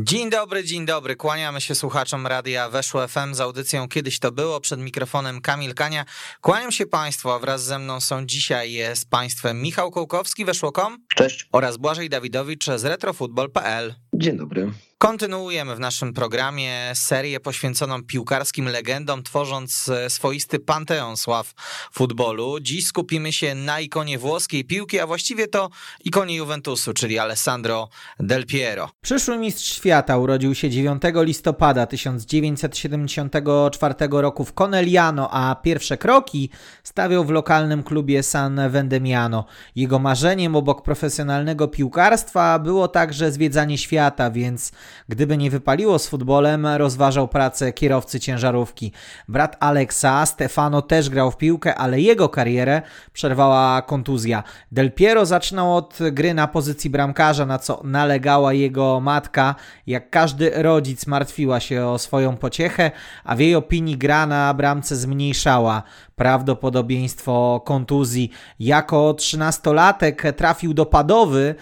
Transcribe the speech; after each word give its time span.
Dzień 0.00 0.30
dobry, 0.30 0.64
dzień 0.64 0.86
dobry. 0.86 1.16
Kłaniamy 1.16 1.60
się 1.60 1.74
słuchaczom 1.74 2.26
radia 2.26 2.68
Weszło 2.68 3.08
FM 3.08 3.34
z 3.34 3.40
audycją 3.40 3.88
Kiedyś 3.88 4.18
to 4.18 4.32
było. 4.32 4.60
Przed 4.60 4.80
mikrofonem 4.80 5.40
Kamil 5.40 5.74
Kania. 5.74 6.04
Kłaniam 6.40 6.72
się 6.72 6.86
Państwu, 6.86 7.30
a 7.30 7.38
wraz 7.38 7.64
ze 7.64 7.78
mną 7.78 8.00
są 8.00 8.26
dzisiaj 8.26 8.78
z 8.94 9.04
Państwem 9.04 9.62
Michał 9.62 9.90
Kołkowski, 9.90 10.44
Weszło.com. 10.44 11.04
Cześć. 11.14 11.48
Oraz 11.52 11.76
Błażej 11.76 12.08
Dawidowicz 12.08 12.64
z 12.64 12.84
retrofutbol.pl. 12.84 13.94
Dzień 14.18 14.36
dobry. 14.36 14.72
Kontynuujemy 14.98 15.76
w 15.76 15.80
naszym 15.80 16.12
programie 16.12 16.90
serię 16.94 17.40
poświęconą 17.40 18.02
piłkarskim 18.02 18.68
legendom, 18.68 19.22
tworząc 19.22 19.90
swoisty 20.08 20.58
panteon 20.58 21.16
sław 21.16 21.52
futbolu. 21.92 22.60
Dziś 22.60 22.86
skupimy 22.86 23.32
się 23.32 23.54
na 23.54 23.80
ikonie 23.80 24.18
włoskiej 24.18 24.64
piłki, 24.64 25.00
a 25.00 25.06
właściwie 25.06 25.48
to 25.48 25.68
ikonie 26.04 26.36
Juventusu, 26.36 26.94
czyli 26.94 27.18
Alessandro 27.18 27.88
Del 28.20 28.46
Piero. 28.46 28.90
Przyszły 29.00 29.38
mistrz 29.38 29.74
świata 29.74 30.18
urodził 30.18 30.54
się 30.54 30.70
9 30.70 31.02
listopada 31.14 31.86
1974 31.86 33.94
roku 34.10 34.44
w 34.44 34.52
Conegliano, 34.52 35.28
a 35.32 35.54
pierwsze 35.54 35.96
kroki 35.96 36.50
stawiał 36.82 37.24
w 37.24 37.30
lokalnym 37.30 37.82
klubie 37.82 38.22
San 38.22 38.70
Vendemiano. 38.70 39.44
Jego 39.76 39.98
marzeniem 39.98 40.56
obok 40.56 40.82
profesjonalnego 40.82 41.68
piłkarstwa 41.68 42.58
było 42.58 42.88
także 42.88 43.32
zwiedzanie 43.32 43.78
świata, 43.78 44.07
więc 44.32 44.72
gdyby 45.08 45.36
nie 45.36 45.50
wypaliło 45.50 45.98
z 45.98 46.08
futbolem, 46.08 46.66
rozważał 46.66 47.28
pracę 47.28 47.72
kierowcy 47.72 48.20
ciężarówki. 48.20 48.92
Brat 49.28 49.56
Alexa, 49.60 50.26
Stefano, 50.26 50.82
też 50.82 51.10
grał 51.10 51.30
w 51.30 51.36
piłkę, 51.36 51.74
ale 51.74 52.00
jego 52.00 52.28
karierę 52.28 52.82
przerwała 53.12 53.82
kontuzja. 53.82 54.42
Del 54.72 54.92
Piero 54.92 55.26
zaczynał 55.26 55.76
od 55.76 55.98
gry 56.12 56.34
na 56.34 56.48
pozycji 56.48 56.90
bramkarza, 56.90 57.46
na 57.46 57.58
co 57.58 57.80
nalegała 57.84 58.52
jego 58.52 59.00
matka. 59.00 59.54
Jak 59.86 60.10
każdy 60.10 60.50
rodzic 60.54 61.06
martwiła 61.06 61.60
się 61.60 61.86
o 61.86 61.98
swoją 61.98 62.36
pociechę, 62.36 62.90
a 63.24 63.36
w 63.36 63.40
jej 63.40 63.54
opinii 63.54 63.98
gra 63.98 64.26
na 64.26 64.54
bramce 64.54 64.96
zmniejszała 64.96 65.82
prawdopodobieństwo 66.18 67.62
kontuzji. 67.64 68.30
Jako 68.60 69.14
trzynastolatek 69.14 70.22
trafił 70.36 70.74
do 70.74 70.86
Padowy, 70.86 71.54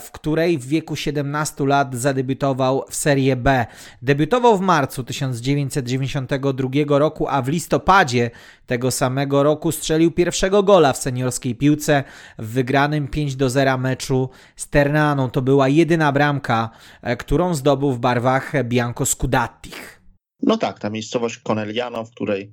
w 0.00 0.10
której 0.10 0.58
w 0.58 0.66
wieku 0.66 0.96
17 0.96 1.66
lat 1.66 1.94
zadebiutował 1.94 2.84
w 2.88 2.94
Serie 2.94 3.36
B. 3.36 3.66
Debiutował 4.02 4.58
w 4.58 4.60
marcu 4.60 5.04
1992 5.04 6.98
roku, 6.98 7.28
a 7.28 7.42
w 7.42 7.48
listopadzie 7.48 8.30
tego 8.66 8.90
samego 8.90 9.42
roku 9.42 9.72
strzelił 9.72 10.10
pierwszego 10.10 10.62
gola 10.62 10.92
w 10.92 10.96
seniorskiej 10.96 11.54
piłce 11.54 12.04
w 12.38 12.46
wygranym 12.46 13.08
5 13.08 13.36
do 13.36 13.50
0 13.50 13.78
meczu 13.78 14.28
z 14.56 14.68
Ternaną. 14.68 15.30
To 15.30 15.42
była 15.42 15.68
jedyna 15.68 16.12
bramka, 16.12 16.70
którą 17.18 17.54
zdobył 17.54 17.92
w 17.92 17.98
barwach 17.98 18.52
Bianco 18.64 19.06
Scudattich. 19.06 20.02
No 20.42 20.56
tak, 20.56 20.78
ta 20.78 20.90
miejscowość 20.90 21.38
Conegliano, 21.38 22.04
w 22.04 22.10
której 22.10 22.52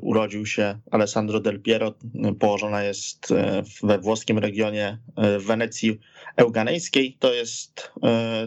urodził 0.00 0.46
się 0.46 0.78
Alessandro 0.90 1.40
Del 1.40 1.62
Piero, 1.62 1.94
położona 2.38 2.82
jest 2.82 3.34
we 3.82 3.98
włoskim 3.98 4.38
regionie 4.38 4.98
Wenecji 5.46 5.98
Euganejskiej. 6.36 7.16
To 7.18 7.34
jest 7.34 7.92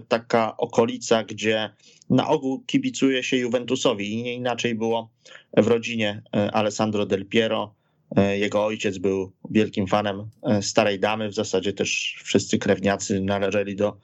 taka 0.07 0.57
okolica, 0.57 1.23
gdzie 1.23 1.69
na 2.09 2.28
ogół 2.28 2.63
kibicuje 2.66 3.23
się 3.23 3.38
Juventusowi 3.38 4.13
i 4.13 4.23
nie 4.23 4.34
inaczej 4.34 4.75
było 4.75 5.09
w 5.57 5.68
rodzinie 5.68 6.22
Alessandro 6.53 7.06
Del 7.06 7.25
Piero. 7.25 7.74
Jego 8.33 8.66
ojciec 8.66 8.97
był 8.97 9.31
wielkim 9.49 9.88
fanem 9.88 10.29
Starej 10.61 10.99
Damy, 10.99 11.29
w 11.29 11.33
zasadzie 11.33 11.73
też 11.73 12.22
wszyscy 12.23 12.57
krewniacy 12.57 13.22
należeli 13.22 13.75
do, 13.75 13.97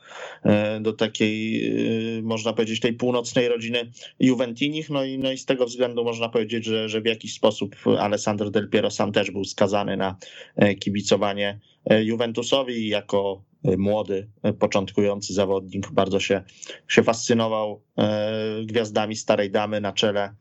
do 0.81 0.94
takiej, 0.94 1.72
można 2.23 2.53
powiedzieć, 2.53 2.79
tej 2.79 2.94
północnej 2.94 3.47
rodziny 3.47 3.91
Juventinich, 4.19 4.90
no 4.90 5.03
i, 5.03 5.17
no 5.17 5.31
i 5.31 5.38
z 5.38 5.46
tego 5.46 5.66
względu 5.66 6.03
można 6.03 6.29
powiedzieć, 6.29 6.66
że, 6.66 6.90
że 6.90 7.01
w 7.01 7.06
jakiś 7.06 7.34
sposób 7.34 7.75
Alessandro 8.00 8.50
Del 8.50 8.69
Piero 8.69 8.91
sam 8.91 9.12
też 9.12 9.31
był 9.31 9.44
skazany 9.44 9.97
na 9.97 10.17
kibicowanie 10.79 11.59
Juventusowi. 12.03 12.88
Jako 12.88 13.44
młody, 13.78 14.28
początkujący 14.59 15.34
zawodnik 15.34 15.91
bardzo 15.91 16.19
się, 16.19 16.44
się 16.88 17.03
fascynował 17.03 17.84
gwiazdami 18.66 19.16
Starej 19.16 19.51
Damy 19.51 19.81
na 19.81 19.94
czele 19.94 20.35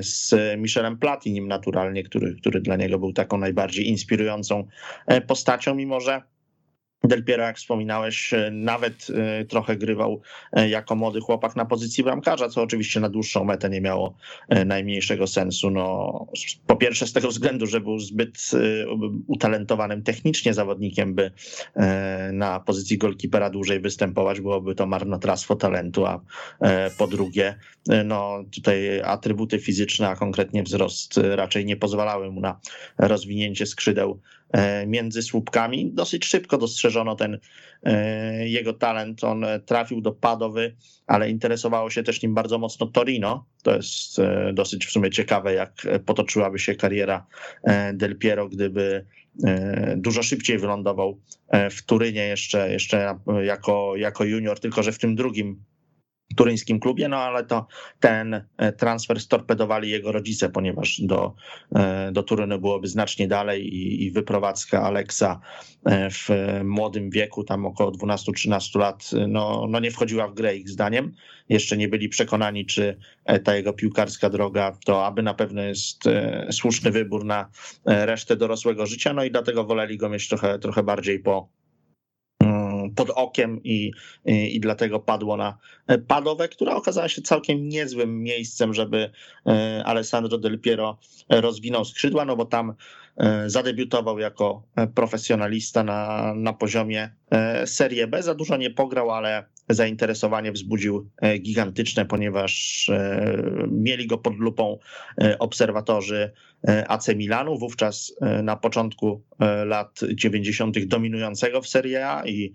z 0.00 0.34
Michelem 0.58 0.98
Platinim 0.98 1.48
naturalnie, 1.48 2.02
który, 2.02 2.34
który 2.34 2.60
dla 2.60 2.76
niego 2.76 2.98
był 2.98 3.12
taką 3.12 3.38
najbardziej 3.38 3.88
inspirującą 3.88 4.66
postacią, 5.26 5.74
mimo 5.74 6.00
że 6.00 6.22
Del 7.04 7.24
Piero, 7.24 7.42
jak 7.42 7.56
wspominałeś, 7.56 8.34
nawet 8.52 9.06
trochę 9.48 9.76
grywał 9.76 10.20
jako 10.68 10.96
młody 10.96 11.20
chłopak 11.20 11.56
na 11.56 11.64
pozycji 11.64 12.04
bramkarza, 12.04 12.48
co 12.48 12.62
oczywiście 12.62 13.00
na 13.00 13.08
dłuższą 13.08 13.44
metę 13.44 13.70
nie 13.70 13.80
miało 13.80 14.14
najmniejszego 14.66 15.26
sensu. 15.26 15.70
No, 15.70 16.26
po 16.66 16.76
pierwsze 16.76 17.06
z 17.06 17.12
tego 17.12 17.28
względu, 17.28 17.66
że 17.66 17.80
był 17.80 17.98
zbyt 17.98 18.50
utalentowanym 19.26 20.02
technicznie 20.02 20.54
zawodnikiem, 20.54 21.14
by 21.14 21.30
na 22.32 22.60
pozycji 22.60 22.98
golkipera 22.98 23.50
dłużej 23.50 23.80
występować, 23.80 24.40
byłoby 24.40 24.74
to 24.74 24.86
marnotrawstwo 24.86 25.56
talentu, 25.56 26.06
a 26.06 26.20
po 26.98 27.06
drugie, 27.06 27.54
no 28.04 28.44
tutaj 28.54 29.00
atrybuty 29.00 29.58
fizyczne, 29.58 30.08
a 30.08 30.16
konkretnie 30.16 30.62
wzrost 30.62 31.20
raczej 31.34 31.64
nie 31.64 31.76
pozwalały 31.76 32.30
mu 32.30 32.40
na 32.40 32.60
rozwinięcie 32.98 33.66
skrzydeł 33.66 34.20
między 34.86 35.22
słupkami. 35.22 35.90
Dosyć 35.92 36.24
szybko 36.24 36.58
dostrzeżono 36.58 36.89
ten 37.18 37.38
jego 38.40 38.72
talent. 38.72 39.24
On 39.24 39.44
trafił 39.66 40.00
do 40.00 40.12
Padowy, 40.12 40.76
ale 41.06 41.30
interesowało 41.30 41.90
się 41.90 42.02
też 42.02 42.22
nim 42.22 42.34
bardzo 42.34 42.58
mocno 42.58 42.86
Torino. 42.86 43.46
To 43.62 43.76
jest 43.76 44.16
dosyć 44.52 44.86
w 44.86 44.90
sumie 44.90 45.10
ciekawe, 45.10 45.54
jak 45.54 45.72
potoczyłaby 46.06 46.58
się 46.58 46.74
kariera 46.74 47.26
Del 47.94 48.18
Piero, 48.18 48.48
gdyby 48.48 49.06
dużo 49.96 50.22
szybciej 50.22 50.58
wylądował 50.58 51.20
w 51.70 51.82
Turynie 51.82 52.22
jeszcze, 52.26 52.72
jeszcze 52.72 53.18
jako, 53.42 53.96
jako 53.96 54.24
junior, 54.24 54.60
tylko 54.60 54.82
że 54.82 54.92
w 54.92 54.98
tym 54.98 55.14
drugim 55.14 55.64
turyńskim 56.36 56.80
klubie, 56.80 57.08
no 57.08 57.16
ale 57.16 57.44
to 57.44 57.66
ten 58.00 58.44
transfer 58.78 59.20
storpedowali 59.20 59.90
jego 59.90 60.12
rodzice, 60.12 60.48
ponieważ 60.48 61.00
do, 61.00 61.34
do 62.12 62.22
Turynu 62.22 62.58
byłoby 62.58 62.88
znacznie 62.88 63.28
dalej 63.28 63.74
i, 63.74 64.04
i 64.04 64.10
wyprowadzka 64.10 64.82
Aleksa 64.82 65.40
w 66.10 66.28
młodym 66.64 67.10
wieku, 67.10 67.44
tam 67.44 67.66
około 67.66 67.90
12-13 67.90 68.78
lat, 68.78 69.10
no, 69.28 69.66
no 69.68 69.80
nie 69.80 69.90
wchodziła 69.90 70.28
w 70.28 70.34
grę 70.34 70.56
ich 70.56 70.68
zdaniem. 70.68 71.14
Jeszcze 71.48 71.76
nie 71.76 71.88
byli 71.88 72.08
przekonani, 72.08 72.66
czy 72.66 72.98
ta 73.44 73.56
jego 73.56 73.72
piłkarska 73.72 74.30
droga 74.30 74.76
to 74.84 75.06
aby 75.06 75.22
na 75.22 75.34
pewno 75.34 75.62
jest 75.62 76.04
słuszny 76.50 76.90
wybór 76.90 77.24
na 77.24 77.50
resztę 77.84 78.36
dorosłego 78.36 78.86
życia, 78.86 79.12
no 79.12 79.24
i 79.24 79.30
dlatego 79.30 79.64
woleli 79.64 79.96
go 79.96 80.08
mieć 80.08 80.28
trochę, 80.28 80.58
trochę 80.58 80.82
bardziej 80.82 81.18
po, 81.18 81.48
pod 82.96 83.10
okiem 83.10 83.60
i, 83.64 83.92
i, 84.26 84.56
i, 84.56 84.60
dlatego 84.60 85.00
padło 85.00 85.36
na 85.36 85.58
Padowę, 86.08 86.48
która 86.48 86.74
okazała 86.74 87.08
się 87.08 87.22
całkiem 87.22 87.68
niezłym 87.68 88.22
miejscem, 88.22 88.74
żeby 88.74 89.10
Alessandro 89.84 90.38
Del 90.38 90.60
Piero 90.60 90.98
rozwinął 91.28 91.84
skrzydła, 91.84 92.24
no 92.24 92.36
bo 92.36 92.44
tam 92.44 92.74
zadebiutował 93.46 94.18
jako 94.18 94.62
profesjonalista 94.94 95.84
na, 95.84 96.32
na 96.36 96.52
poziomie 96.52 97.10
Serie 97.64 98.06
B. 98.06 98.22
Za 98.22 98.34
dużo 98.34 98.56
nie 98.56 98.70
pograł, 98.70 99.10
ale 99.10 99.44
zainteresowanie 99.70 100.52
wzbudził 100.52 101.10
gigantyczne, 101.40 102.06
ponieważ 102.06 102.90
mieli 103.70 104.06
go 104.06 104.18
pod 104.18 104.36
lupą 104.36 104.78
obserwatorzy 105.38 106.30
AC 106.88 107.08
Milanu, 107.16 107.58
wówczas 107.58 108.14
na 108.42 108.56
początku 108.56 109.22
lat 109.66 110.00
90. 110.14 110.84
dominującego 110.84 111.62
w 111.62 111.68
Serie 111.68 112.08
A 112.08 112.26
i 112.26 112.54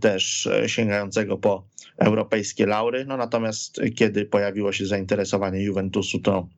też 0.00 0.48
sięgającego 0.66 1.38
po 1.38 1.66
europejskie 1.98 2.66
laury. 2.66 3.04
No 3.04 3.16
natomiast 3.16 3.80
kiedy 3.94 4.24
pojawiło 4.24 4.72
się 4.72 4.86
zainteresowanie 4.86 5.62
Juventusu, 5.62 6.18
to 6.18 6.48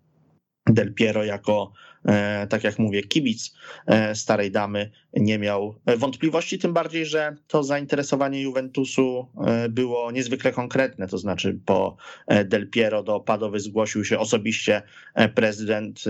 Del 0.66 0.94
Piero 0.94 1.24
jako, 1.24 1.72
e, 2.04 2.46
tak 2.46 2.64
jak 2.64 2.78
mówię, 2.78 3.02
kibic 3.02 3.54
e, 3.86 4.14
starej 4.14 4.50
damy 4.50 4.90
nie 5.12 5.38
miał 5.38 5.80
wątpliwości, 5.96 6.58
tym 6.58 6.72
bardziej, 6.72 7.06
że 7.06 7.36
to 7.46 7.64
zainteresowanie 7.64 8.42
Juventusu 8.42 9.28
e, 9.46 9.68
było 9.68 10.10
niezwykle 10.10 10.52
konkretne, 10.52 11.08
to 11.08 11.18
znaczy 11.18 11.58
po 11.66 11.96
Del 12.44 12.70
Piero 12.70 13.02
do 13.02 13.20
Padowy 13.20 13.60
zgłosił 13.60 14.04
się 14.04 14.18
osobiście 14.18 14.82
prezydent 15.34 16.04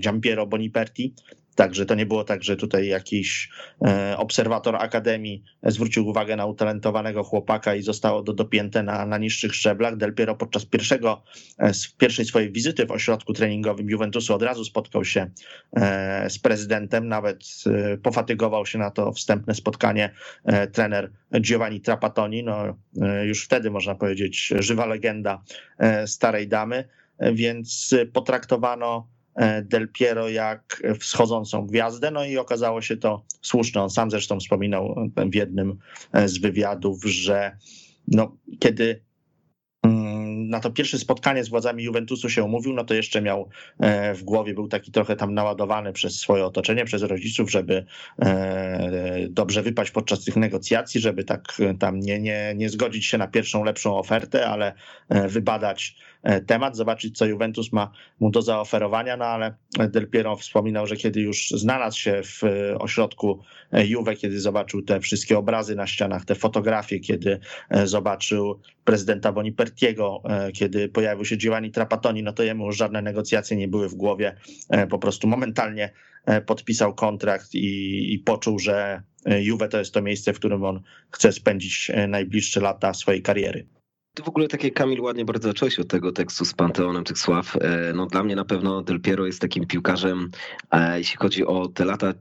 Giampiero 0.00 0.46
Boniperti, 0.46 1.14
Także 1.54 1.86
to 1.86 1.94
nie 1.94 2.06
było 2.06 2.24
tak, 2.24 2.42
że 2.42 2.56
tutaj 2.56 2.86
jakiś 2.86 3.48
e, 3.86 4.16
obserwator 4.16 4.76
akademii 4.76 5.44
zwrócił 5.62 6.08
uwagę 6.08 6.36
na 6.36 6.46
utalentowanego 6.46 7.24
chłopaka 7.24 7.74
i 7.74 7.82
zostało 7.82 8.22
to 8.22 8.32
dopięte 8.32 8.82
na, 8.82 9.06
na 9.06 9.18
niższych 9.18 9.54
szczeblach. 9.54 9.96
Del 9.96 10.14
Piero 10.14 10.34
podczas 10.34 10.64
pierwszego, 10.64 11.22
e, 11.58 11.72
pierwszej 11.98 12.24
swojej 12.24 12.52
wizyty 12.52 12.86
w 12.86 12.90
ośrodku 12.90 13.32
treningowym 13.32 13.90
Juventusu 13.90 14.34
od 14.34 14.42
razu 14.42 14.64
spotkał 14.64 15.04
się 15.04 15.30
e, 15.76 16.30
z 16.30 16.38
prezydentem, 16.38 17.08
nawet 17.08 17.44
pofatygował 18.02 18.66
się 18.66 18.78
na 18.78 18.90
to 18.90 19.12
wstępne 19.12 19.54
spotkanie 19.54 20.10
trener 20.72 21.10
Giovanni 21.40 21.80
Trapattoni. 21.80 22.44
No, 22.44 22.76
już 23.22 23.44
wtedy 23.44 23.70
można 23.70 23.94
powiedzieć 23.94 24.52
żywa 24.58 24.86
legenda 24.86 25.42
starej 26.06 26.48
damy, 26.48 26.88
więc 27.20 27.94
potraktowano 28.12 29.13
Del 29.62 29.88
Piero 29.88 30.28
jak 30.28 30.82
wschodzącą 30.98 31.66
gwiazdę, 31.66 32.10
no 32.10 32.24
i 32.24 32.38
okazało 32.38 32.82
się 32.82 32.96
to 32.96 33.24
słuszne. 33.42 33.82
On 33.82 33.90
sam 33.90 34.10
zresztą 34.10 34.40
wspominał 34.40 34.94
w 35.30 35.34
jednym 35.34 35.78
e, 36.12 36.28
z 36.28 36.38
wywiadów, 36.38 37.04
że 37.04 37.56
no, 38.08 38.36
kiedy 38.58 39.02
mm, 39.82 40.33
na 40.48 40.60
to 40.60 40.70
pierwsze 40.70 40.98
spotkanie 40.98 41.44
z 41.44 41.48
władzami 41.48 41.84
Juventusu 41.84 42.30
się 42.30 42.44
umówił, 42.44 42.72
no 42.72 42.84
to 42.84 42.94
jeszcze 42.94 43.22
miał 43.22 43.48
e, 43.80 44.14
w 44.14 44.22
głowie, 44.22 44.54
był 44.54 44.68
taki 44.68 44.92
trochę 44.92 45.16
tam 45.16 45.34
naładowany 45.34 45.92
przez 45.92 46.16
swoje 46.16 46.44
otoczenie, 46.44 46.84
przez 46.84 47.02
rodziców, 47.02 47.50
żeby 47.50 47.84
dobrze 49.30 49.62
wypaść 49.62 49.90
podczas 49.90 50.24
tych 50.24 50.36
negocjacji, 50.36 51.00
żeby 51.00 51.24
tak 51.24 51.58
tam 51.78 52.00
nie, 52.00 52.20
nie, 52.20 52.52
nie 52.56 52.68
zgodzić 52.68 53.06
się 53.06 53.18
na 53.18 53.28
pierwszą 53.28 53.64
lepszą 53.64 53.96
ofertę, 53.96 54.46
ale 54.46 54.72
wybadać 55.08 55.96
E, 56.24 56.40
temat, 56.40 56.76
zobaczyć, 56.76 57.18
co 57.18 57.26
Juventus 57.26 57.72
ma 57.72 57.90
mu 58.20 58.30
do 58.30 58.42
zaoferowania, 58.42 59.16
no 59.16 59.24
ale 59.24 59.54
Del 59.88 60.10
Piero 60.10 60.36
wspominał, 60.36 60.86
że 60.86 60.96
kiedy 60.96 61.20
już 61.20 61.50
znalazł 61.50 61.98
się 61.98 62.22
w 62.24 62.44
e, 62.44 62.78
ośrodku 62.78 63.40
e, 63.72 63.86
Juve, 63.86 64.16
kiedy 64.16 64.40
zobaczył 64.40 64.82
te 64.82 65.00
wszystkie 65.00 65.38
obrazy 65.38 65.76
na 65.76 65.86
ścianach, 65.86 66.24
te 66.24 66.34
fotografie, 66.34 67.00
kiedy 67.00 67.40
zobaczył 67.84 68.60
prezydenta 68.84 69.32
Bonipertiego, 69.32 70.22
kiedy 70.54 70.88
pojawił 70.88 71.24
się 71.24 71.36
Giovanni 71.36 71.70
Trapattoni, 71.70 72.22
no 72.22 72.32
to 72.32 72.42
jemu 72.42 72.66
już 72.66 72.76
żadne 72.76 73.02
negocjacje 73.02 73.56
nie 73.56 73.68
były 73.68 73.88
w 73.88 73.94
głowie, 73.94 74.36
po 74.90 74.98
prostu 74.98 75.28
momentalnie 75.28 75.92
podpisał 76.46 76.94
kontrakt 76.94 77.54
i, 77.54 78.14
i 78.14 78.18
poczuł, 78.18 78.58
że 78.58 79.02
Juve 79.26 79.68
to 79.70 79.78
jest 79.78 79.94
to 79.94 80.02
miejsce, 80.02 80.32
w 80.32 80.38
którym 80.38 80.64
on 80.64 80.80
chce 81.10 81.32
spędzić 81.32 81.90
najbliższe 82.08 82.60
lata 82.60 82.94
swojej 82.94 83.22
kariery. 83.22 83.66
Ty 84.14 84.22
w 84.22 84.28
ogóle 84.28 84.48
takie, 84.48 84.70
Kamil, 84.70 85.00
ładnie 85.00 85.24
bardzo 85.24 85.48
zacząłeś 85.48 85.78
od 85.78 85.88
tego 85.88 86.12
tekstu 86.12 86.44
z 86.44 86.54
Panteonem 86.54 87.04
tych 87.04 87.18
sław. 87.18 87.56
E, 87.60 87.92
no 87.94 88.06
dla 88.06 88.24
mnie 88.24 88.36
na 88.36 88.44
pewno 88.44 88.82
Del 88.82 89.00
Piero 89.00 89.26
jest 89.26 89.40
takim 89.40 89.66
piłkarzem, 89.66 90.30
jeśli 90.96 91.16
chodzi 91.16 91.46
o 91.46 91.68
te 91.68 91.84
lata 91.84 92.14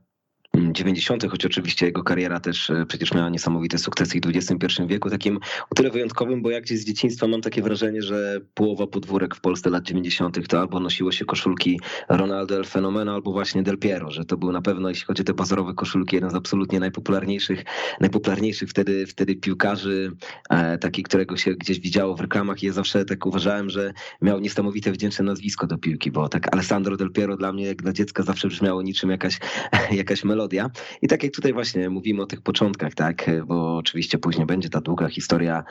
90., 0.55 1.29
choć 1.31 1.45
oczywiście 1.45 1.85
jego 1.85 2.03
kariera 2.03 2.39
też 2.39 2.69
e, 2.69 2.85
przecież 2.85 3.13
miała 3.13 3.29
niesamowite 3.29 3.77
sukcesy 3.77 4.19
w 4.19 4.27
XXI 4.27 4.83
wieku, 4.87 5.09
takim 5.09 5.39
o 5.69 5.75
tyle 5.75 5.89
wyjątkowym, 5.89 6.41
bo 6.41 6.49
jak 6.49 6.63
gdzieś 6.63 6.79
z 6.79 6.85
dzieciństwa 6.85 7.27
mam 7.27 7.41
takie 7.41 7.61
wrażenie, 7.61 8.01
że 8.01 8.41
połowa 8.53 8.87
podwórek 8.87 9.35
w 9.35 9.41
Polsce 9.41 9.69
lat 9.69 9.83
90. 9.83 10.47
to 10.47 10.59
albo 10.59 10.79
nosiło 10.79 11.11
się 11.11 11.25
koszulki 11.25 11.79
Ronaldo 12.09 12.55
El 12.55 12.65
Fenomeno, 12.65 13.13
albo 13.13 13.31
właśnie 13.31 13.63
Del 13.63 13.77
Piero, 13.77 14.11
że 14.11 14.25
to 14.25 14.37
był 14.37 14.51
na 14.51 14.61
pewno, 14.61 14.89
jeśli 14.89 15.05
chodzi 15.05 15.21
o 15.21 15.25
te 15.25 15.33
bazorowe 15.33 15.73
koszulki, 15.73 16.15
jeden 16.15 16.29
z 16.29 16.35
absolutnie 16.35 16.79
najpopularniejszych, 16.79 17.63
najpopularniejszych 17.99 18.69
wtedy, 18.69 19.07
wtedy 19.07 19.35
piłkarzy, 19.35 20.11
e, 20.49 20.77
taki, 20.77 21.03
którego 21.03 21.37
się 21.37 21.55
gdzieś 21.55 21.79
widziało 21.79 22.15
w 22.15 22.21
reklamach 22.21 22.63
i 22.63 22.65
ja 22.65 22.73
zawsze 22.73 23.05
tak 23.05 23.25
uważałem, 23.25 23.69
że 23.69 23.93
miał 24.21 24.39
niesamowite 24.39 24.91
wdzięczne 24.91 25.25
nazwisko 25.25 25.67
do 25.67 25.77
piłki, 25.77 26.11
bo 26.11 26.29
tak 26.29 26.53
Alessandro 26.53 26.97
Del 26.97 27.11
Piero 27.11 27.37
dla 27.37 27.53
mnie 27.53 27.65
jak 27.65 27.81
dla 27.81 27.93
dziecka 27.93 28.23
zawsze 28.23 28.47
brzmiało 28.47 28.81
niczym 28.81 29.09
jakaś, 29.09 29.39
jakaś 29.91 30.23
melodia 30.23 30.42
melodia. 30.43 30.69
I 31.01 31.07
tak 31.07 31.23
jak 31.23 31.33
tutaj 31.33 31.53
właśnie 31.53 31.89
mówimy 31.89 32.21
o 32.21 32.25
tych 32.25 32.41
początkach, 32.41 32.93
tak, 32.93 33.31
bo 33.45 33.77
oczywiście 33.77 34.17
później 34.17 34.45
będzie 34.45 34.69
ta 34.69 34.81
długa 34.81 35.07
historia 35.07 35.63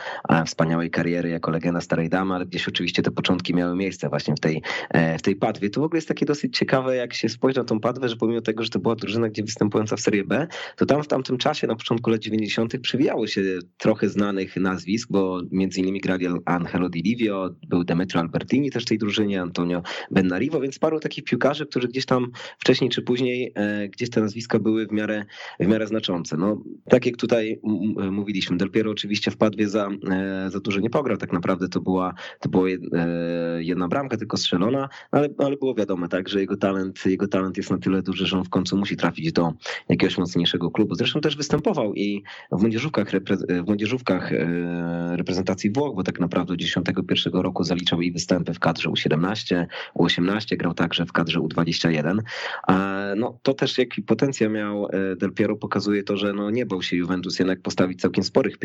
wspaniałej 0.47 0.91
kariery 0.91 1.29
jako 1.29 1.51
legenda 1.51 1.81
Starej 1.81 2.09
Damy, 2.09 2.35
ale 2.35 2.47
gdzieś 2.47 2.69
oczywiście 2.69 3.03
te 3.03 3.11
początki 3.11 3.55
miały 3.55 3.77
miejsce 3.77 4.09
właśnie 4.09 4.35
w 4.35 4.41
tej, 4.41 4.63
e, 4.91 5.19
w 5.19 5.23
tej 5.23 5.37
Padwie. 5.37 5.71
To 5.71 5.81
w 5.81 5.85
ogóle 5.85 5.99
jest 5.99 6.09
takie 6.09 6.27
dosyć 6.27 6.59
ciekawe, 6.59 6.97
jak 6.97 7.15
się 7.15 7.29
spojrzy 7.29 7.59
na 7.59 7.65
tą 7.65 7.81
Padwę, 7.81 8.09
że 8.09 8.17
pomimo 8.17 8.41
tego, 8.41 8.65
że 8.65 8.71
to 8.71 8.79
była 8.79 8.95
drużyna, 8.95 9.29
gdzie 9.29 9.43
występująca 9.43 9.97
w 9.97 10.01
Serie 10.01 10.25
B, 10.25 10.47
to 10.77 10.87
tam 10.87 11.03
w 11.03 11.09
tamtym 11.09 11.39
czasie, 11.39 11.67
na 11.67 11.77
początku 11.77 12.11
lat 12.11 12.21
90. 12.21 12.79
przywijało 12.79 13.27
się 13.27 13.43
trochę 13.79 14.09
znanych 14.09 14.57
nazwisk, 14.57 15.09
bo 15.11 15.41
między 15.51 15.81
innymi 15.81 16.01
grali 16.01 16.27
Angelo 16.45 16.89
Di 16.89 17.03
Livio, 17.03 17.51
był 17.69 17.85
Demetrio 17.85 18.21
Albertini 18.21 18.71
też 18.71 18.83
w 18.83 18.87
tej 18.87 18.99
drużynie, 18.99 19.43
Antonio 19.43 19.83
Bennarivo, 20.11 20.61
więc 20.61 20.79
paru 20.79 21.01
takich 21.01 21.25
piłkarzy, 21.25 21.67
którzy 21.67 21.89
gdzieś 21.89 22.07
tam 22.07 22.31
wcześniej 22.59 22.91
czy 22.91 23.03
później 23.03 23.53
e, 23.55 23.89
gdzieś 23.89 24.11
te 24.11 24.21
nazwiska 24.21 24.59
były 24.63 24.87
w 24.87 24.93
miarę, 24.93 25.25
w 25.61 25.67
miarę 25.67 25.87
znaczące. 25.87 26.37
No, 26.37 26.63
tak 26.89 27.07
jak 27.07 27.17
tutaj 27.17 27.61
mówiliśmy, 28.11 28.57
Del 28.57 28.71
Piero 28.71 28.91
oczywiście 28.91 29.31
w 29.31 29.37
Padwie 29.37 29.69
za, 29.69 29.89
e, 30.11 30.51
za 30.51 30.61
dużo 30.61 30.81
nie 30.81 30.91
pograł, 30.91 31.17
tak 31.17 31.33
naprawdę 31.33 31.69
to 31.69 31.81
była, 31.81 32.15
to 32.41 32.49
była 32.49 32.69
e, 32.69 32.77
jedna 33.59 33.89
bramka 33.89 34.17
tylko 34.17 34.37
strzelona, 34.37 34.89
ale, 35.11 35.29
ale 35.39 35.57
było 35.57 35.75
wiadomo, 35.75 36.09
tak, 36.09 36.29
że 36.29 36.41
jego 36.41 36.57
talent, 36.57 37.07
jego 37.07 37.29
talent 37.29 37.57
jest 37.57 37.71
na 37.71 37.79
tyle 37.79 38.03
duży, 38.03 38.27
że 38.27 38.39
on 38.39 38.45
w 38.45 38.49
końcu 38.49 38.77
musi 38.77 38.97
trafić 38.97 39.33
do 39.33 39.53
jakiegoś 39.89 40.19
mocniejszego 40.19 40.71
klubu. 40.71 40.95
Zresztą 40.95 41.21
też 41.21 41.37
występował 41.37 41.95
i 41.95 42.23
w 42.53 42.61
młodzieżówkach, 42.61 43.11
w 43.65 43.67
młodzieżówkach 43.67 44.33
e, 44.33 45.17
reprezentacji 45.17 45.71
Włoch, 45.71 45.97
bo 45.97 46.03
tak 46.03 46.21
naprawdę 46.21 46.57
91 46.57 47.33
roku 47.33 47.65
zaliczał 47.65 48.01
i 48.01 48.13
występy 48.13 48.55
w 48.55 48.59
kadrze 48.59 48.89
U17, 48.89 49.67
U18, 49.99 50.57
grał 50.57 50.75
także 50.75 51.07
w 51.07 51.13
kadrze 51.13 51.41
U21. 51.41 52.19
No, 53.17 53.39
to 53.43 53.55
też 53.55 53.79
jaki 53.79 54.03
potencjał 54.03 54.52
miał 54.53 54.83
E, 54.93 55.17
Del 55.17 55.33
Piero 55.33 55.57
pokazuje 55.57 56.03
to, 56.03 56.17
że 56.17 56.33
no 56.33 56.51
nie 56.51 56.67
bał 56.67 56.83
się 56.83 56.97
Juventus 56.97 57.39
jednak 57.39 57.61
postawić 57.61 58.01
całkiem 58.01 58.25
sporych, 58.25 58.57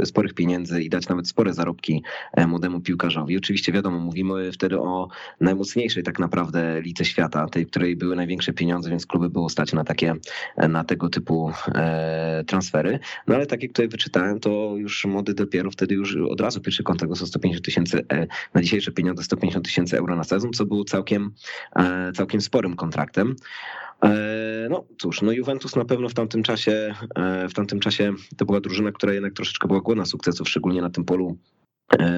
e, 0.00 0.06
sporych 0.06 0.34
pieniędzy 0.34 0.82
i 0.82 0.88
dać 0.88 1.08
nawet 1.08 1.28
spore 1.28 1.54
zarobki 1.54 2.02
e, 2.32 2.46
młodemu 2.46 2.80
piłkarzowi. 2.80 3.36
Oczywiście 3.36 3.72
wiadomo, 3.72 3.98
mówimy 3.98 4.52
wtedy 4.52 4.80
o 4.80 5.08
najmocniejszej 5.40 6.02
tak 6.02 6.18
naprawdę 6.18 6.80
lice 6.80 7.04
świata, 7.04 7.48
tej, 7.48 7.66
której 7.66 7.96
były 7.96 8.16
największe 8.16 8.52
pieniądze, 8.52 8.90
więc 8.90 9.06
kluby 9.06 9.30
było 9.30 9.48
stać 9.48 9.72
na 9.72 9.84
takie, 9.84 10.14
na 10.68 10.84
tego 10.84 11.08
typu 11.08 11.52
transfery. 12.46 12.98
No 13.26 13.34
ale 13.34 13.46
tak 13.46 13.62
jak 13.62 13.72
tutaj 13.72 13.88
wyczytałem, 13.88 14.40
to 14.40 14.74
już 14.76 15.04
młody 15.04 15.34
Del 15.34 15.48
Piero 15.48 15.70
wtedy 15.70 15.94
już 15.94 16.16
od 16.16 16.40
razu 16.40 16.60
pierwszy 16.60 16.82
kontrakt 16.82 17.10
dostał 17.10 17.28
150 17.28 17.64
tysięcy, 17.64 18.04
na 18.54 18.62
dzisiejsze 18.62 18.92
pieniądze 18.92 19.22
150 19.22 19.64
tysięcy 19.64 19.98
euro 19.98 20.16
na 20.16 20.24
sezon, 20.24 20.52
co 20.52 20.66
było 20.66 20.84
całkiem, 20.84 21.30
całkiem 22.14 22.40
sporym 22.40 22.76
kontraktem. 22.76 23.36
E, 24.04 24.68
no 24.70 24.84
cóż, 24.98 25.22
no 25.22 25.32
Juventus 25.32 25.76
na 25.76 25.84
pewno 25.84 26.08
w 26.08 26.14
tamtym 26.14 26.42
czasie, 26.42 26.94
e, 27.14 27.48
w 27.48 27.54
tamtym 27.54 27.80
czasie 27.80 28.12
to 28.36 28.44
była 28.44 28.60
drużyna, 28.60 28.92
która 28.92 29.12
jednak 29.12 29.32
troszeczkę 29.32 29.68
była 29.68 29.80
głodna 29.80 30.04
sukcesów, 30.04 30.48
szczególnie 30.48 30.82
na 30.82 30.90
tym 30.90 31.04
polu 31.04 31.38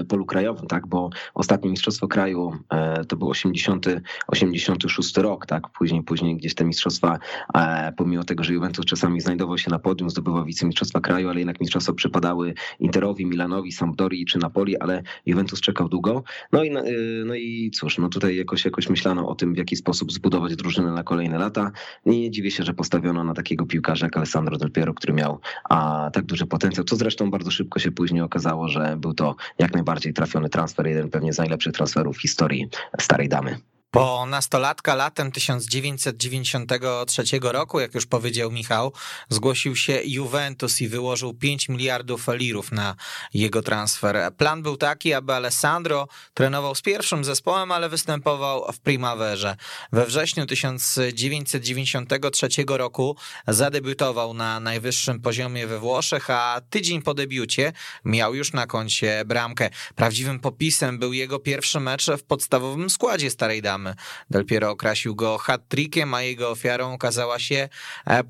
polu 0.08 0.26
krajowym, 0.26 0.66
tak, 0.66 0.86
bo 0.86 1.10
ostatnie 1.34 1.70
mistrzostwo 1.70 2.08
kraju 2.08 2.52
e, 2.70 3.04
to 3.04 3.16
był 3.16 3.28
80, 3.28 3.86
86 4.26 5.16
rok, 5.16 5.46
tak, 5.46 5.68
później, 5.68 6.02
później 6.02 6.36
gdzieś 6.36 6.54
te 6.54 6.64
mistrzostwa, 6.64 7.18
e, 7.54 7.92
pomimo 7.96 8.24
tego, 8.24 8.44
że 8.44 8.52
Juventus 8.52 8.86
czasami 8.86 9.20
znajdował 9.20 9.58
się 9.58 9.70
na 9.70 9.78
podium, 9.78 10.10
zdobywał 10.10 10.44
wicemistrzostwa 10.44 11.00
kraju, 11.00 11.28
ale 11.28 11.38
jednak 11.38 11.60
mistrzostwa 11.60 11.92
przypadały 11.92 12.54
Interowi, 12.80 13.26
Milanowi, 13.26 13.72
Sampdorii 13.72 14.26
czy 14.26 14.38
Napoli, 14.38 14.76
ale 14.76 15.02
Juventus 15.26 15.60
czekał 15.60 15.88
długo. 15.88 16.22
No 16.52 16.64
i, 16.64 16.70
no 17.24 17.34
i 17.34 17.70
cóż, 17.70 17.98
no 17.98 18.08
tutaj 18.08 18.36
jakoś, 18.36 18.64
jakoś 18.64 18.88
myślano 18.88 19.28
o 19.28 19.34
tym, 19.34 19.54
w 19.54 19.56
jaki 19.56 19.76
sposób 19.76 20.12
zbudować 20.12 20.56
drużynę 20.56 20.92
na 20.92 21.02
kolejne 21.02 21.38
lata. 21.38 21.72
I 22.06 22.10
nie 22.10 22.30
dziwię 22.30 22.50
się, 22.50 22.62
że 22.62 22.74
postawiono 22.74 23.24
na 23.24 23.34
takiego 23.34 23.66
piłkarza 23.66 24.06
jak 24.06 24.16
Alessandro 24.16 24.56
Del 24.56 24.70
Piero, 24.70 24.94
który 24.94 25.12
miał 25.12 25.40
a, 25.70 26.10
tak 26.12 26.24
duży 26.24 26.46
potencjał, 26.46 26.84
co 26.84 26.96
zresztą 26.96 27.30
bardzo 27.30 27.50
szybko 27.50 27.78
się 27.78 27.92
później 27.92 28.22
okazało, 28.22 28.68
że 28.68 28.96
był 29.00 29.14
to 29.14 29.36
jak 29.58 29.74
najbardziej 29.74 30.12
trafiony 30.12 30.48
transfer, 30.48 30.86
jeden 30.86 31.10
pewnie 31.10 31.32
z 31.32 31.38
najlepszych 31.38 31.72
transferów 31.72 32.16
w 32.16 32.20
historii 32.20 32.68
Starej 33.00 33.28
Damy. 33.28 33.58
Po 33.94 34.26
nastolatka 34.26 34.94
latem 34.94 35.32
1993 35.32 37.22
roku, 37.42 37.80
jak 37.80 37.94
już 37.94 38.06
powiedział 38.06 38.50
Michał, 38.50 38.92
zgłosił 39.28 39.76
się 39.76 40.00
Juventus 40.04 40.80
i 40.80 40.88
wyłożył 40.88 41.34
5 41.34 41.68
miliardów 41.68 42.26
lirów 42.28 42.72
na 42.72 42.96
jego 43.34 43.62
transfer. 43.62 44.32
Plan 44.36 44.62
był 44.62 44.76
taki, 44.76 45.12
aby 45.12 45.34
Alessandro 45.34 46.08
trenował 46.34 46.74
z 46.74 46.82
pierwszym 46.82 47.24
zespołem, 47.24 47.72
ale 47.72 47.88
występował 47.88 48.72
w 48.72 48.80
Primaverze. 48.80 49.56
We 49.92 50.06
wrześniu 50.06 50.46
1993 50.46 52.48
roku 52.68 53.16
zadebiutował 53.48 54.34
na 54.34 54.60
najwyższym 54.60 55.20
poziomie 55.20 55.66
we 55.66 55.78
Włoszech, 55.78 56.30
a 56.30 56.60
tydzień 56.70 57.02
po 57.02 57.14
debiucie 57.14 57.72
miał 58.04 58.34
już 58.34 58.52
na 58.52 58.66
koncie 58.66 59.22
bramkę. 59.26 59.70
Prawdziwym 59.94 60.40
popisem 60.40 60.98
był 60.98 61.12
jego 61.12 61.38
pierwszy 61.38 61.80
mecz 61.80 62.06
w 62.06 62.22
podstawowym 62.22 62.90
składzie 62.90 63.30
Starej 63.30 63.62
Damy 63.62 63.83
damy. 63.84 63.94
Del 64.30 64.44
Piero 64.44 64.70
okrasił 64.70 65.14
go 65.14 65.38
hat-trickiem, 65.38 66.14
a 66.14 66.22
jego 66.22 66.50
ofiarą 66.50 66.94
okazała 66.94 67.38
się 67.38 67.68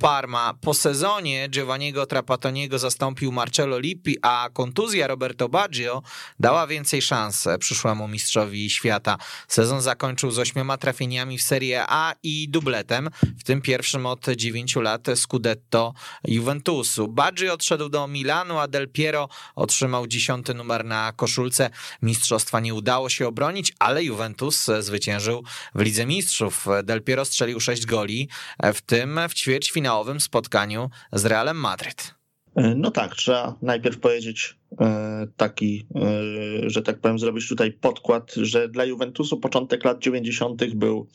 Parma. 0.00 0.54
Po 0.60 0.74
sezonie 0.74 1.48
Giovanniego 1.48 2.06
Trapatoniego 2.06 2.78
zastąpił 2.78 3.32
Marcello 3.32 3.78
Lippi, 3.78 4.18
a 4.22 4.48
kontuzja 4.52 5.06
Roberto 5.06 5.48
Baggio 5.48 6.02
dała 6.40 6.66
więcej 6.66 7.02
szans 7.02 7.48
przyszłemu 7.58 8.08
mistrzowi 8.08 8.70
świata. 8.70 9.18
Sezon 9.48 9.80
zakończył 9.80 10.30
z 10.30 10.38
ośmioma 10.38 10.76
trafieniami 10.76 11.38
w 11.38 11.42
Serie 11.42 11.84
A 11.88 12.14
i 12.22 12.48
dubletem, 12.48 13.10
w 13.38 13.44
tym 13.44 13.62
pierwszym 13.62 14.06
od 14.06 14.26
dziewięciu 14.36 14.80
lat 14.80 15.06
Scudetto 15.14 15.94
Juventusu. 16.24 17.08
Baggio 17.08 17.52
odszedł 17.52 17.88
do 17.88 18.08
Milanu, 18.08 18.58
a 18.58 18.68
Del 18.68 18.88
Piero 18.88 19.28
otrzymał 19.54 20.06
dziesiąty 20.06 20.54
numer 20.54 20.84
na 20.84 21.12
koszulce. 21.16 21.70
Mistrzostwa 22.02 22.60
nie 22.60 22.74
udało 22.74 23.08
się 23.08 23.28
obronić, 23.28 23.72
ale 23.78 24.04
Juventus 24.04 24.70
zwyciężył 24.80 25.43
w 25.74 25.80
Lidze 25.80 26.06
Mistrzów. 26.06 26.66
Del 26.84 27.02
Piero 27.02 27.24
strzelił 27.24 27.60
sześć 27.60 27.86
goli, 27.86 28.28
w 28.74 28.80
tym 28.80 29.20
w 29.28 29.34
ćwierćfinałowym 29.34 30.20
spotkaniu 30.20 30.90
z 31.12 31.24
Realem 31.24 31.56
Madryt. 31.56 32.14
E, 32.56 32.74
no 32.74 32.90
tak, 32.90 33.14
trzeba 33.14 33.54
najpierw 33.62 33.98
powiedzieć 33.98 34.56
e, 34.80 35.26
taki, 35.36 35.86
e, 35.96 36.70
że 36.70 36.82
tak 36.82 36.98
powiem, 36.98 37.18
zrobić 37.18 37.48
tutaj 37.48 37.72
podkład, 37.72 38.34
że 38.34 38.68
dla 38.68 38.84
Juventusu 38.84 39.40
początek 39.40 39.84
lat 39.84 39.98
90. 39.98 40.74
był 40.74 41.06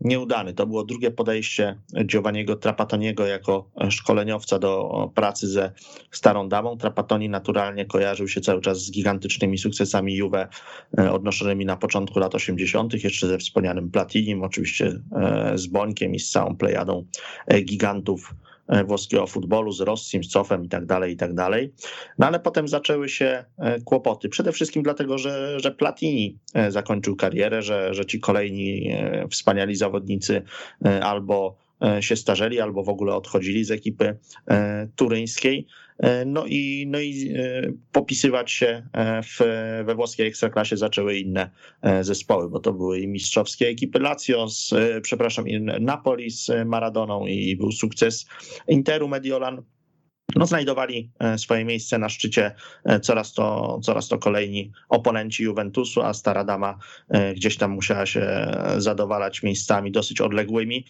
nieudany. 0.00 0.54
To 0.54 0.66
było 0.66 0.84
drugie 0.84 1.10
podejście 1.10 1.78
Giovanniego 2.04 2.56
Trapatoniego 2.56 3.26
jako 3.26 3.70
szkoleniowca 3.90 4.58
do 4.58 5.10
pracy 5.14 5.48
ze 5.48 5.72
starą 6.10 6.48
damą. 6.48 6.76
Trapatoni 6.76 7.28
naturalnie 7.28 7.86
kojarzył 7.86 8.28
się 8.28 8.40
cały 8.40 8.60
czas 8.60 8.78
z 8.78 8.90
gigantycznymi 8.90 9.58
sukcesami 9.58 10.14
Juve 10.14 10.48
odnoszonymi 11.12 11.64
na 11.64 11.76
początku 11.76 12.18
lat 12.18 12.34
80., 12.34 13.04
jeszcze 13.04 13.26
ze 13.26 13.38
wspomnianym 13.38 13.90
Platinim, 13.90 14.42
oczywiście 14.42 15.00
z 15.54 15.66
Bońkiem 15.66 16.14
i 16.14 16.18
z 16.18 16.30
całą 16.30 16.56
plejadą 16.56 17.04
gigantów 17.64 18.34
włoskiego 18.86 19.26
futbolu 19.26 19.72
z 19.72 19.80
Rossim, 19.80 20.24
z 20.24 20.28
Cofem 20.28 20.64
i 20.64 20.68
tak 20.68 20.86
dalej, 20.86 21.12
i 21.12 21.16
tak 21.16 21.34
dalej. 21.34 21.72
No 22.18 22.26
ale 22.26 22.40
potem 22.40 22.68
zaczęły 22.68 23.08
się 23.08 23.44
e, 23.58 23.80
kłopoty. 23.80 24.28
Przede 24.28 24.52
wszystkim 24.52 24.82
dlatego, 24.82 25.18
że, 25.18 25.60
że 25.60 25.70
Platini 25.70 26.38
e, 26.54 26.70
zakończył 26.70 27.16
karierę, 27.16 27.62
że, 27.62 27.94
że 27.94 28.06
ci 28.06 28.20
kolejni 28.20 28.94
wspaniali 29.30 29.76
zawodnicy 29.76 30.42
albo 31.02 31.56
się 32.00 32.16
starzeli, 32.16 32.60
albo 32.60 32.82
w 32.82 32.88
ogóle 32.88 33.14
odchodzili 33.14 33.64
z 33.64 33.70
ekipy 33.70 34.16
turyńskiej. 34.96 35.66
E, 35.98 36.24
no 36.24 36.46
i, 36.46 36.86
no 36.88 37.00
i 37.00 37.34
e, 37.36 37.72
popisywać 37.92 38.50
się 38.50 38.86
e, 38.92 39.22
w, 39.22 39.38
we 39.84 39.94
włoskiej 39.94 40.26
ekstraklasie 40.26 40.76
zaczęły 40.76 41.18
inne 41.18 41.50
zespoły, 42.00 42.50
bo 42.50 42.60
to 42.60 42.72
były 42.72 43.00
i 43.00 43.08
mistrzowskie 43.08 43.68
ekipy 43.68 43.98
Lazio, 43.98 44.48
z, 44.48 44.74
przepraszam, 45.02 45.44
Napoli 45.80 46.30
z 46.30 46.50
Maradoną 46.66 47.26
i 47.26 47.56
był 47.56 47.72
sukces 47.72 48.26
Interu 48.68 49.08
Mediolan. 49.08 49.62
No, 50.36 50.46
znajdowali 50.46 51.10
swoje 51.36 51.64
miejsce 51.64 51.98
na 51.98 52.08
szczycie 52.08 52.54
coraz 53.02 53.32
to, 53.32 53.78
coraz 53.82 54.08
to 54.08 54.18
kolejni 54.18 54.72
oponenci 54.88 55.42
Juventusu, 55.42 56.02
a 56.02 56.14
Stara 56.14 56.44
Dama 56.44 56.78
gdzieś 57.34 57.56
tam 57.56 57.70
musiała 57.70 58.06
się 58.06 58.26
zadowalać 58.76 59.42
miejscami 59.42 59.92
dosyć 59.92 60.20
odległymi, 60.20 60.86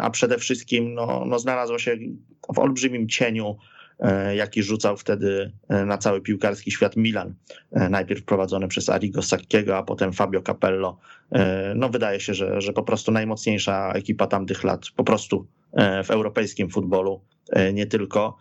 a 0.00 0.10
przede 0.10 0.38
wszystkim 0.38 0.94
no, 0.94 1.24
no 1.26 1.38
znalazła 1.38 1.78
się 1.78 1.96
w 2.54 2.58
olbrzymim 2.58 3.08
cieniu 3.08 3.56
jaki 4.34 4.62
rzucał 4.62 4.96
wtedy 4.96 5.52
e, 5.68 5.84
na 5.84 5.98
cały 5.98 6.20
piłkarski 6.20 6.70
świat 6.70 6.96
Milan. 6.96 7.34
E, 7.72 7.88
najpierw 7.88 8.24
prowadzony 8.24 8.68
przez 8.68 8.88
Arrigo 8.88 9.22
Sacchiego, 9.22 9.76
a 9.76 9.82
potem 9.82 10.12
Fabio 10.12 10.42
Capello. 10.42 10.98
No 11.74 11.88
wydaje 11.88 12.20
się, 12.20 12.34
że, 12.34 12.60
że 12.60 12.72
po 12.72 12.82
prostu 12.82 13.12
najmocniejsza 13.12 13.92
ekipa 13.92 14.26
tamtych 14.26 14.64
lat 14.64 14.86
po 14.96 15.04
prostu 15.04 15.46
w 16.04 16.10
europejskim 16.10 16.70
futbolu, 16.70 17.20
nie 17.72 17.86
tylko 17.86 18.36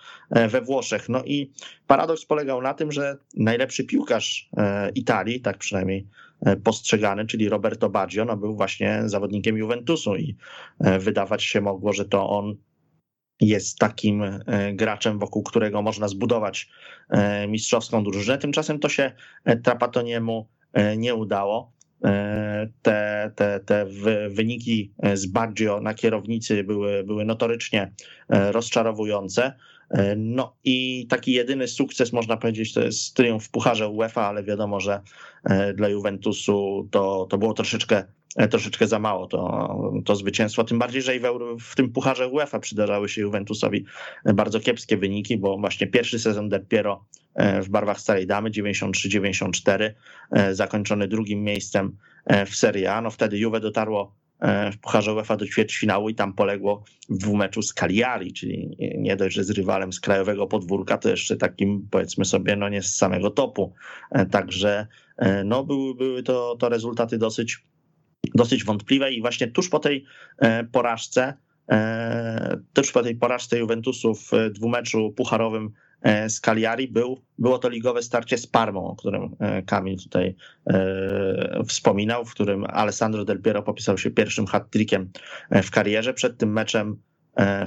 we 0.49 0.61
Włoszech. 0.61 1.09
No 1.09 1.23
i 1.23 1.51
paradoks 1.87 2.25
polegał 2.25 2.61
na 2.61 2.73
tym, 2.73 2.91
że 2.91 3.17
najlepszy 3.37 3.83
piłkarz 3.83 4.49
Italii, 4.95 5.41
tak 5.41 5.57
przynajmniej 5.57 6.07
postrzegany, 6.63 7.25
czyli 7.25 7.49
Roberto 7.49 7.89
Baggio, 7.89 8.25
no 8.25 8.37
był 8.37 8.55
właśnie 8.55 9.01
zawodnikiem 9.05 9.57
Juventusu 9.57 10.15
i 10.15 10.35
wydawać 10.99 11.43
się 11.43 11.61
mogło, 11.61 11.93
że 11.93 12.05
to 12.05 12.29
on 12.29 12.55
jest 13.41 13.79
takim 13.79 14.23
e, 14.23 14.41
graczem, 14.73 15.19
wokół 15.19 15.43
którego 15.43 15.81
można 15.81 16.07
zbudować 16.07 16.69
e, 17.09 17.47
mistrzowską 17.47 18.03
drużynę. 18.03 18.37
Tymczasem 18.37 18.79
to 18.79 18.89
się 18.89 19.11
e, 19.45 19.57
Trapatoniemu 19.57 20.47
nie 20.97 21.15
udało. 21.15 21.77
Te, 22.81 23.31
te, 23.35 23.59
te 23.59 23.85
wyniki 24.29 24.93
z 25.13 25.25
Baggio 25.25 25.81
na 25.81 25.93
kierownicy 25.93 26.63
były, 26.63 27.03
były 27.03 27.25
notorycznie 27.25 27.91
rozczarowujące. 28.29 29.53
No 30.17 30.55
i 30.63 31.07
taki 31.09 31.31
jedyny 31.31 31.67
sukces, 31.67 32.13
można 32.13 32.37
powiedzieć, 32.37 32.73
to 32.73 32.81
jest 32.81 33.13
triumf 33.13 33.45
w 33.45 33.49
Pucharze 33.49 33.87
UEFA, 33.87 34.27
ale 34.27 34.43
wiadomo, 34.43 34.79
że 34.79 35.01
dla 35.75 35.89
Juventusu 35.89 36.87
to, 36.91 37.27
to 37.29 37.37
było 37.37 37.53
troszeczkę 37.53 38.03
E, 38.37 38.47
troszeczkę 38.47 38.87
za 38.87 38.99
mało 38.99 39.27
to, 39.27 39.93
to 40.05 40.15
zwycięstwo. 40.15 40.63
Tym 40.63 40.79
bardziej, 40.79 41.01
że 41.01 41.15
i 41.15 41.19
w, 41.19 41.25
w 41.59 41.75
tym 41.75 41.91
pucharze 41.91 42.27
UEFA 42.27 42.59
przydarzały 42.59 43.09
się 43.09 43.21
Juventusowi 43.21 43.85
bardzo 44.25 44.59
kiepskie 44.59 44.97
wyniki, 44.97 45.37
bo 45.37 45.57
właśnie 45.57 45.87
pierwszy 45.87 46.19
sezon 46.19 46.49
dopiero 46.49 47.05
e, 47.35 47.61
w 47.61 47.69
barwach 47.69 47.99
Starej 47.99 48.27
Damy 48.27 48.49
93-94, 48.49 49.91
e, 50.31 50.55
zakończony 50.55 51.07
drugim 51.07 51.43
miejscem 51.43 51.97
w 52.45 52.55
Serie 52.55 52.93
A. 52.93 53.01
No 53.01 53.11
wtedy 53.11 53.37
Juve 53.37 53.59
dotarło 53.59 54.15
w 54.73 54.77
Pucharze 54.81 55.13
UEFA 55.13 55.37
do 55.37 55.47
ćwierćfinału 55.47 56.09
i 56.09 56.15
tam 56.15 56.33
poległo 56.33 56.83
w 57.09 57.17
dwumeczu 57.17 57.61
z 57.61 57.73
Cagliari, 57.73 58.33
czyli 58.33 58.77
nie 58.97 59.15
dość, 59.15 59.35
że 59.35 59.43
z 59.43 59.49
rywalem 59.49 59.93
z 59.93 59.99
krajowego 59.99 60.47
podwórka, 60.47 60.97
to 60.97 61.09
jeszcze 61.09 61.37
takim 61.37 61.87
powiedzmy 61.91 62.25
sobie, 62.25 62.55
no 62.55 62.69
nie 62.69 62.81
z 62.81 62.95
samego 62.95 63.29
topu. 63.29 63.73
Także 64.31 64.87
no 65.45 65.63
były, 65.63 65.95
były 65.95 66.23
to, 66.23 66.55
to 66.59 66.69
rezultaty 66.69 67.17
dosyć 67.17 67.57
dosyć 68.35 68.63
wątpliwe 68.63 69.13
i 69.13 69.21
właśnie 69.21 69.47
tuż 69.47 69.69
po 69.69 69.79
tej 69.79 70.05
e, 70.37 70.63
porażce, 70.63 71.33
e, 71.69 72.57
tuż 72.73 72.91
po 72.91 73.03
tej 73.03 73.15
porażce 73.15 73.59
Juventusu 73.59 74.15
w 74.15 74.31
dwumeczu 74.51 75.11
pucharowym 75.11 75.65
e, 75.65 75.86
z 76.27 76.39
Cagliari 76.39 76.87
był, 76.87 77.21
było 77.39 77.59
to 77.59 77.69
ligowe 77.69 78.01
starcie 78.03 78.37
z 78.37 78.47
Parmą, 78.47 78.87
o 78.87 78.95
którym 78.95 79.35
Kamil 79.65 79.97
tutaj 79.97 80.35
wspominał, 81.67 82.25
w 82.25 82.33
którym 82.33 82.65
Alessandro 82.65 83.25
Del 83.25 83.41
Piero 83.41 83.63
popisał 83.63 83.97
się 83.97 84.11
pierwszym 84.11 84.45
hat-trickiem 84.45 85.07
w 85.51 85.71
karierze. 85.71 86.13
Przed 86.13 86.37
tym 86.37 86.53
meczem 86.53 87.01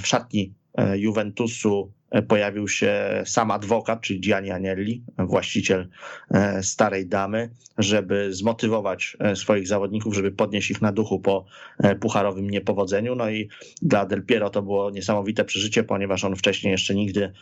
w 0.00 0.06
szatni 0.06 0.54
Juventusu 0.94 1.92
pojawił 2.28 2.68
się 2.68 3.22
sam 3.24 3.50
adwokat, 3.50 4.00
czyli 4.00 4.20
Gianni 4.20 4.50
Agnelli, 4.50 5.04
właściciel 5.18 5.88
e, 6.30 6.62
starej 6.62 7.06
damy, 7.06 7.50
żeby 7.78 8.34
zmotywować 8.34 9.16
e, 9.20 9.36
swoich 9.36 9.68
zawodników, 9.68 10.14
żeby 10.14 10.32
podnieść 10.32 10.70
ich 10.70 10.82
na 10.82 10.92
duchu 10.92 11.20
po 11.20 11.44
e, 11.78 11.94
pucharowym 11.94 12.50
niepowodzeniu. 12.50 13.14
No 13.14 13.30
i 13.30 13.48
dla 13.82 14.06
Del 14.06 14.22
Piero 14.22 14.50
to 14.50 14.62
było 14.62 14.90
niesamowite 14.90 15.44
przeżycie, 15.44 15.84
ponieważ 15.84 16.24
on 16.24 16.36
wcześniej 16.36 16.70
jeszcze 16.70 16.94
nigdy 16.94 17.32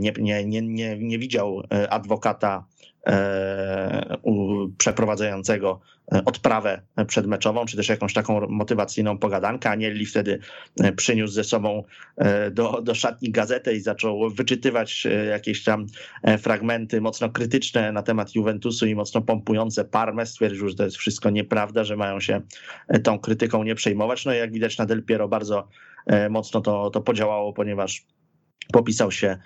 nie, 0.00 0.12
nie, 0.18 0.44
nie, 0.44 0.62
nie, 0.62 0.98
nie 0.98 1.18
widział 1.18 1.62
adwokata 1.90 2.64
przeprowadzającego 4.78 5.80
odprawę 6.24 6.82
przedmeczową, 7.06 7.66
czy 7.66 7.76
też 7.76 7.88
jakąś 7.88 8.12
taką 8.12 8.48
motywacyjną 8.48 9.18
pogadankę. 9.18 9.70
Anielli 9.70 10.06
wtedy 10.06 10.38
przyniósł 10.96 11.32
ze 11.32 11.44
sobą 11.44 11.84
do, 12.50 12.82
do 12.82 12.94
szatni 12.94 13.30
gazetę 13.30 13.74
i 13.74 13.80
zaczął 13.80 14.30
wyczytywać 14.30 15.06
e, 15.06 15.24
jakieś 15.24 15.64
tam 15.64 15.86
e, 16.22 16.38
fragmenty 16.38 17.00
mocno 17.00 17.30
krytyczne 17.30 17.92
na 17.92 18.02
temat 18.02 18.34
Juventusu 18.34 18.86
i 18.86 18.94
mocno 18.94 19.22
pompujące 19.22 19.84
Parmę. 19.84 20.26
Stwierdził, 20.26 20.68
że 20.68 20.74
to 20.74 20.84
jest 20.84 20.96
wszystko 20.96 21.30
nieprawda, 21.30 21.84
że 21.84 21.96
mają 21.96 22.20
się 22.20 22.40
e, 22.88 22.98
tą 22.98 23.18
krytyką 23.18 23.64
nie 23.64 23.74
przejmować. 23.74 24.24
No 24.24 24.34
i 24.34 24.38
jak 24.38 24.52
widać 24.52 24.78
na 24.78 24.86
Del 24.86 25.02
Piero 25.02 25.28
bardzo 25.28 25.68
mocno 26.30 26.60
to, 26.60 26.90
to 26.90 27.00
podziałało, 27.00 27.52
ponieważ 27.52 28.06
popisał 28.72 29.12
się 29.12 29.36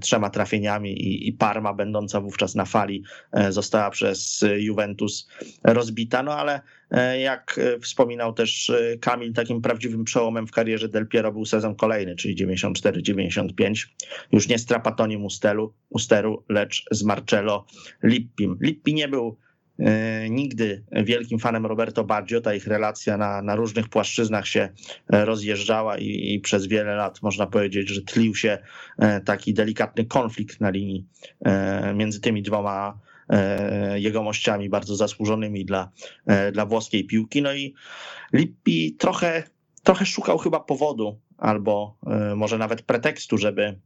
trzema 0.00 0.30
trafieniami 0.30 0.92
i, 0.92 1.28
i, 1.28 1.32
Parma, 1.32 1.74
będąca 1.74 2.20
wówczas 2.20 2.54
na 2.54 2.64
fali, 2.64 3.04
została 3.48 3.90
przez 3.90 4.44
Juventus 4.58 5.28
rozbita. 5.64 6.22
No 6.22 6.34
ale 6.34 6.60
E, 6.92 7.20
jak 7.20 7.58
e, 7.58 7.78
wspominał 7.78 8.32
też 8.32 8.70
e, 8.70 8.98
Kamil, 8.98 9.32
takim 9.32 9.62
prawdziwym 9.62 10.04
przełomem 10.04 10.46
w 10.46 10.50
karierze 10.50 10.88
Del 10.88 11.06
Piero 11.06 11.32
był 11.32 11.44
sezon 11.44 11.74
kolejny, 11.74 12.16
czyli 12.16 12.46
94-95. 12.46 13.88
Już 14.32 14.48
nie 14.48 14.58
z 14.58 14.66
Trapatonim 14.66 15.24
Ustelu, 15.24 15.74
Usteru, 15.90 16.44
lecz 16.48 16.84
z 16.90 17.02
Marcello 17.02 17.66
Lippim. 18.02 18.58
Lippi 18.60 18.94
nie 18.94 19.08
był 19.08 19.36
nigdy 20.30 20.82
wielkim 20.92 21.38
fanem 21.38 21.66
Roberto 21.66 22.04
Baggio. 22.04 22.40
Ta 22.40 22.54
ich 22.54 22.66
relacja 22.66 23.16
na, 23.16 23.42
na 23.42 23.56
różnych 23.56 23.88
płaszczyznach 23.88 24.46
się 24.46 24.68
rozjeżdżała 25.08 25.98
i, 25.98 26.34
i, 26.34 26.40
przez 26.40 26.66
wiele 26.66 26.94
lat 26.94 27.22
można 27.22 27.46
powiedzieć, 27.46 27.88
że 27.88 28.02
tlił 28.02 28.34
się 28.34 28.58
taki 29.24 29.54
delikatny 29.54 30.04
konflikt 30.04 30.60
na 30.60 30.70
linii 30.70 31.06
między 31.94 32.20
tymi 32.20 32.42
dwoma 32.42 32.98
jegomościami 33.94 34.68
bardzo 34.68 34.96
zasłużonymi 34.96 35.64
dla, 35.64 35.90
dla 36.52 36.66
włoskiej 36.66 37.04
piłki. 37.04 37.42
No 37.42 37.54
i 37.54 37.74
Lippi 38.32 38.96
trochę, 38.98 39.42
trochę 39.82 40.06
szukał 40.06 40.38
chyba 40.38 40.60
powodu 40.60 41.20
albo 41.38 41.96
może 42.36 42.58
nawet 42.58 42.82
pretekstu, 42.82 43.38
żeby 43.38 43.78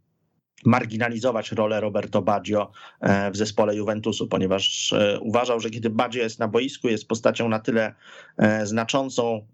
marginalizować 0.64 1.52
rolę 1.52 1.80
Roberto 1.80 2.22
Baggio 2.22 2.72
e, 3.00 3.30
w 3.30 3.36
zespole 3.36 3.76
Juventusu, 3.76 4.28
ponieważ 4.28 4.92
e, 4.92 5.20
uważał, 5.20 5.60
że 5.60 5.70
kiedy 5.70 5.90
Baggio 5.90 6.22
jest 6.22 6.38
na 6.38 6.48
boisku, 6.48 6.88
jest 6.88 7.08
postacią 7.08 7.48
na 7.48 7.58
tyle 7.58 7.94
e, 8.36 8.66
znaczącą, 8.66 9.46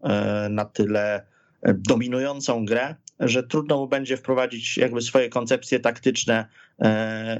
na 0.50 0.64
tyle 0.64 1.26
dominującą 1.62 2.64
grę, 2.64 2.94
że 3.20 3.42
trudno 3.42 3.78
mu 3.78 3.88
będzie 3.88 4.16
wprowadzić 4.16 4.76
jakby 4.76 5.02
swoje 5.02 5.28
koncepcje 5.28 5.80
taktyczne 5.80 6.46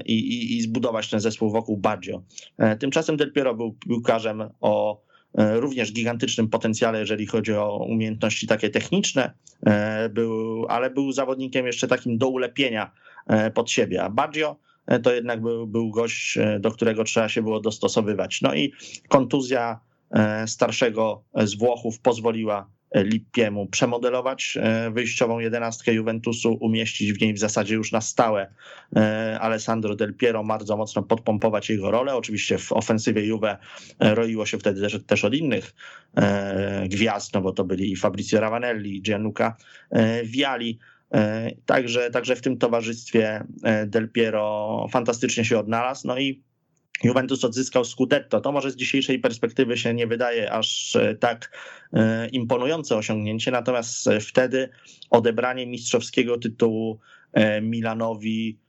i, 0.05 0.13
i, 0.13 0.57
i 0.57 0.61
zbudować 0.61 1.09
ten 1.09 1.19
zespół 1.19 1.51
wokół 1.51 1.77
Baggio. 1.77 2.21
Tymczasem 2.79 3.17
Del 3.17 3.33
Piero 3.33 3.55
był 3.55 3.73
piłkarzem 3.73 4.49
o 4.61 5.01
również 5.37 5.93
gigantycznym 5.93 6.49
potencjale, 6.49 6.99
jeżeli 6.99 7.25
chodzi 7.27 7.53
o 7.53 7.85
umiejętności 7.89 8.47
takie 8.47 8.69
techniczne, 8.69 9.33
był, 10.09 10.65
ale 10.69 10.89
był 10.89 11.11
zawodnikiem 11.11 11.65
jeszcze 11.65 11.87
takim 11.87 12.17
do 12.17 12.27
ulepienia 12.27 12.91
pod 13.53 13.71
siebie. 13.71 14.03
A 14.03 14.09
Baggio 14.09 14.55
e, 14.87 14.99
to 14.99 15.13
jednak 15.13 15.41
był, 15.41 15.67
był 15.67 15.89
gość, 15.89 16.37
e, 16.37 16.59
do 16.59 16.71
którego 16.71 17.03
trzeba 17.03 17.29
się 17.29 17.41
było 17.41 17.59
dostosowywać. 17.59 18.41
No 18.41 18.55
i 18.55 18.73
kontuzja 19.07 19.79
starszego 20.45 21.23
z 21.43 21.55
Włochów 21.55 21.99
pozwoliła 21.99 22.69
Lippiemu 22.95 23.67
przemodelować 23.67 24.57
wyjściową 24.91 25.39
jedenastkę 25.39 25.93
Juventusu, 25.93 26.57
umieścić 26.61 27.13
w 27.13 27.21
niej 27.21 27.33
w 27.33 27.39
zasadzie 27.39 27.75
już 27.75 27.91
na 27.91 28.01
stałe 28.01 28.53
Alessandro 29.39 29.95
Del 29.95 30.13
Piero, 30.13 30.43
bardzo 30.43 30.77
mocno 30.77 31.03
podpompować 31.03 31.69
jego 31.69 31.91
rolę. 31.91 32.15
Oczywiście 32.15 32.57
w 32.57 32.71
ofensywie 32.71 33.25
Juve 33.25 33.57
roiło 33.99 34.45
się 34.45 34.57
wtedy 34.57 34.81
też, 34.81 35.03
też 35.07 35.25
od 35.25 35.33
innych 35.33 35.75
gwiazd, 36.89 37.33
no 37.33 37.41
bo 37.41 37.51
to 37.51 37.63
byli 37.63 37.91
i 37.91 37.95
Fabrizio 37.95 38.39
Ravanelli, 38.39 39.01
Gianluca 39.01 39.55
Viali, 40.23 40.79
E, 40.79 40.92
także, 41.65 42.11
także 42.11 42.35
w 42.35 42.41
tym 42.41 42.57
towarzystwie 42.57 43.43
e, 43.63 43.85
Del 43.87 44.09
Piero 44.09 44.87
fantastycznie 44.91 45.45
się 45.45 45.59
odnalazł. 45.59 46.07
No 46.07 46.19
i 46.19 46.43
Juventus 47.03 47.43
odzyskał 47.43 47.85
Scudetto. 47.85 48.41
To 48.41 48.51
może 48.51 48.71
z 48.71 48.75
dzisiejszej 48.75 49.19
perspektywy 49.19 49.77
się 49.77 49.93
nie 49.93 50.07
wydaje 50.07 50.51
aż 50.51 50.95
e, 50.95 51.15
tak 51.15 51.57
imponujące 52.31 52.95
osiągnięcie, 52.95 53.51
natomiast 53.51 54.09
wtedy 54.21 54.69
odebranie 55.09 55.67
mistrzowskiego 55.67 56.37
tytułu 56.37 56.99
Milanowi 57.61 58.57
E, 58.59 58.62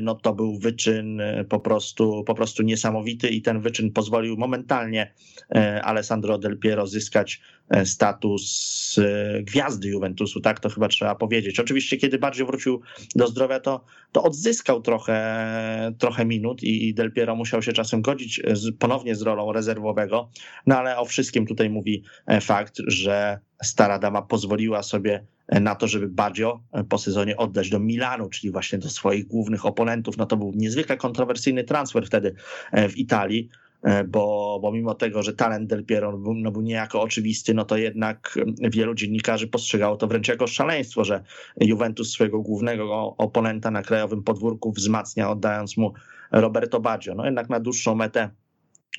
no 0.00 0.14
to 0.14 0.34
był 0.34 0.58
wyczyn 0.58 1.20
e, 1.20 1.44
po 1.44 1.60
prostu, 1.60 2.24
po 2.24 2.34
prostu 2.34 2.62
niesamowity 2.62 3.28
i 3.28 3.42
ten 3.42 3.60
wyczyn 3.60 3.92
pozwolił 3.92 4.36
momentalnie 4.36 5.12
e, 5.54 5.82
Alessandro 5.82 6.38
Del 6.38 6.58
Piero 6.58 6.86
zyskać 6.86 7.40
status 7.84 8.96
gwiazdy 9.42 9.88
Juventusu, 9.88 10.40
tak 10.40 10.60
to 10.60 10.68
chyba 10.68 10.88
trzeba 10.88 11.14
powiedzieć. 11.14 11.60
Oczywiście 11.60 11.96
kiedy 11.96 12.18
bardziej 12.18 12.46
wrócił 12.46 12.80
do 13.14 13.26
zdrowia, 13.26 13.60
to, 13.60 13.84
to 14.12 14.22
odzyskał 14.22 14.82
trochę, 14.82 15.92
trochę 15.98 16.24
minut 16.24 16.62
i 16.62 16.94
Del 16.94 17.12
Piero 17.12 17.36
musiał 17.36 17.62
się 17.62 17.72
czasem 17.72 18.02
godzić 18.02 18.42
z, 18.52 18.76
ponownie 18.78 19.14
z 19.14 19.22
rolą 19.22 19.52
rezerwowego, 19.52 20.30
no 20.66 20.78
ale 20.78 20.98
o 20.98 21.04
wszystkim 21.04 21.46
tutaj 21.46 21.70
mówi 21.70 22.02
fakt, 22.40 22.76
że 22.86 23.38
stara 23.62 23.98
dama 23.98 24.22
pozwoliła 24.22 24.82
sobie 24.82 25.24
na 25.50 25.74
to, 25.74 25.88
żeby 25.88 26.08
Baggio 26.08 26.60
po 26.88 26.98
sezonie 26.98 27.36
oddać 27.36 27.70
do 27.70 27.80
Milanu, 27.80 28.28
czyli 28.28 28.52
właśnie 28.52 28.78
do 28.78 28.90
swoich 28.90 29.26
głównych 29.26 29.66
oponentów. 29.66 30.16
No 30.16 30.26
to 30.26 30.36
był 30.36 30.52
niezwykle 30.54 30.96
kontrowersyjny 30.96 31.64
transfer 31.64 32.06
wtedy 32.06 32.34
e, 32.72 32.88
w 32.88 32.98
Italii. 32.98 33.48
E, 33.82 34.04
bo, 34.04 34.58
bo 34.62 34.72
mimo 34.72 34.94
tego, 34.94 35.22
że 35.22 35.32
talent 35.32 35.70
Del 35.70 35.84
Piero 35.84 36.18
był, 36.18 36.34
no 36.34 36.50
był 36.50 36.62
niejako 36.62 37.00
oczywisty, 37.00 37.54
no 37.54 37.64
to 37.64 37.76
jednak 37.76 38.38
wielu 38.60 38.94
dziennikarzy 38.94 39.48
postrzegało 39.48 39.96
to 39.96 40.06
wręcz 40.06 40.28
jako 40.28 40.46
szaleństwo, 40.46 41.04
że 41.04 41.22
Juventus 41.60 42.12
swojego 42.12 42.40
głównego 42.40 43.14
oponenta 43.18 43.70
na 43.70 43.82
krajowym 43.82 44.22
podwórku 44.22 44.72
wzmacnia, 44.72 45.30
oddając 45.30 45.76
mu 45.76 45.92
Roberto 46.32 46.80
Baggio. 46.80 47.14
No 47.14 47.24
jednak 47.24 47.48
na 47.48 47.60
dłuższą 47.60 47.94
metę 47.94 48.30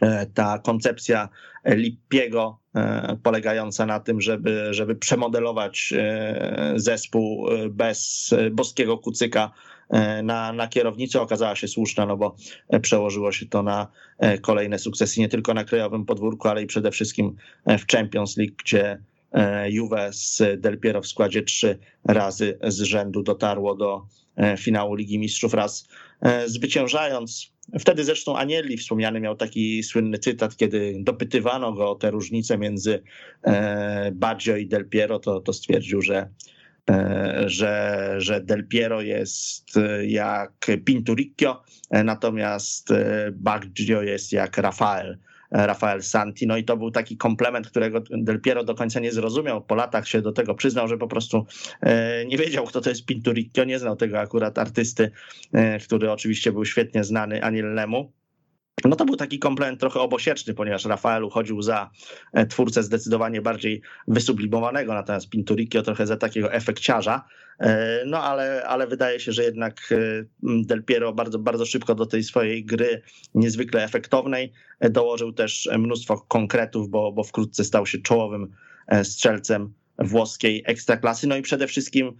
E, 0.01 0.25
ta 0.25 0.59
koncepcja 0.59 1.29
Lippiego 1.65 2.57
e, 2.57 2.60
polegająca 3.23 3.85
na 3.85 3.99
tym, 3.99 4.21
żeby, 4.21 4.67
żeby 4.73 4.95
przemodelować 4.95 5.93
e, 5.97 6.73
zespół 6.75 7.47
bez 7.69 8.29
boskiego 8.51 8.97
kucyka 8.97 9.51
na, 10.23 10.53
na 10.53 10.67
kierownicę 10.67 11.21
okazała 11.21 11.55
się 11.55 11.67
słuszna, 11.67 12.05
no 12.05 12.17
bo 12.17 12.35
przełożyło 12.81 13.31
się 13.31 13.45
to 13.45 13.63
na 13.63 13.87
kolejne 14.41 14.79
sukcesy 14.79 15.19
nie 15.19 15.29
tylko 15.29 15.53
na 15.53 15.63
krajowym 15.63 16.05
podwórku, 16.05 16.47
ale 16.47 16.61
i 16.61 16.65
przede 16.65 16.91
wszystkim 16.91 17.35
w 17.65 17.91
Champions 17.91 18.37
League, 18.37 18.55
gdzie 18.63 18.99
Juve 19.69 20.13
z 20.13 20.61
Del 20.61 20.79
Piero 20.79 21.01
w 21.01 21.07
składzie 21.07 21.43
trzy 21.43 21.79
razy 22.03 22.59
z 22.63 22.81
rzędu 22.81 23.23
dotarło 23.23 23.75
do 23.75 24.05
finału 24.57 24.95
Ligi 24.95 25.19
Mistrzów, 25.19 25.53
raz 25.53 25.87
zwyciężając 26.45 27.53
Wtedy 27.79 28.03
zresztą 28.03 28.37
Anieli 28.37 28.77
wspomniany 28.77 29.19
miał 29.19 29.35
taki 29.35 29.83
słynny 29.83 30.17
cytat, 30.17 30.55
kiedy 30.55 30.95
dopytywano 30.99 31.73
go 31.73 31.91
o 31.91 31.95
te 31.95 32.11
różnice 32.11 32.57
między 32.57 33.03
e, 33.43 34.11
Baggio 34.15 34.55
i 34.55 34.67
Del 34.67 34.89
Piero, 34.89 35.19
to, 35.19 35.41
to 35.41 35.53
stwierdził, 35.53 36.01
że, 36.01 36.29
e, 36.89 37.43
że, 37.45 38.15
że 38.17 38.41
Del 38.41 38.67
Piero 38.67 39.01
jest 39.01 39.79
jak 40.07 40.67
Pinturicchio, 40.85 41.63
e, 41.89 42.03
natomiast 42.03 42.89
Baggio 43.31 44.01
jest 44.01 44.31
jak 44.31 44.57
Rafael. 44.57 45.17
Rafael 45.51 46.03
Santi. 46.03 46.47
No 46.47 46.57
i 46.57 46.63
to 46.63 46.77
był 46.77 46.91
taki 46.91 47.17
komplement, 47.17 47.67
którego 47.67 48.01
Del 48.11 48.41
Piero 48.41 48.63
do 48.63 48.75
końca 48.75 48.99
nie 48.99 49.11
zrozumiał. 49.11 49.61
Po 49.61 49.75
latach 49.75 50.07
się 50.07 50.21
do 50.21 50.31
tego 50.31 50.55
przyznał, 50.55 50.87
że 50.87 50.97
po 50.97 51.07
prostu 51.07 51.45
e, 51.81 52.25
nie 52.25 52.37
wiedział, 52.37 52.65
kto 52.65 52.81
to 52.81 52.89
jest 52.89 53.05
Pinturicchio, 53.05 53.63
nie 53.63 53.79
znał 53.79 53.95
tego 53.95 54.19
akurat 54.19 54.57
artysty, 54.57 55.11
e, 55.53 55.79
który 55.79 56.11
oczywiście 56.11 56.51
był 56.51 56.65
świetnie 56.65 57.03
znany 57.03 57.43
Anielnemu. 57.43 58.11
No 58.89 58.95
to 58.95 59.05
był 59.05 59.15
taki 59.15 59.39
komplement 59.39 59.79
trochę 59.79 59.99
obosieczny, 59.99 60.53
ponieważ 60.53 60.85
Rafael 60.85 61.23
uchodził 61.23 61.61
za 61.61 61.89
e, 62.33 62.45
twórcę 62.45 62.83
zdecydowanie 62.83 63.41
bardziej 63.41 63.81
wysublimowanego, 64.07 64.93
natomiast 64.93 65.29
Pinturicchio 65.29 65.81
trochę 65.81 66.07
za 66.07 66.17
takiego 66.17 66.53
efekciarza. 66.53 67.25
E, 67.59 68.03
no 68.05 68.23
ale, 68.23 68.63
ale 68.67 68.87
wydaje 68.87 69.19
się, 69.19 69.31
że 69.31 69.43
jednak 69.43 69.91
e, 69.91 69.95
Del 70.43 70.83
Piero 70.83 71.13
bardzo, 71.13 71.39
bardzo 71.39 71.65
szybko 71.65 71.95
do 71.95 72.05
tej 72.05 72.23
swojej 72.23 72.65
gry 72.65 73.01
niezwykle 73.35 73.83
efektownej 73.83 74.51
dołożył 74.89 75.33
też 75.33 75.69
mnóstwo 75.77 76.17
konkretów, 76.17 76.89
bo, 76.89 77.11
bo 77.11 77.23
wkrótce 77.23 77.63
stał 77.63 77.85
się 77.85 77.97
czołowym 77.97 78.51
strzelcem 79.03 79.73
włoskiej 79.97 80.63
ekstraklasy. 80.65 81.27
No 81.27 81.35
i 81.37 81.41
przede 81.41 81.67
wszystkim 81.67 82.13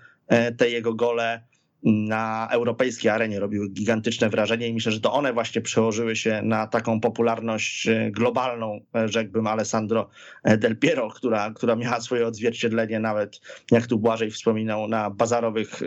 te 0.58 0.70
jego 0.70 0.94
gole 0.94 1.42
na 1.84 2.48
europejskiej 2.52 3.12
arenie 3.12 3.40
robiły 3.40 3.70
gigantyczne 3.70 4.30
wrażenie 4.30 4.68
i 4.68 4.74
myślę, 4.74 4.92
że 4.92 5.00
to 5.00 5.14
one 5.14 5.34
właśnie 5.34 5.62
przełożyły 5.62 6.16
się 6.16 6.42
na 6.44 6.68
taką 6.68 7.00
popularność 7.00 7.88
e, 7.88 8.12
globalną, 8.12 8.80
e, 8.96 9.08
rzekłbym, 9.08 9.48
Alessandro 9.48 10.10
e, 10.44 10.58
Del 10.58 10.78
Piero, 10.78 11.10
która, 11.10 11.52
która 11.52 11.76
miała 11.76 12.02
swoje 12.02 12.28
odzwierciedlenie 12.28 13.00
nawet, 13.00 13.42
jak 13.72 13.88
tu 13.88 14.00
Błażej 14.00 14.32
wspominał, 14.32 14.88
na 14.88 15.10
bazarowych 15.10 15.82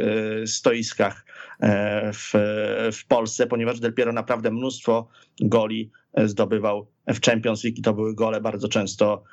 stoiskach 0.47 1.25
w, 2.13 2.31
w 2.93 3.07
Polsce, 3.07 3.47
ponieważ 3.47 3.81
Del 3.81 3.95
Piero 3.95 4.13
naprawdę 4.13 4.51
mnóstwo 4.51 5.09
goli 5.41 5.91
zdobywał 6.25 6.87
w 7.07 7.21
Champions 7.21 7.65
League 7.65 7.79
i 7.79 7.83
to 7.83 7.95
były 7.95 8.15
gole 8.15 8.41
bardzo 8.41 8.69
często 8.69 9.25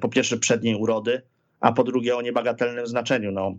po 0.00 0.08
pierwsze 0.08 0.36
przedniej 0.36 0.74
urody, 0.74 1.22
a 1.60 1.72
po 1.72 1.84
drugie 1.84 2.16
o 2.16 2.22
niebagatelnym 2.22 2.86
znaczeniu. 2.86 3.32
No, 3.32 3.54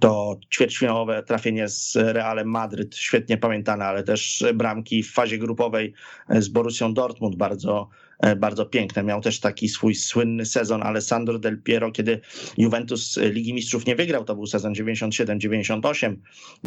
to 0.00 0.36
ćwierćfinałowe 0.50 1.22
trafienie 1.22 1.68
z 1.68 1.96
Realem 1.96 2.48
Madryt, 2.48 2.96
świetnie 2.96 3.38
pamiętane, 3.38 3.84
ale 3.84 4.02
też 4.02 4.44
bramki 4.54 5.02
w 5.02 5.12
fazie 5.12 5.38
grupowej 5.38 5.94
z 6.28 6.48
Borussią 6.48 6.94
Dortmund, 6.94 7.36
bardzo 7.36 7.88
bardzo 8.36 8.66
piękne. 8.66 9.02
Miał 9.02 9.20
też 9.20 9.40
taki 9.40 9.68
swój 9.68 9.94
słynny 9.94 10.46
sezon 10.46 10.82
Alessandro 10.82 11.38
Del 11.38 11.62
Piero, 11.62 11.92
kiedy 11.92 12.20
Juventus 12.58 13.16
Ligi 13.16 13.54
Mistrzów 13.54 13.86
nie 13.86 13.96
wygrał, 13.96 14.24
to 14.24 14.34
był 14.34 14.46
sezon 14.46 14.72
97-98, 14.72 16.16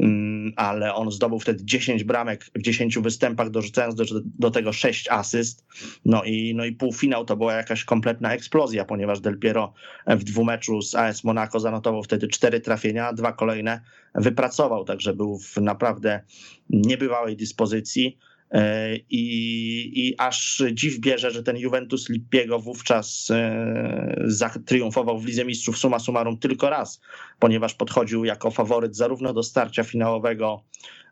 mm, 0.02 0.54
ale 0.56 0.94
on 0.94 1.12
zdobył 1.12 1.40
wtedy 1.40 1.66
10 1.66 2.04
bramek 2.04 2.46
w 2.56 2.62
10 2.62 3.00
występach, 3.00 3.50
dorzucając 3.50 3.96
do, 3.96 4.04
do 4.24 4.52
tego 4.52 4.74
6 4.74 5.10
asyst. 5.10 5.66
No 6.06 6.24
i, 6.24 6.56
no 6.56 6.66
i 6.66 6.72
półfinał 6.72 7.26
to 7.26 7.38
była 7.38 7.54
jakaś 7.54 7.84
kompletna 7.84 8.34
eksplozja, 8.34 8.86
ponieważ 8.86 9.20
Del 9.20 9.40
Piero 9.40 9.74
w 10.08 10.24
dwumeczu 10.24 10.82
z 10.82 10.96
AS 10.96 11.24
Monaco 11.24 11.60
zanotował 11.60 12.04
wtedy 12.04 12.28
4 12.28 12.60
trafienia, 12.60 13.14
dwa 13.14 13.34
kolejne 13.34 13.82
wypracował, 14.16 14.86
także 14.86 15.14
był 15.14 15.40
w 15.40 15.58
naprawdę 15.58 16.22
niebywałej 16.70 17.38
dyspozycji. 17.38 18.18
E, 18.56 18.96
I, 18.96 20.08
I 20.08 20.16
aż 20.18 20.64
dziw 20.74 21.00
bierze, 21.00 21.32
że 21.32 21.44
ten 21.44 21.58
Juventus 21.58 22.10
Lippiego 22.10 22.60
wówczas 22.60 23.32
e, 23.32 24.60
triumfował 24.66 25.20
w 25.20 25.26
Lidze 25.26 25.46
Mistrzów 25.46 25.78
suma 25.78 26.00
summarum 26.00 26.38
tylko 26.38 26.70
raz, 26.70 27.02
ponieważ 27.40 27.74
podchodził 27.74 28.26
jako 28.26 28.52
faworyt 28.52 28.96
zarówno 28.96 29.34
do 29.34 29.44
starcia 29.44 29.84
finałowego 29.84 30.64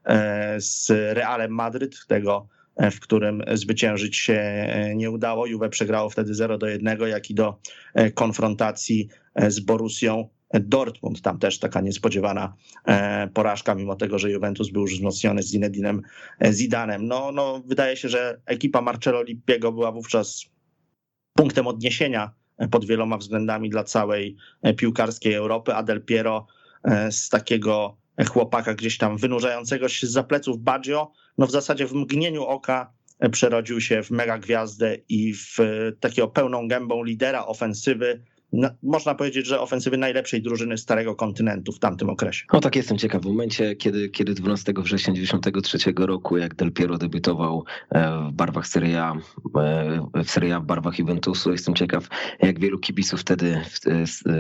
e, 0.06 0.56
z 0.62 0.90
Realem 0.90 1.52
Madryt, 1.52 2.06
tego 2.08 2.48
w 2.92 3.00
którym 3.00 3.44
zwyciężyć 3.54 4.18
się 4.18 4.68
nie 4.96 5.12
udało. 5.12 5.46
Juve 5.46 5.70
przegrało 5.70 6.10
wtedy 6.10 6.34
0 6.34 6.58
do 6.58 6.68
1, 6.68 7.00
jak 7.08 7.30
i 7.30 7.34
do 7.34 7.60
konfrontacji 8.14 9.08
z 9.48 9.60
Borusią 9.60 10.30
Dortmund. 10.54 11.22
Tam 11.22 11.40
też 11.40 11.60
taka 11.60 11.82
niespodziewana 11.82 12.54
porażka, 13.34 13.76
mimo 13.76 13.96
tego, 13.96 14.20
że 14.20 14.32
Juventus 14.32 14.70
był 14.70 14.82
już 14.82 14.94
wzmocniony 14.94 15.44
z 15.44 15.52
Zinedinem 15.52 16.02
Zidanem. 16.52 17.08
No, 17.08 17.32
no, 17.32 17.62
wydaje 17.66 17.98
się, 17.98 18.10
że 18.10 18.42
ekipa 18.46 18.82
Marcelo 18.82 19.24
Lippiego 19.24 19.72
była 19.72 19.92
wówczas 19.92 20.46
punktem 21.34 21.68
odniesienia 21.68 22.32
pod 22.72 22.86
wieloma 22.86 23.18
względami 23.18 23.70
dla 23.70 23.84
całej 23.84 24.36
piłkarskiej 24.78 25.34
Europy, 25.34 25.74
a 25.74 25.84
Del 25.84 26.06
Piero 26.06 26.48
z 27.10 27.30
takiego 27.30 27.98
chłopaka 28.30 28.74
gdzieś 28.74 28.98
tam 28.98 29.18
wynurzającego 29.18 29.90
się 29.90 30.08
z 30.08 30.28
pleców 30.28 30.60
Baggio, 30.60 31.12
no 31.38 31.48
w 31.48 31.52
zasadzie 31.52 31.88
w 31.88 31.94
mgnieniu 31.94 32.44
oka 32.44 32.94
przerodził 33.32 33.82
się 33.82 34.04
w 34.04 34.12
mega 34.12 34.40
gwiazdę 34.40 34.98
i 35.10 35.34
w 35.34 35.58
takiego 36.00 36.28
pełną 36.28 36.68
gębą 36.68 37.04
lidera 37.04 37.46
ofensywy, 37.46 38.24
można 38.84 39.16
powiedzieć, 39.16 39.48
że 39.48 39.62
ofensywy 39.62 39.98
najlepszej 39.98 40.42
drużyny 40.42 40.78
Starego 40.78 41.16
Kontynentu 41.16 41.72
w 41.72 41.80
tamtym 41.80 42.10
okresie. 42.10 42.46
No 42.54 42.60
tak, 42.60 42.76
jestem 42.76 42.98
ciekaw. 42.98 43.22
W 43.22 43.26
momencie, 43.26 43.76
kiedy, 43.76 44.10
kiedy 44.10 44.34
12 44.34 44.74
września 44.78 45.14
1993 45.14 45.94
roku, 45.98 46.38
jak 46.38 46.56
Del 46.56 46.72
Piero 46.72 46.98
debiutował 46.98 47.66
e, 47.90 48.30
w 48.30 48.32
barwach 48.32 48.68
Serie 48.68 49.04
A, 49.04 49.16
e, 49.16 50.24
w 50.24 50.30
Serie 50.30 50.56
A 50.56 50.60
w 50.60 50.66
barwach 50.66 51.00
Juventusu, 51.00 51.52
jestem 51.52 51.76
ciekaw, 51.76 52.08
jak 52.40 52.60
wielu 52.60 52.80
kibiców 52.80 53.22
wtedy 53.22 53.62
w, 53.66 53.80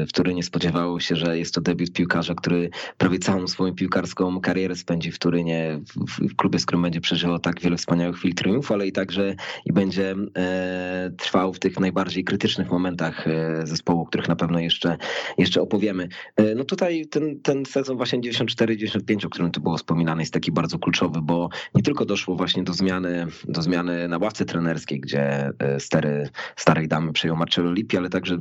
w 0.10 0.13
Turynie 0.13 0.43
spodziewało 0.43 0.99
się, 0.99 1.15
że 1.15 1.38
jest 1.38 1.54
to 1.54 1.62
debiut 1.62 1.93
piłkarza, 1.93 2.36
który 2.36 2.69
prawie 2.97 3.19
całą 3.19 3.47
swoją 3.47 3.76
piłkarską 3.76 4.41
karierę 4.41 4.76
spędzi 4.76 5.12
w 5.12 5.19
Turynie, 5.19 5.80
w, 6.08 6.30
w 6.30 6.36
klubie, 6.36 6.60
z 6.60 6.65
którym 6.65 6.82
będzie 6.82 7.02
przeżywał 7.02 7.39
tak 7.39 7.62
wiele 7.62 7.78
wspaniałych 7.78 8.17
chwil 8.17 8.36
triumfu, 8.36 8.73
ale 8.73 8.88
i 8.88 8.91
także 8.91 9.36
i 9.65 9.73
będzie 9.73 10.15
e, 10.38 11.12
trwał 11.17 11.54
w 11.54 11.60
tych 11.60 11.80
najbardziej 11.80 12.23
krytycznych 12.23 12.71
momentach 12.71 13.28
e, 13.28 13.67
zespołu 13.67 14.03
o 14.04 14.06
których 14.06 14.28
na 14.28 14.36
pewno 14.36 14.60
jeszcze, 14.60 14.98
jeszcze 15.38 15.62
opowiemy. 15.62 16.08
E, 16.36 16.56
no 16.56 16.63
tutaj 16.63 17.06
ten, 17.06 17.39
ten 17.39 17.66
sezon 17.66 17.98
właśnie 17.98 18.20
94-95, 18.20 19.26
o 19.26 19.30
którym 19.30 19.52
tu 19.52 19.62
było 19.62 19.78
wspominane, 19.78 20.22
jest 20.22 20.34
taki 20.34 20.52
bardzo 20.52 20.80
kluczowy, 20.80 21.20
bo 21.22 21.50
nie 21.76 21.84
tylko 21.84 22.06
doszło 22.06 22.36
właśnie 22.36 22.63
do 22.63 22.74
zmiany, 22.74 23.28
do 23.48 23.62
zmiany 23.62 24.08
na 24.08 24.18
ławce 24.18 24.46
trenerskiej, 24.46 25.00
gdzie 25.00 25.52
e, 25.60 25.80
stery 25.80 26.30
starej 26.56 26.88
damy 26.88 27.13
przejął 27.13 27.38
Marcelo 27.38 27.74
Lippi, 27.74 27.98
ale 27.98 28.10
także 28.10 28.38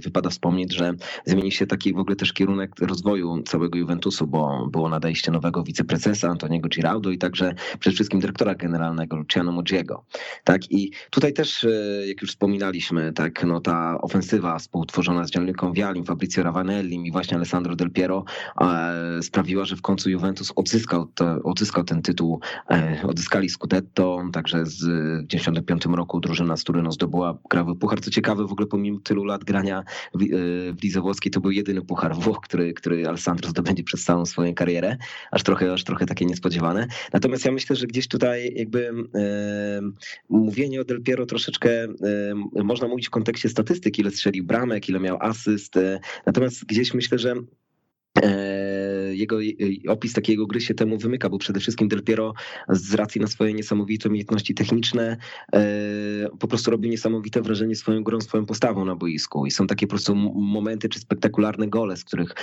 wypada 0.00 0.30
wspomnieć, 0.30 0.74
że 0.74 0.92
zmieni 1.24 1.52
się 1.52 1.66
taki 1.66 1.92
w 1.92 1.98
ogóle 1.98 2.16
też 2.16 2.32
kierunek 2.32 2.70
rozwoju 2.80 3.42
całego 3.42 3.78
Juventusu, 3.78 4.26
bo 4.26 4.68
było 4.72 4.88
nadejście 4.88 5.32
nowego 5.32 5.62
wiceprezesa 5.62 6.28
Antoniego 6.28 6.68
Giraudo 6.68 7.10
i 7.10 7.18
także 7.18 7.54
przede 7.78 7.94
wszystkim 7.94 8.20
dyrektora 8.20 8.54
generalnego 8.54 9.16
Luciano 9.16 9.52
Moggiego. 9.52 10.04
Tak 10.44 10.70
i 10.70 10.90
tutaj 11.10 11.32
też, 11.32 11.64
e, 11.64 11.68
jak 12.06 12.22
już 12.22 12.30
wspominaliśmy, 12.30 13.12
tak, 13.12 13.44
no 13.44 13.60
ta 13.60 14.00
ofensywa 14.00 14.58
współtworzona 14.58 15.03
z 15.04 15.30
Gianluca 15.30 15.70
Vialim, 15.70 16.04
Fabrizio 16.04 16.42
Ravanelli 16.42 17.06
i 17.06 17.12
właśnie 17.12 17.36
Alessandro 17.36 17.76
Del 17.76 17.90
Piero 17.90 18.24
e, 18.60 19.22
sprawiła, 19.22 19.64
że 19.64 19.76
w 19.76 19.82
końcu 19.82 20.10
Juventus 20.10 20.52
odzyskał, 20.56 21.06
to, 21.06 21.42
odzyskał 21.42 21.84
ten 21.84 22.02
tytuł, 22.02 22.40
e, 22.70 23.00
odzyskali 23.06 23.48
Scudetto, 23.48 24.24
także 24.32 24.66
z, 24.66 24.84
w 25.24 25.26
95 25.26 25.84
roku 25.86 26.20
drużyna 26.20 26.56
z 26.56 26.64
zdobyła 26.90 27.38
krajowy 27.48 27.74
puchar. 27.76 28.00
Co 28.00 28.10
ciekawe, 28.10 28.46
w 28.46 28.52
ogóle 28.52 28.66
pomimo 28.66 28.98
tylu 29.00 29.24
lat 29.24 29.44
grania 29.44 29.84
w, 30.14 30.22
e, 30.22 30.26
w 30.72 30.82
Lidze 30.82 31.00
Włoskiej, 31.00 31.32
to 31.32 31.40
był 31.40 31.50
jedyny 31.50 31.82
puchar 31.82 32.14
Włoch, 32.14 32.40
który, 32.40 32.74
który 32.74 33.08
Alessandro 33.08 33.50
zdobędzie 33.50 33.82
przez 33.82 34.04
całą 34.04 34.26
swoją 34.26 34.54
karierę. 34.54 34.96
Aż 35.30 35.42
trochę, 35.42 35.72
aż 35.72 35.84
trochę 35.84 36.06
takie 36.06 36.24
niespodziewane. 36.24 36.86
Natomiast 37.12 37.44
ja 37.44 37.52
myślę, 37.52 37.76
że 37.76 37.86
gdzieś 37.86 38.08
tutaj 38.08 38.54
jakby 38.56 38.88
e, 39.14 39.80
mówienie 40.28 40.80
o 40.80 40.84
Del 40.84 41.02
Piero 41.02 41.26
troszeczkę 41.26 41.70
e, 41.84 42.64
można 42.64 42.88
mówić 42.88 43.06
w 43.06 43.10
kontekście 43.10 43.48
statystyki, 43.48 44.02
ile 44.02 44.10
strzelił 44.10 44.44
bramek, 44.44 44.88
ile 44.88 44.93
miał 45.00 45.18
asyst. 45.20 45.74
Natomiast 46.26 46.64
gdzieś 46.64 46.94
myślę, 46.94 47.18
że 47.18 47.34
jego 49.14 49.38
opis 49.88 50.12
takiego 50.12 50.46
gry 50.46 50.60
się 50.60 50.74
temu 50.74 50.98
wymyka, 50.98 51.28
bo 51.28 51.38
przede 51.38 51.60
wszystkim 51.60 51.88
Del 51.88 52.02
Piero 52.02 52.34
z 52.68 52.94
racji 52.94 53.20
na 53.20 53.26
swoje 53.26 53.54
niesamowite 53.54 54.08
umiejętności 54.08 54.54
techniczne 54.54 55.16
e, 55.52 55.60
po 56.38 56.48
prostu 56.48 56.70
robi 56.70 56.88
niesamowite 56.88 57.42
wrażenie 57.42 57.76
swoją 57.76 58.02
grą, 58.02 58.20
swoją 58.20 58.46
postawą 58.46 58.84
na 58.84 58.96
boisku 58.96 59.46
i 59.46 59.50
są 59.50 59.66
takie 59.66 59.86
po 59.86 59.90
prostu 59.90 60.14
momenty 60.34 60.88
czy 60.88 60.98
spektakularne 60.98 61.68
gole, 61.68 61.96
z 61.96 62.04
których, 62.04 62.34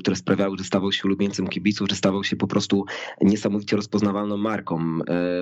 które 0.00 0.16
sprawiały, 0.16 0.58
że 0.58 0.64
stawał 0.64 0.92
się 0.92 1.02
ulubieńcem 1.04 1.48
kibiców, 1.48 1.88
że 1.88 1.96
stawał 1.96 2.24
się 2.24 2.36
po 2.36 2.46
prostu 2.46 2.84
niesamowicie 3.20 3.76
rozpoznawalną 3.76 4.36
marką. 4.36 4.98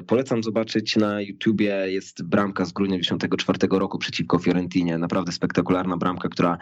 Polecam 0.07 0.43
zobaczyć 0.43 0.97
na 0.97 1.21
YouTubie, 1.21 1.85
jest 1.87 2.23
bramka 2.23 2.65
z 2.65 2.73
grudnia 2.73 2.99
1994 2.99 3.81
roku 3.81 3.99
przeciwko 3.99 4.39
Fiorentinie, 4.39 4.99
naprawdę 4.99 5.33
spektakularna 5.33 5.97
bramka, 5.97 6.29
która 6.29 6.59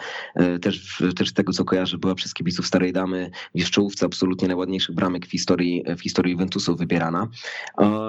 też, 0.62 1.02
też 1.16 1.28
z 1.28 1.32
tego 1.32 1.52
co 1.52 1.64
kojarzę 1.64 1.98
była 1.98 2.14
przez 2.14 2.34
kibiców 2.34 2.66
Starej 2.78 2.92
Damy 2.92 3.30
w 3.54 3.70
czołówce 3.70 4.06
absolutnie 4.06 4.48
najładniejszych 4.48 4.94
bramek 4.94 5.26
w 5.26 5.30
historii, 5.30 5.84
w 5.96 6.00
historii 6.00 6.32
Juventusu 6.32 6.76
wybierana. 6.76 7.28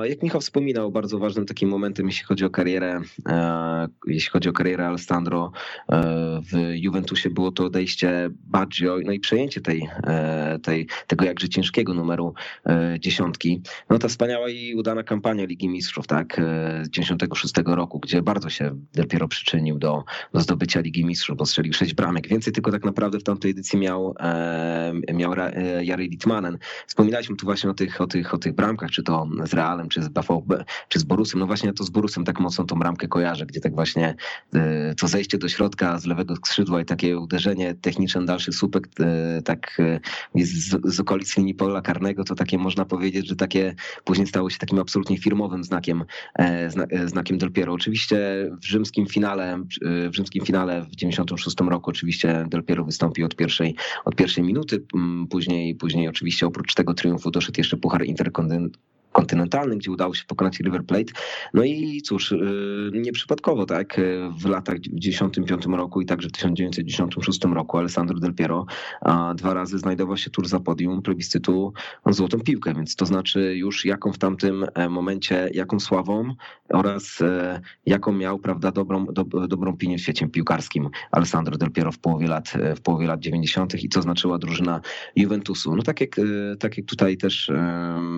Jak 0.04 0.24
Michał 0.24 0.42
wspominał, 0.42 0.92
bardzo 0.92 1.20
ważnym 1.20 1.46
takim 1.46 1.70
momentem, 1.70 2.06
jeśli 2.06 2.26
chodzi 2.26 2.46
o 2.46 2.50
karierę, 2.50 3.02
e, 3.30 3.88
jeśli 4.08 4.30
chodzi 4.30 4.50
o 4.50 4.54
karierę 4.54 4.88
Alessandro 4.88 5.52
e, 5.92 6.42
w 6.42 6.72
Juventusie 6.74 7.30
było 7.30 7.52
to 7.52 7.66
odejście 7.66 8.30
Baggio, 8.32 8.98
no 9.06 9.12
i 9.12 9.20
przejęcie 9.20 9.62
tej, 9.62 9.90
e, 10.04 10.60
tej, 10.64 10.88
tego 11.08 11.26
jakże 11.26 11.50
ciężkiego 11.50 11.94
numeru 11.94 12.34
dziesiątki. 13.00 13.62
No 13.90 14.00
ta 14.00 14.08
wspaniała 14.08 14.50
i 14.50 14.76
udana 14.76 15.04
kampania 15.04 15.46
Ligi 15.46 15.70
Mistrzów, 15.70 16.08
tak, 16.08 16.42
z 16.82 16.90
96 16.90 17.54
roku, 17.66 18.00
gdzie 18.00 18.22
bardzo 18.22 18.50
się 18.50 18.76
dopiero 18.94 19.28
przyczynił 19.28 19.78
do, 19.78 20.04
do 20.34 20.40
zdobycia 20.40 20.80
Ligi 20.80 21.06
Mistrzów, 21.06 21.38
bo 21.38 21.46
strzelił 21.46 21.74
sześć 21.74 21.94
bramek. 21.94 22.28
Więcej 22.28 22.54
tylko 22.54 22.72
tak 22.72 22.86
naprawdę 22.86 23.20
w 23.20 23.24
tamtej 23.24 23.52
edycji 23.52 23.80
miał, 23.80 24.16
miał 25.14 25.34
Jary 25.82 26.04
Litmanen. 26.04 26.58
Wspominaliśmy 26.88 27.36
tu 27.36 27.46
właśnie 27.46 27.70
o 27.70 27.74
tych, 27.74 28.02
o, 28.02 28.08
tych, 28.08 28.34
o 28.34 28.38
tych 28.38 28.56
bramkach, 28.56 28.92
czy 28.92 29.04
to 29.04 29.28
z 29.46 29.54
Realem, 29.54 29.90
czy 29.90 30.04
z 30.04 30.08
BVB, 30.08 30.64
czy 30.88 31.00
z 31.00 31.04
Borusem. 31.04 31.40
No 31.40 31.48
właśnie 31.48 31.74
to 31.74 31.84
z 31.84 31.90
Borusem 31.90 32.26
tak 32.26 32.40
mocno 32.40 32.66
tą 32.66 32.80
bramkę 32.80 33.08
kojarzę, 33.08 33.46
gdzie 33.46 33.60
tak 33.60 33.76
właśnie 33.76 34.16
e, 34.54 34.96
to 34.96 35.08
zejście 35.08 35.38
do 35.38 35.50
środka 35.50 36.00
z 36.00 36.06
lewego 36.06 36.36
skrzydła 36.36 36.82
i 36.82 36.86
takie 36.86 37.20
uderzenie 37.20 37.76
techniczne 37.82 38.26
dalszy 38.26 38.52
słupek 38.52 38.88
e, 39.00 39.42
tak 39.42 39.78
e, 39.80 40.00
z, 40.46 40.94
z 40.94 41.00
okolic 41.00 41.38
linii 41.38 41.56
pola 41.56 41.82
karnego, 41.82 42.24
to 42.24 42.36
takie 42.36 42.58
można 42.58 42.86
powiedzieć, 42.86 43.28
że 43.28 43.36
takie 43.36 43.76
później 44.04 44.28
stało 44.28 44.50
się 44.50 44.58
takim 44.58 44.80
absolutnie 44.80 45.18
firmowym 45.18 45.64
znakiem, 45.64 46.04
znakiem 47.06 47.38
Del 47.38 47.52
Piero. 47.52 47.74
Oczywiście 47.74 48.18
w 48.62 48.66
rzymskim 48.66 49.08
finale, 49.08 49.64
w 50.12 50.16
rzymskim 50.16 50.46
finale 50.46 50.82
w 50.82 50.96
96 50.96 51.58
roku 51.70 51.90
oczywiście 51.90 52.46
Del 52.50 52.64
Piero 52.64 52.86
wystąpił 52.86 53.26
od 53.26 53.36
pierwszej, 53.36 53.76
od 54.06 54.16
pierwszej 54.16 54.44
minuty, 54.50 54.86
później, 55.30 55.76
później 55.76 56.08
oczywiście 56.08 56.48
oprócz 56.48 56.74
tego 56.74 56.94
triumfu 56.94 57.32
doszedł 57.32 57.60
jeszcze 57.60 57.78
Puchar 57.78 58.06
Interkontynentalny 58.06 58.99
kontynentalny, 59.12 59.78
gdzie 59.78 59.92
udało 59.92 60.14
się 60.14 60.26
pokonać 60.26 60.60
River 60.60 60.86
Plate. 60.86 61.14
No 61.54 61.64
i 61.64 62.02
cóż, 62.02 62.32
y, 62.32 62.92
nieprzypadkowo, 62.94 63.66
tak, 63.66 64.02
w 64.40 64.46
latach 64.46 64.76
1995 64.76 65.78
roku 65.78 66.02
i 66.02 66.06
także 66.06 66.30
w 66.30 66.32
1996 66.32 67.54
roku 67.54 67.78
Alessandro 67.78 68.20
Del 68.20 68.34
Piero 68.34 68.66
dwa 69.36 69.54
razy 69.54 69.78
znajdował 69.78 70.18
się 70.18 70.30
tur 70.30 70.48
za 70.48 70.60
podium 70.60 71.02
plebiscytu 71.02 71.74
o 72.04 72.14
złotą 72.14 72.40
piłkę, 72.40 72.74
więc 72.74 72.96
to 72.96 73.06
znaczy 73.06 73.56
już 73.58 73.86
jaką 73.86 74.14
w 74.14 74.18
tamtym 74.18 74.66
e, 74.74 74.90
momencie, 74.90 75.50
jaką 75.54 75.80
sławą 75.80 76.36
oraz 76.70 77.22
e, 77.22 77.62
jaką 77.86 78.12
miał, 78.12 78.40
prawda, 78.40 78.72
dobrą, 78.72 79.06
do, 79.06 79.24
dobrą 79.24 79.72
opinię 79.72 79.98
w 79.98 80.02
świecie 80.02 80.28
piłkarskim 80.28 80.90
Alessandro 81.12 81.58
Del 81.58 81.72
Piero 81.72 81.92
w 81.92 82.00
połowie 82.00 82.28
lat, 82.28 82.54
e, 82.56 82.76
w 82.76 82.82
połowie 82.82 83.08
lat 83.08 83.20
90. 83.20 83.84
i 83.84 83.90
co 83.90 84.02
znaczyła 84.02 84.38
drużyna 84.38 84.82
Juventusu. 85.16 85.76
No 85.76 85.84
tak 85.84 86.02
jak, 86.02 86.16
tak 86.60 86.78
jak 86.78 86.86
tutaj 86.86 87.18
też 87.18 87.52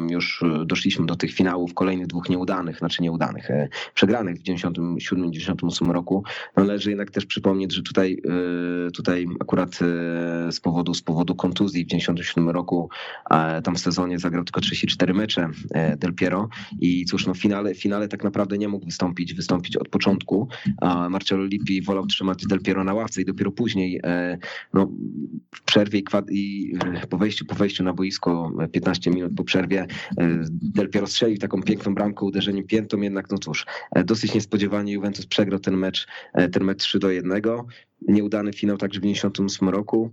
już 0.09 0.43
doszliśmy 0.65 0.80
doszliśmy 0.81 1.05
do 1.05 1.15
tych 1.15 1.33
finałów 1.33 1.73
kolejnych 1.73 2.07
dwóch 2.07 2.29
nieudanych, 2.29 2.77
znaczy 2.77 3.03
nieudanych, 3.03 3.51
e, 3.51 3.67
przegranych 3.93 4.37
w 4.37 4.43
97-98 4.43 5.91
roku. 5.91 6.23
Należy 6.57 6.89
jednak 6.89 7.11
też 7.11 7.25
przypomnieć, 7.25 7.73
że 7.73 7.81
tutaj, 7.81 8.21
e, 8.87 8.91
tutaj 8.91 9.27
akurat 9.39 9.69
e, 9.69 10.51
z 10.51 10.59
powodu, 10.59 10.93
z 10.93 11.01
powodu 11.01 11.35
kontuzji 11.35 11.85
w 11.85 11.87
97 11.87 12.49
roku 12.49 12.89
tam 13.63 13.75
w 13.75 13.79
sezonie 13.79 14.19
zagrał 14.19 14.43
tylko 14.43 14.61
34 14.61 15.13
mecze 15.13 15.49
Del 15.97 16.13
Piero 16.13 16.49
i 16.79 17.05
cóż, 17.05 17.27
no 17.27 17.33
w 17.33 17.37
finale, 17.37 17.75
finale 17.75 18.07
tak 18.07 18.23
naprawdę 18.23 18.57
nie 18.57 18.67
mógł 18.67 18.85
wystąpić, 18.85 19.33
wystąpić 19.33 19.77
od 19.77 19.89
początku. 19.89 20.47
Marcelo 21.09 21.43
Lippi 21.43 21.81
wolał 21.81 22.05
trzymać 22.05 22.45
Del 22.47 22.61
Piero 22.61 22.83
na 22.83 22.93
ławce 22.93 23.21
i 23.21 23.25
dopiero 23.25 23.51
później 23.51 24.01
no, 24.73 24.91
w 25.55 25.61
przerwie 25.61 25.99
i, 25.99 26.03
i 26.31 26.73
po 27.09 27.17
wejściu, 27.17 27.45
po 27.45 27.55
wejściu 27.55 27.83
na 27.83 27.93
boisko 27.93 28.51
15 28.71 29.11
minut 29.11 29.33
po 29.37 29.43
przerwie 29.43 29.87
Del 30.73 30.89
Piero 30.89 31.07
strzelił 31.07 31.37
taką 31.37 31.61
piękną 31.63 31.95
bramkę 31.95 32.25
uderzeniem 32.25 32.67
piętą, 32.67 33.01
jednak 33.01 33.31
no 33.31 33.37
cóż, 33.37 33.65
e, 33.95 34.03
dosyć 34.03 34.33
niespodziewanie 34.33 34.93
Juventus 34.93 35.25
przegrał 35.25 35.59
ten 35.59 35.77
mecz, 35.77 36.07
e, 36.33 36.49
ten 36.49 36.63
mecz 36.63 36.79
3 36.79 36.99
do 36.99 37.11
1. 37.11 37.41
nieudany 38.07 38.53
finał 38.53 38.77
także 38.77 38.99
w 38.99 39.03
98 39.03 39.69
roku. 39.69 40.11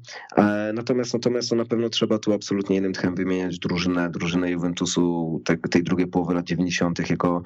Natomiast, 0.74 1.14
natomiast 1.14 1.50
no 1.50 1.56
na 1.56 1.64
pewno 1.64 1.88
trzeba 1.88 2.18
tu 2.18 2.32
absolutnie 2.32 2.76
jednym 2.76 2.92
tchem 2.92 3.14
wymieniać 3.14 3.58
drużynę, 3.58 4.10
drużynę 4.10 4.50
Juventusu 4.50 5.42
tej, 5.70 5.82
drugiej 5.82 6.06
połowy 6.06 6.34
lat 6.34 6.44
90. 6.44 7.10
jako 7.10 7.42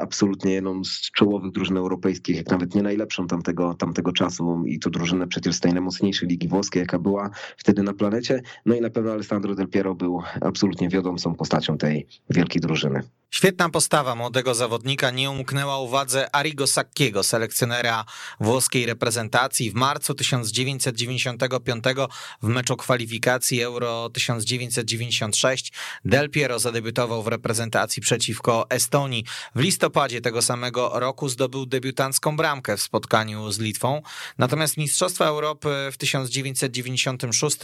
absolutnie 0.00 0.52
jedną 0.52 0.84
z 0.84 1.10
czołowych 1.10 1.52
drużyn 1.52 1.76
europejskich, 1.76 2.36
jak 2.36 2.50
nawet 2.50 2.74
nie 2.74 2.82
najlepszą 2.82 3.26
tamtego, 3.26 3.74
tamtego 3.74 4.12
czasu 4.12 4.62
i 4.66 4.78
to 4.78 4.90
drużynę 4.90 5.26
przecież 5.26 5.54
z 5.54 5.60
tej 5.60 5.72
najmocniejszej 5.72 6.28
ligi 6.28 6.48
włoskiej, 6.48 6.80
jaka 6.80 6.98
była 6.98 7.30
wtedy 7.56 7.82
na 7.82 7.92
planecie. 7.92 8.42
No 8.66 8.74
i 8.74 8.80
na 8.80 8.90
pewno 8.90 9.12
Alessandro 9.12 9.54
Del 9.54 9.68
Piero 9.68 9.94
był 9.94 10.22
absolutnie 10.40 10.88
wiodącą 10.88 11.34
postacią 11.34 11.78
tej 11.78 12.06
wielkiej 12.30 12.60
drużyny. 12.60 13.02
Świetna 13.30 13.68
postawa 13.68 14.14
młodego 14.14 14.54
zawodnika 14.54 15.10
nie 15.10 15.30
umknęła 15.30 15.78
uwadze 15.78 16.34
Arrigo 16.34 16.66
Sacchiego, 16.66 17.22
selekcjonera 17.22 18.04
włoskiej 18.40 18.86
reprezentacji. 18.86 19.70
W 19.70 19.74
marcu 19.74 20.14
1995 20.14 21.84
w 22.42 22.46
meczu 22.46 22.76
kwalifikacji 22.76 23.62
Euro 23.62 24.10
1996 24.10 25.72
Del 26.04 26.30
Piero 26.30 26.58
zadebiutował 26.58 27.22
w 27.22 27.26
reprezentacji 27.26 28.02
przeciwko 28.02 28.66
Estonii. 28.70 29.24
W 29.54 29.60
listopadzie 29.60 30.20
tego 30.20 30.42
samego 30.42 30.90
roku 30.94 31.28
zdobył 31.28 31.66
debiutancką 31.66 32.36
bramkę 32.36 32.76
w 32.76 32.82
spotkaniu 32.82 33.52
z 33.52 33.58
Litwą. 33.58 34.02
Natomiast 34.38 34.76
Mistrzostwa 34.76 35.24
Europy 35.24 35.68
w 35.92 35.96
1996 35.96 37.56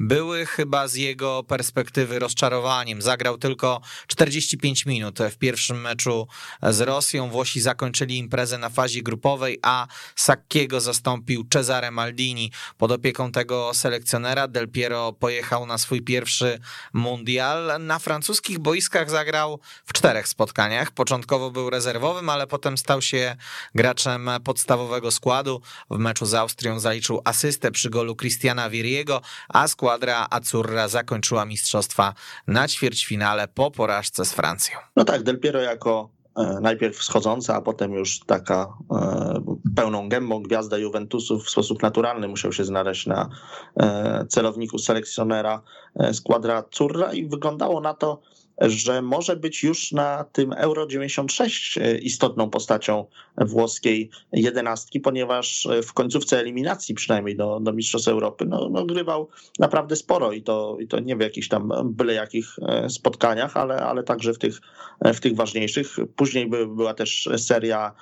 były 0.00 0.46
chyba 0.46 0.88
z 0.88 0.94
jego 0.94 1.42
perspektywy 1.42 2.18
rozczarowaniem. 2.18 3.02
Zagrał 3.02 3.38
tylko 3.38 3.80
45 4.06 4.86
minut 4.86 5.01
minut 5.02 5.18
w 5.30 5.38
pierwszym 5.38 5.80
meczu 5.80 6.26
z 6.62 6.80
Rosją. 6.80 7.30
Włosi 7.30 7.60
zakończyli 7.60 8.18
imprezę 8.18 8.58
na 8.58 8.68
fazie 8.68 9.02
grupowej, 9.02 9.58
a 9.62 9.86
Sacchiego 10.16 10.80
zastąpił 10.80 11.44
Cesare 11.52 11.90
Maldini. 11.90 12.52
Pod 12.78 12.92
opieką 12.92 13.32
tego 13.32 13.74
selekcjonera 13.74 14.48
Del 14.48 14.68
Piero 14.68 15.12
pojechał 15.12 15.66
na 15.66 15.78
swój 15.78 16.02
pierwszy 16.02 16.58
mundial. 16.92 17.72
Na 17.80 17.98
francuskich 17.98 18.58
boiskach 18.58 19.10
zagrał 19.10 19.60
w 19.86 19.92
czterech 19.92 20.28
spotkaniach. 20.28 20.90
Początkowo 20.90 21.50
był 21.50 21.70
rezerwowym, 21.70 22.28
ale 22.28 22.46
potem 22.46 22.78
stał 22.78 23.02
się 23.02 23.36
graczem 23.74 24.30
podstawowego 24.44 25.10
składu. 25.10 25.62
W 25.90 25.98
meczu 25.98 26.26
z 26.26 26.34
Austrią 26.34 26.80
zaliczył 26.80 27.20
asystę 27.24 27.70
przy 27.70 27.90
golu 27.90 28.16
Cristiana 28.16 28.70
Viriego, 28.70 29.20
a 29.48 29.68
składra 29.68 30.26
Azzurra 30.30 30.88
zakończyła 30.88 31.44
mistrzostwa 31.44 32.14
na 32.46 32.68
ćwierćfinale 32.68 33.48
po 33.48 33.70
porażce 33.70 34.24
z 34.24 34.32
Francją. 34.32 34.78
No 34.96 35.04
tak, 35.04 35.22
Del 35.22 35.40
Piero 35.40 35.60
jako 35.60 36.10
e, 36.36 36.60
najpierw 36.60 36.96
wschodząca, 36.96 37.54
a 37.54 37.60
potem 37.60 37.92
już 37.92 38.20
taka 38.20 38.76
e, 38.90 39.42
pełną 39.76 40.08
gębą 40.08 40.42
gwiazda 40.42 40.78
Juventusu 40.78 41.40
w 41.40 41.50
sposób 41.50 41.82
naturalny 41.82 42.28
musiał 42.28 42.52
się 42.52 42.64
znaleźć 42.64 43.06
na 43.06 43.28
e, 43.76 44.26
celowniku 44.28 44.78
selekcjonera 44.78 45.62
składra 46.12 46.62
Curra 46.62 47.12
i 47.12 47.26
wyglądało 47.26 47.80
na 47.80 47.94
to, 47.94 48.20
że 48.68 49.02
może 49.02 49.36
być 49.36 49.62
już 49.62 49.92
na 49.92 50.24
tym 50.32 50.52
Euro 50.52 50.86
96 50.86 51.78
e, 51.78 51.98
istotną 51.98 52.50
postacią 52.50 53.06
włoskiej 53.38 54.10
jedenastki, 54.32 55.00
ponieważ 55.00 55.66
e, 55.66 55.82
w 55.82 55.92
końcówce 55.92 56.38
eliminacji, 56.38 56.94
przynajmniej 56.94 57.36
do, 57.36 57.60
do 57.60 57.72
Mistrzostw 57.72 58.08
Europy, 58.08 58.44
no, 58.46 58.68
no 58.70 58.84
grywał 58.84 59.28
naprawdę 59.58 59.96
sporo 59.96 60.32
i 60.32 60.42
to, 60.42 60.76
i 60.80 60.88
to 60.88 61.00
nie 61.00 61.16
w 61.16 61.20
jakichś 61.20 61.48
tam 61.48 61.72
byle 61.84 62.14
jakich 62.14 62.46
e, 62.68 62.90
spotkaniach, 62.90 63.56
ale, 63.56 63.76
ale 63.76 64.02
także 64.02 64.32
w 64.32 64.38
tych, 64.38 64.60
w 65.00 65.20
tych 65.20 65.36
ważniejszych. 65.36 65.96
Później 66.16 66.46
by, 66.46 66.66
była 66.66 66.94
też 66.94 67.28
seria 67.36 67.94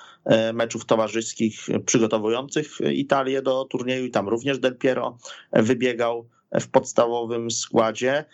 meczów 0.53 0.85
towarzyskich 0.85 1.67
przygotowujących 1.85 2.67
Italię 2.93 3.41
do 3.41 3.65
turnieju 3.65 4.05
i 4.05 4.11
tam 4.11 4.29
również 4.29 4.59
Del 4.59 4.77
Piero 4.77 5.17
wybiegał 5.53 6.29
w 6.61 6.67
podstawowym 6.67 7.51
składzie. 7.51 8.25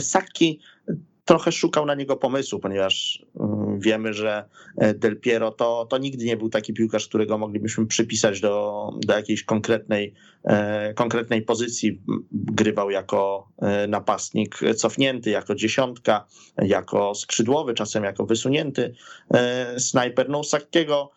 Saki 0.00 0.60
trochę 1.26 1.52
szukał 1.52 1.86
na 1.86 1.94
niego 1.94 2.16
pomysłu, 2.16 2.58
ponieważ 2.58 3.24
mm, 3.40 3.80
wiemy, 3.80 4.12
że 4.14 4.44
e, 4.76 4.94
Del 4.94 5.20
Piero 5.20 5.50
to, 5.50 5.86
to 5.90 5.98
nigdy 5.98 6.24
nie 6.24 6.36
był 6.36 6.48
taki 6.48 6.74
piłkarz, 6.74 7.08
którego 7.08 7.38
moglibyśmy 7.38 7.86
przypisać 7.86 8.40
do, 8.40 8.90
do 9.06 9.14
jakiejś 9.14 9.44
konkretnej, 9.44 10.14
e, 10.44 10.94
konkretnej 10.94 11.42
pozycji. 11.42 12.00
Grywał 12.32 12.90
jako 12.90 13.48
e, 13.58 13.86
napastnik 13.86 14.58
cofnięty, 14.76 15.30
jako 15.30 15.54
dziesiątka, 15.54 16.26
jako 16.58 17.14
skrzydłowy, 17.14 17.74
czasem 17.74 18.04
jako 18.04 18.26
wysunięty 18.26 18.94
snajper. 19.78 20.28
No, 20.28 20.44
Sakiego 20.44 21.10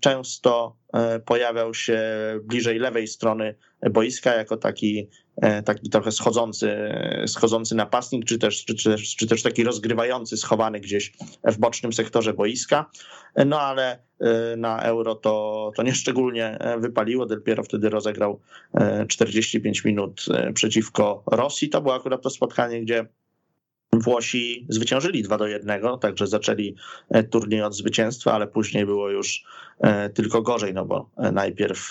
często 0.00 0.76
pojawiał 1.24 1.74
się 1.74 2.00
bliżej 2.44 2.78
lewej 2.78 3.06
strony 3.06 3.54
boiska 3.90 4.34
jako 4.34 4.56
taki 4.56 5.08
E, 5.36 5.62
taki 5.62 5.90
trochę 5.90 6.12
schodzący, 6.12 6.94
schodzący 7.26 7.74
napastnik, 7.74 8.24
czy 8.24 8.38
też, 8.38 8.64
czy, 8.64 8.74
też, 8.90 9.16
czy 9.16 9.26
też 9.26 9.42
taki 9.42 9.64
rozgrywający, 9.64 10.36
schowany 10.36 10.80
gdzieś 10.80 11.12
w 11.44 11.58
bocznym 11.58 11.92
sektorze 11.92 12.34
boiska. 12.34 12.90
No 13.46 13.60
ale 13.60 13.98
e, 14.20 14.56
na 14.56 14.82
euro 14.82 15.14
to, 15.14 15.70
to 15.76 15.82
nieszczególnie 15.82 16.58
wypaliło. 16.78 17.26
Del 17.26 17.42
Piero 17.42 17.62
wtedy 17.62 17.90
rozegrał 17.90 18.40
45 19.08 19.78
e, 19.78 19.88
minut 19.88 20.24
przeciwko 20.54 21.22
Rosji. 21.26 21.68
To 21.68 21.82
było 21.82 21.94
akurat 21.94 22.22
to 22.22 22.30
spotkanie, 22.30 22.80
gdzie 22.80 23.06
Włosi 23.92 24.66
zwyciężyli 24.68 25.22
2 25.22 25.38
do 25.38 25.46
1, 25.46 25.82
także 26.00 26.26
zaczęli 26.26 26.76
turniej 27.30 27.62
od 27.62 27.74
zwycięstwa, 27.74 28.32
ale 28.32 28.46
później 28.46 28.86
było 28.86 29.10
już 29.10 29.44
tylko 30.14 30.42
gorzej, 30.42 30.74
no 30.74 30.84
bo 30.84 31.10
najpierw 31.32 31.90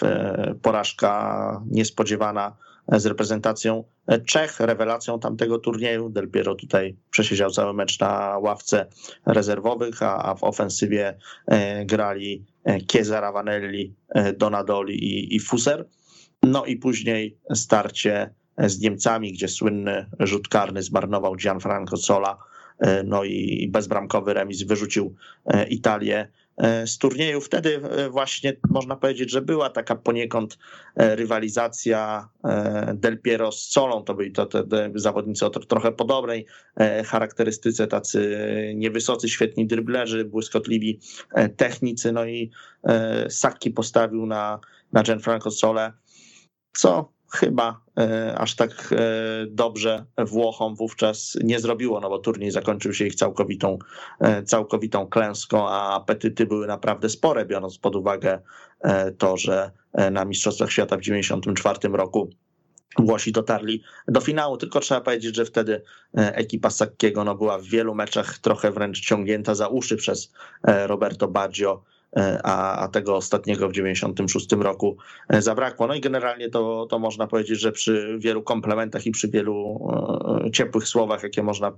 porażka 0.62 1.62
niespodziewana 1.72 2.58
z 2.88 3.06
reprezentacją 3.06 3.84
Czech, 4.26 4.60
rewelacją 4.60 5.20
tamtego 5.20 5.60
turnieju. 5.60 6.10
Del 6.10 6.30
Piero 6.30 6.56
tutaj 6.56 6.96
przesiedział 7.12 7.52
cały 7.52 7.74
mecz 7.74 8.00
na 8.00 8.38
ławce 8.38 8.86
rezerwowych, 9.26 10.04
a, 10.04 10.24
a 10.24 10.36
w 10.36 10.44
ofensywie 10.44 11.18
e, 11.48 11.86
grali 11.86 12.46
e, 12.66 12.80
Chiesa, 12.92 13.22
Ravanelli, 13.22 13.96
e, 14.10 14.34
Donadoli 14.34 15.04
i, 15.04 15.36
i 15.36 15.40
Fuser. 15.40 15.88
No 16.44 16.66
i 16.66 16.76
później 16.76 17.38
starcie 17.54 18.34
z 18.58 18.80
Niemcami, 18.80 19.34
gdzie 19.34 19.48
słynny 19.48 20.06
rzut 20.20 20.48
karny 20.48 20.84
zmarnował 20.84 21.36
Gianfranco 21.36 21.98
Zola, 21.98 22.38
no 23.06 23.24
i 23.24 23.70
bezbramkowy 23.72 24.34
remis 24.34 24.64
wyrzucił 24.64 25.16
Italię 25.70 26.28
E, 26.58 26.88
z 26.88 26.98
turnieju. 26.98 27.42
Wtedy 27.42 27.82
e, 27.84 28.10
właśnie 28.10 28.54
można 28.70 28.96
powiedzieć, 28.96 29.32
że 29.32 29.42
była 29.42 29.70
taka 29.70 29.96
poniekąd 29.96 30.58
e, 30.96 31.16
rywalizacja 31.16 32.30
Del 32.94 33.22
Piero 33.22 33.52
z 33.52 33.72
Solą. 33.72 34.04
To 34.04 34.14
byli 34.14 34.32
to 34.32 34.46
te, 34.46 34.64
zawodnicy 34.96 35.46
o 35.46 35.50
trochę 35.50 35.92
podobnej 35.92 36.46
charakterystyce, 37.06 37.88
tacy 37.88 38.38
niewysocy, 38.76 39.30
świetni 39.30 39.68
dryblerzy, 39.68 40.26
błyskotliwi 40.26 41.00
technicy. 41.58 42.12
No 42.12 42.26
i 42.26 42.52
Saki 43.30 43.72
postawił 43.72 44.26
na, 44.26 44.60
na 44.92 45.04
Gianfranco 45.04 45.52
Sole, 45.52 45.94
co 46.74 47.12
chyba 47.32 47.82
e, 47.98 48.36
aż 48.38 48.56
tak 48.56 48.72
e, 48.92 48.98
dobrze 49.48 50.06
Włochom 50.18 50.76
wówczas 50.76 51.38
nie 51.44 51.60
zrobiło, 51.60 52.00
no 52.00 52.10
bo 52.10 52.20
turniej 52.20 52.52
zakończył 52.52 52.94
się 52.94 53.06
ich 53.06 53.16
całkowitą, 53.16 53.78
e, 54.20 54.44
całkowitą 54.44 55.08
klęską, 55.08 55.70
a 55.70 55.96
apetyty 55.96 56.46
były 56.46 56.68
naprawdę 56.68 57.10
spore, 57.10 57.46
biorąc 57.46 57.78
pod 57.78 57.96
uwagę 57.96 58.40
to, 59.18 59.38
że 59.38 59.72
na 60.12 60.26
Mistrzostwach 60.26 60.72
Świata 60.72 60.98
w 60.98 61.00
1994 61.00 61.98
roku 61.98 62.30
Włosi 63.00 63.32
dotarli 63.32 63.84
do 64.08 64.22
finału, 64.22 64.58
tylko 64.58 64.80
trzeba 64.80 65.02
powiedzieć, 65.02 65.36
że 65.36 65.46
wtedy 65.46 65.82
ekipa 66.14 66.70
Sakkiego 66.70 67.24
no, 67.24 67.36
była 67.36 67.58
w 67.58 67.64
wielu 67.64 67.96
meczach 67.96 68.38
trochę 68.38 68.72
wręcz 68.72 69.00
ciągnięta 69.00 69.56
za 69.56 69.68
uszy 69.68 69.98
przez 69.98 70.34
Roberto 70.64 71.28
Baggio, 71.28 71.84
a, 72.44 72.78
a 72.78 72.88
tego 72.88 73.16
ostatniego 73.16 73.70
w 73.70 73.74
96 73.74 74.52
roku 74.52 74.98
e, 75.30 75.42
zabrakło. 75.42 75.88
No 75.88 75.96
i 75.96 76.02
generalnie 76.02 76.50
to, 76.50 76.88
to 76.90 77.00
można 77.00 77.28
powiedzieć, 77.28 77.60
że 77.60 77.72
przy 77.72 78.18
wielu 78.20 78.44
komplementach 78.44 79.06
i 79.06 79.12
przy 79.12 79.28
wielu 79.28 79.88
e, 80.46 80.52
ciepłych 80.52 80.88
słowach, 80.88 81.24
jakie 81.24 81.44
można 81.44 81.72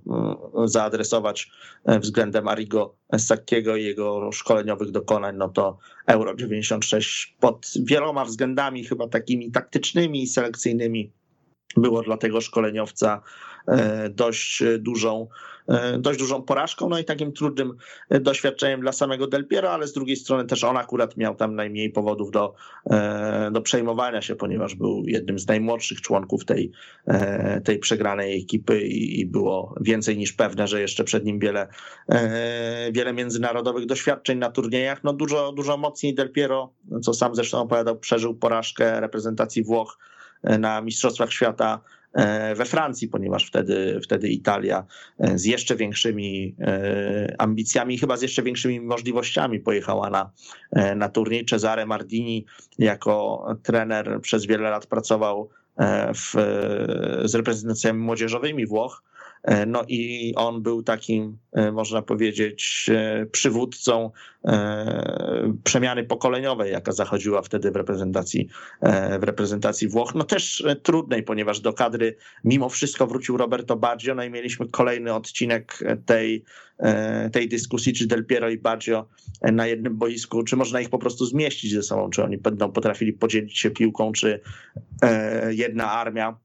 zaadresować 0.66 1.52
względem 1.86 2.48
Arigo 2.48 2.96
Sakkiego 3.18 3.76
i 3.76 3.84
jego 3.84 4.32
szkoleniowych 4.32 4.92
dokonań, 4.92 5.36
no 5.38 5.50
to 5.50 5.78
Euro 6.08 6.36
96 6.36 7.38
pod 7.40 7.68
wieloma 7.86 8.26
względami, 8.26 8.84
chyba 8.84 9.08
takimi 9.08 9.52
taktycznymi 9.52 10.24
i 10.24 10.28
selekcyjnymi, 10.28 11.12
było 11.78 12.02
dla 12.02 12.18
tego 12.18 12.42
szkoleniowca 12.42 13.22
dość 14.10 14.64
dużą 14.80 15.28
E, 15.68 15.98
dość 16.00 16.20
dużą 16.20 16.42
porażką, 16.42 16.90
no 16.90 17.00
i 17.00 17.06
takim 17.06 17.34
trudnym 17.34 17.78
e, 18.10 18.20
doświadczeniem 18.20 18.82
dla 18.82 18.92
samego 18.92 19.28
Del 19.28 19.48
Piero, 19.48 19.72
ale 19.72 19.88
z 19.88 19.94
drugiej 19.94 20.16
strony 20.16 20.46
też 20.46 20.64
on 20.64 20.78
akurat 20.78 21.18
miał 21.18 21.36
tam 21.36 21.56
najmniej 21.56 21.90
powodów 21.90 22.32
do, 22.32 22.54
e, 22.90 23.50
do 23.52 23.62
przejmowania 23.62 24.22
się, 24.22 24.36
ponieważ 24.36 24.76
był 24.76 25.04
jednym 25.08 25.40
z 25.40 25.48
najmłodszych 25.48 26.02
członków 26.02 26.46
tej, 26.46 26.72
tej 27.64 27.80
przegranej 27.80 28.42
ekipy 28.42 28.82
i 28.82 29.26
było 29.26 29.76
więcej 29.82 30.18
niż 30.18 30.34
pewne, 30.34 30.68
że 30.68 30.82
jeszcze 30.82 31.04
przed 31.04 31.26
nim 31.26 31.40
wiele, 31.40 31.68
wiele 32.92 33.14
międzynarodowych 33.14 33.86
doświadczeń 33.86 34.38
na 34.38 34.52
turniejach. 34.52 35.04
No 35.04 35.14
dużo, 35.14 35.52
dużo 35.52 35.78
mocniej 35.78 36.16
Del 36.16 36.32
Piero, 36.32 36.74
co 37.02 37.14
sam 37.14 37.36
zresztą 37.36 37.62
opowiadał, 37.62 38.00
przeżył 38.00 38.36
porażkę 38.36 39.00
reprezentacji 39.00 39.64
Włoch 39.64 39.98
na 40.44 40.82
Mistrzostwach 40.82 41.34
Świata 41.34 41.80
E, 42.14 42.56
we 42.56 42.66
Francji, 42.66 43.08
ponieważ 43.08 43.48
wtedy, 43.48 44.00
wtedy 44.04 44.30
Italia 44.30 44.86
e, 45.20 45.38
z 45.38 45.46
jeszcze 45.46 45.76
większymi 45.76 46.56
e, 46.60 47.36
ambicjami, 47.38 47.98
chyba 47.98 48.18
z 48.18 48.22
jeszcze 48.22 48.44
większymi 48.44 48.82
możliwościami 48.82 49.60
pojechała 49.60 50.10
na, 50.10 50.32
na 50.96 51.10
turniej. 51.10 51.46
Cesare 51.46 51.86
Mardini 51.86 52.46
jako 52.80 53.46
trener 53.64 54.20
przez 54.22 54.46
wiele 54.46 54.70
lat 54.70 54.86
pracował 54.86 55.50
w, 56.16 56.34
z 57.26 57.36
reprezentacjami 57.36 58.00
młodzieżowymi 58.00 58.66
Włoch 58.66 59.04
no 59.68 59.84
i 59.88 60.34
on 60.36 60.62
był 60.62 60.84
takim, 60.84 61.38
e, 61.54 61.72
można 61.72 62.02
powiedzieć, 62.02 62.90
e, 62.94 63.26
przywódcą 63.26 64.12
przemiany 65.64 66.04
pokoleniowej, 66.04 66.72
jaka 66.72 66.92
zachodziła 66.92 67.42
wtedy 67.42 67.72
w 67.72 67.76
reprezentacji, 67.76 68.50
w 69.20 69.24
reprezentacji 69.24 69.88
Włoch. 69.88 70.16
No 70.16 70.24
też 70.24 70.64
trudnej, 70.84 71.24
ponieważ 71.24 71.60
do 71.60 71.74
kadry 71.74 72.16
mimo 72.44 72.70
wszystko 72.70 73.08
wrócił 73.08 73.38
Roberto 73.38 73.76
Baggio, 73.76 74.16
no 74.16 74.24
i 74.24 74.30
mieliśmy 74.30 74.68
kolejny 74.68 75.14
odcinek 75.14 75.80
tej, 76.06 76.44
tej 77.32 77.50
dyskusji, 77.50 77.94
czy 77.94 78.08
Del 78.08 78.26
Piero 78.26 78.50
i 78.50 78.58
Baggio 78.58 79.08
na 79.42 79.68
jednym 79.68 79.98
boisku, 79.98 80.44
czy 80.44 80.56
można 80.56 80.82
ich 80.82 80.90
po 80.90 81.00
prostu 81.00 81.26
zmieścić 81.26 81.74
ze 81.74 81.84
sobą, 81.84 82.10
czy 82.10 82.24
oni 82.24 82.38
będą 82.38 82.72
potrafili 82.72 83.14
podzielić 83.14 83.60
się 83.60 83.72
piłką, 83.72 84.12
czy 84.12 84.40
jedna 85.50 85.92
armia 85.92 86.38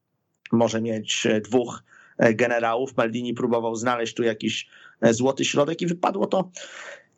może 0.53 0.81
mieć 0.81 1.27
dwóch 1.45 1.83
E, 1.83 1.98
generałów. 2.18 2.96
Maldini 2.96 3.35
próbował 3.35 3.76
znaleźć 3.76 4.14
tu 4.14 4.22
jakiś 4.22 4.68
e, 5.00 5.14
złoty 5.14 5.44
środek 5.44 5.83
i 5.83 5.87
wypadło 5.87 6.26
to 6.26 6.50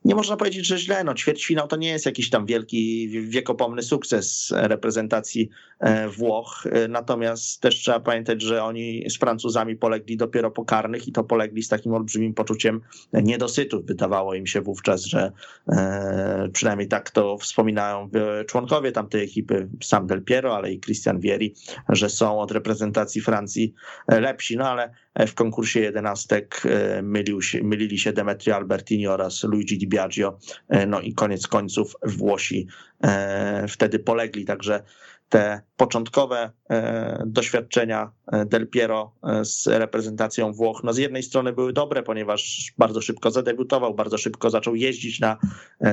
nie 0.04 0.14
można 0.14 0.36
powiedzieć, 0.36 0.66
że 0.66 0.78
źle. 0.78 1.04
No, 1.04 1.14
ćwierćfinał 1.14 1.68
to 1.68 1.76
nie 1.76 1.88
jest 1.88 2.06
jakiś 2.06 2.30
tam 2.30 2.46
wielki, 2.46 3.08
wiekopomny 3.08 3.82
sukces 3.82 4.52
reprezentacji 4.56 5.50
e, 5.80 6.08
Włoch. 6.08 6.66
E, 6.72 6.88
natomiast 6.88 7.60
też 7.60 7.74
trzeba 7.74 8.00
pamiętać, 8.00 8.42
że 8.42 8.64
oni 8.64 9.10
z 9.10 9.18
Francuzami 9.18 9.76
polegli 9.76 10.16
dopiero 10.16 10.50
po 10.50 10.64
karnych 10.64 11.08
i 11.08 11.12
to 11.12 11.24
polegli 11.24 11.62
z 11.62 11.68
takim 11.68 11.94
olbrzymim 11.94 12.34
poczuciem 12.34 12.80
niedosytów. 13.12 13.86
Wydawało 13.86 14.34
im 14.34 14.46
się 14.46 14.60
wówczas, 14.60 15.04
że 15.04 15.32
e, 15.68 16.48
przynajmniej 16.52 16.88
tak 16.88 17.10
to 17.10 17.38
wspominają 17.38 18.10
członkowie 18.46 18.92
tamtej 18.92 19.24
ekipy, 19.24 19.68
sam 19.82 20.06
Del 20.06 20.22
Piero, 20.22 20.56
ale 20.56 20.72
i 20.72 20.80
Christian 20.80 21.20
Vieri, 21.20 21.54
że 21.88 22.08
są 22.08 22.40
od 22.40 22.50
reprezentacji 22.50 23.20
Francji 23.20 23.74
lepsi. 24.08 24.56
No 24.56 24.68
ale 24.68 24.94
w 25.26 25.34
konkursie 25.34 25.80
jedenastek 25.80 26.62
mylił 27.02 27.42
się, 27.42 27.62
mylili 27.62 27.98
się 27.98 28.12
Demetrio 28.12 28.56
Albertini 28.56 29.06
oraz 29.06 29.44
Luigi 29.44 29.78
Di 29.78 29.88
Biagio. 29.88 30.38
E, 30.68 30.86
no 30.86 31.00
i 31.00 31.14
koniec 31.14 31.46
końców 31.46 31.94
Włosi 32.02 32.66
e, 33.04 33.68
wtedy 33.68 33.98
polegli, 33.98 34.44
także 34.44 34.82
te 35.28 35.60
początkowe 35.76 36.50
e, 36.70 37.22
doświadczenia 37.26 38.12
Del 38.46 38.68
Piero 38.68 39.12
z 39.42 39.66
reprezentacją 39.66 40.52
Włoch, 40.52 40.80
no 40.84 40.92
z 40.92 40.98
jednej 40.98 41.22
strony 41.22 41.52
były 41.52 41.72
dobre, 41.72 42.02
ponieważ 42.02 42.72
bardzo 42.78 43.00
szybko 43.00 43.30
zadebiutował, 43.30 43.94
bardzo 43.94 44.18
szybko 44.18 44.50
zaczął 44.50 44.74
jeździć 44.74 45.20
na 45.20 45.38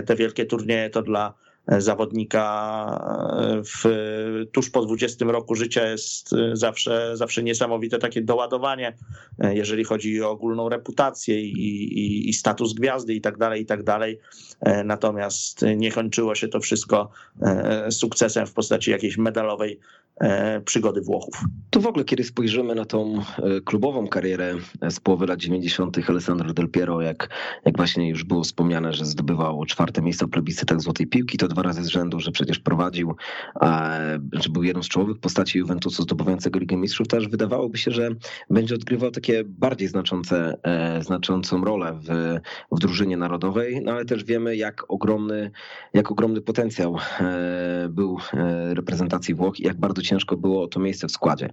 te 0.05 0.15
wielkie 0.15 0.45
turnieje, 0.45 0.89
to 0.89 1.01
dla 1.01 1.33
zawodnika 1.77 2.37
w, 3.65 3.85
tuż 4.51 4.69
po 4.69 4.85
20 4.85 5.25
roku 5.25 5.55
życia 5.55 5.89
jest 5.89 6.35
zawsze, 6.53 7.17
zawsze 7.17 7.43
niesamowite 7.43 7.97
takie 7.97 8.21
doładowanie, 8.21 8.97
jeżeli 9.39 9.83
chodzi 9.83 10.21
o 10.21 10.29
ogólną 10.29 10.69
reputację 10.69 11.41
i, 11.41 11.53
i, 11.99 12.29
i 12.29 12.33
status 12.33 12.73
gwiazdy 12.73 13.13
i 13.13 13.21
tak 13.21 13.37
dalej, 13.37 13.61
i 13.61 13.65
tak 13.65 13.83
dalej. 13.83 14.19
Natomiast 14.85 15.65
nie 15.75 15.91
kończyło 15.91 16.35
się 16.35 16.47
to 16.47 16.59
wszystko 16.59 17.09
e, 17.41 17.91
sukcesem 17.91 18.47
w 18.47 18.53
postaci 18.53 18.91
jakiejś 18.91 19.17
medalowej 19.17 19.79
E, 20.21 20.61
przygody 20.61 21.01
Włochów. 21.01 21.43
Tu 21.69 21.81
w 21.81 21.87
ogóle, 21.87 22.05
kiedy 22.05 22.23
spojrzymy 22.23 22.75
na 22.75 22.85
tą 22.85 23.15
e, 23.17 23.61
klubową 23.61 24.07
karierę 24.07 24.55
e, 24.81 24.91
z 24.91 24.99
połowy 24.99 25.27
lat 25.27 25.39
90. 25.39 25.97
Alessandro 26.09 26.53
Del 26.53 26.69
Piero, 26.69 27.01
jak, 27.01 27.29
jak 27.65 27.77
właśnie 27.77 28.09
już 28.09 28.23
było 28.23 28.43
wspomniane, 28.43 28.93
że 28.93 29.05
zdobywał 29.05 29.65
czwarte 29.65 30.01
miejsce 30.01 30.25
w 30.25 30.29
plebiscytach 30.29 30.81
Złotej 30.81 31.07
Piłki, 31.07 31.37
to 31.37 31.47
dwa 31.57 31.63
razy 31.63 31.83
z 31.83 31.87
rzędu, 31.87 32.19
że 32.19 32.31
przecież 32.31 32.59
prowadził, 32.59 33.15
że 34.33 34.49
był 34.49 34.63
jedną 34.63 34.83
z 34.83 34.87
czołowych 34.87 35.17
postaci 35.17 35.59
Juventusu 35.59 36.03
zdobywającego 36.03 36.59
Ligę 36.59 36.77
Mistrzów, 36.77 37.07
też 37.07 37.27
wydawałoby 37.27 37.77
się, 37.77 37.91
że 37.91 38.09
będzie 38.49 38.75
odgrywał 38.75 39.11
takie 39.11 39.43
bardziej 39.43 39.87
znaczące, 39.87 40.57
znaczącą 41.01 41.63
rolę 41.63 41.99
w, 42.01 42.39
w 42.71 42.79
drużynie 42.79 43.17
narodowej, 43.17 43.81
no 43.83 43.91
ale 43.91 44.05
też 44.05 44.23
wiemy, 44.23 44.55
jak 44.55 44.83
ogromny, 44.87 45.51
jak 45.93 46.11
ogromny 46.11 46.41
potencjał 46.41 46.97
był 47.89 48.17
reprezentacji 48.73 49.33
Włoch 49.33 49.59
i 49.59 49.63
jak 49.63 49.77
bardzo 49.77 50.01
ciężko 50.01 50.37
było 50.37 50.67
to 50.67 50.79
miejsce 50.79 51.07
w 51.07 51.11
składzie. 51.11 51.49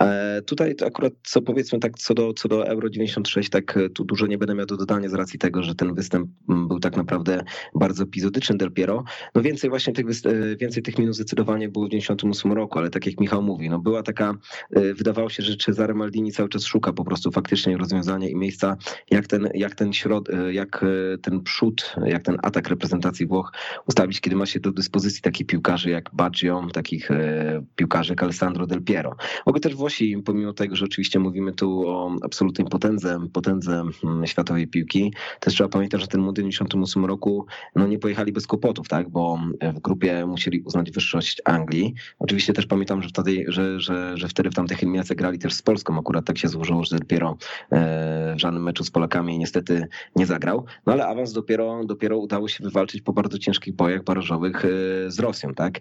E, 0.00 0.42
tutaj 0.42 0.74
to 0.74 0.86
akurat 0.86 1.12
co 1.22 1.42
powiedzmy 1.42 1.78
tak 1.78 1.98
co 1.98 2.14
do, 2.14 2.32
co 2.32 2.48
do 2.48 2.66
Euro 2.66 2.90
96, 2.90 3.50
tak 3.50 3.76
e, 3.76 3.88
tu 3.88 4.04
dużo 4.04 4.26
nie 4.26 4.38
będę 4.38 4.54
miał 4.54 4.66
do 4.66 4.76
dodania 4.76 5.08
z 5.08 5.14
racji 5.14 5.38
tego, 5.38 5.62
że 5.62 5.74
ten 5.74 5.94
występ 5.94 6.30
był 6.48 6.80
tak 6.80 6.96
naprawdę 6.96 7.44
bardzo 7.74 8.04
epizodyczny 8.04 8.56
Del 8.56 8.72
Piero. 8.72 9.04
No 9.34 9.42
więcej 9.48 9.70
właśnie 9.70 9.92
tych, 9.92 10.06
e, 10.06 10.56
więcej 10.56 10.82
tych 10.82 10.98
minut 10.98 11.14
zdecydowanie 11.14 11.68
było 11.68 11.86
w 11.86 11.88
98 11.88 12.52
roku, 12.52 12.78
ale 12.78 12.90
tak 12.90 13.06
jak 13.06 13.20
Michał 13.20 13.42
mówi, 13.42 13.70
no 13.70 13.78
była 13.78 14.02
taka, 14.02 14.34
wydawało 14.70 15.28
się, 15.28 15.42
że 15.42 15.56
Cesare 15.56 15.94
Maldini 15.94 16.32
cały 16.32 16.48
czas 16.48 16.64
szuka 16.64 16.92
po 16.92 17.04
prostu 17.04 17.30
faktycznie 17.30 17.76
rozwiązania 17.76 18.28
i 18.28 18.36
miejsca, 18.36 18.76
jak 19.10 19.26
ten, 19.26 19.48
jak 19.54 19.74
ten 19.74 19.92
środ, 19.92 20.28
jak 20.50 20.84
ten 21.22 21.42
przód, 21.42 21.94
jak 22.04 22.22
ten 22.22 22.36
atak 22.42 22.68
reprezentacji 22.68 23.26
Włoch 23.26 23.52
ustawić, 23.86 24.20
kiedy 24.20 24.36
ma 24.36 24.46
się 24.46 24.60
do 24.60 24.72
dyspozycji 24.72 25.22
takich 25.22 25.46
piłkarzy 25.46 25.90
jak 25.90 26.10
Baggio, 26.12 26.66
takich 26.72 27.08
piłkarzy 27.76 28.12
jak 28.12 28.22
Alessandro 28.22 28.66
Del 28.66 28.82
Piero. 28.82 29.16
Mogę 29.46 29.60
też 29.60 29.74
Włosi, 29.74 30.22
pomimo 30.24 30.52
tego, 30.52 30.76
że 30.76 30.84
oczywiście 30.84 31.18
mówimy 31.18 31.52
tu 31.52 31.88
o 31.88 32.16
absolutnej 32.22 32.68
potędze, 32.68 33.18
potędze 33.32 33.84
mm, 34.04 34.26
światowej 34.26 34.68
piłki, 34.68 35.12
też 35.40 35.54
trzeba 35.54 35.68
pamiętać, 35.68 36.00
że 36.00 36.06
ten 36.06 36.20
mundial 36.20 36.46
w 36.46 36.50
1998 36.50 37.04
roku 37.04 37.46
no, 37.76 37.86
nie 37.86 37.98
pojechali 37.98 38.32
bez 38.32 38.46
kłopotów, 38.46 38.88
tak? 38.88 39.08
bo 39.08 39.37
w 39.74 39.80
grupie 39.80 40.26
musieli 40.26 40.60
uznać 40.60 40.90
wyższość 40.90 41.42
Anglii. 41.44 41.94
Oczywiście 42.18 42.52
też 42.52 42.66
pamiętam, 42.66 43.02
że 43.02 43.08
wtedy, 43.08 43.44
że, 43.48 43.80
że, 43.80 44.16
że 44.16 44.28
wtedy 44.28 44.50
w 44.50 44.54
tamtych 44.54 44.82
eliminacjach 44.82 45.18
grali 45.18 45.38
też 45.38 45.54
z 45.54 45.62
Polską. 45.62 45.98
Akurat 45.98 46.24
tak 46.24 46.38
się 46.38 46.48
złożyło, 46.48 46.84
że 46.84 46.96
Del 46.96 47.06
Piero 47.06 47.36
e, 47.72 48.34
w 48.36 48.40
żadnym 48.40 48.62
meczu 48.62 48.84
z 48.84 48.90
Polakami 48.90 49.38
niestety 49.38 49.86
nie 50.16 50.26
zagrał. 50.26 50.64
No 50.86 50.92
ale 50.92 51.06
awans 51.06 51.32
dopiero, 51.32 51.84
dopiero 51.84 52.18
udało 52.18 52.48
się 52.48 52.64
wywalczyć 52.64 53.02
po 53.02 53.12
bardzo 53.12 53.38
ciężkich 53.38 53.74
bojach 53.74 54.04
barażowych 54.04 54.64
e, 54.64 54.68
z 55.10 55.18
Rosją. 55.18 55.54
tak? 55.54 55.80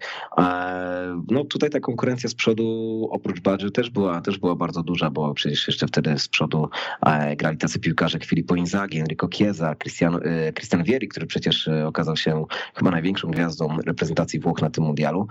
No 1.31 1.43
tutaj 1.45 1.69
ta 1.69 1.79
konkurencja 1.79 2.29
z 2.29 2.35
przodu 2.35 3.07
oprócz 3.11 3.39
Badger 3.39 3.71
też 3.71 3.89
była, 3.89 4.21
też 4.21 4.37
była 4.37 4.55
bardzo 4.55 4.83
duża, 4.83 5.09
bo 5.09 5.33
przecież 5.33 5.67
jeszcze 5.67 5.87
wtedy 5.87 6.19
z 6.19 6.27
przodu 6.27 6.69
e, 7.05 7.35
grali 7.35 7.57
tacy 7.57 7.79
piłkarze 7.79 8.17
jak 8.17 8.25
Filippo 8.25 8.55
Inzaghi, 8.55 8.99
Enrico 8.99 9.27
Chiesa, 9.33 9.75
Cristiano, 9.75 10.23
e, 10.23 10.53
Cristian 10.53 10.83
Vieri, 10.83 11.07
który 11.07 11.25
przecież 11.25 11.67
e, 11.67 11.87
okazał 11.87 12.17
się 12.17 12.45
chyba 12.75 12.91
największą 12.91 13.31
gwiazdą 13.31 13.46
reprezentacji 13.85 14.39
Włoch 14.39 14.61
na 14.61 14.69
tym 14.69 14.83
mundialu. 14.83 15.27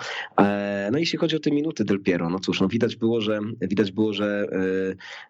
No 0.93 0.99
jeśli 0.99 1.19
chodzi 1.19 1.37
o 1.37 1.41
te 1.41 1.51
minuty 1.51 1.85
Del 1.85 2.01
Piero, 2.01 2.31
no 2.31 2.39
cóż, 2.39 2.61
no 2.61 2.69
widać 2.69 2.97
było, 2.97 3.21
że 3.21 3.41
widać 3.61 3.93
było, 3.93 4.13
że, 4.13 4.49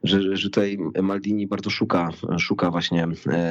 że, 0.02 0.36
że 0.36 0.42
tutaj 0.42 0.78
Maldini 1.02 1.46
bardzo 1.46 1.70
szuka, 1.70 2.10
szuka 2.38 2.70
właśnie 2.70 3.08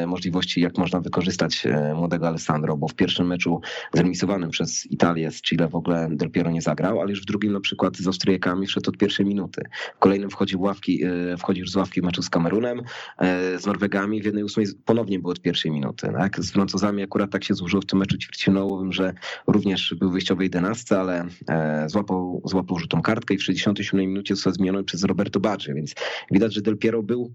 możliwości, 0.07 0.61
jak 0.61 0.77
można 0.77 0.99
wykorzystać 0.99 1.67
młodego 1.95 2.27
Alessandro, 2.27 2.77
bo 2.77 2.87
w 2.87 2.95
pierwszym 2.95 3.27
meczu 3.27 3.61
zremisowanym 3.93 4.49
przez 4.49 4.85
Italię 4.85 5.31
z 5.31 5.41
Chile 5.41 5.67
w 5.67 5.75
ogóle 5.75 6.07
Del 6.11 6.31
Piero 6.31 6.51
nie 6.51 6.61
zagrał, 6.61 7.01
ale 7.01 7.09
już 7.09 7.21
w 7.21 7.25
drugim 7.25 7.53
na 7.53 7.59
przykład 7.59 7.97
z 7.97 8.07
Austriakami 8.07 8.67
wszedł 8.67 8.89
od 8.89 8.97
pierwszej 8.97 9.25
minuty. 9.25 9.61
W 9.95 9.99
kolejnym 9.99 10.29
wchodził, 10.29 10.61
ławki, 10.61 11.03
e, 11.03 11.37
wchodził 11.37 11.67
z 11.67 11.75
ławki 11.75 12.01
w 12.01 12.03
meczu 12.03 12.21
z 12.21 12.29
Kamerunem, 12.29 12.81
e, 13.17 13.59
z 13.59 13.65
Norwegami 13.65 14.21
w 14.21 14.25
jednej 14.25 14.43
ósmej 14.43 14.67
ponownie 14.85 15.19
było 15.19 15.31
od 15.31 15.41
pierwszej 15.41 15.71
minuty. 15.71 16.09
Tak? 16.17 16.39
Z 16.39 16.51
Francuzami 16.51 17.03
akurat 17.03 17.31
tak 17.31 17.43
się 17.43 17.53
złożyło 17.53 17.81
w 17.81 17.85
tym 17.85 17.99
meczu 17.99 18.17
ćwierćfinałowym, 18.17 18.93
że 18.93 19.13
również 19.47 19.95
był 19.99 20.11
wyjściowej 20.11 20.45
jedenastce, 20.45 20.99
ale 20.99 21.25
e, 21.49 21.89
złapał, 21.89 22.41
złapał 22.45 22.79
rzutą 22.79 23.01
kartkę 23.01 23.33
i 23.33 23.37
w 23.37 23.43
67 23.43 23.99
minucie 23.99 24.35
został 24.35 24.53
zmieniony 24.53 24.83
przez 24.83 25.03
Roberto 25.03 25.39
Baggio, 25.39 25.75
więc 25.75 25.95
widać, 26.31 26.53
że 26.53 26.61
Del 26.61 26.77
Piero 26.77 27.03
był 27.03 27.33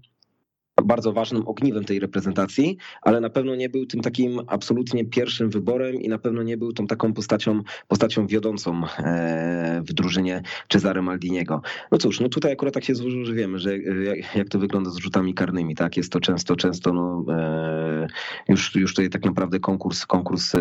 bardzo 0.85 1.13
ważnym 1.13 1.47
ogniwem 1.47 1.83
tej 1.83 1.99
reprezentacji, 1.99 2.77
ale 3.01 3.21
na 3.21 3.29
pewno 3.29 3.55
nie 3.55 3.69
był 3.69 3.85
tym 3.85 4.01
takim 4.01 4.39
absolutnie 4.47 5.05
pierwszym 5.05 5.49
wyborem 5.49 5.95
i 5.95 6.09
na 6.09 6.17
pewno 6.17 6.43
nie 6.43 6.57
był 6.57 6.73
tą 6.73 6.87
taką 6.87 7.13
postacią, 7.13 7.61
postacią 7.87 8.27
wiodącą 8.27 8.81
e, 8.97 9.81
w 9.85 9.93
drużynie 9.93 10.41
Cezary 10.69 11.01
Maldiniego. 11.01 11.61
No 11.91 11.97
cóż, 11.97 12.19
no 12.19 12.29
tutaj 12.29 12.51
akurat 12.51 12.73
tak 12.73 12.83
się 12.83 12.95
złożyło, 12.95 13.25
że 13.25 13.33
wiemy, 13.33 13.59
że 13.59 13.77
jak, 13.77 14.35
jak 14.35 14.49
to 14.49 14.59
wygląda 14.59 14.89
z 14.89 14.97
rzutami 14.97 15.33
karnymi, 15.33 15.75
tak? 15.75 15.97
Jest 15.97 16.11
to 16.11 16.19
często, 16.19 16.55
często 16.55 16.93
no, 16.93 17.25
e, 17.29 18.07
już, 18.49 18.75
już 18.75 18.93
tutaj 18.93 19.09
tak 19.09 19.25
naprawdę 19.25 19.59
konkurs, 19.59 20.05
konkurs 20.05 20.53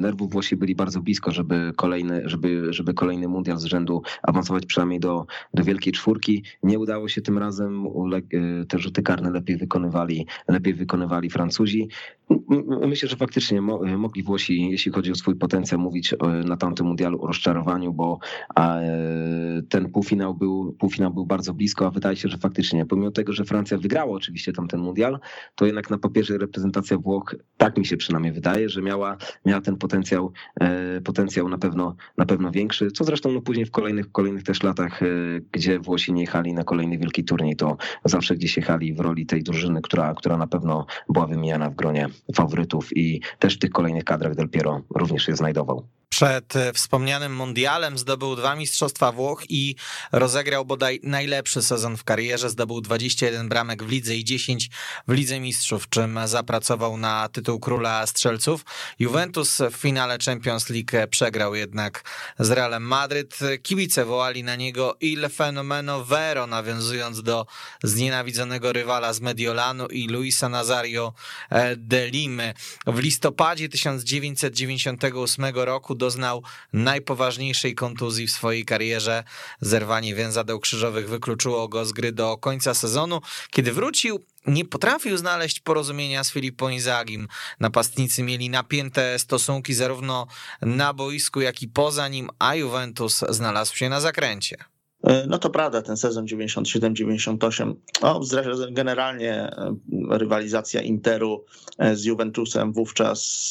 nerwów 0.00 0.30
Włosi 0.30 0.56
byli 0.56 0.74
bardzo 0.74 1.00
blisko, 1.00 1.30
żeby 1.32 1.72
kolejny, 1.76 2.22
żeby, 2.24 2.72
żeby 2.72 2.94
kolejny 2.94 3.28
mundial 3.28 3.58
z 3.58 3.64
rzędu 3.64 4.02
awansować 4.22 4.66
przynajmniej 4.66 5.00
do, 5.00 5.26
do 5.54 5.64
wielkiej 5.64 5.92
czwórki. 5.92 6.44
Nie 6.62 6.78
udało 6.78 7.08
się 7.08 7.22
tym 7.22 7.38
razem, 7.38 7.86
te 8.68 8.78
rzuty 8.78 9.02
karne 9.02 9.30
lepiej 9.44 9.56
wykonywali, 9.56 10.26
lepiej 10.48 10.74
wykonywali 10.74 11.30
Francuzi. 11.30 11.88
Myślę, 12.86 13.08
że 13.08 13.16
faktycznie 13.16 13.60
mogli 13.98 14.22
Włosi, 14.22 14.70
jeśli 14.70 14.92
chodzi 14.92 15.12
o 15.12 15.14
swój 15.14 15.36
potencjał, 15.36 15.80
mówić 15.80 16.12
e, 16.12 16.16
na 16.26 16.56
tamtym 16.56 16.86
mundialu 16.86 17.22
o 17.22 17.26
rozczarowaniu, 17.26 17.92
bo 17.92 18.18
e, 18.58 19.62
ten 19.68 19.90
półfinał 19.90 20.34
był, 20.34 20.72
półfinał 20.72 21.14
był 21.14 21.26
bardzo 21.26 21.54
blisko, 21.54 21.86
a 21.86 21.90
wydaje 21.90 22.16
się, 22.16 22.28
że 22.28 22.38
faktycznie, 22.38 22.86
pomimo 22.86 23.10
tego, 23.10 23.32
że 23.32 23.44
Francja 23.44 23.78
wygrała 23.78 24.12
oczywiście 24.12 24.52
tamten 24.52 24.80
mundial, 24.80 25.18
to 25.54 25.66
jednak 25.66 25.90
na 25.90 25.98
papierze 25.98 26.38
reprezentacja 26.38 26.98
Włoch, 26.98 27.34
tak 27.56 27.78
mi 27.78 27.86
się 27.86 27.96
przynajmniej 27.96 28.32
wydaje, 28.32 28.68
że 28.68 28.82
miała, 28.82 29.16
miała 29.46 29.60
ten 29.60 29.76
potencjał, 29.76 30.32
e, 30.60 31.00
potencjał 31.00 31.48
na 31.48 31.58
pewno, 31.58 31.96
na 32.18 32.26
pewno 32.26 32.50
większy, 32.50 32.90
co 32.90 33.04
zresztą 33.04 33.32
no 33.32 33.40
później 33.40 33.66
w 33.66 33.70
kolejnych, 33.70 34.12
kolejnych 34.12 34.42
też 34.42 34.62
latach, 34.62 35.00
gdzie 35.52 35.78
Włosi 35.78 36.12
nie 36.12 36.20
jechali 36.20 36.54
na 36.54 36.64
kolejny 36.64 36.98
wielki 36.98 37.24
turniej, 37.24 37.56
to 37.56 37.76
zawsze 38.04 38.34
gdzieś 38.34 38.56
jechali 38.56 38.94
w 38.94 39.00
roli 39.00 39.23
tej 39.26 39.42
drużyny, 39.42 39.82
która, 39.82 40.14
która 40.14 40.36
na 40.36 40.46
pewno 40.46 40.86
była 41.08 41.26
wymieniana 41.26 41.70
w 41.70 41.74
gronie 41.74 42.08
faworytów 42.34 42.96
i 42.96 43.20
też 43.38 43.56
w 43.56 43.58
tych 43.58 43.70
kolejnych 43.70 44.04
kadrach 44.04 44.34
Del 44.34 44.48
Piero 44.48 44.80
również 44.94 45.26
się 45.26 45.36
znajdował. 45.36 45.86
Przed 46.14 46.56
e, 46.56 46.72
wspomnianym 46.72 47.36
mundialem 47.36 47.98
zdobył 47.98 48.36
dwa 48.36 48.56
Mistrzostwa 48.56 49.12
Włoch 49.12 49.42
i 49.48 49.76
rozegrał 50.12 50.64
bodaj 50.64 51.00
najlepszy 51.02 51.62
sezon 51.62 51.96
w 51.96 52.04
karierze. 52.04 52.50
Zdobył 52.50 52.80
21 52.80 53.48
bramek 53.48 53.82
w 53.82 53.88
lidze 53.88 54.16
i 54.16 54.24
10 54.24 54.70
w 55.08 55.12
Lidze 55.12 55.40
Mistrzów, 55.40 55.88
czym 55.88 56.18
zapracował 56.24 56.96
na 56.96 57.28
tytuł 57.28 57.60
króla 57.60 58.06
strzelców. 58.06 58.64
Juventus 58.98 59.58
w 59.72 59.76
finale 59.76 60.18
Champions 60.24 60.68
League 60.70 61.08
przegrał 61.10 61.54
jednak 61.54 62.04
z 62.38 62.50
Realem 62.50 62.82
Madryt. 62.82 63.38
Kibice 63.62 64.04
wołali 64.04 64.44
na 64.44 64.56
niego 64.56 64.96
Il 65.00 65.28
Fenomeno 65.30 66.04
Vero, 66.04 66.46
nawiązując 66.46 67.22
do 67.22 67.46
znienawidzonego 67.82 68.72
rywala 68.72 69.12
z 69.12 69.20
Mediolanu 69.20 69.86
i 69.86 70.08
Luisa 70.08 70.48
Nazario 70.48 71.12
e, 71.50 71.76
de 71.76 72.10
Limy. 72.10 72.54
W 72.86 72.98
listopadzie 72.98 73.68
1998 73.68 75.44
roku 75.54 75.94
doznał 76.04 76.42
najpoważniejszej 76.72 77.74
kontuzji 77.74 78.26
w 78.26 78.30
swojej 78.30 78.64
karierze. 78.64 79.24
Zerwanie 79.60 80.14
więzadeł 80.14 80.60
krzyżowych 80.60 81.08
wykluczyło 81.08 81.68
go 81.68 81.84
z 81.84 81.92
gry 81.92 82.12
do 82.12 82.36
końca 82.36 82.74
sezonu. 82.74 83.20
Kiedy 83.50 83.72
wrócił, 83.72 84.24
nie 84.46 84.64
potrafił 84.64 85.16
znaleźć 85.16 85.60
porozumienia 85.60 86.24
z 86.24 86.30
Filippo 86.30 86.68
Inzagim. 86.68 87.28
Napastnicy 87.60 88.22
mieli 88.22 88.50
napięte 88.50 89.18
stosunki 89.18 89.74
zarówno 89.74 90.26
na 90.62 90.92
boisku, 90.92 91.40
jak 91.40 91.62
i 91.62 91.68
poza 91.68 92.08
nim, 92.08 92.30
a 92.38 92.54
Juventus 92.54 93.24
znalazł 93.28 93.76
się 93.76 93.88
na 93.88 94.00
zakręcie. 94.00 94.73
E, 95.04 95.26
no 95.26 95.38
to 95.38 95.50
prawda, 95.50 95.82
ten 95.82 95.96
sezon 95.96 96.24
97-98, 96.24 97.74
no 98.02 98.20
generalnie 98.70 99.32
e, 99.32 99.76
rywalizacja 100.10 100.82
Interu 100.82 101.44
e, 101.78 101.96
z 101.96 102.04
Juventusem 102.04 102.72
wówczas 102.72 103.44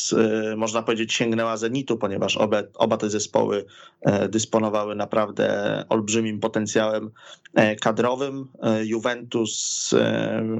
można 0.57 0.81
powiedzieć 0.83 1.13
sięgnęła 1.13 1.57
zenitu, 1.57 1.97
ponieważ 1.97 2.37
oba, 2.37 2.63
oba 2.75 2.97
te 2.97 3.09
zespoły 3.09 3.65
dysponowały 4.29 4.95
naprawdę 4.95 5.83
olbrzymim 5.89 6.39
potencjałem 6.39 7.11
kadrowym. 7.81 8.47
Juventus 8.83 9.91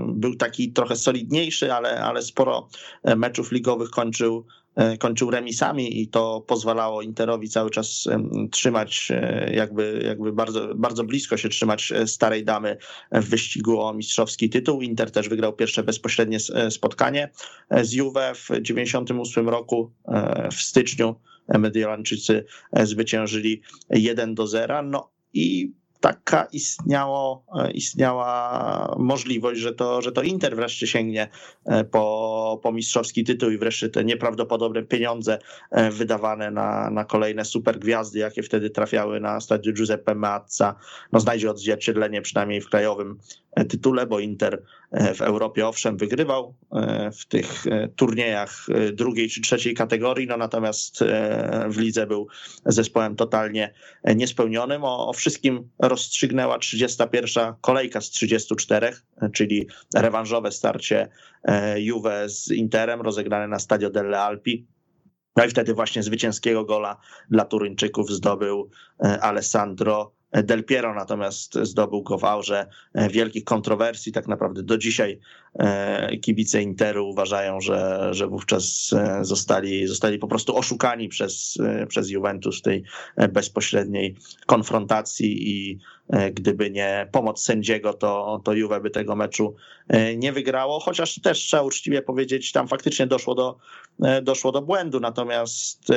był 0.08 0.36
taki 0.36 0.72
trochę 0.72 0.96
solidniejszy, 0.96 1.74
ale, 1.74 2.02
ale 2.04 2.22
sporo 2.22 2.68
meczów 3.16 3.52
ligowych 3.52 3.90
kończył 3.90 4.46
kończył 5.00 5.32
remisami 5.32 6.02
i 6.02 6.08
to 6.08 6.44
pozwalało 6.48 7.02
Interowi 7.02 7.50
cały 7.50 7.70
czas 7.70 8.08
trzymać, 8.52 9.08
e, 9.12 9.54
jakby, 9.54 10.04
jakby 10.06 10.34
bardzo, 10.34 10.76
bardzo 10.76 11.04
blisko 11.04 11.38
się 11.38 11.50
trzymać 11.50 11.92
e, 11.92 12.08
starej 12.08 12.46
damy 12.46 12.78
w 13.12 13.30
wyścigu 13.30 13.82
o 13.82 13.94
mistrzowski 13.94 14.50
tytuł. 14.50 14.82
Inter 14.82 15.12
też 15.12 15.30
wygrał 15.30 15.54
pierwsze 15.54 15.84
bezpośrednie 15.84 16.38
spotkanie 16.70 17.30
z 17.82 17.94
Juve 17.94 18.36
w 18.36 18.62
98 18.62 19.50
roku 19.50 19.92
w 20.52 20.62
styczniu. 20.62 21.16
Mediolanczycy 21.48 22.46
zwyciężyli 22.84 23.62
1 23.90 24.36
do 24.36 24.48
0. 24.48 24.82
No 24.84 25.10
i 25.34 25.74
taka 26.04 26.48
istniało, 26.52 27.46
e, 27.56 27.72
istniała 27.72 28.96
możliwość, 29.00 29.60
że 29.60 29.74
to, 29.74 30.02
że 30.02 30.12
to 30.12 30.22
Inter 30.22 30.56
wreszcie 30.56 30.88
sięgnie 30.88 31.30
e, 31.66 31.84
po, 31.84 32.60
po 32.64 32.72
mistrzowski 32.72 33.24
tytuł 33.24 33.50
i 33.50 33.58
wreszcie 33.58 33.90
te 33.90 34.04
nieprawdopodobne 34.04 34.84
pieniądze 34.84 35.40
e, 35.72 35.92
wydawane 35.92 36.52
na, 36.52 36.90
na 36.90 37.06
kolejne 37.06 37.46
supergwiazdy, 37.46 38.20
jakie 38.20 38.44
wtedy 38.44 38.70
trafiały 38.70 39.20
na 39.20 39.42
stadion 39.42 39.76
Giuseppe 39.76 40.16
Meazza, 40.16 40.76
no 41.12 41.20
znajdzie 41.20 41.52
odzwierciedlenie 41.52 42.22
przynajmniej 42.22 42.62
w 42.62 42.70
krajowym 42.70 43.20
tytule, 43.70 44.08
bo 44.08 44.20
Inter 44.20 44.64
w 45.16 45.22
Europie 45.22 45.68
owszem 45.68 45.98
wygrywał 45.98 46.56
w 47.20 47.26
tych 47.26 47.64
turniejach 47.96 48.66
drugiej 48.94 49.30
czy 49.30 49.42
trzeciej 49.42 49.74
kategorii, 49.74 50.28
no 50.28 50.38
natomiast 50.38 51.04
w 51.70 51.78
lidze 51.78 52.08
był 52.08 52.28
zespołem 52.66 53.16
totalnie 53.16 53.74
niespełnionym. 54.16 54.84
O, 54.84 55.08
o 55.08 55.14
wszystkim 55.14 55.70
rozstrzygnęła 55.80 56.60
31. 56.60 57.54
kolejka 57.62 58.02
z 58.02 58.10
34, 58.10 58.92
czyli 59.34 59.68
rewanżowe 59.96 60.52
starcie 60.52 61.10
e, 61.44 61.82
Juve 61.82 62.30
z 62.30 62.52
Interem 62.52 63.02
rozegrane 63.02 63.48
na 63.48 63.60
Stadio 63.60 63.90
delle 63.90 64.22
Alpi. 64.22 64.68
No 65.36 65.46
i 65.46 65.50
wtedy 65.50 65.74
właśnie 65.74 66.04
zwycięskiego 66.04 66.66
gola 66.66 66.98
dla 67.30 67.46
Turyńczyków 67.46 68.12
zdobył 68.12 68.70
e, 69.04 69.22
Alessandro 69.22 70.13
Del 70.34 70.64
Piero 70.64 70.94
natomiast 70.94 71.54
zdobył 71.62 72.04
go 72.04 72.18
w 72.18 72.24
aurze 72.24 72.68
e, 72.94 73.10
wielkich 73.10 73.44
kontrowersji. 73.44 74.12
Tak 74.12 74.28
naprawdę 74.28 74.64
do 74.64 74.78
dzisiaj 74.78 75.20
kibice 76.22 76.62
Interu 76.62 77.10
uważają, 77.10 77.62
że, 77.62 78.10
że 78.12 78.28
wówczas 78.28 78.94
e, 78.94 79.26
zostali, 79.26 79.88
zostali 79.88 80.20
po 80.20 80.28
prostu 80.28 80.58
oszukani 80.58 81.10
przez, 81.10 81.58
przez 81.88 82.10
Juventus 82.10 82.60
w 82.60 82.62
tej 82.62 82.84
bezpośredniej 83.30 84.16
konfrontacji 84.46 85.50
i 85.52 85.80
gdyby 86.34 86.72
nie 86.72 87.08
pomoc 87.12 87.44
sędziego, 87.44 87.94
to, 87.94 88.42
to 88.44 88.54
Juve 88.54 88.82
by 88.82 88.90
tego 88.90 89.16
meczu 89.16 89.56
nie 90.18 90.32
wygrało, 90.32 90.80
chociaż 90.80 91.20
też 91.22 91.40
trzeba 91.40 91.64
uczciwie 91.64 92.02
powiedzieć, 92.02 92.52
tam 92.52 92.68
faktycznie 92.68 93.08
doszło 93.08 93.36
do, 93.36 93.58
doszło 94.22 94.52
do 94.52 94.62
błędu, 94.62 95.00
natomiast 95.00 95.88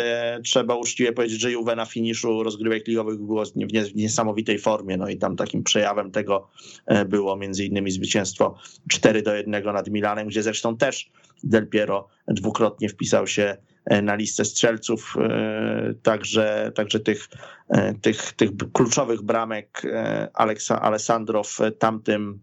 trzeba 0.45 0.75
uczciwie 0.75 1.13
powiedzieć, 1.13 1.41
że 1.41 1.53
Juve 1.53 1.77
na 1.77 1.87
finiszu 1.87 2.43
rozgrywek 2.43 2.89
ligowych 2.89 3.19
było 3.19 3.45
w 3.45 3.95
niesamowitej 3.95 4.59
formie. 4.59 4.97
No 4.97 5.09
i 5.09 5.17
tam 5.17 5.37
takim 5.37 5.63
przejawem 5.63 6.11
tego 6.11 6.49
e, 6.87 7.05
było 7.05 7.37
między 7.37 7.65
innymi 7.65 7.91
zwycięstwo 7.91 8.59
4 8.89 9.23
do 9.23 9.35
1 9.35 9.46
nad 9.47 9.89
Milanem, 9.89 10.29
gdzie 10.29 10.43
zresztą 10.43 10.77
też 10.77 11.11
Del 11.45 11.69
Piero 11.69 12.09
dwukrotnie 12.29 12.89
wpisał 12.89 13.27
się 13.27 13.57
e, 13.85 14.03
na 14.03 14.15
listę 14.15 14.45
strzelców, 14.45 15.15
e, 15.21 15.95
także, 16.03 16.73
także 16.75 17.01
tych, 17.01 17.29
tych, 18.03 18.33
tych 18.33 18.51
kluczowych 18.73 19.23
bramek 19.23 19.83
Aleksa, 20.35 20.83
Alessandro 20.83 21.43
w 21.45 21.59
tamtym 21.79 22.41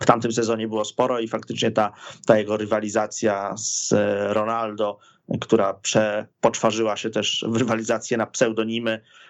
w 0.00 0.06
tamtym 0.06 0.32
sezonie 0.32 0.68
było 0.68 0.84
sporo 0.84 1.20
i 1.20 1.28
faktycznie 1.28 1.70
ta, 1.70 1.92
ta 2.26 2.38
jego 2.38 2.56
rywalizacja 2.56 3.54
z 3.56 3.94
Ronaldo, 4.28 4.98
która 5.40 5.74
prze, 5.74 6.26
poczwarzyła 6.40 6.96
się 6.96 7.10
też 7.10 7.44
w 7.48 7.56
rywalizację 7.56 8.16
na 8.16 8.26
pseudonimy, 8.26 9.00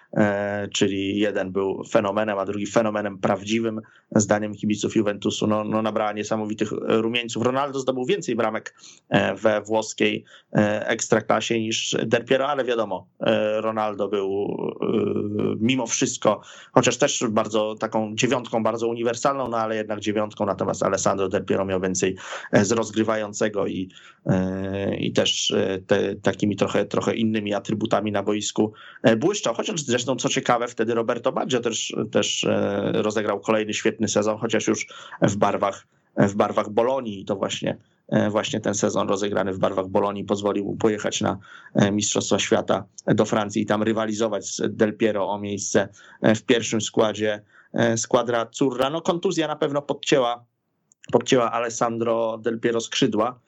czyli 0.73 1.19
jeden 1.19 1.51
był 1.51 1.83
fenomenem, 1.83 2.39
a 2.39 2.45
drugi 2.45 2.67
fenomenem 2.67 3.17
prawdziwym, 3.17 3.81
zdaniem 4.15 4.55
kibiców 4.55 4.95
Juventusu. 4.95 5.47
No, 5.47 5.63
no 5.63 5.81
nabrała 5.81 6.13
niesamowitych 6.13 6.71
rumieńców. 6.87 7.43
Ronaldo 7.43 7.79
zdobył 7.79 8.05
więcej 8.05 8.35
bramek 8.35 8.75
e, 9.09 9.35
we 9.35 9.61
włoskiej 9.61 10.23
e, 10.53 10.87
ekstraklasie 10.87 11.59
niż 11.59 11.95
Del 12.05 12.25
Piero, 12.25 12.47
ale 12.47 12.65
wiadomo, 12.65 13.07
Ronaldo 13.57 14.07
był 14.07 14.47
mimo 15.59 15.87
wszystko, 15.87 16.41
chociaż 16.71 16.97
też 16.97 17.23
bardzo 17.29 17.75
taką 17.79 18.15
dziewiątką, 18.15 18.63
bardzo 18.63 18.87
uniwersalną, 18.87 19.47
no 19.47 19.57
ale 19.57 19.75
jednak 19.75 19.99
dziewiątką, 19.99 20.45
natomiast 20.45 20.83
Alessandro 20.83 21.29
Del 21.29 21.45
Piero 21.45 21.65
miał 21.65 21.81
więcej 21.81 22.15
z 22.53 22.71
rozgrywającego 22.71 23.67
i, 23.67 23.89
i 24.99 25.11
też 25.13 25.53
te, 25.87 26.15
takimi 26.15 26.55
trochę, 26.55 26.85
trochę 26.85 27.15
innymi 27.15 27.53
atrybutami 27.53 28.11
na 28.11 28.23
boisku 28.23 28.73
błyszczał, 29.17 29.53
chociaż 29.53 29.81
Zresztą 29.81 30.00
co 30.05 30.29
ciekawe, 30.29 30.67
wtedy 30.67 30.93
Roberto 30.93 31.31
Baggio 31.31 31.59
też, 31.59 31.95
też 32.11 32.43
e, 32.43 32.91
rozegrał 32.93 33.39
kolejny 33.39 33.73
świetny 33.73 34.07
sezon, 34.07 34.37
chociaż 34.37 34.67
już 34.67 34.87
w 35.21 35.35
barwach 35.35 35.87
w 36.17 36.35
barwach 36.35 36.69
Bolonii 36.69 37.25
to 37.25 37.35
właśnie 37.35 37.77
właśnie 38.29 38.59
ten 38.59 38.73
sezon 38.73 39.09
rozegrany 39.09 39.53
w 39.53 39.59
barwach 39.59 39.87
Bolonii 39.87 40.23
pozwolił 40.23 40.65
mu 40.65 40.75
pojechać 40.75 41.21
na 41.21 41.37
Mistrzostwa 41.91 42.39
Świata 42.39 42.85
do 43.07 43.25
Francji 43.25 43.61
i 43.61 43.65
tam 43.65 43.83
rywalizować 43.83 44.45
z 44.45 44.61
Del 44.75 44.97
Piero 44.97 45.29
o 45.29 45.39
miejsce 45.39 45.89
w 46.21 46.41
pierwszym 46.41 46.81
składzie 46.81 47.41
składra 47.97 48.45
Curra. 48.45 48.89
No 48.89 49.01
kontuzja 49.01 49.47
na 49.47 49.55
pewno 49.55 49.81
podcięła, 49.81 50.45
podcięła 51.11 51.51
Alessandro 51.51 52.37
Del 52.37 52.59
Piero 52.59 52.81
skrzydła. 52.81 53.39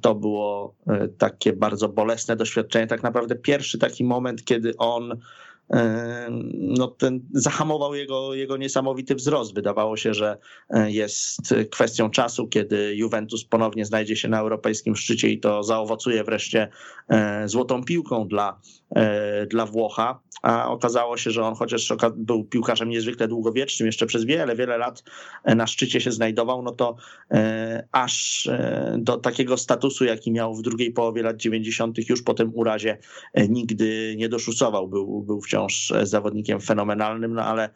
To 0.00 0.14
było 0.14 0.74
takie 1.18 1.52
bardzo 1.52 1.88
bolesne 1.88 2.36
doświadczenie. 2.36 2.86
Tak 2.86 3.02
naprawdę 3.02 3.34
pierwszy 3.34 3.78
taki 3.78 4.04
moment, 4.04 4.44
kiedy 4.44 4.76
on 4.76 5.20
no 6.52 6.88
ten, 6.88 7.20
zahamował 7.32 7.94
jego, 7.94 8.34
jego 8.34 8.56
niesamowity 8.56 9.14
wzrost. 9.14 9.54
Wydawało 9.54 9.96
się, 9.96 10.14
że 10.14 10.38
e, 10.70 10.90
jest 10.90 11.54
kwestią 11.70 12.10
czasu, 12.10 12.48
kiedy 12.48 12.94
Juventus 12.96 13.44
ponownie 13.44 13.84
znajdzie 13.84 14.16
się 14.16 14.28
na 14.28 14.40
europejskim 14.40 14.96
szczycie 14.96 15.28
i 15.28 15.40
to 15.40 15.62
zaowocuje 15.62 16.24
wreszcie 16.24 16.68
e, 17.08 17.48
złotą 17.48 17.84
piłką 17.84 18.28
dla, 18.28 18.60
e, 18.96 19.46
dla 19.46 19.66
Włocha. 19.66 20.20
A 20.42 20.70
okazało 20.70 21.16
się, 21.16 21.30
że 21.30 21.44
on 21.44 21.54
chociaż 21.54 21.92
był 22.16 22.44
piłkarzem 22.44 22.88
niezwykle 22.88 23.28
długowiecznym, 23.28 23.86
jeszcze 23.86 24.06
przez 24.06 24.24
wiele, 24.24 24.56
wiele 24.56 24.78
lat 24.78 25.04
na 25.44 25.66
szczycie 25.66 26.00
się 26.00 26.12
znajdował, 26.12 26.62
no 26.62 26.72
to 26.72 26.96
aż 27.92 28.48
do 28.98 29.16
takiego 29.16 29.56
statusu, 29.56 30.04
jaki 30.04 30.32
miał 30.32 30.54
w 30.54 30.62
drugiej 30.62 30.92
połowie 30.92 31.22
lat 31.22 31.36
90., 31.36 32.08
już 32.08 32.22
po 32.22 32.34
tym 32.34 32.52
urazie 32.54 32.98
nigdy 33.48 34.14
nie 34.16 34.28
doszusował. 34.28 34.88
Był, 34.88 35.22
był 35.22 35.40
wciąż 35.40 35.51
wciąż 35.52 35.92
zawodnikiem 36.02 36.60
fenomenalnym, 36.60 37.34
no 37.34 37.44
ale 37.44 37.70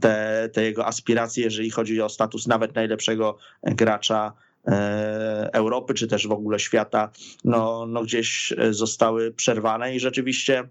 te, 0.00 0.48
te 0.52 0.62
jego 0.62 0.86
aspiracje, 0.86 1.44
jeżeli 1.44 1.70
chodzi 1.70 2.02
o 2.02 2.08
status 2.08 2.46
nawet 2.46 2.74
najlepszego 2.74 3.38
gracza 3.62 4.32
e, 4.66 5.50
Europy, 5.52 5.94
czy 5.94 6.06
też 6.06 6.26
w 6.26 6.32
ogóle 6.32 6.58
świata, 6.58 7.10
no, 7.44 7.86
no 7.86 8.02
gdzieś 8.02 8.52
zostały 8.70 9.32
przerwane 9.32 9.96
i 9.96 10.00
rzeczywiście 10.00 10.68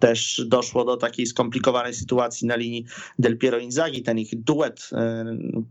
też 0.00 0.42
doszło 0.46 0.84
do 0.84 0.96
takiej 0.96 1.26
skomplikowanej 1.26 1.94
sytuacji 1.94 2.46
na 2.46 2.56
linii 2.56 2.84
Del 3.18 3.38
Piero 3.38 3.58
Inzaghi. 3.58 4.02
Ten 4.02 4.18
ich 4.18 4.42
duet 4.42 4.90
e, 4.92 5.24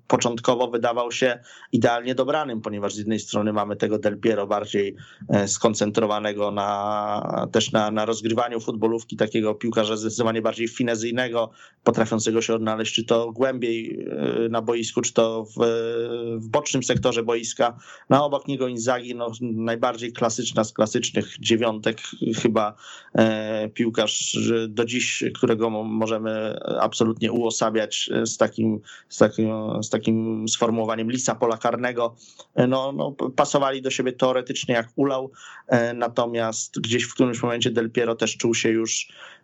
początkowo 0.08 0.68
wydawał 0.68 1.12
się 1.12 1.40
idealnie 1.72 2.16
dobranym, 2.16 2.62
ponieważ 2.62 2.94
z 2.94 2.98
jednej 2.98 3.20
strony 3.20 3.54
mamy 3.54 3.76
tego 3.76 4.00
Del 4.00 4.20
Piero 4.20 4.48
bardziej 4.48 4.96
e, 5.30 5.48
skoncentrowanego 5.48 6.52
na, 6.52 7.48
też 7.52 7.72
na, 7.72 7.92
na 7.92 8.06
rozgrywaniu 8.06 8.60
futbolówki, 8.60 9.18
takiego 9.18 9.56
piłkarza 9.56 9.98
zdecydowanie 9.98 10.42
bardziej 10.42 10.68
finezyjnego, 10.68 11.52
potrafiącego 11.84 12.42
się 12.42 12.54
odnaleźć 12.54 12.94
czy 12.94 13.04
to 13.04 13.32
głębiej 13.32 14.08
e, 14.46 14.50
na 14.50 14.62
boisku, 14.62 15.02
czy 15.02 15.14
to 15.14 15.46
w, 15.46 15.54
w 16.38 16.48
bocznym 16.48 16.84
sektorze 16.84 17.24
boiska. 17.24 17.78
Na 18.10 18.18
no, 18.18 18.26
obok 18.26 18.48
niego 18.48 18.68
Inzaghi, 18.68 19.16
no, 19.16 19.32
najbardziej 19.42 20.14
klasyczna 20.14 20.64
z 20.64 20.74
klasycznych 20.74 21.40
dziewiątek 21.40 21.98
chyba 22.42 22.76
do 24.68 24.86
dziś, 24.86 25.24
którego 25.36 25.70
możemy 25.70 26.60
absolutnie 26.80 27.32
uosabiać 27.32 28.10
z 28.26 28.38
takim, 28.38 28.80
z 29.10 29.18
takim, 29.18 29.84
z 29.84 29.90
takim 29.90 30.48
sformułowaniem 30.48 31.12
lisa 31.12 31.36
pola 31.36 31.58
karnego, 31.58 32.16
no, 32.68 32.92
no, 32.92 33.12
pasowali 33.12 33.82
do 33.82 33.92
siebie 33.92 34.12
teoretycznie 34.12 34.76
jak 34.76 34.90
ulał, 34.96 35.32
e, 35.68 35.94
natomiast 35.94 36.80
gdzieś 36.80 37.04
w 37.04 37.14
którymś 37.14 37.44
momencie 37.44 37.72
Del 37.72 37.92
Piero 37.92 38.16
też 38.16 38.38
czuł 38.38 38.56
się 38.56 38.70
już 38.70 39.08
e, 39.08 39.37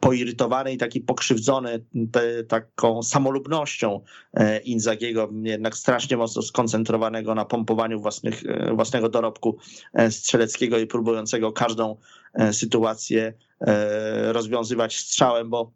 poirytowany 0.00 0.72
i 0.72 0.76
taki 0.76 1.00
pokrzywdzony 1.00 1.84
te, 2.12 2.44
taką 2.44 3.02
samolubnością 3.02 4.00
e, 4.34 4.58
Inzagiego, 4.58 5.30
jednak 5.42 5.76
strasznie 5.76 6.16
mocno 6.16 6.42
skoncentrowanego 6.42 7.34
na 7.34 7.44
pompowaniu 7.44 8.00
własnych, 8.00 8.42
własnego 8.74 9.08
dorobku 9.08 9.56
strzeleckiego 10.10 10.78
i 10.78 10.86
próbującego 10.86 11.52
każdą 11.52 11.96
sytuację 12.52 13.32
E, 13.60 14.32
rozwiązywać 14.32 14.96
strzałem, 14.96 15.50
bo 15.50 15.72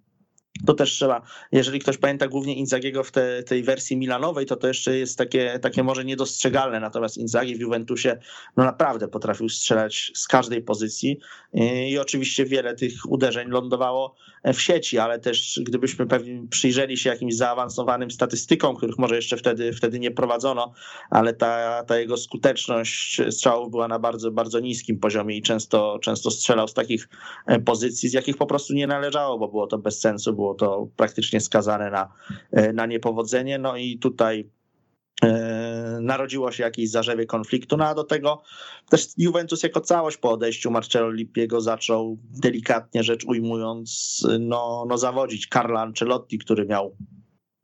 to 0.66 0.74
też 0.74 0.92
trzeba, 0.92 1.22
jeżeli 1.52 1.78
ktoś 1.78 1.98
pamięta 1.98 2.28
głównie 2.28 2.54
Inzagiego 2.54 3.04
w 3.04 3.10
te, 3.10 3.42
tej 3.42 3.62
wersji 3.62 3.96
milanowej, 3.96 4.46
to 4.46 4.56
to 4.56 4.68
jeszcze 4.68 4.96
jest 4.96 5.18
takie, 5.18 5.58
takie 5.58 5.82
może 5.82 6.04
niedostrzegalne, 6.04 6.80
natomiast 6.80 7.16
Inzagi 7.16 7.56
w 7.56 7.60
Juventusie 7.60 8.18
no 8.56 8.64
naprawdę 8.64 9.08
potrafił 9.08 9.48
strzelać 9.48 10.12
z 10.14 10.28
każdej 10.28 10.62
pozycji. 10.62 11.20
I 11.88 11.98
oczywiście 11.98 12.44
wiele 12.44 12.74
tych 12.74 12.92
uderzeń 13.08 13.48
lądowało 13.48 14.14
w 14.44 14.60
sieci, 14.60 14.98
ale 14.98 15.18
też 15.18 15.60
gdybyśmy 15.62 16.06
pewnie 16.06 16.42
przyjrzeli 16.50 16.96
się 16.96 17.10
jakimś 17.10 17.36
zaawansowanym 17.36 18.10
statystykom, 18.10 18.76
których 18.76 18.98
może 18.98 19.16
jeszcze 19.16 19.36
wtedy, 19.36 19.72
wtedy 19.72 19.98
nie 19.98 20.10
prowadzono, 20.10 20.72
ale 21.10 21.34
ta, 21.34 21.84
ta 21.84 21.98
jego 21.98 22.16
skuteczność 22.16 23.20
strzałów 23.30 23.70
była 23.70 23.88
na 23.88 23.98
bardzo, 23.98 24.30
bardzo 24.30 24.60
niskim 24.60 24.98
poziomie 24.98 25.36
i 25.36 25.42
często, 25.42 25.98
często 26.02 26.30
strzelał 26.30 26.68
z 26.68 26.74
takich 26.74 27.08
pozycji, 27.64 28.08
z 28.08 28.12
jakich 28.12 28.36
po 28.36 28.46
prostu 28.46 28.74
nie 28.74 28.86
należało, 28.86 29.38
bo 29.38 29.48
było 29.48 29.66
to 29.66 29.78
bez 29.78 30.00
sensu, 30.00 30.34
było 30.34 30.54
to 30.54 30.88
praktycznie 30.96 31.40
skazane 31.40 31.90
na, 31.90 32.12
e, 32.52 32.72
na 32.72 32.86
niepowodzenie. 32.86 33.58
No 33.58 33.76
i 33.76 33.98
tutaj 33.98 34.40
e, 34.40 34.59
narodziło 36.00 36.52
się 36.52 36.62
jakieś 36.62 36.90
zarzewie 36.90 37.26
konfliktu, 37.26 37.76
no 37.76 37.86
a 37.86 37.94
do 37.94 38.04
tego 38.04 38.42
też 38.90 39.06
Juventus 39.18 39.62
jako 39.62 39.80
całość 39.80 40.16
po 40.16 40.30
odejściu 40.30 40.70
Marcello 40.70 41.10
Lippiego 41.10 41.60
zaczął 41.60 42.18
delikatnie 42.42 43.02
rzecz 43.02 43.24
ujmując 43.24 44.20
no, 44.40 44.84
no 44.88 44.98
zawodzić 44.98 45.48
Carla 45.52 45.80
Ancelotti, 45.80 46.38
który 46.38 46.66
miał 46.66 46.96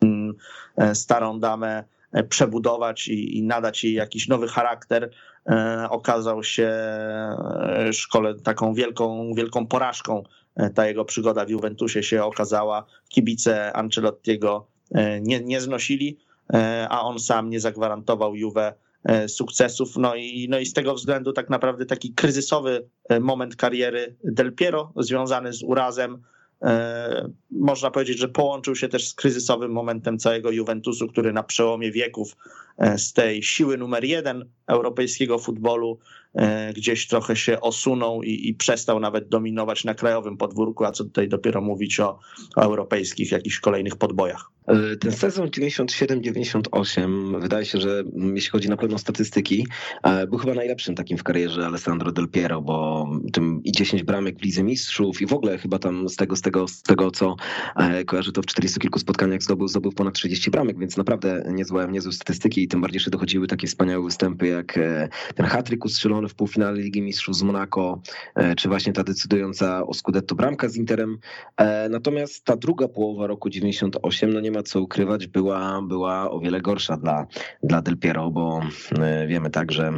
mm, 0.02 0.34
e, 0.76 0.94
starą 0.94 1.40
damę 1.40 1.84
przebudować 2.28 3.08
i, 3.08 3.38
i 3.38 3.42
nadać 3.42 3.84
jej 3.84 3.94
jakiś 3.94 4.28
nowy 4.28 4.48
charakter, 4.48 5.10
okazał 5.90 6.42
się 6.44 6.72
szkole 7.92 8.34
taką 8.34 8.74
wielką, 8.74 9.34
wielką 9.34 9.66
porażką 9.66 10.22
ta 10.74 10.86
jego 10.86 11.04
przygoda 11.04 11.44
w 11.44 11.50
Juventusie 11.50 12.02
się 12.02 12.24
okazała. 12.24 12.86
Kibice 13.08 13.72
Ancelottiego 13.72 14.68
e, 14.94 15.20
nie, 15.20 15.40
nie 15.40 15.60
znosili, 15.60 16.18
e, 16.20 16.25
a 16.90 17.02
on 17.02 17.18
sam 17.18 17.50
nie 17.50 17.60
zagwarantował 17.60 18.34
Juve 18.34 18.74
e, 19.04 19.28
sukcesów. 19.28 19.96
No 19.96 20.14
i, 20.14 20.46
no 20.50 20.58
i 20.58 20.66
z 20.66 20.72
tego 20.72 20.94
względu 20.94 21.32
tak 21.32 21.50
naprawdę 21.50 21.86
taki 21.86 22.14
kryzysowy 22.14 22.88
moment 23.20 23.56
kariery 23.56 24.16
Del 24.24 24.52
Piero 24.52 24.92
związany 24.96 25.52
z 25.52 25.62
urazem 25.62 26.22
można 27.50 27.90
powiedzieć, 27.90 28.18
że 28.18 28.28
połączył 28.28 28.76
się 28.76 28.88
też 28.88 29.08
z 29.08 29.14
kryzysowym 29.14 29.72
momentem 29.72 30.18
całego 30.18 30.50
Juventusu, 30.50 31.08
który 31.08 31.32
na 31.32 31.42
przełomie 31.42 31.92
wieków 31.92 32.36
z 32.96 33.12
tej 33.12 33.42
siły 33.42 33.78
numer 33.78 34.04
jeden 34.04 34.44
europejskiego 34.66 35.38
futbolu 35.38 35.98
E, 36.25 36.25
gdzieś 36.76 37.06
trochę 37.06 37.36
się 37.36 37.60
osunął 37.60 38.22
i, 38.22 38.48
i, 38.48 38.54
przestał 38.54 39.00
nawet 39.00 39.28
dominować 39.28 39.84
na 39.84 39.94
krajowym 39.94 40.36
podwórku, 40.36 40.84
a 40.84 40.92
co 40.92 41.04
tutaj 41.04 41.28
dopiero 41.28 41.60
mówić 41.60 42.00
o, 42.00 42.18
o 42.56 42.62
europejskich 42.62 43.32
jakichś 43.32 43.60
kolejnych 43.60 43.96
podbojach. 43.96 44.50
E, 44.66 44.96
ten 44.96 45.12
sezon 45.12 45.48
97-98 45.48 47.40
wydaje 47.40 47.64
się, 47.64 47.80
że 47.80 48.04
jeśli 48.34 48.50
chodzi 48.50 48.68
na 48.68 48.76
pewno 48.76 48.96
o 48.96 48.98
statystyki, 48.98 49.66
e, 50.02 50.26
był 50.26 50.38
chyba 50.38 50.54
najlepszym 50.54 50.94
takim 50.94 51.18
w 51.18 51.22
karierze 51.22 51.66
Alessandro 51.66 52.12
Del 52.12 52.28
Piero, 52.28 52.62
bo 52.62 53.08
tym 53.32 53.60
i 53.64 53.72
10 53.72 54.02
bramek 54.02 54.38
w 54.38 54.42
Lidze 54.42 54.62
Mistrzów 54.62 55.20
i 55.22 55.26
w 55.26 55.32
ogóle 55.32 55.58
chyba 55.58 55.78
tam 55.78 56.08
z 56.08 56.16
tego, 56.16 56.36
z 56.36 56.42
tego, 56.42 56.68
z 56.68 56.82
tego 56.82 57.10
co 57.10 57.36
kojarzę, 58.06 58.32
to 58.32 58.42
w 58.42 58.46
40 58.46 58.80
kilku 58.80 58.98
spotkaniach 58.98 59.42
zdobył, 59.42 59.68
zdobył 59.68 59.92
ponad 59.92 60.14
30 60.14 60.50
bramek, 60.50 60.78
więc 60.78 60.96
naprawdę 60.96 61.44
niezłe, 61.52 61.88
niezłe 61.90 62.12
statystyki 62.12 62.62
i 62.62 62.68
tym 62.68 62.80
bardziej, 62.80 63.00
że 63.00 63.10
dochodziły 63.10 63.46
takie 63.46 63.66
wspaniałe 63.66 64.04
występy 64.04 64.46
jak 64.46 64.78
ten 65.34 65.46
hat-trick 65.46 65.84
ustrzelony 65.84 66.25
w 66.28 66.34
półfinale 66.34 66.80
Ligi 66.80 67.02
Mistrzów 67.02 67.36
z 67.36 67.42
Monaco, 67.42 68.00
e, 68.34 68.54
czy 68.54 68.68
właśnie 68.68 68.92
ta 68.92 69.04
decydująca 69.04 69.86
o 69.86 69.94
Scudetto 69.94 70.34
bramka 70.34 70.68
z 70.68 70.76
Interem. 70.76 71.18
E, 71.56 71.88
natomiast 71.88 72.44
ta 72.44 72.56
druga 72.56 72.88
połowa 72.88 73.26
roku 73.26 73.50
98, 73.50 74.32
no 74.32 74.40
nie 74.40 74.50
ma 74.50 74.62
co 74.62 74.80
ukrywać, 74.80 75.26
była, 75.26 75.82
była 75.82 76.30
o 76.30 76.40
wiele 76.40 76.60
gorsza 76.60 76.96
dla, 76.96 77.26
dla 77.62 77.82
Del 77.82 77.96
Piero, 77.98 78.30
bo 78.30 78.60
e, 78.98 79.26
wiemy 79.26 79.50
tak, 79.50 79.72
że 79.72 79.92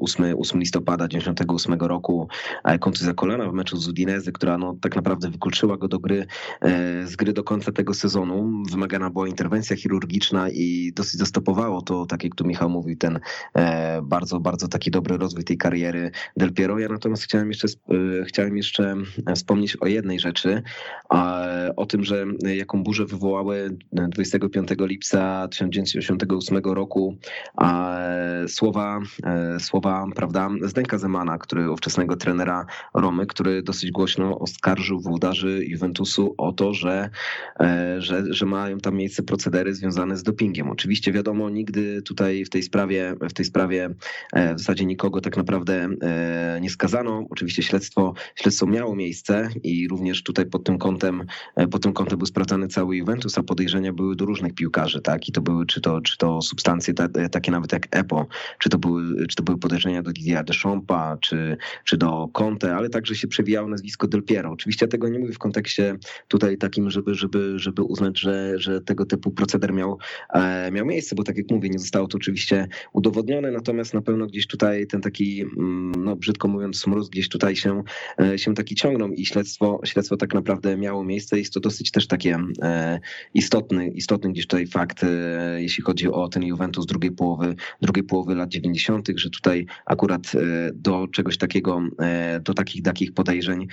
8, 0.00 0.34
8 0.38 0.60
listopada 0.60 1.08
98 1.08 1.74
roku 1.74 2.28
kontuzja 2.80 3.14
kolana 3.14 3.50
w 3.50 3.52
meczu 3.52 3.76
z 3.76 3.88
Udinese, 3.88 4.32
która 4.32 4.58
no 4.58 4.76
tak 4.80 4.96
naprawdę 4.96 5.30
wykluczyła 5.30 5.76
go 5.76 5.88
do 5.88 5.98
gry, 5.98 6.26
z 7.04 7.16
gry 7.16 7.32
do 7.32 7.44
końca 7.44 7.72
tego 7.72 7.94
sezonu. 7.94 8.62
Wymagana 8.70 9.10
była 9.10 9.28
interwencja 9.28 9.76
chirurgiczna 9.76 10.50
i 10.50 10.92
dosyć 10.96 11.20
zastopowało 11.20 11.82
to, 11.82 12.06
tak 12.06 12.24
jak 12.24 12.34
tu 12.34 12.44
Michał 12.46 12.70
mówił, 12.70 12.96
ten 12.96 13.20
bardzo, 14.02 14.40
bardzo 14.40 14.68
taki 14.68 14.90
dobry 14.90 15.16
rozwój 15.16 15.44
tej 15.44 15.56
kariery 15.62 16.10
Del 16.36 16.52
Piero. 16.52 16.78
Ja 16.78 16.88
natomiast 16.88 17.22
chciałem 17.22 17.48
jeszcze, 17.48 17.68
chciałem 18.26 18.56
jeszcze 18.56 18.94
wspomnieć 19.34 19.76
o 19.76 19.86
jednej 19.86 20.20
rzeczy, 20.20 20.62
o 21.76 21.86
tym, 21.86 22.04
że 22.04 22.24
jaką 22.56 22.82
burzę 22.82 23.04
wywołały 23.04 23.76
25 23.92 24.68
lipca 24.78 25.48
1988 25.48 26.58
roku 26.64 27.16
słowa, 28.48 29.00
słowa 29.58 30.06
prawda, 30.14 30.48
Zdenka 30.62 30.98
Zemana, 30.98 31.38
który 31.38 31.70
ówczesnego 31.70 32.16
trenera 32.16 32.66
Romy, 32.94 33.26
który 33.26 33.62
dosyć 33.62 33.90
głośno 33.90 34.38
oskarżył 34.38 35.00
włodarzy 35.00 35.64
Juventusu 35.64 36.34
o 36.38 36.52
to, 36.52 36.74
że, 36.74 37.10
że, 37.98 38.24
że 38.34 38.46
mają 38.46 38.78
tam 38.78 38.94
miejsce 38.94 39.22
procedery 39.22 39.74
związane 39.74 40.16
z 40.16 40.22
dopingiem. 40.22 40.70
Oczywiście 40.70 41.12
wiadomo, 41.12 41.50
nigdy 41.50 42.02
tutaj 42.02 42.44
w 42.44 42.50
tej 42.50 42.62
sprawie, 42.62 43.14
w 43.30 43.32
tej 43.32 43.44
sprawie 43.44 43.90
w 44.54 44.58
zasadzie 44.58 44.84
nikogo 44.84 45.20
tak 45.20 45.36
naprawdę 45.36 45.41
nie 46.60 46.70
skazano. 46.70 47.26
Oczywiście 47.30 47.62
śledztwo, 47.62 48.14
śledztwo 48.34 48.66
miało 48.66 48.96
miejsce 48.96 49.48
i 49.62 49.88
również 49.88 50.22
tutaj 50.22 50.46
pod 50.46 50.64
tym 50.64 50.78
kątem, 50.78 51.24
pod 51.70 51.82
tym 51.82 51.92
kątem 51.92 52.18
był 52.18 52.26
sprawdzany 52.26 52.68
cały 52.68 52.96
Juventus, 52.96 53.38
a 53.38 53.42
podejrzenia 53.42 53.92
były 53.92 54.16
do 54.16 54.24
różnych 54.24 54.54
piłkarzy, 54.54 55.00
tak? 55.00 55.28
I 55.28 55.32
to 55.32 55.40
były 55.40 55.66
czy 55.66 55.80
to, 55.80 56.00
czy 56.00 56.18
to 56.18 56.42
substancje 56.42 56.94
takie 57.30 57.52
nawet 57.52 57.72
jak 57.72 57.88
EPO, 57.90 58.26
czy 58.58 58.68
to 58.68 58.78
były, 58.78 59.26
czy 59.26 59.36
to 59.36 59.42
były 59.42 59.58
podejrzenia 59.58 60.02
do 60.02 60.12
Didier 60.12 60.44
Deschampa, 60.44 61.16
czy, 61.20 61.56
czy 61.84 61.96
do 61.96 62.28
Conte, 62.32 62.74
ale 62.76 62.88
także 62.88 63.14
się 63.14 63.28
przewijało 63.28 63.68
nazwisko 63.68 64.08
Del 64.08 64.22
Piero. 64.22 64.50
Oczywiście 64.50 64.86
ja 64.86 64.90
tego 64.90 65.08
nie 65.08 65.18
mówię 65.18 65.32
w 65.32 65.38
kontekście 65.38 65.98
tutaj 66.28 66.58
takim, 66.58 66.90
żeby, 66.90 67.14
żeby, 67.14 67.58
żeby 67.58 67.82
uznać, 67.82 68.20
że, 68.20 68.58
że 68.58 68.80
tego 68.80 69.06
typu 69.06 69.30
proceder 69.30 69.72
miał, 69.72 69.98
e, 70.34 70.70
miał 70.70 70.86
miejsce, 70.86 71.16
bo 71.16 71.22
tak 71.22 71.36
jak 71.36 71.50
mówię, 71.50 71.68
nie 71.68 71.78
zostało 71.78 72.08
to 72.08 72.16
oczywiście 72.16 72.68
udowodnione, 72.92 73.50
natomiast 73.50 73.94
na 73.94 74.02
pewno 74.02 74.26
gdzieś 74.26 74.46
tutaj 74.46 74.86
ten 74.86 75.00
taki, 75.00 75.31
mm, 75.40 76.04
no 76.04 76.16
brzydko 76.16 76.48
mówiąc, 76.48 76.80
smród 76.80 77.08
gdzieś 77.08 77.28
tutaj 77.28 77.56
się, 77.56 77.82
e, 78.20 78.38
się 78.38 78.54
taki 78.54 78.74
ciągnął 78.74 79.12
i 79.12 79.26
śledztwo, 79.26 79.80
śledztwo 79.84 80.16
tak 80.16 80.34
naprawdę 80.34 80.76
miało 80.76 81.04
miejsce. 81.04 81.38
Jest 81.38 81.52
to 81.52 81.60
dosyć 81.60 81.90
też 81.90 82.06
takie 82.06 82.38
e, 82.62 83.00
istotny, 83.34 83.88
istotny 83.88 84.32
gdzieś 84.32 84.46
tutaj 84.46 84.66
fakt, 84.66 85.04
jeśli 85.56 85.84
chodzi 85.84 86.08
o 86.08 86.28
ten 86.28 86.42
Juventus 86.42 86.86
drugiej 86.86 87.12
połowy, 87.12 87.54
drugiej 87.82 88.04
połowy 88.04 88.34
lat 88.34 88.48
90., 88.48 89.08
że 89.16 89.30
tutaj 89.30 89.66
akurat 89.86 90.32
do 90.74 91.08
czegoś 91.08 91.36
takiego, 91.36 91.82
do 92.42 92.54
takich, 92.54 92.82
takich 92.82 93.14
podejrzeń 93.14 93.66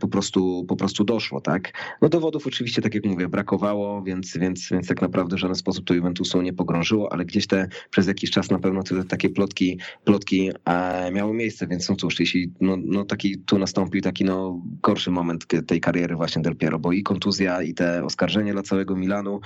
po 0.00 0.08
prostu, 0.08 0.64
po 0.68 0.76
prostu 0.76 1.04
doszło, 1.04 1.40
tak? 1.40 1.72
No 2.02 2.08
dowodów 2.08 2.46
oczywiście, 2.46 2.82
tak 2.82 2.94
jak 2.94 3.04
mówię, 3.04 3.28
brakowało, 3.28 4.02
więc, 4.02 4.36
więc, 4.36 4.68
więc 4.70 4.86
tak 4.86 5.02
naprawdę 5.02 5.36
w 5.36 5.38
żaden 5.38 5.54
sposób 5.54 5.86
to 5.86 5.94
Juventusu 5.94 6.42
nie 6.42 6.52
pogrążyło, 6.52 7.12
ale 7.12 7.24
gdzieś 7.24 7.46
te 7.46 7.68
przez 7.90 8.06
jakiś 8.06 8.30
czas 8.30 8.50
na 8.50 8.58
pewno 8.58 8.82
te 8.82 9.04
takie 9.04 9.30
plotki, 9.30 9.78
plotki 10.04 10.50
e, 10.92 11.12
miały 11.12 11.34
miejsce, 11.34 11.66
więc 11.66 11.88
no 11.88 11.96
cóż, 11.96 12.20
jeśli 12.20 12.52
no, 12.60 12.76
no 12.84 13.04
taki 13.04 13.38
tu 13.38 13.58
nastąpił 13.58 14.00
taki 14.00 14.24
no 14.24 14.62
gorszy 14.82 15.10
moment 15.10 15.46
tej 15.66 15.80
kariery 15.80 16.16
właśnie 16.16 16.42
Del 16.42 16.56
Piero, 16.56 16.78
bo 16.78 16.92
i 16.92 17.02
kontuzja 17.02 17.62
i 17.62 17.74
te 17.74 18.04
oskarżenia 18.04 18.52
dla 18.52 18.62
całego 18.62 18.96
Milanu, 18.96 19.40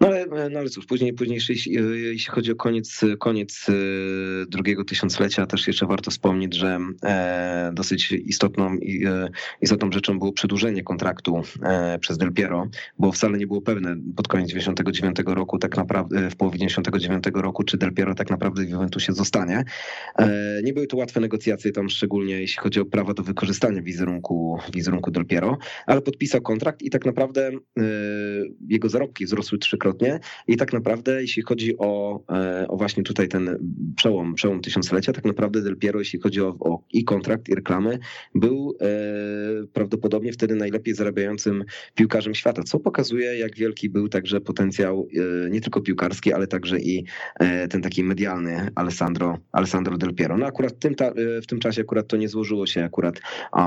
no 0.00 0.06
ale, 0.06 0.26
no 0.50 0.58
ale 0.58 0.68
cóż, 0.68 0.86
później, 0.86 1.12
później 1.12 1.40
jeśli, 1.48 1.72
jeśli 2.02 2.32
chodzi 2.32 2.52
o 2.52 2.56
koniec, 2.56 3.00
koniec 3.18 3.66
e, 3.68 3.72
drugiego 4.46 4.84
tysiąclecia, 4.84 5.46
też 5.46 5.66
jeszcze 5.66 5.86
warto 5.86 6.10
wspomnieć, 6.10 6.54
że 6.54 6.78
e, 7.04 7.70
dosyć 7.74 8.12
istotną, 8.12 8.76
istotną 9.60 9.92
rzeczą 9.92 10.18
było 10.18 10.32
przedłużenie 10.32 10.82
kontraktu 10.82 11.42
przez 12.00 12.18
Del 12.18 12.32
Piero, 12.32 12.68
bo 12.98 13.12
wcale 13.12 13.38
nie 13.38 13.46
było 13.46 13.62
pewne 13.62 13.96
pod 14.16 14.28
koniec 14.28 14.48
99 14.48 15.16
roku, 15.26 15.58
tak 15.58 15.76
naprawdę 15.76 16.30
w 16.30 16.36
połowie 16.36 16.58
99 16.58 17.24
roku, 17.34 17.62
czy 17.64 17.78
Del 17.78 17.94
Piero 17.94 18.14
tak 18.14 18.30
naprawdę 18.30 18.64
w 18.64 18.68
Juventusie 18.68 19.12
zostanie. 19.12 19.64
E, 20.18 20.60
nie 20.68 20.74
były 20.74 20.86
to 20.86 20.96
łatwe 20.96 21.20
negocjacje 21.20 21.72
tam, 21.72 21.88
szczególnie 21.88 22.40
jeśli 22.40 22.62
chodzi 22.62 22.80
o 22.80 22.84
prawa 22.84 23.14
do 23.14 23.22
wykorzystania 23.22 23.82
wizerunku, 23.82 24.58
wizerunku 24.74 25.10
Del 25.10 25.26
Piero, 25.26 25.58
ale 25.86 26.02
podpisał 26.02 26.40
kontrakt 26.40 26.82
i 26.82 26.90
tak 26.90 27.06
naprawdę 27.06 27.48
e, 27.48 27.82
jego 28.68 28.88
zarobki 28.88 29.24
wzrosły 29.24 29.58
trzykrotnie 29.58 30.20
i 30.46 30.56
tak 30.56 30.72
naprawdę 30.72 31.20
jeśli 31.20 31.42
chodzi 31.42 31.78
o, 31.78 32.20
e, 32.30 32.68
o 32.68 32.76
właśnie 32.76 33.02
tutaj 33.02 33.28
ten 33.28 33.58
przełom, 33.96 34.34
przełom 34.34 34.60
tysiąclecia, 34.60 35.12
tak 35.12 35.24
naprawdę 35.24 35.62
Del 35.62 35.76
Piero, 35.76 35.98
jeśli 35.98 36.20
chodzi 36.20 36.40
o, 36.40 36.48
o 36.60 36.82
i 36.92 37.04
kontrakt, 37.04 37.48
i 37.48 37.54
reklamy, 37.54 37.98
był 38.34 38.78
prawdopodobnie 39.72 40.32
wtedy 40.32 40.54
najlepiej 40.54 40.94
zarabiającym 40.94 41.64
piłkarzem 41.94 42.34
świata, 42.34 42.62
co 42.62 42.80
pokazuje, 42.80 43.38
jak 43.38 43.56
wielki 43.56 43.90
był 43.90 44.08
także 44.08 44.40
potencjał 44.40 45.08
nie 45.50 45.60
tylko 45.60 45.80
piłkarski, 45.80 46.32
ale 46.32 46.46
także 46.46 46.80
i 46.80 47.04
ten 47.70 47.82
taki 47.82 48.04
medialny 48.04 48.70
Alessandro, 48.74 49.38
Alessandro 49.52 49.98
Del 49.98 50.14
Piero. 50.14 50.38
No 50.38 50.46
akurat 50.58 50.72
w 50.72 50.78
tym, 50.78 50.94
w 51.42 51.46
tym 51.46 51.60
czasie 51.60 51.82
akurat 51.82 52.08
to 52.08 52.16
nie 52.16 52.28
złożyło 52.28 52.66
się 52.66 52.84
akurat 52.84 53.20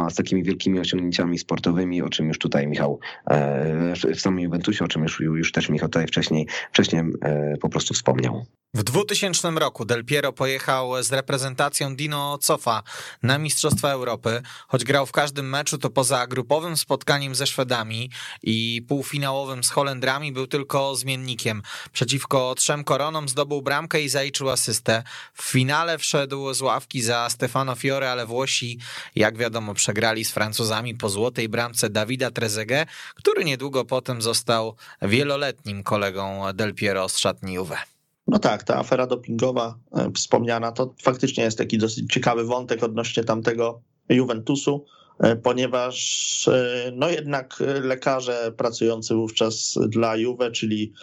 z 0.10 0.16
takimi 0.16 0.44
wielkimi 0.44 0.80
osiągnięciami 0.80 1.38
sportowymi, 1.40 2.02
o 2.02 2.10
czym 2.10 2.28
już 2.28 2.38
tutaj 2.38 2.68
Michał 2.68 3.00
e, 3.28 3.94
w 4.16 4.22
samym 4.22 4.40
Juventusie, 4.40 4.86
o 4.86 4.88
czym 4.88 5.04
już, 5.04 5.20
już 5.20 5.52
też 5.52 5.70
Michał 5.70 5.90
tutaj 5.90 6.08
wcześniej, 6.08 6.48
wcześniej 6.72 7.04
e, 7.22 7.58
po 7.58 7.70
prostu 7.70 7.94
wspomniał. 7.94 8.46
W 8.74 8.84
2000 8.84 9.52
roku 9.52 9.86
Del 9.86 10.06
Piero 10.06 10.34
pojechał 10.34 11.04
z 11.04 11.12
reprezentacją 11.12 11.96
Dino 11.96 12.38
Cofa 12.38 12.84
na 13.24 13.38
Mistrzostwa 13.38 13.90
Europy. 13.90 14.42
Choć 14.68 14.84
grał 14.84 15.06
w 15.06 15.12
każdym 15.12 15.50
meczu, 15.50 15.78
to 15.78 15.90
poza 15.90 16.28
grupowym 16.28 16.78
spotkaniem 16.78 17.36
ze 17.36 17.48
Szwedami 17.48 18.10
i 18.44 18.86
półfinałowym 18.88 19.64
z 19.64 19.70
Holendrami 19.70 20.32
był 20.32 20.48
tylko 20.48 20.96
zmiennikiem. 20.96 21.62
Przeciwko 21.94 22.56
trzem 22.56 22.84
koronom 22.84 23.30
zdobył 23.30 23.62
bramkę 23.62 24.02
i 24.02 24.10
zaliczył 24.10 24.50
asystę. 24.50 25.04
W 25.34 25.44
finale 25.44 25.98
wszedł 25.98 26.54
z 26.54 26.62
ławki 26.62 27.02
za 27.02 27.30
Stefano 27.30 27.76
Fiore, 27.76 28.12
ale 28.12 28.26
Włosi, 28.26 28.80
jak 29.16 29.38
wiadomo, 29.38 29.74
przegrali 29.74 30.26
z 30.26 30.32
Francuzami 30.32 30.96
po 30.96 31.10
złotej 31.10 31.50
bramce 31.50 31.90
Dawida 31.90 32.32
Trezeguet, 32.32 32.90
który 33.16 33.46
niedługo 33.46 33.86
potem 33.86 34.22
został 34.22 34.76
wieloletnim 35.02 35.84
kolegą 35.84 36.54
Del 36.54 36.74
Piero 36.74 37.10
z 37.10 37.18
szatni 37.18 37.54
Juve. 37.54 37.91
No 38.32 38.40
tak, 38.40 38.64
ta 38.64 38.78
afera 38.80 39.08
dopingowa 39.08 39.76
e, 39.98 40.12
wspomniana 40.12 40.72
to 40.72 40.94
faktycznie 41.04 41.44
jest 41.44 41.58
taki 41.58 41.78
dosyć 41.78 42.14
ciekawy 42.14 42.46
wątek 42.46 42.84
odnośnie 42.84 43.24
tamtego 43.24 43.82
Juventusu, 44.10 44.86
e, 45.20 45.36
ponieważ 45.36 46.48
e, 46.48 46.92
no 46.96 47.10
jednak 47.10 47.64
lekarze 47.84 48.52
pracujący 48.58 49.16
wówczas 49.16 49.80
dla 49.88 50.16
Juve, 50.16 50.52
czyli 50.52 50.94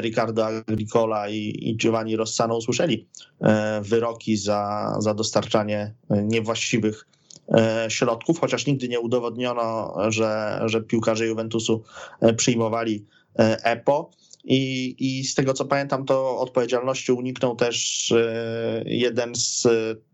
Riccardo 0.00 0.46
Agricola 0.46 1.28
i 1.28 1.76
Giovanni 1.76 2.16
Rossano 2.16 2.56
usłyszeli 2.56 3.08
wyroki 3.82 4.36
za, 4.36 4.94
za 4.98 5.14
dostarczanie 5.14 5.94
niewłaściwych 6.10 7.06
środków, 7.88 8.40
chociaż 8.40 8.66
nigdy 8.66 8.88
nie 8.88 9.00
udowodniono, 9.00 9.94
że, 10.08 10.60
że 10.66 10.82
piłkarze 10.82 11.26
Juventusu 11.26 11.82
przyjmowali 12.36 13.06
EPO. 13.62 14.10
I, 14.44 14.94
I 14.98 15.24
z 15.24 15.34
tego 15.34 15.52
co 15.54 15.64
pamiętam, 15.64 16.04
to 16.04 16.38
odpowiedzialności 16.38 17.12
uniknął 17.12 17.56
też 17.56 18.12
e, 18.12 18.82
jeden 18.86 19.34
z 19.34 19.66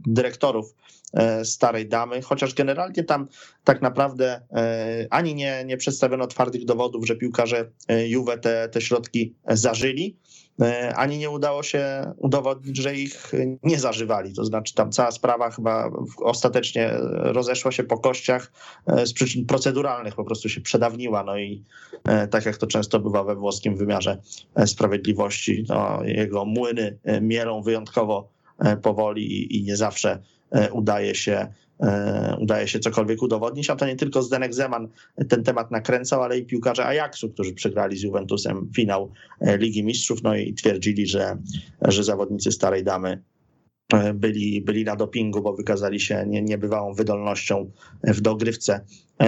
dyrektorów 0.06 0.74
e, 1.12 1.44
starej 1.44 1.88
damy, 1.88 2.22
chociaż 2.22 2.54
generalnie 2.54 3.04
tam 3.04 3.28
tak 3.64 3.82
naprawdę 3.82 4.40
e, 4.52 5.06
ani 5.10 5.34
nie, 5.34 5.64
nie 5.66 5.76
przedstawiono 5.76 6.26
twardych 6.26 6.64
dowodów, 6.64 7.06
że 7.06 7.16
piłkarze 7.16 7.70
Juve 8.06 8.38
te, 8.38 8.68
te 8.68 8.80
środki 8.80 9.34
zażyli, 9.48 10.16
E, 10.26 10.29
ani 10.96 11.18
nie 11.18 11.30
udało 11.30 11.62
się 11.62 12.12
udowodnić, 12.16 12.76
że 12.76 12.94
ich 12.94 13.32
nie 13.62 13.78
zażywali. 13.78 14.34
To 14.34 14.44
znaczy, 14.44 14.74
tam 14.74 14.92
cała 14.92 15.10
sprawa 15.10 15.50
chyba 15.50 15.90
ostatecznie 16.22 16.90
rozeszła 17.10 17.72
się 17.72 17.84
po 17.84 17.98
kościach 17.98 18.52
e, 18.86 19.06
z 19.06 19.12
przyczyn 19.12 19.46
proceduralnych, 19.46 20.14
po 20.14 20.24
prostu 20.24 20.48
się 20.48 20.60
przedawniła. 20.60 21.24
No 21.24 21.38
i 21.38 21.64
e, 22.04 22.28
tak 22.28 22.46
jak 22.46 22.56
to 22.56 22.66
często 22.66 23.00
bywa 23.00 23.24
we 23.24 23.34
włoskim 23.36 23.76
wymiarze 23.76 24.18
sprawiedliwości, 24.66 25.64
no, 25.68 26.00
jego 26.04 26.44
młyny 26.44 26.98
mielą 27.20 27.62
wyjątkowo 27.62 28.28
powoli 28.82 29.56
i 29.56 29.62
nie 29.62 29.76
zawsze 29.76 30.22
udaje 30.72 31.14
się 31.14 31.32
E, 31.32 31.69
udaje 32.38 32.68
się 32.68 32.78
cokolwiek 32.78 33.22
udowodnić, 33.22 33.70
a 33.70 33.76
to 33.76 33.86
nie 33.86 33.96
tylko 33.96 34.22
Zdenek 34.22 34.54
Zeman 34.54 34.88
ten 35.28 35.44
temat 35.44 35.70
nakręcał, 35.70 36.22
ale 36.22 36.38
i 36.38 36.46
piłkarze 36.46 36.86
Ajaxu, 36.86 37.30
którzy 37.30 37.52
przegrali 37.52 37.96
z 37.96 38.02
Juventusem 38.02 38.70
finał 38.76 39.12
e, 39.40 39.58
Ligi 39.58 39.84
Mistrzów, 39.84 40.22
no 40.22 40.36
i 40.36 40.54
twierdzili, 40.54 41.06
że, 41.06 41.36
że 41.82 42.04
zawodnicy 42.04 42.52
Starej 42.52 42.84
Damy 42.84 43.22
e, 43.92 44.14
byli, 44.14 44.60
byli 44.60 44.84
na 44.84 44.96
dopingu, 44.96 45.42
bo 45.42 45.52
wykazali 45.52 46.00
się 46.00 46.24
nie, 46.26 46.42
niebywałą 46.42 46.94
wydolnością 46.94 47.70
w 48.04 48.20
dogrywce 48.20 48.84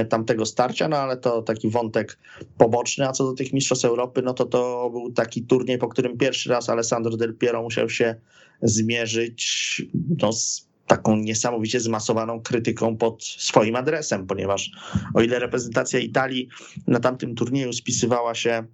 tamtego 0.08 0.46
starcia, 0.46 0.88
no 0.88 0.96
ale 0.96 1.16
to 1.16 1.42
taki 1.42 1.70
wątek 1.70 2.18
poboczny, 2.58 3.08
a 3.08 3.12
co 3.12 3.24
do 3.24 3.32
tych 3.32 3.52
Mistrzostw 3.52 3.84
Europy, 3.84 4.22
no 4.22 4.34
to 4.34 4.44
to 4.44 4.90
był 4.90 5.12
taki 5.12 5.42
turniej, 5.42 5.78
po 5.78 5.88
którym 5.88 6.18
pierwszy 6.18 6.50
raz 6.50 6.68
Alessandro 6.68 7.16
Del 7.16 7.34
Piero 7.34 7.62
musiał 7.62 7.88
się 7.88 8.14
zmierzyć 8.62 9.82
no, 10.22 10.32
z 10.32 10.71
taką 10.96 11.16
niesamowicie 11.16 11.80
zmasowaną 11.80 12.40
krytyką 12.40 12.96
pod 12.96 13.24
swoim 13.24 13.76
adresem, 13.76 14.26
ponieważ 14.26 14.70
o 15.14 15.22
ile 15.22 15.38
reprezentacja 15.38 15.98
Italii 16.00 16.48
na 16.86 17.00
tamtym 17.00 17.34
turnieju 17.34 17.72
spisywała 17.72 18.34
się 18.34 18.64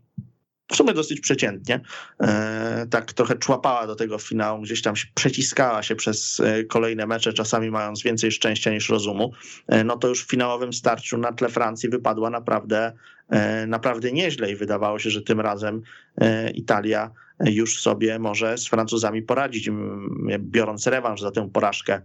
w 0.73 0.77
sumie 0.77 0.95
dosyć 0.95 1.21
przeciętnie. 1.21 1.81
E, 2.21 2.87
tak 2.91 3.13
trochę 3.13 3.37
człapała 3.37 3.87
do 3.87 3.97
tego 3.97 4.19
finału, 4.19 4.63
gdzieś 4.63 4.83
tam 4.83 4.95
przeciskała 5.15 5.83
się 5.83 5.97
przez 5.97 6.41
e, 6.41 6.65
kolejne 6.65 7.07
mecze, 7.07 7.33
czasami 7.33 7.71
mając 7.71 8.03
więcej 8.03 8.33
szczęścia 8.33 8.71
niż 8.71 8.89
rozumu. 8.89 9.33
E, 9.67 9.85
no 9.85 9.97
to 9.97 10.09
już 10.09 10.25
w 10.25 10.31
finałowym 10.31 10.73
starciu 10.73 11.19
na 11.19 11.33
tle 11.33 11.49
Francji 11.49 11.89
wypadła 11.89 12.31
naprawdę, 12.31 12.93
naprawdę 13.67 14.13
nieźle 14.13 14.53
i 14.53 14.57
wydawało 14.57 14.99
się, 14.99 15.11
że 15.11 15.23
tym 15.23 15.41
razem 15.41 15.83
Italia 16.55 17.11
już 17.45 17.81
sobie 17.81 18.19
może 18.19 18.59
z 18.59 18.69
Francuzami 18.69 19.23
poradzić, 19.23 19.71
biorąc 20.39 20.87
rewanż 20.87 21.21
za 21.21 21.31
tę 21.31 21.51
porażkę 21.53 22.03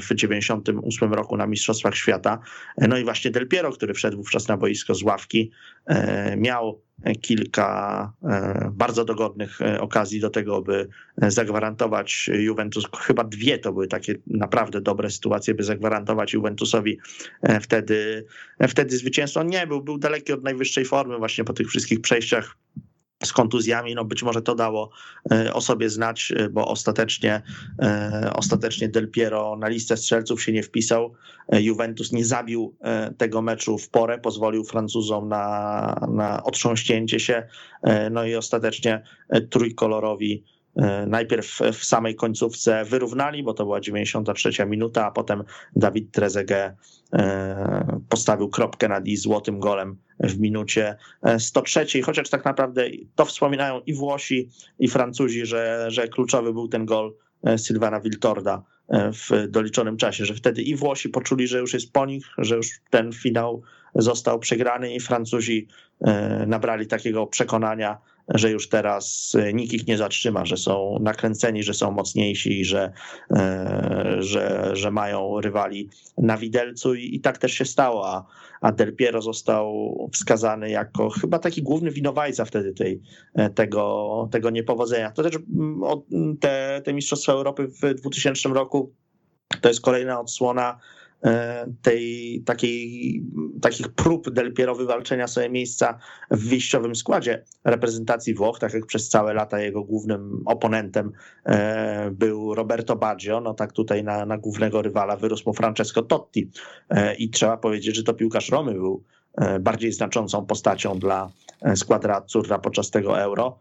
w 0.00 0.14
98 0.14 1.14
roku 1.14 1.36
na 1.36 1.46
Mistrzostwach 1.46 1.94
Świata. 1.94 2.38
No 2.78 2.98
i 2.98 3.04
właśnie 3.04 3.30
Del 3.30 3.48
Piero, 3.48 3.72
który 3.72 3.94
wszedł 3.94 4.16
wówczas 4.16 4.48
na 4.48 4.56
boisko 4.56 4.94
z 4.94 5.02
ławki, 5.02 5.50
miał 6.36 6.80
kilka 7.20 8.12
e, 8.22 8.70
bardzo 8.74 9.04
dogodnych 9.04 9.60
e, 9.60 9.80
okazji 9.80 10.20
do 10.20 10.30
tego, 10.30 10.62
by 10.62 10.88
zagwarantować 11.16 12.30
Juventus. 12.32 12.84
Chyba 13.00 13.24
dwie 13.24 13.58
to 13.58 13.72
były 13.72 13.88
takie 13.88 14.14
naprawdę 14.26 14.80
dobre 14.80 15.10
sytuacje, 15.10 15.54
by 15.54 15.62
zagwarantować 15.62 16.32
Juventusowi 16.32 16.98
e, 17.42 17.60
wtedy, 17.60 18.26
wtedy 18.68 18.96
zwycięstwo. 18.96 19.42
Nie, 19.42 19.66
był, 19.66 19.82
był 19.82 19.98
daleki 19.98 20.32
od 20.32 20.42
najwyższej 20.42 20.84
formy 20.84 21.18
właśnie 21.18 21.44
po 21.44 21.52
tych 21.52 21.68
wszystkich 21.68 22.00
przejściach 22.00 22.56
z 23.24 23.32
kontuzjami, 23.32 23.94
no 23.94 24.04
być 24.04 24.22
może 24.22 24.42
to 24.42 24.54
dało 24.54 24.90
e, 25.32 25.54
o 25.54 25.60
sobie 25.60 25.90
znać, 25.90 26.32
e, 26.36 26.48
bo 26.48 26.68
ostatecznie, 26.68 27.42
e, 27.82 28.30
ostatecznie 28.34 28.88
Del 28.88 29.10
Piero 29.10 29.56
na 29.56 29.68
listę 29.68 29.96
strzelców 29.96 30.42
się 30.42 30.52
nie 30.52 30.62
wpisał. 30.62 31.14
Juventus 31.52 32.12
nie 32.12 32.24
zabił 32.24 32.76
tego 33.18 33.42
meczu 33.42 33.78
w 33.78 33.88
porę, 33.88 34.18
pozwolił 34.18 34.64
Francuzom 34.64 35.28
na, 35.28 36.08
na 36.08 36.44
otrząśnięcie 36.44 37.20
się, 37.20 37.46
no 38.10 38.24
i 38.24 38.34
ostatecznie 38.34 39.02
trójkolorowi 39.50 40.44
najpierw 41.06 41.58
w 41.72 41.84
samej 41.84 42.14
końcówce 42.14 42.84
wyrównali, 42.84 43.42
bo 43.42 43.54
to 43.54 43.64
była 43.64 43.80
93 43.80 44.66
minuta, 44.66 45.06
a 45.06 45.10
potem 45.10 45.44
Dawid 45.76 46.12
Trezeguet 46.12 46.72
postawił 48.08 48.48
kropkę 48.48 48.88
nad 48.88 49.06
i 49.06 49.16
złotym 49.16 49.60
golem 49.60 49.96
w 50.20 50.38
minucie 50.38 50.96
103, 51.38 51.80
e, 51.80 52.02
chociaż 52.02 52.30
tak 52.30 52.44
naprawdę 52.44 52.88
to 53.14 53.24
wspominają 53.24 53.80
i 53.80 53.94
Włosi, 53.94 54.48
i 54.78 54.88
Francuzi, 54.88 55.46
że, 55.46 55.86
że 55.88 56.08
kluczowy 56.08 56.52
był 56.52 56.68
ten 56.68 56.86
gol 56.86 57.14
e, 57.44 57.58
Sylwana 57.58 58.00
Wiltorda 58.00 58.62
e, 58.88 59.12
w 59.12 59.48
doliczonym 59.48 59.96
czasie, 59.96 60.24
że 60.24 60.34
wtedy 60.34 60.62
i 60.62 60.76
Włosi 60.76 61.08
poczuli, 61.08 61.46
że 61.46 61.58
już 61.58 61.74
jest 61.74 61.92
po 61.92 62.06
nich, 62.06 62.26
że 62.38 62.56
już 62.56 62.68
ten 62.90 63.12
finał 63.12 63.62
został 63.94 64.38
przegrany 64.38 64.94
i 64.94 65.00
Francuzi 65.00 65.68
nabrali 66.46 66.86
takiego 66.86 67.26
przekonania, 67.26 67.98
że 68.34 68.50
już 68.50 68.68
teraz 68.68 69.36
e, 69.38 69.52
nikt 69.52 69.72
ich 69.72 69.86
nie 69.86 69.96
zatrzyma, 69.96 70.44
że 70.44 70.56
są 70.56 70.98
nakręceni, 71.00 71.62
że 71.62 71.74
są 71.74 71.90
mocniejsi 71.90 72.64
że, 72.64 72.92
e, 73.30 74.16
że, 74.18 74.70
że 74.72 74.90
mają 74.90 75.40
rywali 75.40 75.88
na 76.18 76.36
widelcu 76.36 76.94
i, 76.94 77.14
i 77.14 77.20
tak 77.20 77.38
też 77.38 77.52
się 77.52 77.64
stało, 77.64 78.26
a, 78.60 78.72
Del 78.72 78.96
Piero 78.96 79.22
został 79.22 79.94
wskazany 80.12 80.70
jako 80.70 81.10
chyba 81.10 81.38
taki 81.38 81.62
główny 81.62 81.90
winowajca 81.90 82.44
wtedy 82.44 82.72
tej, 82.72 83.00
e, 83.34 83.50
tego, 83.50 84.28
tego 84.32 84.50
niepowodzenia. 84.50 85.10
To 85.10 85.22
też 85.22 85.36
mm, 85.36 86.36
te, 86.40 86.82
te 86.84 86.92
Mistrzostwa 86.92 87.32
Europy 87.32 87.68
w 87.68 87.94
2000 87.94 88.48
roku 88.48 88.92
to 89.60 89.68
jest 89.68 89.80
kolejna 89.80 90.20
odsłona 90.20 90.80
E, 91.09 91.09
tej 91.82 92.42
takiej, 92.46 93.22
takich 93.62 93.88
prób 93.88 94.30
Del 94.30 94.52
Piero 94.52 94.74
wywalczenia 94.74 95.26
sobie 95.26 95.48
miejsca 95.48 95.98
w 96.30 96.48
wyjściowym 96.48 96.94
składzie 96.94 97.44
reprezentacji 97.64 98.34
Włoch, 98.34 98.58
tak 98.58 98.74
jak 98.74 98.86
przez 98.86 99.08
całe 99.08 99.34
lata 99.34 99.60
jego 99.60 99.84
głównym 99.84 100.42
oponentem 100.46 101.12
e, 101.44 102.10
był 102.10 102.54
Roberto 102.54 102.96
Baggio, 102.96 103.40
no 103.40 103.54
tak 103.54 103.72
tutaj 103.72 104.04
na, 104.04 104.26
na 104.26 104.38
głównego 104.38 104.82
rywala 104.82 105.16
wyrósł 105.16 105.42
mu 105.46 105.54
Francesco 105.54 106.02
Totti 106.02 106.50
e, 106.90 107.14
i 107.14 107.30
trzeba 107.30 107.56
powiedzieć, 107.56 107.96
że 107.96 108.02
to 108.02 108.14
piłkarz 108.14 108.48
Romy 108.48 108.72
był 108.72 109.04
bardziej 109.60 109.92
znaczącą 109.92 110.46
postacią 110.46 110.98
dla 110.98 111.32
składra 111.74 112.16
Azzurra 112.16 112.58
podczas 112.58 112.90
tego 112.90 113.20
Euro. 113.20 113.58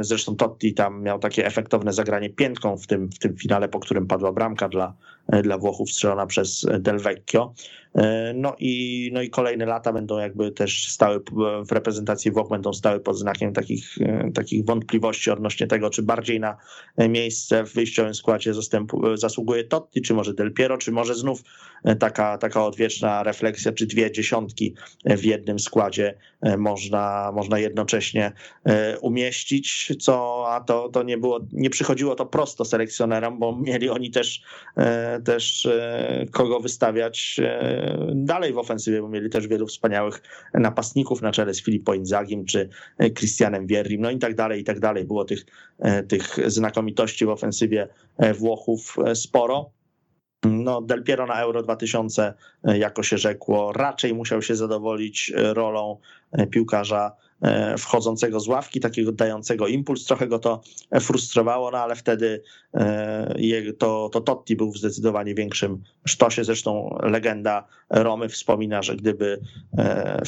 Zresztą 0.00 0.36
Totti 0.36 0.74
tam 0.74 1.02
miał 1.02 1.18
takie 1.18 1.46
efektowne 1.46 1.92
zagranie 1.92 2.30
piętką 2.30 2.76
w 2.76 2.86
tym, 2.86 3.10
w 3.12 3.18
tym 3.18 3.36
finale, 3.36 3.68
po 3.68 3.80
którym 3.80 4.06
padła 4.06 4.32
bramka 4.32 4.68
dla, 4.68 4.94
E, 5.28 5.42
dla 5.42 5.58
Włochów 5.58 5.90
strzelona 5.90 6.26
przez 6.26 6.66
Del 6.78 6.98
Vecchio. 6.98 7.54
E, 7.96 8.32
no 8.34 8.56
i, 8.58 9.10
no 9.12 9.22
i 9.22 9.30
kolejne 9.30 9.66
lata 9.66 9.92
będą 9.92 10.18
jakby 10.18 10.52
też 10.52 10.88
stały 10.88 11.20
w 11.68 11.72
reprezentacji 11.72 12.30
Włoch, 12.30 12.48
będą 12.48 12.72
stały 12.72 13.00
pod 13.00 13.18
znakiem 13.18 13.52
takich, 13.52 13.98
e, 14.00 14.30
takich 14.34 14.64
wątpliwości 14.64 15.30
odnośnie 15.30 15.66
tego, 15.66 15.90
czy 15.90 16.02
bardziej 16.02 16.40
na 16.40 16.56
miejsce 17.08 17.64
w 17.64 17.74
wyjściowym 17.74 18.14
składzie 18.14 18.54
zastępu, 18.54 19.16
zasługuje 19.16 19.64
Totti, 19.64 20.02
czy 20.02 20.14
może 20.14 20.34
Del 20.34 20.52
Piero, 20.52 20.78
czy 20.78 20.92
może 20.92 21.14
znów 21.14 21.42
taka, 21.98 22.38
taka 22.38 22.66
odwieczna 22.66 23.22
refleksja, 23.22 23.72
czy 23.72 23.86
dwie 23.86 24.12
dziesiątki 24.12 24.74
w 25.04 25.24
jednym 25.24 25.58
składzie 25.58 26.14
można, 26.58 27.32
można 27.34 27.58
jednocześnie 27.58 28.32
umieścić, 29.00 29.92
co 30.00 30.44
a 30.48 30.60
to, 30.60 30.88
to 30.88 31.02
nie 31.02 31.18
było, 31.18 31.40
nie 31.52 31.70
przychodziło 31.70 32.14
to 32.14 32.26
prosto 32.26 32.64
selekcjonerom, 32.64 33.38
bo 33.38 33.56
mieli 33.56 33.88
oni 33.88 34.10
też 34.10 34.42
też 35.24 35.66
e, 35.66 36.26
kogo 36.32 36.60
wystawiać 36.60 37.40
e, 37.42 37.85
dalej 38.14 38.52
w 38.52 38.58
ofensywie, 38.58 39.02
bo 39.02 39.08
mieli 39.08 39.30
też 39.30 39.48
wielu 39.48 39.66
wspaniałych 39.66 40.22
napastników 40.54 41.22
na 41.22 41.32
czele 41.32 41.54
z 41.54 41.62
Filippo 41.62 41.94
Inzagim 41.94 42.44
czy 42.44 42.68
Christianem 43.14 43.66
Wierrim, 43.66 44.00
no 44.00 44.10
i 44.10 44.18
tak 44.18 44.34
dalej, 44.34 44.60
i 44.60 44.64
tak 44.64 44.80
dalej. 44.80 45.04
Było 45.04 45.24
tych, 45.24 45.46
e, 45.78 46.02
tych 46.02 46.50
znakomitości 46.50 47.26
w 47.26 47.28
ofensywie 47.28 47.88
Włochów 48.38 48.96
sporo. 49.14 49.70
No, 50.44 50.82
Del 50.82 51.04
Piero 51.04 51.26
na 51.26 51.40
Euro 51.40 51.62
2000, 51.62 52.34
jako 52.64 53.02
się 53.02 53.18
rzekło, 53.18 53.72
raczej 53.72 54.14
musiał 54.14 54.42
się 54.42 54.56
zadowolić 54.56 55.32
rolą 55.36 55.98
piłkarza 56.50 57.12
E, 57.16 57.25
wchodzącego 57.78 58.40
z 58.40 58.48
ławki, 58.48 58.80
takiego 58.80 59.12
dającego 59.12 59.66
impuls. 59.66 60.04
Trochę 60.04 60.26
go 60.26 60.38
to 60.38 60.60
frustrowało, 61.00 61.70
no 61.70 61.78
ale 61.78 61.96
wtedy 61.96 62.42
e, 62.74 63.72
to, 63.78 64.08
to 64.12 64.20
Totti 64.20 64.56
był 64.56 64.72
w 64.72 64.78
zdecydowanie 64.78 65.34
większym 65.34 65.82
sztosie. 66.04 66.44
Zresztą 66.44 66.98
legenda 67.02 67.66
Romy 67.90 68.28
wspomina, 68.28 68.82
że 68.82 68.96
gdyby 68.96 69.40
e, 69.78 70.22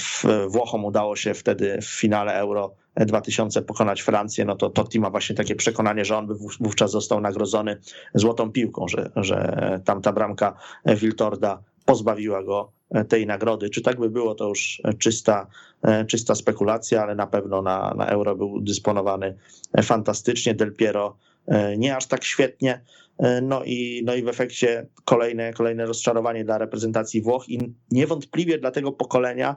Włochom 0.49 0.85
udało 0.85 1.17
się 1.17 1.35
wtedy 1.35 1.79
w 1.83 1.87
finale 1.87 2.35
Euro 2.35 2.75
2000 2.97 3.63
pokonać 3.63 4.01
Francję, 4.01 4.45
no 4.45 4.57
to 4.57 4.71
Totti 4.71 5.01
ma 5.01 5.11
właśnie 5.11 5.37
takie 5.37 5.55
przekonanie, 5.55 6.05
że 6.05 6.17
on 6.17 6.27
by 6.27 6.35
wówczas 6.61 6.91
został 6.91 7.21
nagrodzony 7.21 7.81
złotą 8.15 8.53
piłką, 8.53 8.89
że, 8.89 9.11
że 9.17 9.81
tamta 9.85 10.13
bramka 10.13 10.57
Wiltorda 10.87 11.63
pozbawiła 11.85 12.43
go 12.43 12.78
E, 12.78 12.78
tej 13.09 13.27
nagrody. 13.27 13.71
Czy 13.71 13.83
tak 13.83 14.01
by 14.01 14.11
było, 14.11 14.35
to 14.35 14.49
już 14.49 14.83
czysta, 14.99 15.47
e, 15.83 16.05
czysta 16.05 16.35
spekulacja, 16.35 17.03
ale 17.03 17.15
na 17.15 17.27
pewno 17.27 17.63
na, 17.63 17.95
na 17.97 18.07
euro 18.07 18.37
był 18.37 18.61
dysponowany 18.61 19.37
fantastycznie. 19.83 20.55
Del 20.55 20.75
Piero 20.75 21.17
e, 21.47 21.77
nie 21.77 21.97
aż 21.97 22.07
tak 22.07 22.25
świetnie. 22.25 22.81
No 23.43 23.65
i, 23.65 24.03
no 24.05 24.15
i 24.15 24.23
w 24.23 24.29
efekcie 24.29 24.87
kolejne, 25.05 25.53
kolejne 25.53 25.87
rozczarowanie 25.87 26.45
dla 26.45 26.59
reprezentacji 26.59 27.23
Włoch 27.23 27.49
i 27.49 27.75
niewątpliwie 27.91 28.59
dla 28.59 28.71
tego 28.71 28.93
pokolenia 28.93 29.57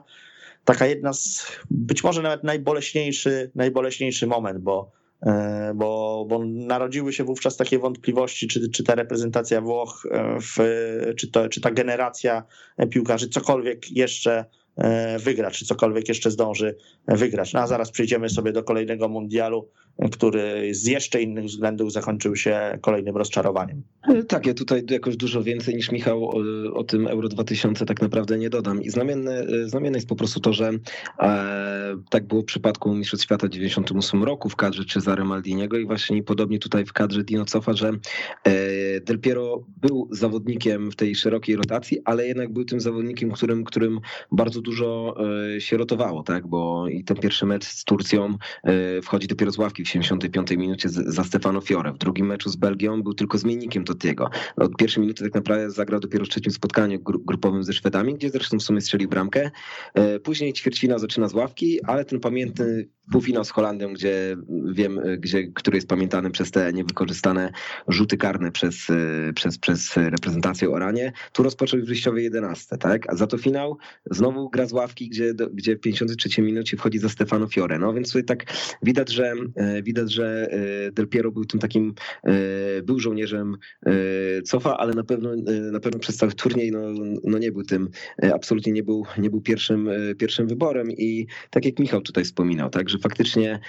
taka 0.64 0.86
jedna 0.86 1.12
z, 1.12 1.46
być 1.70 2.04
może 2.04 2.22
nawet 2.22 2.44
najboleśniejszy, 2.44 3.50
najboleśniejszy 3.54 4.26
moment, 4.26 4.58
bo 4.58 4.92
E, 4.92 5.01
bo, 5.74 6.24
bo 6.28 6.44
narodziły 6.44 7.12
się 7.12 7.24
wówczas 7.24 7.56
takie 7.56 7.78
wątpliwości, 7.78 8.48
czy, 8.48 8.70
czy 8.70 8.84
ta 8.84 8.94
reprezentacja 8.94 9.60
Włoch, 9.60 10.06
e, 10.10 10.38
w, 10.40 10.56
czy, 11.16 11.30
to, 11.30 11.48
czy 11.48 11.60
ta 11.60 11.70
generacja 11.70 12.44
piłkarzy 12.90 13.28
cokolwiek 13.28 13.90
jeszcze 13.90 14.38
e, 14.38 14.44
wygra, 15.18 15.50
czy 15.50 15.64
cokolwiek 15.64 16.08
jeszcze 16.08 16.30
zdąży 16.30 16.76
wygrać. 17.08 17.52
No 17.52 17.60
a 17.60 17.66
zaraz 17.66 17.90
przejdziemy 17.90 18.28
sobie 18.28 18.52
do 18.52 18.62
kolejnego 18.62 19.08
mundialu, 19.08 19.68
który 20.12 20.74
z 20.74 20.86
jeszcze 20.86 21.22
innych 21.22 21.44
względów 21.44 21.92
zakończył 21.92 22.36
się 22.36 22.78
kolejnym 22.80 23.16
rozczarowaniem. 23.16 23.82
Tak, 24.28 24.46
ja 24.46 24.54
tutaj 24.54 24.82
jakoś 24.90 25.16
dużo 25.16 25.42
więcej 25.42 25.74
niż 25.74 25.92
Michał 25.92 26.24
o, 26.24 26.42
o 26.74 26.84
tym 26.84 27.06
Euro 27.06 27.28
2000 27.28 27.86
tak 27.86 28.02
naprawdę 28.02 28.38
nie 28.38 28.50
dodam. 28.50 28.82
I 28.82 28.90
znamienne, 28.90 29.46
znamienne 29.66 29.98
jest 29.98 30.08
po 30.08 30.16
prostu 30.16 30.40
to, 30.40 30.52
że 30.52 30.70
e, 31.20 31.96
tak 32.10 32.26
było 32.26 32.42
w 32.42 32.44
przypadku 32.44 32.94
Mistrzostw 32.94 33.24
Świata 33.24 33.46
w 33.46 33.50
98 33.50 34.24
roku 34.24 34.48
w 34.48 34.56
kadrze 34.56 34.84
Cesare 34.84 35.24
Maldiniego 35.24 35.76
i 35.78 35.86
właśnie 35.86 36.22
podobnie 36.22 36.58
tutaj 36.58 36.84
w 36.84 36.92
kadrze 36.92 37.24
Dino 37.24 37.44
Cofa, 37.44 37.72
że 37.72 37.92
e, 38.44 39.00
Del 39.00 39.18
Piero 39.18 39.64
był 39.76 40.08
zawodnikiem 40.10 40.90
w 40.90 40.96
tej 40.96 41.14
szerokiej 41.14 41.56
rotacji, 41.56 41.98
ale 42.04 42.26
jednak 42.26 42.52
był 42.52 42.64
tym 42.64 42.80
zawodnikiem, 42.80 43.30
którym, 43.30 43.64
którym 43.64 44.00
bardzo 44.32 44.61
dużo 44.62 45.16
e, 45.56 45.60
się 45.60 45.76
rotowało, 45.76 46.22
tak, 46.22 46.46
bo 46.46 46.88
i 46.88 47.04
ten 47.04 47.16
pierwszy 47.16 47.46
mecz 47.46 47.64
z 47.64 47.84
Turcją 47.84 48.36
e, 48.64 49.02
wchodzi 49.02 49.26
dopiero 49.26 49.52
z 49.52 49.58
ławki 49.58 49.84
w 49.84 49.88
75 49.88 50.50
minucie 50.50 50.88
za 50.88 51.24
Stefano 51.24 51.60
Fiore. 51.60 51.92
W 51.92 51.98
drugim 51.98 52.26
meczu 52.26 52.50
z 52.50 52.56
Belgią 52.56 53.02
był 53.02 53.14
tylko 53.14 53.38
zmiennikiem 53.38 53.84
Totiego. 53.84 54.30
Od 54.56 54.76
pierwszej 54.76 55.00
minuty 55.00 55.24
tak 55.24 55.34
naprawdę 55.34 55.70
zagrał 55.70 56.00
dopiero 56.00 56.24
w 56.24 56.28
trzecim 56.28 56.52
spotkaniu 56.52 57.00
grupowym 57.02 57.64
ze 57.64 57.72
Szwedami, 57.72 58.14
gdzie 58.14 58.30
zresztą 58.30 58.58
w 58.58 58.62
sumie 58.62 58.80
strzelił 58.80 59.08
bramkę. 59.08 59.50
E, 59.94 60.20
później 60.20 60.52
ćwierćfina 60.52 60.98
zaczyna 60.98 61.28
z 61.28 61.34
ławki, 61.34 61.84
ale 61.84 62.04
ten 62.04 62.20
pamiętny 62.20 62.88
półfinał 63.12 63.44
z 63.44 63.50
Holandią, 63.50 63.92
gdzie 63.92 64.36
wiem, 64.72 65.00
gdzie, 65.18 65.46
który 65.46 65.76
jest 65.76 65.88
pamiętany 65.88 66.30
przez 66.30 66.50
te 66.50 66.72
niewykorzystane 66.72 67.52
rzuty 67.88 68.16
karne 68.16 68.52
przez, 68.52 68.86
przez, 69.34 69.58
przez 69.58 69.96
reprezentację 69.96 70.70
Oranie. 70.70 71.12
Tu 71.32 71.42
rozpoczął 71.42 71.80
w 71.80 71.84
wyjściowej 71.84 72.24
11, 72.24 72.76
tak? 72.76 73.12
A 73.12 73.16
za 73.16 73.26
to 73.26 73.38
finał 73.38 73.78
znowu 74.10 74.50
gra 74.52 74.66
z 74.66 74.72
ławki, 74.72 75.08
gdzie, 75.08 75.34
gdzie 75.54 75.76
w 75.76 75.80
53 75.80 76.42
minucie 76.42 76.76
wchodzi 76.76 76.98
za 76.98 77.08
Stefano 77.08 77.48
Fiore. 77.48 77.78
No 77.78 77.92
więc 77.94 78.08
tutaj 78.08 78.24
tak 78.24 78.44
widać, 78.82 79.12
że 79.12 79.34
widać, 79.82 80.12
że 80.12 80.48
Del 80.92 81.08
Piero 81.08 81.30
był 81.30 81.44
tym 81.44 81.60
takim, 81.60 81.94
był 82.84 83.00
żołnierzem 83.00 83.56
cofa, 84.44 84.76
ale 84.76 84.94
na 84.94 85.04
pewno, 85.04 85.30
na 85.72 85.80
pewno 85.80 85.98
przez 85.98 86.16
cały 86.16 86.32
turniej 86.32 86.72
no, 86.72 86.80
no 87.24 87.38
nie 87.38 87.52
był 87.52 87.62
tym, 87.62 87.88
absolutnie 88.34 88.72
nie 88.72 88.82
był, 88.82 89.06
nie 89.18 89.30
był 89.30 89.40
pierwszym, 89.40 89.88
pierwszym 90.18 90.46
wyborem 90.46 90.90
i 90.90 91.26
tak 91.50 91.64
jak 91.64 91.78
Michał 91.78 92.00
tutaj 92.00 92.24
wspominał, 92.24 92.70
tak, 92.70 92.88
że 92.88 92.98
faktycznie 92.98 93.60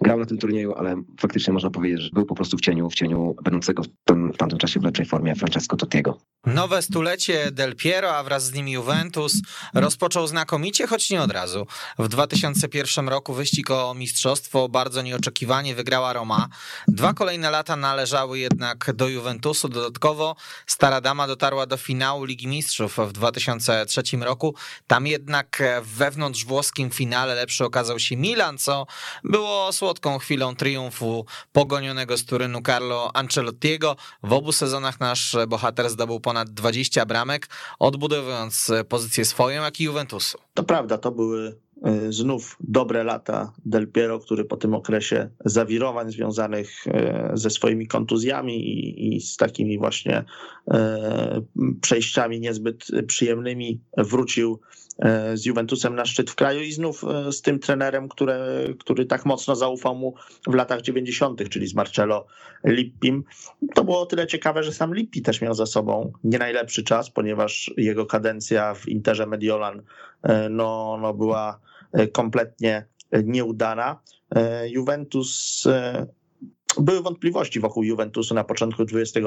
grał 0.00 0.18
na 0.18 0.26
tym 0.26 0.38
turnieju, 0.38 0.74
ale 0.74 1.02
faktycznie 1.20 1.52
można 1.52 1.70
powiedzieć, 1.70 2.00
że 2.00 2.10
był 2.12 2.26
po 2.26 2.34
prostu 2.34 2.56
w 2.56 2.60
cieniu, 2.60 2.90
w 2.90 2.94
cieniu 2.94 3.34
będącego 3.44 3.82
w, 3.82 3.86
tym, 4.04 4.32
w 4.32 4.36
tamtym 4.36 4.58
czasie 4.58 4.80
w 4.80 4.84
lepszej 4.84 5.06
formie 5.06 5.34
Francesco 5.34 5.76
Tottiego. 5.76 6.18
Nowe 6.46 6.82
stulecie 6.82 7.50
Del 7.52 7.76
Piero, 7.76 8.16
a 8.16 8.22
wraz 8.22 8.44
z 8.44 8.52
nim 8.52 8.68
Juventus 8.68 9.32
rozpoczął 9.74 10.26
znakomicie, 10.26 10.86
choć 10.86 11.10
nie 11.10 11.22
od 11.22 11.32
razu. 11.32 11.66
W 11.98 12.08
2001 12.08 13.08
roku 13.08 13.34
wyścig 13.34 13.70
o 13.70 13.94
mistrzostwo 13.94 14.68
bardzo 14.68 15.02
nieoczekiwanie 15.02 15.74
wygrała 15.74 16.12
Roma. 16.12 16.48
Dwa 16.88 17.14
kolejne 17.14 17.50
lata 17.50 17.76
należały 17.76 18.38
jednak 18.38 18.92
do 18.94 19.08
Juventusu. 19.08 19.68
Dodatkowo 19.68 20.36
Stara 20.66 21.00
Dama 21.00 21.26
dotarła 21.26 21.66
do 21.66 21.76
finału 21.76 22.24
Ligi 22.24 22.46
Mistrzów 22.46 22.98
w 22.98 23.12
2003 23.12 24.02
roku. 24.20 24.54
Tam 24.86 25.06
jednak 25.06 25.62
wewnątrz 25.82 26.44
włoskim 26.44 26.90
finale 26.90 27.34
lepszy 27.34 27.64
okazał 27.64 27.98
się 27.98 28.16
Milan, 28.16 28.58
co 28.58 28.86
było 29.24 29.63
słodką 29.72 30.18
chwilą 30.18 30.56
triumfu 30.56 31.26
pogonionego 31.52 32.16
z 32.16 32.24
Turynu 32.24 32.62
Carlo 32.62 33.10
Ancelottiego. 33.14 33.96
W 34.22 34.32
obu 34.32 34.52
sezonach 34.52 35.00
nasz 35.00 35.36
bohater 35.48 35.90
zdobył 35.90 36.20
ponad 36.20 36.50
20 36.50 37.06
bramek, 37.06 37.48
odbudowując 37.78 38.72
pozycję 38.88 39.24
swoją, 39.24 39.62
jak 39.62 39.80
i 39.80 39.84
Juventusu. 39.84 40.38
To 40.54 40.64
prawda, 40.64 40.98
to 40.98 41.10
były 41.10 41.56
e, 41.82 42.12
znów 42.12 42.56
dobre 42.60 43.04
lata 43.04 43.52
Del 43.64 43.88
Piero, 43.88 44.18
który 44.20 44.44
po 44.44 44.56
tym 44.56 44.74
okresie 44.74 45.30
zawirowań 45.44 46.12
związanych 46.12 46.86
e, 46.86 47.30
ze 47.34 47.50
swoimi 47.50 47.86
kontuzjami 47.86 48.68
i, 48.68 49.16
i 49.16 49.20
z 49.20 49.36
takimi 49.36 49.78
właśnie 49.78 50.24
e, 50.70 51.42
przejściami 51.80 52.40
niezbyt 52.40 52.86
przyjemnymi 53.06 53.80
wrócił 53.96 54.60
z 55.34 55.46
Juventusem 55.46 55.94
na 55.94 56.04
szczyt 56.04 56.30
w 56.30 56.34
kraju 56.34 56.60
i 56.60 56.72
znów 56.72 57.04
e, 57.04 57.32
z 57.32 57.42
tym 57.42 57.58
trenerem, 57.58 58.08
które, 58.08 58.64
który 58.78 59.06
tak 59.06 59.26
mocno 59.26 59.56
zaufał 59.56 59.94
mu 59.94 60.14
w 60.46 60.54
latach 60.54 60.82
90., 60.82 61.48
czyli 61.48 61.66
z 61.66 61.74
Marcello 61.74 62.26
Lippim. 62.64 63.24
To 63.74 63.84
było 63.84 64.00
o 64.00 64.06
tyle 64.06 64.26
ciekawe, 64.26 64.62
że 64.62 64.72
sam 64.72 64.94
Lippi 64.94 65.22
też 65.22 65.40
miał 65.40 65.54
za 65.54 65.66
sobą 65.66 66.12
nie 66.24 66.38
najlepszy 66.38 66.82
czas, 66.82 67.10
ponieważ 67.10 67.74
jego 67.76 68.06
kadencja 68.06 68.74
w 68.74 68.88
Interze 68.88 69.26
Mediolan 69.26 69.82
e, 70.22 70.48
no, 70.48 70.98
no 71.02 71.14
była 71.14 71.60
kompletnie 72.12 72.86
nieudana. 73.24 74.00
Juventus 74.66 75.64
były 76.80 77.02
wątpliwości 77.02 77.60
wokół 77.60 77.82
Juventusu 77.82 78.34
na 78.34 78.44
początku 78.44 78.82
XXI 78.92 79.18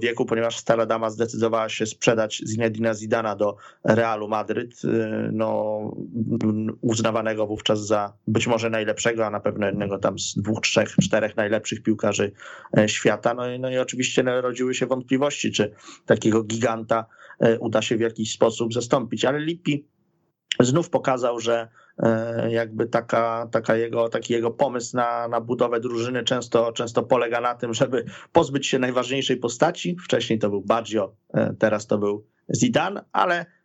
wieku, 0.00 0.26
ponieważ 0.26 0.56
Stara 0.56 0.86
Dama 0.86 1.10
zdecydowała 1.10 1.68
się 1.68 1.86
sprzedać 1.86 2.42
Zinedina 2.46 2.94
Zidana 2.94 3.36
do 3.36 3.56
Realu 3.84 4.28
Madryt, 4.28 4.84
y, 4.84 4.88
no, 5.32 5.80
uznawanego 6.80 7.46
wówczas 7.46 7.86
za 7.86 8.12
być 8.26 8.46
może 8.46 8.70
najlepszego, 8.70 9.26
a 9.26 9.30
na 9.30 9.40
pewno 9.40 9.66
jednego 9.66 9.98
tam 9.98 10.18
z 10.18 10.34
dwóch, 10.34 10.60
trzech, 10.60 10.94
czterech 11.02 11.36
najlepszych 11.36 11.82
piłkarzy 11.82 12.32
e, 12.78 12.88
świata. 12.88 13.34
No, 13.34 13.50
i, 13.50 13.60
no 13.60 13.70
i 13.70 13.78
oczywiście 13.78 14.22
narodziły 14.22 14.74
się 14.74 14.86
wątpliwości, 14.86 15.52
czy 15.52 15.74
takiego 16.06 16.42
giganta 16.42 17.06
e, 17.40 17.58
uda 17.58 17.82
się 17.82 17.96
w 17.96 18.00
jakiś 18.00 18.32
sposób 18.32 18.74
zastąpić, 18.74 19.24
ale 19.24 19.38
Lippi 19.40 19.86
znów 20.60 20.90
pokazał, 20.90 21.40
że 21.40 21.68
E, 21.68 21.85
jakby 22.48 22.86
taka, 22.86 23.48
taka 23.50 23.76
jego, 23.76 24.08
taki 24.08 24.32
jego 24.32 24.50
pomysł 24.50 24.96
na, 24.96 25.28
na 25.28 25.40
budowę 25.40 25.80
drużyny 25.80 26.24
często, 26.24 26.72
często 26.72 27.02
polega 27.02 27.40
na 27.40 27.54
tym, 27.54 27.74
żeby 27.74 28.04
pozbyć 28.32 28.66
się 28.66 28.78
najważniejszej 28.78 29.36
postaci. 29.36 29.96
Wcześniej 30.04 30.38
to 30.38 30.50
był 30.50 30.60
Baggio, 30.60 31.14
e, 31.34 31.54
teraz 31.58 31.86
to 31.86 31.98
był 31.98 32.26
Zidane, 32.54 33.04
ale 33.12 33.46
E, 33.46 33.55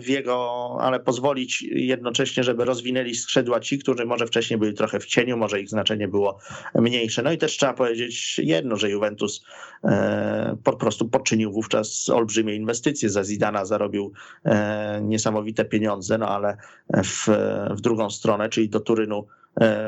w 0.00 0.08
jego, 0.08 0.68
ale 0.80 1.00
pozwolić 1.00 1.62
jednocześnie, 1.62 2.44
żeby 2.44 2.64
rozwinęli 2.64 3.14
skrzydła 3.14 3.60
ci, 3.60 3.78
którzy 3.78 4.04
może 4.04 4.26
wcześniej 4.26 4.58
byli 4.58 4.74
trochę 4.74 5.00
w 5.00 5.06
cieniu, 5.06 5.36
może 5.36 5.60
ich 5.60 5.68
znaczenie 5.68 6.08
było 6.08 6.38
mniejsze. 6.74 7.22
No 7.22 7.32
i 7.32 7.38
też 7.38 7.56
trzeba 7.56 7.74
powiedzieć 7.74 8.38
jedno, 8.38 8.76
że 8.76 8.90
Juventus 8.90 9.44
e, 9.84 10.56
po 10.64 10.72
prostu 10.72 11.08
poczynił 11.08 11.52
wówczas 11.52 12.08
olbrzymie 12.08 12.54
inwestycje. 12.54 13.10
Za 13.10 13.24
Zidana 13.24 13.64
zarobił 13.64 14.12
e, 14.44 15.00
niesamowite 15.02 15.64
pieniądze, 15.64 16.18
no 16.18 16.28
ale 16.28 16.56
w, 17.04 17.28
w 17.70 17.80
drugą 17.80 18.10
stronę, 18.10 18.48
czyli 18.48 18.68
do 18.68 18.80
Turynu 18.80 19.26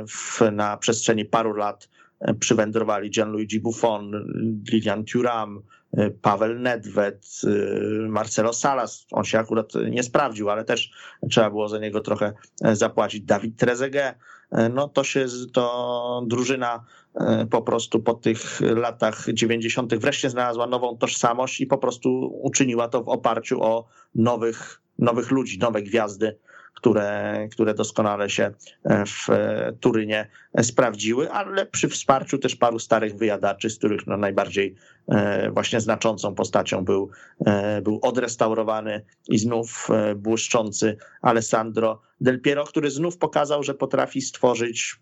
w, 0.09 0.41
na 0.53 0.77
przestrzeni 0.77 1.25
paru 1.25 1.53
lat 1.53 1.89
przywędrowali 2.41 3.11
Gianluigi 3.11 3.61
Buffon, 3.61 4.13
Lilian 4.73 5.05
Thuram, 5.05 5.63
Paweł 6.23 6.55
Nedved, 6.55 7.41
Marcelo 8.09 8.53
Salas, 8.53 9.07
on 9.13 9.25
się 9.25 9.39
akurat 9.39 9.73
nie 9.91 10.03
sprawdził, 10.03 10.51
ale 10.51 10.65
też 10.65 10.93
trzeba 11.31 11.51
było 11.51 11.69
za 11.69 11.79
niego 11.79 12.01
trochę 12.01 12.33
zapłacić. 12.73 13.25
Dawid 13.25 13.57
Trezeguet, 13.57 14.17
no 14.75 14.89
to 14.89 15.05
się, 15.05 15.27
to 15.53 16.23
drużyna 16.27 16.85
e, 17.15 17.47
po 17.51 17.63
prostu 17.63 18.01
po 18.01 18.15
tych 18.15 18.61
latach 18.61 19.27
90. 19.33 19.95
wreszcie 19.95 20.31
znalazła 20.31 20.67
nową 20.67 20.99
tożsamość 20.99 21.61
i 21.61 21.67
po 21.67 21.79
prostu 21.79 22.39
uczyniła 22.43 22.89
to 22.89 23.03
w 23.03 23.09
oparciu 23.09 23.63
o 23.63 23.89
nowych, 24.15 24.81
nowych 24.99 25.31
ludzi, 25.31 25.59
nowe 25.59 25.83
gwiazdy 25.83 26.39
które, 26.75 27.49
które 27.51 27.75
doskonale 27.75 28.31
się 28.31 28.51
e, 28.85 29.05
w 29.07 29.31
e, 29.31 29.73
Turynie 29.81 30.29
sprawdziły, 30.63 31.31
ale 31.31 31.67
przy 31.67 31.89
wsparciu 31.89 32.39
też 32.39 32.57
paru 32.57 32.79
starych 32.79 33.17
wyjadaczy, 33.17 33.71
z 33.71 33.79
których 33.79 34.07
no 34.07 34.17
najbardziej 34.17 34.75
e, 35.09 35.51
właśnie 35.51 35.81
znaczącą 35.81 36.35
postacią 36.35 36.85
był, 36.85 37.11
był 37.83 37.99
odrestaurowany 38.03 39.05
i 39.29 39.39
znów 39.39 39.89
błyszczący 40.17 40.97
Alessandro 41.23 42.01
Del 42.21 42.41
Piero, 42.41 42.65
który 42.65 42.91
znów 42.91 43.19
pokazał, 43.19 43.63
że 43.63 43.75
potrafi 43.75 44.21
stworzyć 44.21 44.97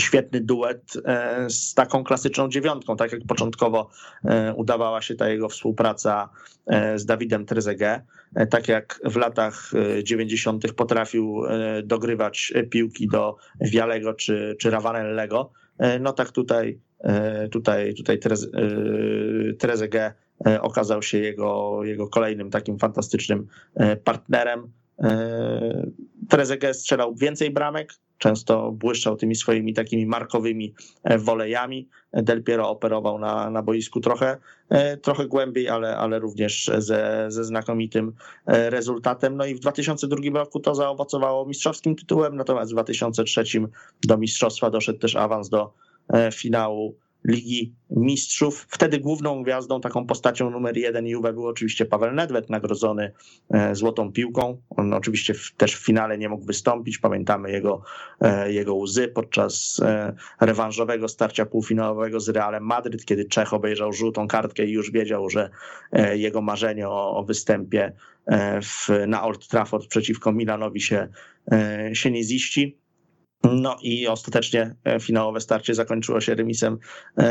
świetny 0.00 0.40
duet 0.40 0.92
e, 1.04 1.50
z 1.50 1.74
taką 1.74 2.04
klasyczną 2.04 2.48
dziewiątką, 2.48 2.96
tak 2.96 3.12
jak 3.12 3.20
początkowo 3.28 3.90
e, 4.24 4.54
udawała 4.54 5.02
się 5.02 5.14
ta 5.14 5.28
jego 5.28 5.48
współpraca 5.48 6.28
e, 6.66 6.98
z 6.98 7.06
Dawidem 7.06 7.46
Trezeguet, 7.46 8.02
tak 8.50 8.68
jak 8.68 9.00
w 9.04 9.16
latach 9.16 9.70
90. 10.02 10.72
potrafił 10.72 11.42
dogrywać 11.84 12.52
piłki 12.70 13.08
do 13.08 13.36
Vialego 13.60 14.14
czy, 14.14 14.56
czy 14.60 14.70
Ravanellego, 14.70 15.50
no 16.00 16.12
tak 16.12 16.32
tutaj, 16.32 16.80
tutaj, 17.50 17.94
tutaj 17.94 18.18
Trezeguet 19.58 20.14
okazał 20.60 21.02
się 21.02 21.18
jego, 21.18 21.80
jego 21.84 22.08
kolejnym 22.08 22.50
takim 22.50 22.78
fantastycznym 22.78 23.46
partnerem. 24.04 24.72
Trezeguet 26.28 26.76
strzelał 26.76 27.14
więcej 27.14 27.50
bramek, 27.50 27.92
często 28.18 28.72
błyszczał 28.72 29.16
tymi 29.16 29.34
swoimi 29.34 29.74
takimi 29.74 30.06
markowymi 30.06 30.74
e, 31.04 31.18
wolejami. 31.18 31.88
Del 32.12 32.42
Piero 32.42 32.68
operował 32.68 33.18
na, 33.18 33.50
na 33.50 33.62
boisku 33.62 34.00
trochę, 34.00 34.38
e, 34.68 34.96
trochę 34.96 35.26
głębiej, 35.26 35.68
ale, 35.68 35.96
ale 35.96 36.18
również 36.18 36.70
ze, 36.78 37.26
ze 37.28 37.44
znakomitym 37.44 38.12
e, 38.46 38.70
rezultatem. 38.70 39.36
No 39.36 39.46
i 39.46 39.54
w 39.54 39.60
2002 39.60 40.16
roku 40.34 40.60
to 40.60 40.74
zaowocowało 40.74 41.46
mistrzowskim 41.46 41.96
tytułem, 41.96 42.36
natomiast 42.36 42.70
w 42.70 42.74
2003 42.74 43.44
do 44.04 44.18
mistrzostwa 44.18 44.70
doszedł 44.70 44.98
też 44.98 45.16
awans 45.16 45.48
do 45.48 45.72
finału 46.32 46.94
Ligi 47.24 47.74
Mistrzów. 47.90 48.66
Wtedy 48.70 48.98
główną 48.98 49.42
gwiazdą, 49.42 49.80
taką 49.80 50.06
postacią 50.06 50.50
numer 50.50 50.76
jeden 50.76 51.06
Juve 51.06 51.32
był 51.32 51.46
oczywiście 51.46 51.86
Paweł 51.86 52.12
Nedved, 52.12 52.50
nagrodzony 52.50 53.12
e, 53.50 53.74
złotą 53.74 54.12
piłką. 54.12 54.62
On 54.70 54.94
oczywiście 54.94 55.34
też 55.56 55.76
w 55.76 55.84
finale 55.84 56.18
nie 56.18 56.28
mógł 56.28 56.44
wystąpić. 56.44 56.98
Pamiętamy 56.98 57.52
jego, 57.52 57.82
e, 58.20 58.52
jego 58.52 58.74
łzy 58.74 59.08
podczas 59.08 59.80
e, 59.84 60.14
rewanżowego 60.40 61.08
starcia 61.08 61.46
półfinałowego 61.46 62.20
z 62.20 62.28
Realem 62.28 62.64
Madryt, 62.64 63.04
kiedy 63.04 63.24
Czech 63.24 63.52
obejrzał 63.52 63.92
żółtą 63.92 64.28
kartkę 64.28 64.64
i 64.64 64.72
już 64.72 64.90
wiedział, 64.90 65.30
że 65.30 65.50
jego 66.14 66.42
marzenie 66.42 66.88
o, 66.88 67.16
o 67.16 67.24
występie 67.24 67.92
w, 68.62 68.88
na 69.06 69.22
Old 69.22 69.48
Trafford 69.48 69.86
przeciwko 69.86 70.32
Milanowi 70.32 70.80
się, 70.80 71.08
się 71.92 72.10
nie 72.10 72.24
ziści. 72.24 72.83
No 73.52 73.76
i 73.82 74.08
ostatecznie 74.08 74.74
e, 74.84 75.00
finałowe 75.00 75.40
starcie 75.40 75.74
zakończyło 75.74 76.20
się 76.20 76.34
remisem 76.34 76.78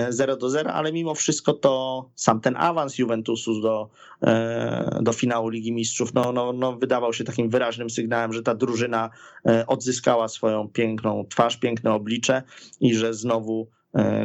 0 0.09 0.38
do 0.38 0.49
0, 0.49 0.74
ale 0.74 0.91
mimo 0.91 1.16
wszystko 1.16 1.53
to 1.53 2.05
sam 2.16 2.41
ten 2.41 2.55
awans 2.57 2.97
Juventusu 2.97 3.61
do, 3.61 3.89
do 5.01 5.14
finału 5.14 5.49
Ligi 5.49 5.72
Mistrzów 5.72 6.14
no, 6.14 6.32
no, 6.32 6.53
no 6.53 6.78
wydawał 6.78 7.14
się 7.14 7.24
takim 7.24 7.49
wyraźnym 7.49 7.89
sygnałem, 7.89 8.34
że 8.34 8.43
ta 8.43 8.55
drużyna 8.55 9.09
odzyskała 9.68 10.28
swoją 10.28 10.68
piękną 10.68 11.26
twarz, 11.30 11.57
piękne 11.57 11.93
oblicze 11.93 12.43
i 12.80 12.95
że 12.95 13.14
znowu 13.14 13.68
E, 13.82 13.82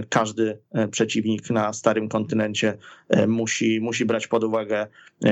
każdy 0.09 0.59
e, 0.73 0.89
przeciwnik 0.89 1.51
na 1.51 1.73
starym 1.73 2.09
kontynencie 2.09 2.79
e, 3.09 3.27
musi, 3.27 3.81
musi 3.81 4.05
brać 4.05 4.27
pod 4.27 4.45
uwagę 4.45 4.87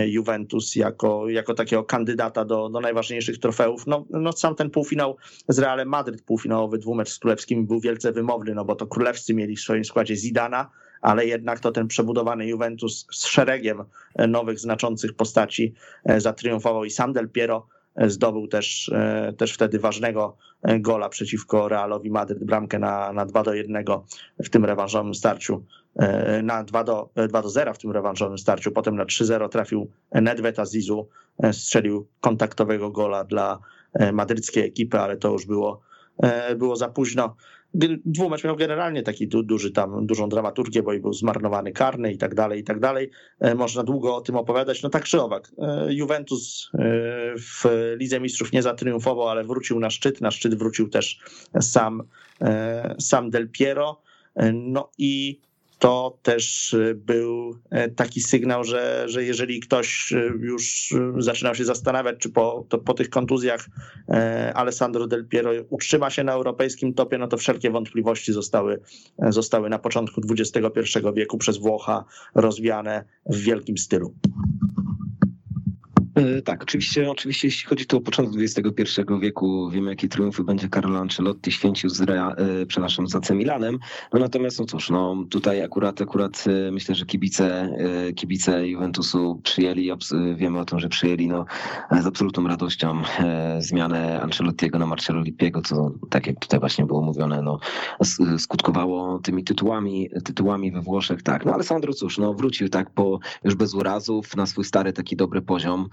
Juventus 0.07 0.77
jako, 0.77 1.29
jako 1.29 1.55
takiego 1.55 1.85
kandydata 1.85 2.45
do, 2.45 2.69
do 2.69 2.81
najważniejszych 2.81 3.39
trofeów. 3.39 3.87
No, 3.87 4.05
no 4.11 4.33
sam 4.33 4.55
ten 4.55 4.71
półfinał 4.71 5.17
z 5.49 5.59
Realem 5.59 5.89
Madryt, 5.89 6.23
półfinałowy 6.23 6.79
dwumecz 6.79 7.09
z 7.09 7.19
Królewskim 7.19 7.67
był 7.67 7.81
wielce 7.81 8.13
wymowny, 8.13 8.55
no 8.55 8.65
bo 8.65 8.77
to 8.77 8.87
Królewscy 8.87 9.35
mieli 9.35 9.57
w 9.57 9.61
swoim 9.61 9.85
składzie 9.85 10.17
Zidana, 10.17 10.71
ale 11.01 11.27
jednak 11.27 11.61
to 11.61 11.73
ten 11.73 11.89
przebudowany 11.89 12.47
Juventus 12.47 13.07
z 13.13 13.27
szeregiem 13.27 13.85
nowych, 14.29 14.59
znaczących 14.59 15.15
postaci 15.15 15.75
zatriumfował 16.17 16.85
i 16.85 16.91
sam 16.91 17.13
Del 17.13 17.29
Piero 17.29 17.67
zdobył 18.07 18.47
też, 18.47 18.89
e, 18.89 19.33
też 19.37 19.53
wtedy 19.53 19.79
ważnego 19.79 20.37
e, 20.63 20.81
gola 20.81 21.09
przeciwko 21.09 21.69
Realowi 21.69 22.11
Madryt, 22.11 22.45
bramkę 22.45 22.79
na, 22.79 23.13
na 23.13 23.27
2 23.27 23.43
do 23.43 23.55
1 23.55 23.85
w 24.45 24.51
tym 24.51 24.65
rewanżowym 24.65 25.15
starciu, 25.15 25.65
e, 25.97 26.43
na 26.43 26.65
2 26.65 26.85
do, 26.85 27.11
2 27.29 27.43
do 27.43 27.51
0 27.51 27.75
w 27.75 27.79
tym 27.79 27.91
rewanżowym 27.91 28.39
starciu, 28.39 28.73
potem 28.73 28.97
na 28.97 29.05
3-0 29.05 29.49
trafił 29.49 29.91
Nedved 30.13 30.59
Azizu, 30.59 31.09
strzelił 31.53 32.07
kontaktowego 32.21 32.91
gola 32.91 33.25
dla 33.25 33.59
madryckiej 34.13 34.65
ekipy, 34.65 35.01
ale 35.01 35.17
to 35.17 35.33
już 35.33 35.47
było, 35.47 35.81
było 36.57 36.77
za 36.77 36.89
późno 36.89 37.37
dwumecz 38.05 38.45
miał 38.45 38.57
generalnie 38.57 39.03
taki 39.03 39.29
du, 39.29 39.43
duży 39.43 39.73
tam, 39.73 40.07
dużą 40.07 40.29
dramaturgię, 40.29 40.83
bo 40.83 40.93
i 40.93 41.01
był 41.01 41.13
zmarnowany 41.13 41.73
karny 41.73 42.13
i 42.13 42.19
tak 42.19 42.35
dalej, 42.35 42.61
i 42.61 42.65
tak 42.65 42.81
dalej. 42.81 43.11
E, 43.41 43.55
można 43.55 43.83
długo 43.83 44.17
o 44.17 44.21
tym 44.21 44.37
opowiadać. 44.37 44.83
No 44.83 44.91
tak 44.91 45.05
czy 45.05 45.23
owak, 45.23 45.53
e, 45.59 45.95
Juventus 45.95 46.71
e, 46.75 46.79
w 47.39 47.65
Lidze 47.97 48.21
Mistrzów 48.21 48.53
nie 48.53 48.63
zatriumfował, 48.63 49.29
ale 49.29 49.45
wrócił 49.45 49.81
na 49.81 49.91
szczyt. 49.91 50.21
Na 50.21 50.31
szczyt 50.31 50.55
wrócił 50.55 50.89
też 50.89 51.21
sam, 51.61 52.03
sam 52.99 53.31
Del 53.31 53.51
Piero. 53.51 54.01
No 54.53 54.91
i 54.99 55.41
to 55.79 56.19
też 56.23 56.75
y, 56.75 56.95
był 56.95 57.59
e, 57.71 57.89
taki 57.91 58.21
sygnał, 58.21 58.65
że, 58.65 59.05
że 59.07 59.25
jeżeli 59.25 59.61
ktoś 59.61 60.13
y, 60.13 60.33
już 60.41 60.93
y, 60.93 61.13
zaczynał 61.19 61.55
się 61.55 61.65
zastanawiać, 61.65 62.17
czy 62.19 62.31
po, 62.31 62.67
po 62.85 62.95
tych 62.95 63.11
kontuzjach 63.11 63.67
e, 64.09 64.53
Alessandro 64.55 65.07
Del 65.07 65.29
Piero 65.29 65.51
utrzyma 65.71 66.11
się 66.11 66.25
na 66.25 66.33
europejskim 66.33 66.95
topie, 66.95 67.19
no 67.19 67.29
to 67.29 67.37
wszelkie 67.37 67.71
wątpliwości 67.71 68.33
zostały, 68.33 68.81
e, 69.23 69.33
zostały 69.33 69.71
na 69.71 69.79
początku 69.79 70.21
XXI 70.31 70.99
wieku 71.15 71.39
przez 71.39 71.59
Włocha 71.59 72.05
rozwiane 72.35 73.05
w 73.27 73.37
wielkim 73.37 73.79
stylu. 73.79 74.15
E, 76.17 76.43
tak, 76.43 76.63
oczywiście, 76.63 77.11
oczywiście 77.11 77.49
jeśli 77.49 77.69
chodzi 77.69 77.87
tu 77.87 77.97
o 77.97 78.01
początek 78.01 78.43
XXI 78.43 79.01
wieku, 79.21 79.71
wiemy 79.71 79.91
jakie 79.91 80.09
triumfy 80.09 80.45
będzie 80.45 80.69
Carlo 80.69 80.99
Ancelotti 80.99 81.53
święcił 81.53 81.91
z, 81.91 82.01
Rea, 82.01 82.31
e, 82.31 82.67
przepraszam, 82.67 83.07
z 83.07 83.15
AC 83.15 83.31
Milanem. 83.31 83.79
No 84.13 84.21
natomiast 84.21 84.59
no 84.59 84.65
cóż, 84.65 84.91
no 84.91 85.25
tutaj 85.31 85.63
akurat, 85.63 86.01
akurat 86.01 86.45
e, 86.47 86.71
myślę, 86.73 86.95
że 86.95 87.07
kibice, 87.07 87.77
kibice 88.17 88.69
Juventusu 88.69 89.41
przyjęli, 89.43 89.91
wiemy 90.37 90.59
o 90.59 90.65
tym, 90.65 90.81
że 90.81 90.89
przyjęli 90.89 91.29
no, 91.29 91.45
z 92.01 92.07
absolutną 92.07 92.49
radością 92.49 93.03
zmianę 93.59 94.21
Ancelottiego 94.21 94.79
na 94.79 94.87
Marcelo 94.87 95.21
Lippiego, 95.21 95.63
co 95.63 95.93
tak 96.11 96.27
jak 96.27 96.41
tutaj 96.41 96.61
właśnie 96.61 96.87
było 96.87 97.03
mówione, 97.03 97.43
no, 97.43 97.59
skutkowało 98.39 99.19
tymi 99.19 99.45
tytułami, 99.45 100.11
tytułami 100.25 100.73
we 100.73 100.81
Włoszech, 100.81 101.23
tak. 101.23 101.45
No 101.45 101.55
ale 101.55 101.63
Sandro 101.63 101.93
cóż, 101.93 102.19
no 102.19 102.35
wrócił 102.35 102.69
tak 102.69 102.91
po 102.91 103.19
już 103.45 103.55
bez 103.55 103.75
urazów 103.75 104.37
na 104.37 104.47
swój 104.47 104.65
stary 104.65 104.93
taki 104.93 105.17
dobry 105.17 105.43
poziom 105.43 105.89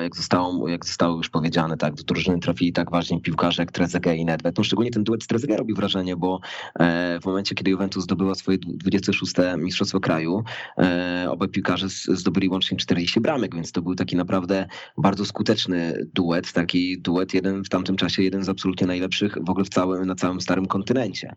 jak 0.00 0.16
zostało, 0.16 0.68
jak 0.68 0.86
zostało 0.86 1.16
już 1.16 1.28
powiedziane, 1.28 1.76
tak, 1.76 1.94
do 1.94 2.02
drużyny 2.02 2.38
trafili 2.38 2.72
tak 2.72 2.90
ważni 2.90 3.20
piłkarze 3.20 3.62
jak 3.62 3.72
Trezeguet 3.72 4.18
i 4.18 4.24
Nedved. 4.24 4.58
No 4.58 4.64
szczególnie 4.64 4.90
ten 4.90 5.04
duet 5.04 5.22
z 5.22 5.26
Trezeguet 5.26 5.58
robi 5.58 5.74
wrażenie, 5.74 6.16
bo 6.16 6.40
e, 6.78 7.20
w 7.22 7.26
momencie, 7.26 7.54
kiedy 7.54 7.70
Juventus 7.70 8.04
zdobyła 8.04 8.34
swoje 8.34 8.58
26. 8.58 9.34
Mistrzostwo 9.58 10.00
Kraju, 10.00 10.44
e, 10.78 11.26
obaj 11.30 11.48
piłkarze 11.48 11.88
zdobyli 12.08 12.48
łącznie 12.48 12.76
40 12.76 13.20
bramek, 13.20 13.54
więc 13.54 13.72
to 13.72 13.82
był 13.82 13.94
taki 13.94 14.16
naprawdę 14.16 14.66
bardzo 14.98 15.24
skuteczny 15.24 16.06
duet, 16.14 16.52
taki 16.52 16.98
duet 16.98 17.34
jeden 17.34 17.64
w 17.64 17.68
tamtym 17.68 17.96
czasie, 17.96 18.22
jeden 18.22 18.44
z 18.44 18.48
absolutnie 18.48 18.86
najlepszych 18.86 19.38
w 19.40 19.50
ogóle 19.50 19.64
w 19.64 19.68
całym, 19.68 20.06
na 20.06 20.14
całym 20.14 20.40
starym 20.40 20.66
kontynencie. 20.66 21.36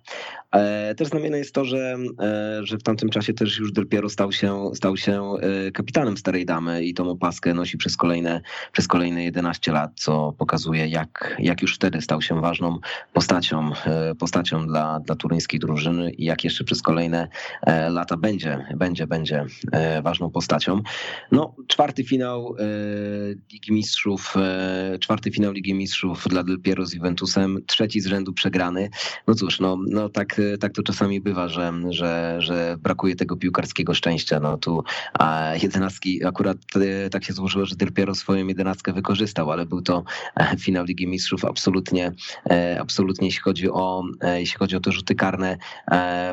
E, 0.51 0.95
też 0.95 1.07
znamienne 1.07 1.37
jest 1.37 1.55
to, 1.55 1.65
że, 1.65 1.97
że 2.61 2.77
w 2.77 2.83
tamtym 2.83 3.09
czasie 3.09 3.33
też 3.33 3.59
już 3.59 3.71
Del 3.71 3.87
Piero 3.87 4.09
stał 4.09 4.31
się, 4.31 4.71
stał 4.73 4.97
się 4.97 5.33
kapitanem 5.73 6.17
Starej 6.17 6.45
Damy 6.45 6.85
i 6.85 6.93
tą 6.93 7.09
opaskę 7.09 7.53
nosi 7.53 7.77
przez 7.79 7.97
kolejne, 7.97 8.41
przez 8.71 8.87
kolejne 8.87 9.23
11 9.23 9.71
lat, 9.71 9.91
co 9.95 10.33
pokazuje, 10.37 10.87
jak, 10.87 11.35
jak 11.39 11.61
już 11.61 11.75
wtedy 11.75 12.01
stał 12.01 12.21
się 12.21 12.41
ważną 12.41 12.79
postacią, 13.13 13.71
e, 13.85 14.15
postacią 14.15 14.67
dla, 14.67 14.99
dla 14.99 15.15
turyńskiej 15.15 15.59
drużyny 15.59 16.11
i 16.11 16.25
jak 16.25 16.43
jeszcze 16.43 16.63
przez 16.63 16.81
kolejne 16.81 17.27
e, 17.61 17.89
lata 17.89 18.17
będzie, 18.17 18.65
będzie, 18.75 19.07
będzie 19.07 19.45
e, 19.71 20.01
ważną 20.01 20.29
postacią. 20.29 20.81
No, 21.31 21.55
czwarty 21.67 22.03
finał 22.03 22.55
Ligi 23.51 23.73
Mistrzów, 23.73 24.33
czwarty 24.99 25.31
finał 25.31 25.51
Ligi 25.51 25.73
Mistrzów 25.73 26.27
dla 26.29 26.43
Del 26.43 26.61
Piero 26.61 26.85
z 26.85 26.93
Juventusem, 26.93 27.57
trzeci 27.65 28.01
z 28.01 28.07
rzędu 28.07 28.33
przegrany. 28.33 28.89
No 29.27 29.35
cóż, 29.35 29.59
no, 29.59 29.77
no 29.87 30.09
tak, 30.09 30.41
tak 30.59 30.73
to 30.73 30.83
czasami 30.83 31.21
bywa, 31.21 31.47
że, 31.47 31.73
że, 31.89 32.35
że 32.39 32.77
brakuje 32.79 33.15
tego 33.15 33.37
piłkarskiego 33.37 33.93
szczęścia. 33.93 34.39
No 34.39 34.57
tu 34.57 34.83
a 35.13 35.51
jedenastki 35.63 36.25
akurat 36.25 36.57
tak 37.11 37.23
się 37.23 37.33
złożyło, 37.33 37.65
że 37.69 37.75
dopiero 37.75 38.15
swoją 38.15 38.47
jedenastkę 38.47 38.93
wykorzystał, 38.93 39.51
ale 39.51 39.65
był 39.65 39.81
to 39.81 40.03
e, 40.35 40.57
finał 40.57 40.85
Ligi 40.85 41.07
Mistrzów 41.07 41.45
absolutnie, 41.45 42.11
e, 42.49 42.77
absolutnie 42.81 43.27
jeśli 43.27 43.41
chodzi 43.41 43.69
o, 43.69 44.03
e, 44.21 44.39
jeśli 44.39 44.57
chodzi 44.57 44.75
o 44.75 44.79
te 44.79 44.91
rzuty 44.91 45.15
karne, 45.15 45.57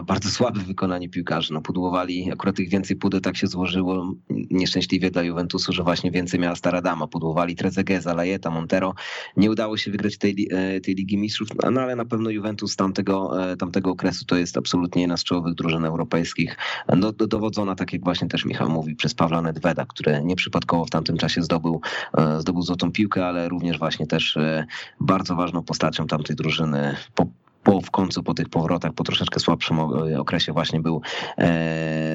bardzo 0.04 0.28
słabe 0.28 0.60
wykonanie 0.60 1.08
piłkarzy. 1.08 1.52
No, 1.52 1.60
pudłowali, 1.60 2.32
akurat 2.32 2.56
tych 2.56 2.68
więcej 2.68 2.96
pudeł 2.96 3.20
tak 3.20 3.36
się 3.36 3.46
złożyło 3.46 4.14
nieszczęśliwie 4.50 5.10
dla 5.10 5.22
Juventusu, 5.22 5.72
że 5.72 5.82
właśnie 5.82 6.10
więcej 6.10 6.40
miała 6.40 6.56
Stara 6.56 6.82
Dama. 6.82 7.06
Pudłowali 7.06 7.56
Trezeguet, 7.56 8.04
Lajeta, 8.04 8.50
Montero. 8.50 8.94
Nie 9.36 9.50
udało 9.50 9.76
się 9.76 9.90
wygrać 9.90 10.18
tej, 10.18 10.48
tej 10.82 10.94
Ligi 10.94 11.18
Mistrzów, 11.18 11.48
no 11.72 11.80
ale 11.80 11.96
na 11.96 12.04
pewno 12.04 12.30
Juventus 12.30 12.76
tamtego, 12.76 13.30
tamtego 13.58 13.90
okresu 13.90 14.24
to 14.24 14.36
jest 14.36 14.56
absolutnie 14.56 15.02
jedna 15.02 15.16
z 15.16 15.24
czołowych 15.24 15.54
drużyn 15.54 15.84
europejskich. 15.84 16.56
No, 16.96 17.12
dowodzona, 17.12 17.74
tak 17.74 17.92
jak 17.92 18.04
właśnie 18.04 18.28
też 18.28 18.44
Michał 18.44 18.70
mówi, 18.70 18.96
przez 18.96 19.14
Pawła 19.14 19.42
Nedweda, 19.42 19.86
który 19.86 20.20
nieprzypadkowo 20.24 20.84
w 20.84 20.90
tamtym 20.90 21.15
czasie 21.16 21.42
zdobył, 21.42 21.80
e, 22.18 22.40
zdobył 22.40 22.62
złotą 22.62 22.92
piłkę, 22.92 23.26
ale 23.26 23.48
również 23.48 23.78
właśnie 23.78 24.06
też 24.06 24.36
e, 24.36 24.66
bardzo 25.00 25.34
ważną 25.34 25.62
postacią 25.62 26.06
tamtej 26.06 26.36
drużyny 26.36 26.96
po, 27.66 27.80
w 27.80 27.90
końcu 27.90 28.22
po 28.22 28.34
tych 28.34 28.48
powrotach, 28.48 28.92
po 28.92 29.04
troszeczkę 29.04 29.40
słabszym 29.40 29.78
e, 29.78 30.20
okresie 30.20 30.52
właśnie 30.52 30.80
był 30.80 31.00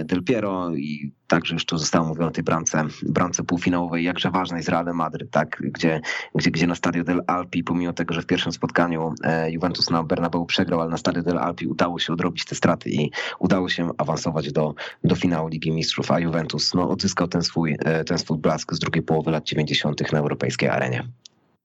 Del 0.06 0.24
Piero 0.24 0.76
i 0.76 1.12
także 1.28 1.56
już 1.56 1.66
tu 1.66 1.78
zostało 1.78 2.08
mówione 2.08 2.28
o 2.28 2.32
tej 2.32 2.44
bramce, 2.44 2.86
bramce 3.04 3.44
półfinałowej, 3.44 4.04
jakże 4.04 4.32
ważnej 4.32 4.64
z 4.64 4.70
Realem 4.70 4.96
Madryt, 4.96 5.32
tak, 5.32 5.62
gdzie, 5.62 6.02
gdzie, 6.36 6.52
gdzie 6.52 6.68
na 6.68 6.76
Stadio 6.76 7.04
del 7.04 7.22
Alpi, 7.28 7.64
pomimo 7.64 7.94
tego, 7.94 8.14
że 8.14 8.22
w 8.22 8.26
pierwszym 8.26 8.52
spotkaniu 8.52 9.14
Juventus 9.50 9.90
na 9.90 10.04
Bernabeu 10.04 10.46
przegrał, 10.46 10.82
ale 10.82 10.90
na 10.90 10.98
Stadio 10.98 11.24
del 11.24 11.38
Alpi 11.38 11.68
udało 11.68 12.00
się 12.00 12.14
odrobić 12.14 12.46
te 12.46 12.56
straty 12.56 12.90
i 12.90 13.12
udało 13.40 13.70
się 13.70 13.90
awansować 13.98 14.52
do, 14.52 14.76
do 15.04 15.16
finału 15.16 15.48
Ligi 15.48 15.72
Mistrzów, 15.72 16.12
a 16.12 16.20
Juventus 16.20 16.74
no, 16.74 16.90
odzyskał 16.90 17.28
ten 17.28 17.42
swój, 17.42 17.78
ten 18.06 18.18
swój 18.18 18.38
blask 18.38 18.74
z 18.74 18.80
drugiej 18.80 19.04
połowy 19.04 19.32
lat 19.32 19.44
90. 19.44 20.12
na 20.14 20.20
europejskiej 20.20 20.70
arenie. 20.70 21.04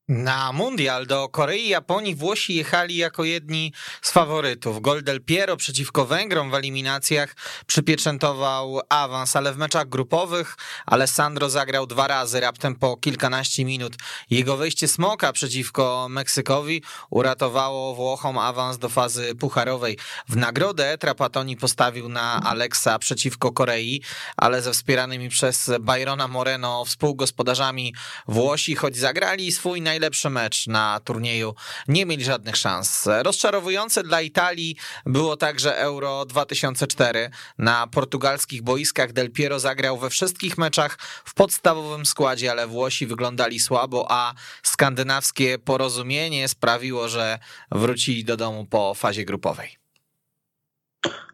Na 0.08 0.52
mundial 0.52 1.06
do 1.06 1.28
Korei 1.28 1.66
i 1.66 1.68
Japonii 1.68 2.14
Włosi 2.14 2.54
jechali 2.54 2.96
jako 2.96 3.24
jedni 3.24 3.72
z 4.02 4.10
faworytów. 4.10 4.80
Goldel 4.80 5.20
Piero 5.20 5.56
przeciwko 5.56 6.06
Węgrom 6.06 6.50
w 6.50 6.54
eliminacjach 6.54 7.36
przypieczętował 7.66 8.80
awans, 8.88 9.36
ale 9.36 9.52
w 9.52 9.56
meczach 9.56 9.88
grupowych 9.88 10.56
Alessandro 10.86 11.50
zagrał 11.50 11.86
dwa 11.86 12.06
razy, 12.06 12.40
raptem 12.40 12.74
po 12.74 12.96
kilkanaście 12.96 13.64
minut. 13.64 13.94
Jego 14.30 14.56
wejście 14.56 14.88
Smoka 14.88 15.32
przeciwko 15.32 16.06
Meksykowi 16.10 16.82
uratowało 17.10 17.94
Włochom 17.94 18.38
awans 18.38 18.78
do 18.78 18.88
fazy 18.88 19.34
pucharowej. 19.34 19.98
W 20.28 20.36
nagrodę 20.36 20.98
Trapatoni 20.98 21.56
postawił 21.56 22.08
na 22.08 22.40
Alexa 22.42 22.98
przeciwko 22.98 23.52
Korei, 23.52 24.02
ale 24.36 24.62
ze 24.62 24.72
wspieranymi 24.72 25.28
przez 25.28 25.70
Byrona 25.80 26.28
Moreno 26.28 26.84
współgospodarzami 26.84 27.94
Włosi, 28.28 28.74
choć 28.74 28.96
zagrali 28.96 29.52
swój 29.52 29.80
naj 29.80 29.95
najlepszy 29.96 30.30
mecz 30.30 30.66
na 30.66 31.00
turnieju, 31.00 31.54
nie 31.88 32.06
mieli 32.06 32.24
żadnych 32.24 32.56
szans. 32.56 33.08
Rozczarowujące 33.22 34.02
dla 34.02 34.20
Italii 34.20 34.76
było 35.06 35.36
także 35.36 35.78
Euro 35.78 36.24
2004. 36.24 37.30
Na 37.58 37.86
portugalskich 37.86 38.62
boiskach 38.62 39.12
Del 39.12 39.30
Piero 39.30 39.60
zagrał 39.60 39.98
we 39.98 40.10
wszystkich 40.10 40.58
meczach 40.58 40.98
w 41.24 41.34
podstawowym 41.34 42.06
składzie, 42.06 42.50
ale 42.50 42.66
Włosi 42.66 43.06
wyglądali 43.06 43.60
słabo, 43.60 44.06
a 44.08 44.34
skandynawskie 44.62 45.58
porozumienie 45.58 46.48
sprawiło, 46.48 47.08
że 47.08 47.38
wrócili 47.70 48.24
do 48.24 48.36
domu 48.36 48.66
po 48.66 48.94
fazie 48.94 49.24
grupowej. 49.24 49.85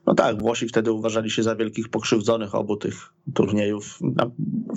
No 0.06 0.14
tak, 0.14 0.38
Włosi 0.38 0.68
wtedy 0.68 0.92
uważali 0.92 1.30
się 1.30 1.42
za 1.42 1.56
wielkich 1.56 1.88
pokrzywdzonych 1.88 2.54
obu 2.54 2.76
tych 2.76 3.12
turniejów 3.34 3.98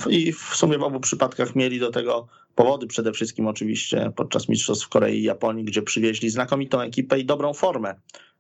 i 0.10 0.34
w 0.34 0.56
sumie 0.56 0.78
w 0.78 0.84
obu 0.84 1.00
przypadkach 1.00 1.56
mieli 1.56 1.80
do 1.80 1.92
tego 1.92 2.28
powody, 2.56 2.88
przede 2.88 3.12
wszystkim 3.12 3.48
oczywiście 3.48 4.12
podczas 4.16 4.50
Mistrzostw 4.50 4.90
Korei 4.90 5.20
i 5.20 5.24
Japonii, 5.24 5.66
gdzie 5.66 5.82
przywieźli 5.82 6.30
znakomitą 6.30 6.82
ekipę 6.82 7.20
i 7.20 7.26
dobrą 7.26 7.54
formę 7.54 7.96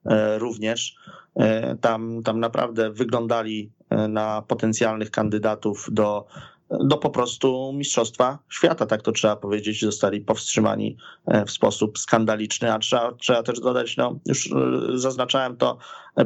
e, 0.05 0.39
również. 0.39 0.95
E, 1.35 1.75
tam, 1.75 2.23
tam 2.23 2.39
naprawdę 2.39 2.91
wyglądali 2.91 3.71
e, 3.89 4.07
na 4.07 4.41
potencjalnych 4.41 5.11
kandydatów 5.11 5.87
do 5.91 6.25
do 6.69 6.97
po 6.97 7.09
prostu 7.09 7.73
Mistrzostwa 7.73 8.39
Świata, 8.49 8.85
tak 8.85 9.01
to 9.01 9.11
trzeba 9.11 9.35
powiedzieć, 9.35 9.81
zostali 9.81 10.21
powstrzymani 10.21 10.97
e, 11.25 11.45
w 11.45 11.51
sposób 11.51 11.99
skandaliczny, 11.99 12.73
a 12.73 12.79
trzeba, 12.79 13.11
trzeba 13.11 13.43
też 13.43 13.59
dodać, 13.59 13.97
no 13.97 14.19
już 14.25 14.51
e, 14.51 14.97
zaznaczałem 14.97 15.57
to 15.57 15.77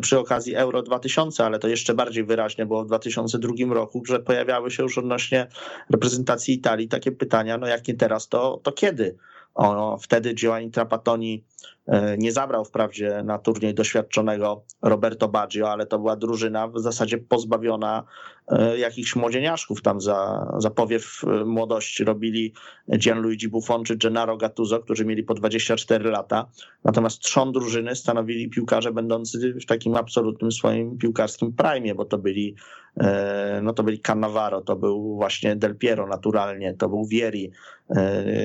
przy 0.01 0.19
okazji 0.19 0.55
Euro 0.55 0.81
2000, 0.81 1.45
ale 1.45 1.59
to 1.59 1.67
jeszcze 1.67 1.93
bardziej 1.93 2.23
wyraźnie 2.23 2.65
było 2.65 2.83
w 2.83 2.87
2002 2.87 3.73
roku, 3.73 4.03
że 4.05 4.19
pojawiały 4.19 4.71
się 4.71 4.83
już 4.83 4.97
odnośnie 4.97 5.47
reprezentacji 5.89 6.53
Italii 6.53 6.87
takie 6.87 7.11
pytania, 7.11 7.57
no 7.57 7.67
jak 7.67 7.87
nie 7.87 7.93
teraz, 7.93 8.27
to, 8.27 8.59
to 8.63 8.71
kiedy? 8.71 9.17
O, 9.55 9.97
wtedy 10.01 10.33
Giovanni 10.33 10.71
Trapattoni 10.71 11.43
e, 11.58 11.58
nie 12.17 12.31
zabrał 12.31 12.65
wprawdzie 12.65 13.23
na 13.23 13.39
turniej 13.39 13.73
doświadczonego 13.73 14.63
Roberto 14.81 15.27
Baggio, 15.27 15.71
ale 15.71 15.85
to 15.85 15.99
była 15.99 16.15
drużyna 16.15 16.67
w 16.67 16.79
zasadzie 16.79 17.17
pozbawiona 17.17 18.03
e, 18.47 18.77
jakichś 18.77 19.15
młodzieniaszków. 19.15 19.81
Tam 19.81 20.01
za, 20.01 20.47
za 20.57 20.69
powiew 20.69 21.21
e, 21.23 21.45
młodości 21.45 22.03
robili 22.03 22.53
Gianluigi 22.97 23.47
Buffon 23.47 23.83
czy 23.83 23.97
Gennaro 23.97 24.37
Gattuso, 24.37 24.79
którzy 24.79 25.05
mieli 25.05 25.23
po 25.23 25.33
24 25.33 26.09
lata. 26.09 26.49
Natomiast 26.83 27.19
trzon 27.19 27.51
drużyny 27.51 27.95
stanowili 27.95 28.49
piłkarze 28.49 28.91
będący 28.91 29.53
w 29.53 29.65
takim 29.65 29.95
absolutnym 29.95 30.51
swoim 30.51 30.97
piłkarskim 30.97 31.53
prime, 31.53 31.95
bo 31.95 32.05
to 32.05 32.17
byli 32.17 32.55
no 33.61 33.73
to 33.73 33.83
byli 33.83 33.99
Cannavaro, 33.99 34.61
to 34.61 34.75
był 34.75 35.15
właśnie 35.15 35.55
Del 35.55 35.77
Piero 35.77 36.07
naturalnie, 36.07 36.73
to 36.73 36.89
był 36.89 37.05
Vieri, 37.05 37.51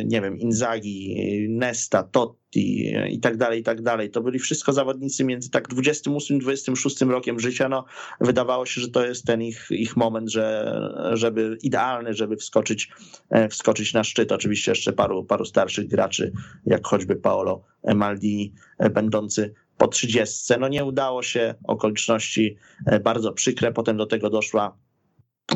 nie 0.05 0.21
wiem, 0.21 0.39
Inzaghi, 0.39 1.17
Nesta, 1.51 2.03
Totti 2.03 2.44
i 2.57 3.19
tak 3.21 3.37
dalej, 3.37 3.61
i 3.61 3.63
tak 3.63 3.83
dalej. 3.83 4.11
To 4.11 4.21
byli 4.21 4.39
wszystko 4.39 4.73
zawodnicy 4.73 5.25
między 5.25 5.51
tak 5.51 5.69
28 5.69 6.39
26 6.39 7.01
rokiem 7.01 7.41
życia. 7.41 7.69
No, 7.69 7.85
wydawało 8.21 8.67
się, 8.67 8.81
że 8.81 8.89
to 8.89 9.07
jest 9.07 9.27
ten 9.27 9.43
ich, 9.43 9.67
ich 9.71 9.97
moment, 9.97 10.31
że, 10.31 10.77
żeby 11.13 11.59
idealny, 11.63 12.15
żeby 12.15 12.37
wskoczyć, 12.37 12.91
e, 13.31 13.49
wskoczyć 13.49 13.95
na 13.95 14.05
szczyt. 14.05 14.33
Oczywiście 14.33 14.71
jeszcze 14.71 14.93
paru, 14.93 15.25
paru 15.25 15.45
starszych 15.45 15.89
graczy, 15.89 16.33
jak 16.67 16.87
choćby 16.87 17.17
Paolo 17.17 17.65
Maldini, 17.95 18.55
e, 18.79 18.91
będący 18.91 19.55
po 19.79 19.89
30. 19.89 20.55
No 20.61 20.69
nie 20.69 20.85
udało 20.85 21.23
się, 21.23 21.55
okoliczności 21.65 22.57
e, 22.87 23.01
bardzo 23.01 23.33
przykre. 23.33 23.73
Potem 23.73 23.97
do 23.97 24.07
tego 24.07 24.31
doszła 24.31 24.77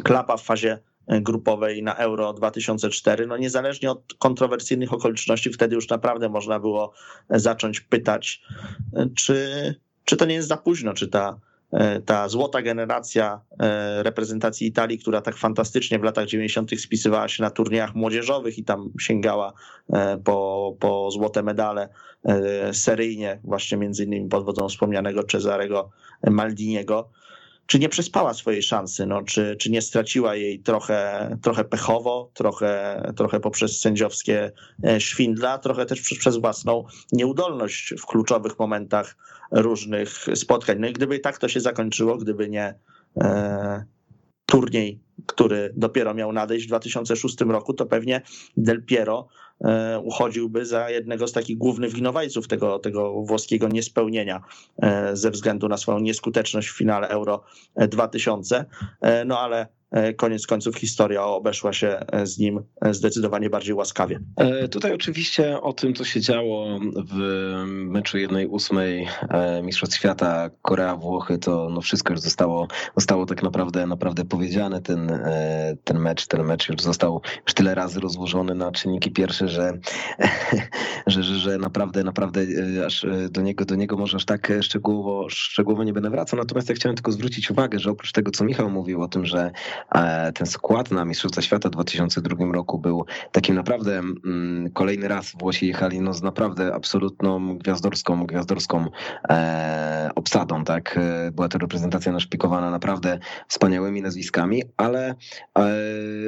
klapa 0.05 0.37
w 0.37 0.43
fazie 0.43 0.79
grupowej 1.09 1.83
na 1.83 1.95
Euro 1.95 2.33
2004. 2.33 3.27
No 3.27 3.37
niezależnie 3.37 3.91
od 3.91 4.15
kontrowersyjnych 4.19 4.93
okoliczności, 4.93 5.53
wtedy 5.53 5.75
już 5.75 5.89
naprawdę 5.89 6.29
można 6.29 6.61
było 6.61 6.93
zacząć 7.31 7.81
pytać, 7.81 8.43
czy, 9.17 9.75
czy 10.05 10.17
to 10.17 10.25
nie 10.25 10.35
jest 10.35 10.49
za 10.49 10.57
późno, 10.57 10.95
czy 10.95 11.09
ta, 11.09 11.41
ta 12.07 12.29
złota 12.29 12.63
generacja 12.63 13.41
e, 13.61 14.03
reprezentacji 14.03 14.67
Italii, 14.67 14.99
która 14.99 15.21
tak 15.21 15.37
fantastycznie 15.37 15.99
w 15.99 16.03
latach 16.03 16.27
90. 16.27 16.81
spisywała 16.81 17.29
się 17.29 17.43
na 17.43 17.51
turniejach 17.51 17.95
młodzieżowych 17.95 18.59
i 18.59 18.65
tam 18.65 18.91
sięgała 19.01 19.53
e, 19.93 20.19
po, 20.25 20.77
po 20.81 21.11
złote 21.11 21.43
medale 21.43 21.89
e, 22.25 22.75
seryjnie, 22.75 23.41
właśnie 23.45 23.79
między 23.79 24.05
innymi 24.05 24.29
pod 24.29 24.45
wodzą 24.45 24.69
wspomnianego 24.69 25.25
Cezarego 25.25 25.91
Maldiniego, 26.31 27.11
czy 27.69 27.79
nie 27.79 27.89
przespała 27.89 28.35
swojej 28.35 28.63
szansy, 28.63 29.07
no, 29.07 29.23
czy, 29.23 29.57
czy 29.57 29.71
nie 29.71 29.83
straciła 29.83 30.35
jej 30.35 30.61
trochę, 30.61 31.31
trochę 31.43 31.65
pechowo, 31.65 32.31
trochę, 32.35 33.03
trochę 33.17 33.41
poprzez 33.41 33.81
sędziowskie 33.81 34.53
e, 34.85 35.01
świndla, 35.01 35.59
trochę 35.59 35.87
też 35.87 36.01
przez, 36.01 36.19
przez 36.19 36.37
własną 36.37 36.85
nieudolność 37.13 37.95
w 37.99 38.07
kluczowych 38.07 38.59
momentach 38.59 39.17
różnych 39.51 40.27
spotkań. 40.35 40.79
No 40.81 40.89
i 40.89 40.93
gdyby 40.93 41.19
tak 41.19 41.39
to 41.39 41.49
się 41.49 41.61
zakończyło, 41.61 42.17
gdyby 42.17 42.49
nie 42.49 42.75
e, 43.21 43.85
turniej, 44.47 45.01
który 45.27 45.73
dopiero 45.77 46.15
miał 46.15 46.33
nadejść 46.33 46.67
w 46.67 46.69
2006 46.69 47.41
roku, 47.41 47.75
to 47.75 47.87
pewnie 47.87 48.23
Del 48.57 48.85
Piero 48.85 49.29
uchodziłby 50.03 50.67
za 50.67 50.91
jednego 50.91 51.29
z 51.29 51.33
takich 51.33 51.59
głównych 51.59 51.95
winowajców 51.95 52.49
tego, 52.49 52.79
tego 52.79 53.23
włoskiego 53.23 53.69
niespełnienia 53.69 54.43
e, 54.83 55.17
ze 55.17 55.31
względu 55.31 55.69
na 55.69 55.77
swoją 55.77 55.99
nieskuteczność 55.99 56.69
w 56.69 56.77
finale 56.77 57.09
Euro 57.09 57.45
2000. 57.77 58.65
E, 59.01 59.25
no 59.25 59.41
ale 59.41 59.67
E, 59.69 59.78
koniec 60.17 60.47
końców 60.47 60.77
historia 60.77 61.25
obeszła 61.25 61.73
się 61.73 62.01
e, 62.13 62.27
z 62.27 62.39
nim 62.39 62.61
e, 62.81 62.95
zdecydowanie 62.95 63.51
bardziej 63.51 63.75
łaskawie. 63.75 64.21
Tutaj 64.71 64.93
oczywiście 64.93 65.61
o 65.61 65.73
tym, 65.73 65.95
co 65.95 66.05
się 66.05 66.21
działo 66.21 66.79
w 67.13 67.17
meczu 67.67 68.19
1-8 68.19 69.07
Mistrzostw 69.63 69.97
Świata 69.97 70.51
Korea-Włochy, 70.63 71.39
to 71.39 71.69
no 71.71 71.81
wszystko 71.81 72.13
już 72.13 72.21
zostało, 72.21 72.69
zostało 72.97 73.27
tak 73.27 73.43
naprawdę, 73.43 73.87
naprawdę 73.87 74.25
powiedziane. 74.25 74.83
Ten, 74.83 75.21
ten 75.85 75.99
mecz, 75.99 76.27
ten 76.27 76.45
mecz 76.45 76.69
już 76.69 76.83
został 76.83 77.21
już 77.47 77.55
tyle 77.55 77.75
razy 77.75 78.01
rozłożony 78.01 78.55
na 78.55 78.73
czynniki 78.73 79.11
pierwsze, 79.11 79.49
że, 79.49 79.73
że, 81.07 81.23
że, 81.23 81.35
że 81.35 81.59
naprawdę, 81.59 82.05
naprawdę 82.05 82.41
aż 82.87 83.07
do 83.31 83.43
niego, 83.43 83.65
do 83.65 83.75
niego 83.75 83.97
może 83.97 84.17
aż 84.17 84.25
tak 84.25 84.53
szczegółowo, 84.61 85.29
szczegółowo 85.29 85.85
nie 85.85 85.93
będę 85.93 86.11
wracał. 86.11 86.39
Natomiast 86.39 86.69
ja 86.69 86.75
chciałem 86.75 86.97
tylko 86.97 87.13
zwrócić 87.13 87.51
uwagę, 87.51 87.79
że 87.79 87.91
oprócz 87.91 88.13
tego, 88.13 88.31
co 88.31 88.45
Michał 88.45 88.71
mówił 88.71 89.03
o 89.03 89.09
tym, 89.09 89.27
że 89.27 89.51
ten 90.35 90.47
skład 90.47 90.91
na 90.91 91.05
Mistrzostwa 91.05 91.43
Świata 91.43 91.69
w 91.69 91.73
2002 91.73 92.53
roku 92.53 92.79
był 92.79 93.05
takim 93.33 93.55
naprawdę 93.55 93.99
mm, 93.99 94.71
kolejny 94.73 95.09
raz 95.09 95.33
Włosi 95.39 95.67
jechali 95.67 96.01
no 96.01 96.13
z 96.13 96.23
naprawdę 96.23 96.75
absolutną 96.75 97.59
gwiazdorską, 97.59 98.27
gwiazdorską 98.27 98.87
e, 99.29 100.11
obsadą, 100.15 100.65
tak? 100.65 100.99
E, 100.99 101.31
była 101.31 101.49
to 101.49 101.59
reprezentacja 101.59 102.13
naszpikowana 102.13 102.71
naprawdę 102.71 103.19
wspaniałymi 103.49 104.03
nazwiskami, 104.03 104.63
ale, 104.77 105.15
e, 105.59 105.65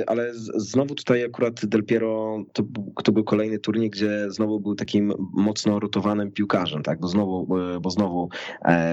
ale 0.07 0.31
znowu 0.57 0.95
tutaj 0.95 1.25
akurat 1.25 1.67
Del 1.67 1.85
Piero 1.85 2.45
to, 2.53 2.63
to 3.05 3.13
był 3.13 3.25
kolejny 3.25 3.59
turniej, 3.59 3.91
gdzie 3.91 4.31
znowu 4.31 4.61
był 4.61 4.75
takim 4.75 5.13
mocno 5.33 5.81
rotowanym 5.81 6.33
piłkarzem, 6.33 6.83
tak? 6.83 7.01
Bo 7.01 7.09
znowu, 7.09 7.49
bo 7.81 7.91
znowu 7.91 8.29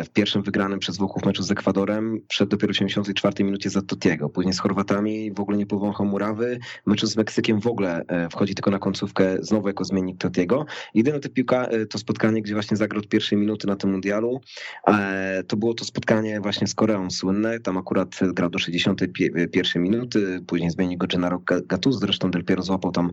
w 0.06 0.10
pierwszym 0.14 0.44
wygranym 0.44 0.80
przez 0.80 0.98
Włochów 0.98 1.26
meczu 1.26 1.44
z 1.44 1.52
Ekwadorem 1.52 2.22
przed 2.28 2.50
dopiero 2.50 2.74
74 2.74 3.44
minucie 3.44 3.70
za 3.70 3.82
Totiego, 3.82 4.30
później 4.30 4.47
z 4.54 4.60
Chorwatami 4.60 5.32
w 5.32 5.40
ogóle 5.40 5.58
nie 5.58 5.66
powąchał 5.66 6.06
murawy. 6.06 6.60
Meczu 6.86 7.08
z 7.08 7.18
Meksykiem 7.18 7.62
w 7.62 7.68
ogóle 7.68 8.06
e, 8.08 8.30
wchodzi 8.30 8.56
tylko 8.56 8.72
na 8.72 8.80
końcówkę 8.80 9.38
znowu 9.40 9.68
jako 9.68 9.84
zmiennik 9.84 10.18
Totiego. 10.18 10.66
Jedyne 10.94 11.20
to, 11.20 11.30
piłka, 11.30 11.66
e, 11.66 11.86
to 11.86 11.98
spotkanie, 11.98 12.42
gdzie 12.42 12.54
właśnie 12.54 12.78
zagrał 12.78 13.04
pierwszej 13.10 13.38
minuty 13.38 13.68
na 13.68 13.76
tym 13.76 13.92
mundialu, 13.92 14.42
e, 14.88 15.44
to 15.48 15.58
było 15.58 15.74
to 15.74 15.86
spotkanie 15.86 16.42
właśnie 16.42 16.68
z 16.68 16.76
Koreą 16.76 17.10
słynne. 17.10 17.60
Tam 17.60 17.78
akurat 17.78 18.20
grał 18.34 18.50
do 18.50 18.60
61 18.60 19.84
minuty, 19.84 20.42
później 20.48 20.72
zmienił 20.72 20.98
go 20.98 21.08
Gennaro 21.08 21.42
Gattuso, 21.66 22.00
zresztą 22.00 22.32
Del 22.32 22.44
Piero 22.44 22.64
złapał 22.64 22.92
tam, 22.92 23.12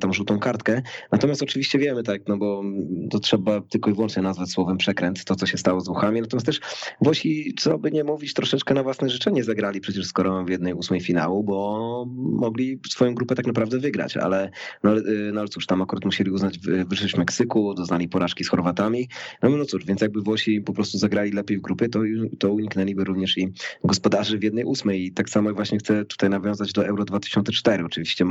tam 0.00 0.14
żółtą 0.14 0.38
kartkę. 0.38 0.82
Natomiast 1.12 1.42
oczywiście 1.42 1.78
wiemy, 1.78 2.02
tak, 2.02 2.22
no 2.28 2.36
bo 2.36 2.62
to 3.10 3.18
trzeba 3.18 3.60
tylko 3.60 3.90
i 3.90 3.94
wyłącznie 3.94 4.22
nazwać 4.22 4.50
słowem 4.50 4.76
przekręt, 4.76 5.24
to 5.24 5.36
co 5.36 5.46
się 5.46 5.58
stało 5.58 5.80
z 5.80 5.86
Włochami. 5.86 6.20
Natomiast 6.20 6.46
też 6.46 6.60
Włosi, 7.00 7.54
co 7.58 7.78
by 7.78 7.90
nie 7.90 8.04
mówić, 8.04 8.34
troszeczkę 8.34 8.74
na 8.74 8.82
własne 8.82 9.10
życzenie 9.10 9.44
zagrali 9.44 9.80
przecież 9.80 10.06
z 10.06 10.12
Koreą 10.12 10.44
w 10.44 10.50
jednej 10.62 10.74
ósmej 10.74 11.00
finału, 11.00 11.44
bo 11.44 12.06
mogli 12.16 12.80
swoją 12.88 13.14
grupę 13.14 13.34
tak 13.34 13.46
naprawdę 13.46 13.78
wygrać, 13.78 14.16
ale 14.16 14.50
no, 14.82 14.92
no 15.32 15.40
ale 15.40 15.48
cóż, 15.48 15.66
tam 15.66 15.82
akurat 15.82 16.04
musieli 16.04 16.30
uznać 16.30 16.58
wyższość 16.58 17.16
Meksyku, 17.16 17.74
doznali 17.74 18.08
porażki 18.08 18.44
z 18.44 18.48
Chorwatami. 18.48 19.08
No, 19.42 19.50
no 19.50 19.64
cóż, 19.64 19.84
więc 19.84 20.00
jakby 20.00 20.22
Włosi 20.22 20.60
po 20.60 20.72
prostu 20.72 20.98
zagrali 20.98 21.32
lepiej 21.32 21.58
w 21.58 21.60
grupy, 21.60 21.88
to, 21.88 22.00
to 22.38 22.52
uniknęliby 22.52 23.04
również 23.04 23.38
i 23.38 23.52
gospodarzy 23.84 24.38
w 24.38 24.42
jednej 24.42 24.64
ósmej. 24.64 25.04
I 25.04 25.12
tak 25.12 25.30
samo 25.30 25.54
właśnie 25.54 25.78
chcę 25.78 26.04
tutaj 26.04 26.30
nawiązać 26.30 26.72
do 26.72 26.86
Euro 26.86 27.04
2004. 27.04 27.84
Oczywiście 27.84 28.24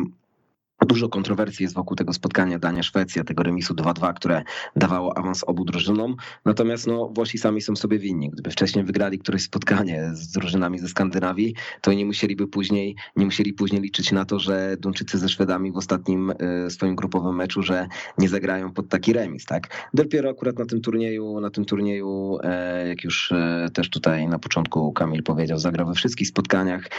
Dużo 0.86 1.10
kontrowersji 1.10 1.64
jest 1.64 1.76
wokół 1.76 1.98
tego 1.98 2.14
spotkania 2.14 2.60
Dania-Szwecja, 2.60 3.24
tego 3.24 3.44
remisu 3.44 3.74
2-2, 3.74 4.14
które 4.14 4.44
dawało 4.76 5.18
awans 5.18 5.44
obu 5.44 5.66
drużynom. 5.66 6.16
Natomiast 6.46 6.88
no, 6.88 7.10
Włosi 7.10 7.38
sami 7.38 7.62
są 7.62 7.76
sobie 7.76 8.00
winni. 8.00 8.30
Gdyby 8.30 8.50
wcześniej 8.50 8.86
wygrali 8.86 9.20
któreś 9.20 9.44
spotkanie 9.44 10.10
z 10.14 10.32
drużynami 10.32 10.80
ze 10.80 10.88
Skandynawii, 10.88 11.56
to 11.82 11.94
nie 11.94 12.06
musieliby 12.06 12.48
później, 12.48 12.96
nie 13.16 13.26
musieli 13.26 13.54
później 13.54 13.82
liczyć 13.82 14.12
na 14.12 14.26
to, 14.26 14.40
że 14.40 14.78
Duńczycy 14.80 15.18
ze 15.18 15.30
Szwedami 15.30 15.72
w 15.72 15.78
ostatnim 15.78 16.34
e, 16.40 16.70
swoim 16.70 16.96
grupowym 16.96 17.36
meczu, 17.36 17.64
że 17.64 17.88
nie 18.18 18.30
zagrają 18.30 18.74
pod 18.74 18.90
taki 18.90 19.14
remis. 19.14 19.46
Tak? 19.46 19.90
Del 19.94 20.08
Piero 20.08 20.30
akurat 20.30 20.60
na 20.60 20.66
tym 20.66 20.82
turnieju, 20.82 21.40
na 21.40 21.50
tym 21.50 21.66
turnieju, 21.66 22.38
e, 22.44 22.88
jak 22.88 23.04
już 23.04 23.32
e, 23.32 23.70
też 23.74 23.90
tutaj 23.90 24.28
na 24.28 24.40
początku 24.40 24.94
Kamil 24.94 25.24
powiedział, 25.24 25.60
zagrał 25.60 25.88
we 25.88 25.94
wszystkich 25.94 26.28
spotkaniach. 26.28 26.90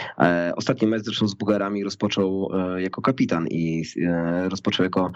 Ostatni 0.57 0.89
mecz 0.89 1.03
zresztą 1.03 1.28
z 1.28 1.35
Bułgarami 1.35 1.85
rozpoczął 1.85 2.51
jako 2.78 3.03
kapitan 3.03 3.47
i 3.47 3.72
E, 3.81 4.49
rozpoczął 4.49 4.85
jako, 4.85 5.12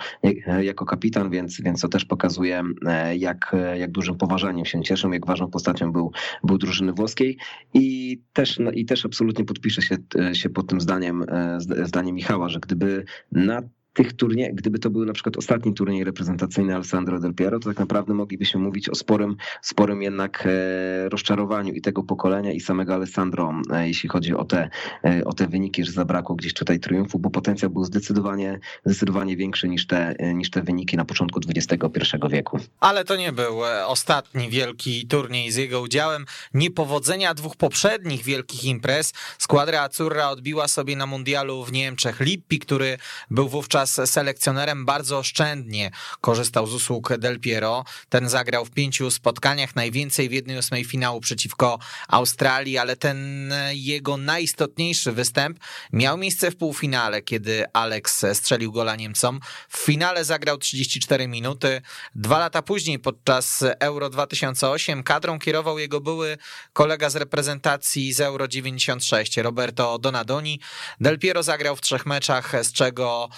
jako 0.63 0.85
kapitan, 0.85 1.31
więc, 1.31 1.61
więc 1.61 1.81
to 1.81 1.89
też 1.89 2.05
pokazuje, 2.05 2.63
e, 2.87 3.17
jak, 3.17 3.57
jak 3.75 3.91
dużym 3.91 4.19
poważaniem 4.19 4.65
się 4.65 4.83
cieszą, 4.83 5.13
jak 5.13 5.27
ważną 5.27 5.51
postacią 5.51 5.93
był, 5.93 6.13
był 6.45 6.59
drużyny 6.59 6.93
włoskiej. 6.93 7.39
I 7.75 8.19
też, 8.33 8.59
no, 8.59 8.71
i 8.71 8.85
też 8.85 9.07
absolutnie 9.07 9.45
podpiszę 9.45 9.83
się, 9.83 9.97
e, 10.19 10.35
się 10.35 10.51
pod 10.51 10.67
tym 10.67 10.81
zdaniem, 10.81 11.25
zdaniem 11.85 12.15
Michała, 12.15 12.49
że 12.49 12.61
gdyby 12.61 13.05
na 13.33 13.63
tych 13.97 14.13
turniejach, 14.13 14.55
gdyby 14.55 14.79
to 14.79 14.91
był 14.91 15.05
na 15.05 15.13
przykład 15.13 15.37
ostatni 15.37 15.75
turniej 15.75 16.05
reprezentacyjny 16.05 16.75
Alessandro 16.75 17.21
Del 17.21 17.35
Piero, 17.35 17.59
to 17.59 17.69
tak 17.69 17.79
naprawdę 17.79 18.15
moglibyśmy 18.15 18.61
mówić 18.61 18.89
o 18.89 18.95
sporym, 18.95 19.37
sporym 19.63 20.03
jednak 20.03 20.45
e, 20.47 21.09
rozczarowaniu 21.09 21.75
i 21.75 21.81
tego 21.81 22.03
pokolenia 22.03 22.53
i 22.53 22.61
samego 22.61 22.95
Alessandro, 22.95 23.55
e, 23.73 23.89
jeśli 23.89 24.09
chodzi 24.09 24.35
o 24.35 24.45
te, 24.45 24.71
e, 25.05 25.25
o 25.25 25.33
te 25.33 25.47
wyniki, 25.47 25.85
że 25.85 25.93
zabrakło 25.93 26.37
gdzieś 26.37 26.55
tutaj 26.55 26.81
triumfu, 26.81 27.19
bo 27.19 27.31
potencjał 27.31 27.71
był 27.71 27.85
zdecydowanie, 27.85 28.61
zdecydowanie 28.85 29.37
większy 29.37 29.69
niż 29.69 29.87
te, 29.87 30.15
niż 30.35 30.51
te 30.51 30.63
wyniki 30.63 30.97
na 30.97 31.05
początku 31.05 31.41
XXI 31.49 32.17
wieku. 32.31 32.59
Ale 32.81 33.05
to 33.05 33.17
nie 33.17 33.33
był 33.33 33.61
ostatni 33.87 34.51
wielki 34.51 35.07
turniej 35.07 35.51
z 35.51 35.57
jego 35.57 35.81
udziałem. 35.81 36.27
Niepowodzenia 36.55 37.35
dwóch 37.35 37.57
poprzednich 37.57 38.23
wielkich 38.25 38.65
imprez. 38.65 39.13
Składra 39.39 39.83
Azzurra 39.83 40.31
odbiła 40.31 40.69
sobie 40.69 40.97
na 40.97 41.07
mundialu 41.07 41.65
w 41.65 41.73
Niemczech 41.73 42.21
Lippi, 42.21 42.59
który 42.59 42.99
był 43.31 43.49
wówczas 43.49 43.86
selekcjonerem 43.87 44.85
bardzo 44.85 45.19
oszczędnie 45.19 45.91
korzystał 46.21 46.67
z 46.67 46.75
usług 46.75 47.17
Del 47.17 47.41
Piero. 47.41 47.85
Ten 48.09 48.29
zagrał 48.29 48.65
w 48.65 48.71
pięciu 48.71 49.11
spotkaniach, 49.11 49.77
najwięcej 49.77 50.29
w 50.29 50.33
jednej 50.33 50.59
ósmej 50.59 50.85
finału 50.85 51.21
przeciwko 51.21 51.79
Australii, 52.09 52.79
ale 52.79 52.97
ten 52.97 53.53
jego 53.73 54.17
najistotniejszy 54.17 55.13
występ 55.13 55.59
miał 55.93 56.19
miejsce 56.19 56.51
w 56.51 56.57
półfinale, 56.57 57.23
kiedy 57.23 57.65
Alex 57.73 58.27
strzelił 58.33 58.73
gola 58.73 58.97
Niemcom. 58.97 59.41
W 59.69 59.79
finale 59.79 60.25
zagrał 60.25 60.59
34 60.59 61.29
minuty. 61.29 61.83
Dwa 62.15 62.39
lata 62.39 62.63
później, 62.63 62.99
podczas 62.99 63.65
Euro 63.81 64.11
2008, 64.11 65.03
kadrą 65.03 65.39
kierował 65.39 65.79
jego 65.79 66.01
były 66.01 66.39
kolega 66.73 67.11
z 67.11 67.17
reprezentacji 67.17 68.13
z 68.13 68.21
Euro 68.21 68.49
96, 68.49 69.37
Roberto 69.37 69.99
Donadoni. 69.99 70.61
Del 71.01 71.19
Piero 71.19 71.43
zagrał 71.43 71.77
w 71.77 71.81
trzech 71.81 72.07
meczach, 72.07 72.53
z 72.63 72.73
czego 72.73 73.29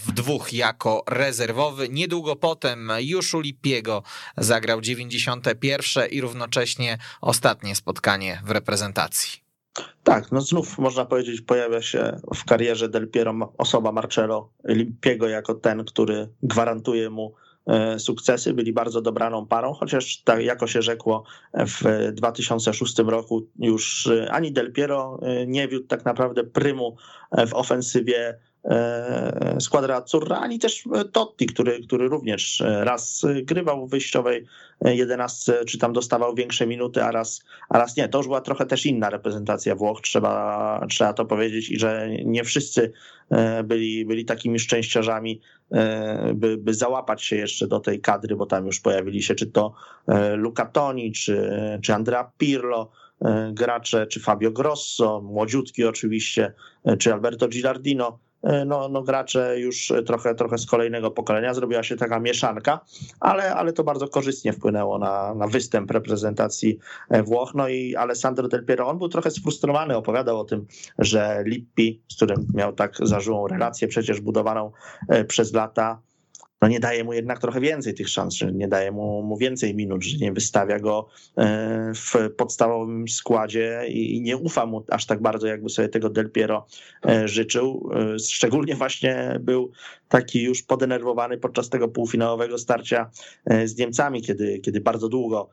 w 0.00 0.12
dwóch 0.12 0.52
jako 0.52 1.04
rezerwowy. 1.08 1.88
Niedługo 1.88 2.36
potem 2.36 2.92
już 3.00 3.34
u 3.34 3.40
Lipiego 3.40 4.02
zagrał 4.36 4.80
91 4.80 6.10
i 6.10 6.20
równocześnie 6.20 6.98
ostatnie 7.20 7.74
spotkanie 7.74 8.42
w 8.44 8.50
reprezentacji. 8.50 9.50
Tak, 10.02 10.32
no 10.32 10.40
znów 10.40 10.78
można 10.78 11.04
powiedzieć, 11.04 11.40
pojawia 11.40 11.82
się 11.82 12.20
w 12.34 12.44
karierze 12.44 12.88
Del 12.88 13.08
Piero 13.08 13.54
osoba 13.58 13.92
Marcelo 13.92 14.52
Limpiego 14.64 15.28
jako 15.28 15.54
ten, 15.54 15.84
który 15.84 16.28
gwarantuje 16.42 17.10
mu 17.10 17.34
e, 17.66 17.98
sukcesy, 17.98 18.54
byli 18.54 18.72
bardzo 18.72 19.00
dobraną 19.00 19.46
parą, 19.46 19.72
chociaż 19.72 20.22
tak 20.22 20.42
jako 20.42 20.66
się 20.66 20.82
rzekło 20.82 21.24
w 21.54 22.12
2006 22.12 22.98
roku 22.98 23.46
już 23.58 24.06
e, 24.06 24.32
ani 24.32 24.52
Del 24.52 24.72
Piero 24.72 25.18
e, 25.22 25.46
nie 25.46 25.68
wiódł 25.68 25.86
tak 25.86 26.04
naprawdę 26.04 26.44
prymu 26.44 26.96
w 27.46 27.54
ofensywie 27.54 28.38
E, 28.64 29.56
Squadra 29.60 29.96
Azzurra, 29.96 30.36
ani 30.36 30.58
też 30.58 30.84
Totti, 31.12 31.46
który, 31.46 31.80
który 31.86 32.08
również 32.08 32.62
raz 32.66 33.26
grywał 33.42 33.86
w 33.86 33.90
wyjściowej 33.90 34.46
jedenastce, 34.84 35.64
czy 35.64 35.78
tam 35.78 35.92
dostawał 35.92 36.34
większe 36.34 36.66
minuty, 36.66 37.04
a 37.04 37.10
raz, 37.10 37.44
a 37.68 37.78
raz 37.78 37.96
nie. 37.96 38.08
To 38.08 38.18
już 38.18 38.26
była 38.26 38.40
trochę 38.40 38.66
też 38.66 38.86
inna 38.86 39.10
reprezentacja 39.10 39.74
Włoch, 39.74 40.00
trzeba, 40.00 40.86
trzeba 40.90 41.12
to 41.12 41.24
powiedzieć 41.24 41.70
i 41.70 41.78
że 41.78 42.08
nie 42.24 42.44
wszyscy 42.44 42.92
e, 43.30 43.62
byli, 43.62 44.06
byli 44.06 44.24
takimi 44.24 44.58
szczęściarzami, 44.58 45.40
e, 45.72 46.34
by, 46.34 46.56
by 46.56 46.74
załapać 46.74 47.24
się 47.24 47.36
jeszcze 47.36 47.66
do 47.66 47.80
tej 47.80 48.00
kadry, 48.00 48.36
bo 48.36 48.46
tam 48.46 48.66
już 48.66 48.80
pojawili 48.80 49.22
się 49.22 49.34
czy 49.34 49.46
to 49.46 49.74
Luca 50.36 50.66
Toni, 50.66 51.12
czy, 51.12 51.50
czy 51.82 51.94
Andrea 51.94 52.32
Pirlo, 52.38 52.90
gracze, 53.52 54.06
czy 54.06 54.20
Fabio 54.20 54.50
Grosso, 54.50 55.20
młodziutki 55.20 55.84
oczywiście, 55.84 56.52
czy 56.98 57.12
Alberto 57.12 57.48
Gilardino, 57.48 58.18
E, 58.18 58.29
no, 58.66 58.88
no 58.88 59.02
gracze 59.02 59.60
już 59.60 59.92
trochę, 60.06 60.34
trochę 60.34 60.58
z 60.58 60.66
kolejnego 60.66 61.10
pokolenia. 61.10 61.54
Zrobiła 61.54 61.82
się 61.82 61.96
taka 61.96 62.20
mieszanka, 62.20 62.80
ale, 63.20 63.54
ale 63.54 63.72
to 63.72 63.84
bardzo 63.84 64.08
korzystnie 64.08 64.52
wpłynęło 64.52 64.98
na, 64.98 65.34
na 65.34 65.46
występ 65.46 65.90
reprezentacji 65.90 66.78
e, 67.08 67.22
Włoch. 67.22 67.54
No 67.54 67.68
i 67.68 67.96
Alessandro 67.96 68.48
Del 68.48 68.64
Piero, 68.64 68.88
on 68.88 68.98
był 68.98 69.08
trochę 69.08 69.30
sfrustrowany, 69.30 69.96
opowiadał 69.96 70.40
o 70.40 70.44
tym, 70.44 70.66
że 70.98 71.42
Lippi, 71.46 72.02
z 72.08 72.16
którym 72.16 72.46
miał 72.54 72.72
tak 72.72 72.96
zażyłą 73.02 73.48
relację, 73.48 73.88
przecież 73.88 74.20
budowaną 74.20 74.72
e, 75.08 75.24
przez 75.24 75.52
lata, 75.52 76.00
no 76.60 76.68
nie 76.68 76.80
daje 76.80 77.04
mu 77.04 77.12
jednak 77.12 77.38
trochę 77.38 77.60
więcej 77.60 77.94
tych 77.94 78.08
szans, 78.08 78.34
że 78.34 78.52
nie 78.52 78.68
daje 78.68 78.92
mu, 78.92 79.22
mu 79.22 79.36
więcej 79.36 79.74
minut, 79.74 80.04
że 80.04 80.18
nie 80.18 80.32
wystawia 80.32 80.78
go 80.78 81.08
e, 81.38 81.92
w 81.94 82.14
podstawowym 82.36 83.08
składzie 83.08 83.82
i 83.88 84.20
nie 84.20 84.36
ufa 84.36 84.66
mu 84.66 84.84
aż 84.88 85.06
tak 85.06 85.22
bardzo, 85.22 85.46
jakby 85.46 85.68
sobie 85.68 85.88
tego 85.88 86.10
Del 86.10 86.30
Piero 86.30 86.66
e, 87.06 87.28
życzył. 87.28 87.90
E, 88.14 88.18
szczególnie 88.18 88.74
właśnie 88.74 89.38
był 89.40 89.70
taki 90.08 90.42
już 90.42 90.62
podenerwowany 90.62 91.38
podczas 91.38 91.68
tego 91.68 91.88
półfinałowego 91.88 92.58
starcia 92.58 93.10
z 93.64 93.76
Niemcami, 93.76 94.22
kiedy, 94.22 94.58
kiedy 94.58 94.80
bardzo 94.80 95.08
długo 95.08 95.48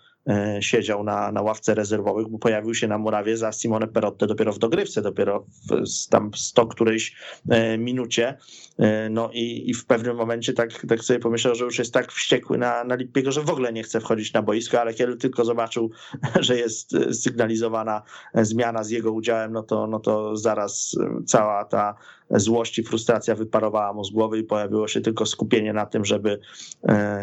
siedział 0.59 1.03
na, 1.03 1.31
na 1.31 1.41
ławce 1.41 1.75
rezerwowych, 1.75 2.27
bo 2.27 2.39
pojawił 2.39 2.73
się 2.73 2.87
na 2.87 2.97
murawie 2.97 3.37
za 3.37 3.51
Simone 3.51 3.87
Perotte 3.87 4.27
dopiero 4.27 4.53
w 4.53 4.59
dogrywce, 4.59 5.01
dopiero 5.01 5.45
w 5.69 6.09
tam 6.09 6.31
100 6.35 6.67
którejś 6.67 7.15
e, 7.49 7.77
minucie. 7.77 8.37
E, 8.79 9.09
no 9.09 9.29
i, 9.33 9.69
i 9.69 9.73
w 9.73 9.85
pewnym 9.85 10.15
momencie 10.15 10.53
tak, 10.53 10.85
tak 10.87 11.03
sobie 11.03 11.19
pomyślał, 11.19 11.55
że 11.55 11.65
już 11.65 11.79
jest 11.79 11.93
tak 11.93 12.11
wściekły 12.11 12.57
na, 12.57 12.83
na 12.83 12.95
Lippiego, 12.95 13.31
że 13.31 13.41
w 13.41 13.49
ogóle 13.49 13.73
nie 13.73 13.83
chce 13.83 13.99
wchodzić 13.99 14.33
na 14.33 14.41
boisko, 14.41 14.81
ale 14.81 14.93
kiedy 14.93 15.17
tylko 15.17 15.45
zobaczył, 15.45 15.91
że 16.39 16.57
jest 16.57 16.91
sygnalizowana 17.11 18.01
zmiana 18.33 18.83
z 18.83 18.89
jego 18.89 19.11
udziałem, 19.11 19.51
no 19.53 19.63
to, 19.63 19.87
no 19.87 19.99
to 19.99 20.37
zaraz 20.37 20.95
cała 21.25 21.65
ta 21.65 21.95
złość 22.29 22.79
i 22.79 22.83
frustracja 22.83 23.35
wyparowała 23.35 23.93
mu 23.93 24.03
z 24.03 24.11
głowy 24.11 24.39
i 24.39 24.43
pojawiło 24.43 24.87
się 24.87 25.01
tylko 25.01 25.25
skupienie 25.25 25.73
na 25.73 25.85
tym, 25.85 26.05
żeby 26.05 26.39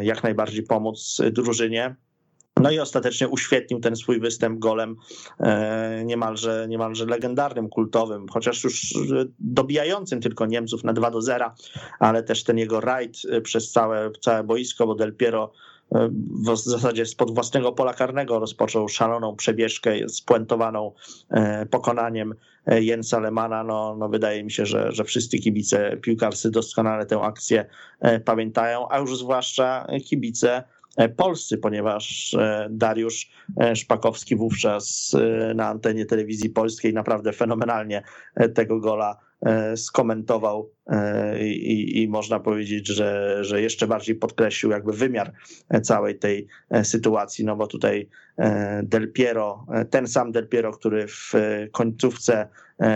jak 0.01 0.23
najbardziej 0.23 0.63
pomóc 0.63 1.23
drużynie. 1.33 1.97
No 2.65 2.71
i 2.71 2.79
ostatecznie 2.79 3.29
uświetnił 3.29 3.81
ten 3.81 3.97
swój 3.97 4.21
występ 4.21 4.59
golem 4.59 4.97
e, 5.41 6.03
niemalże, 6.05 6.67
niemalże 6.69 7.07
legendarnym, 7.07 7.69
kultowym, 7.69 8.29
chociaż 8.29 8.65
już 8.65 8.95
dobijającym 9.39 10.21
tylko 10.21 10.47
Niemców 10.47 10.85
na 10.85 10.93
2 10.93 11.11
do 11.11 11.23
0, 11.23 11.53
ale 11.99 12.23
też 12.23 12.45
ten 12.45 12.59
jego 12.59 12.81
rajd 12.81 13.17
e, 13.31 13.41
przez 13.41 13.71
całe, 13.71 14.11
całe 14.21 14.45
boisko, 14.45 14.87
bo 14.87 14.95
Del 14.95 15.17
Piero 15.17 15.53
e, 15.93 16.09
w 16.53 16.57
zasadzie 16.57 17.07
spod 17.07 17.35
własnego 17.35 17.73
pola 17.73 17.95
karnego 17.95 18.39
rozpoczął 18.39 18.89
szaloną 18.89 19.37
przebieżkę 19.37 20.09
spuentowaną 20.09 20.93
pokonaniem 21.71 22.35
Jensa 22.67 23.21
Lemana. 23.21 23.65
No, 23.65 23.97
no 23.99 24.09
wydaje 24.09 24.45
mi 24.45 24.51
się, 24.51 24.67
że, 24.67 24.93
że 24.93 25.05
wszyscy 25.05 25.39
kibice 25.39 25.97
piłkarscy 25.97 26.51
doskonale 26.51 27.07
tę 27.07 27.21
akcję 27.21 27.67
pamiętają, 28.25 28.89
a 28.91 28.99
już 28.99 29.19
zwłaszcza 29.19 29.87
kibice 30.05 30.65
E, 30.65 30.74
polscy, 31.17 31.59
ponieważ 31.59 32.35
e, 32.35 32.69
Dariusz 32.71 33.31
e, 33.61 33.77
Szpakowski 33.77 34.37
wówczas 34.37 35.17
na 35.55 35.69
antenie 35.69 36.07
telewizji 36.07 36.51
polskiej 36.51 36.95
naprawdę 36.95 37.33
fenomenalnie 37.33 38.03
tego 38.55 38.81
gola 38.81 39.17
skomentował 39.77 40.71
i, 41.41 42.03
i, 42.03 42.09
można 42.09 42.41
powiedzieć, 42.41 42.89
że, 42.89 43.39
że 43.45 43.63
jeszcze 43.63 43.87
bardziej 43.87 44.17
podkreślił 44.17 44.73
jakby 44.73 44.93
wymiar 44.93 45.33
całej 45.83 46.19
tej 46.19 46.47
sytuacji, 46.83 47.45
no 47.45 47.57
bo 47.57 47.67
tutaj 47.67 48.09
Del 48.83 49.13
Piero, 49.13 49.67
ten 49.91 50.07
sam 50.07 50.33
Del 50.33 50.49
Piero, 50.49 50.73
który 50.73 51.07
w 51.09 51.33
końcówce 51.73 52.49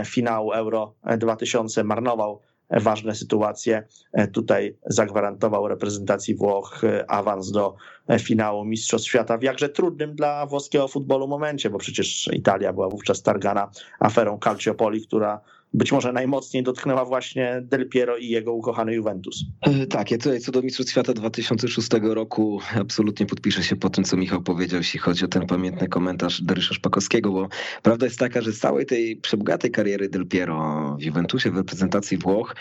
finału 0.05 0.53
Euro 0.53 0.95
2000 1.19 1.85
marnował 1.85 2.41
ważne 2.70 3.15
sytuacje. 3.15 3.86
E, 4.12 4.28
tutaj 4.28 4.77
zagwarantował 4.86 5.69
reprezentacji 5.69 6.35
Włoch 6.35 6.85
e, 6.85 7.11
awans 7.11 7.51
do 7.51 7.77
e, 8.09 8.19
finału 8.19 8.65
Mistrzostw 8.65 9.09
Świata 9.09 9.39
w 9.39 9.43
jakże 9.43 9.69
trudnym 9.69 10.15
dla 10.15 10.47
włoskiego 10.47 10.89
futbolu 10.89 11.28
momencie, 11.28 11.70
bo 11.70 11.78
przecież 11.78 12.31
Italia 12.32 12.73
była 12.73 12.89
wówczas 12.89 13.23
targana 13.23 13.70
aferą 14.01 14.39
Calciopoli, 14.39 15.07
która 15.07 15.40
być 15.74 15.93
może 15.93 16.12
najmocniej 16.12 16.62
dotknęła 16.62 17.05
właśnie 17.05 17.62
Del 17.62 17.89
Piero 17.89 18.16
i 18.16 18.28
jego 18.28 18.53
ukochany 18.53 18.95
Juventus. 18.95 19.45
E, 19.61 19.86
tak, 19.86 20.11
ja 20.11 20.19
tutaj 20.19 20.40
co 20.40 20.53
do 20.53 20.62
Mistrzostw 20.62 20.93
Świata 20.93 21.15
2006 21.15 21.89
roku 22.03 22.61
absolutnie 22.81 23.27
podpiszę 23.27 23.62
się 23.62 23.77
po 23.77 23.90
tym, 23.90 24.05
co 24.05 24.16
Michał 24.16 24.43
powiedział, 24.43 24.78
jeśli 24.78 25.01
chodzi 25.01 25.24
o 25.24 25.28
ten 25.28 25.47
pamiętny 25.47 25.89
komentarz 25.89 26.43
Dariusza 26.43 26.74
Szpakowskiego, 26.74 27.32
bo 27.32 27.49
prawda 27.82 28.07
jest 28.07 28.19
taka, 28.19 28.40
że 28.40 28.53
z 28.53 28.59
całej 28.59 28.86
tej 28.86 29.16
przebogatej 29.16 29.70
kariery 29.70 30.09
Del 30.09 30.27
Piero 30.27 30.97
w 31.01 31.03
Juventusie, 31.03 31.51
w 31.51 31.57
reprezentacji 31.57 32.19
Włoch, 32.19 32.57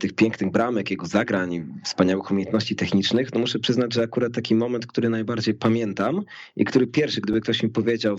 tych 0.00 0.12
pięknych 0.12 0.50
bramek, 0.50 0.90
jego 0.90 1.06
zagrań, 1.06 1.66
wspaniałych 1.84 2.30
umiejętności 2.30 2.76
technicznych, 2.76 3.34
no 3.34 3.40
muszę 3.40 3.58
przyznać, 3.58 3.94
że 3.94 4.02
akurat 4.02 4.32
taki 4.32 4.54
moment, 4.54 4.86
który 4.86 5.08
najbardziej 5.08 5.54
pamiętam 5.54 6.22
i 6.56 6.64
który 6.64 6.86
pierwszy, 6.86 7.20
gdyby 7.20 7.40
ktoś 7.40 7.62
mi 7.62 7.68
powiedział, 7.68 8.16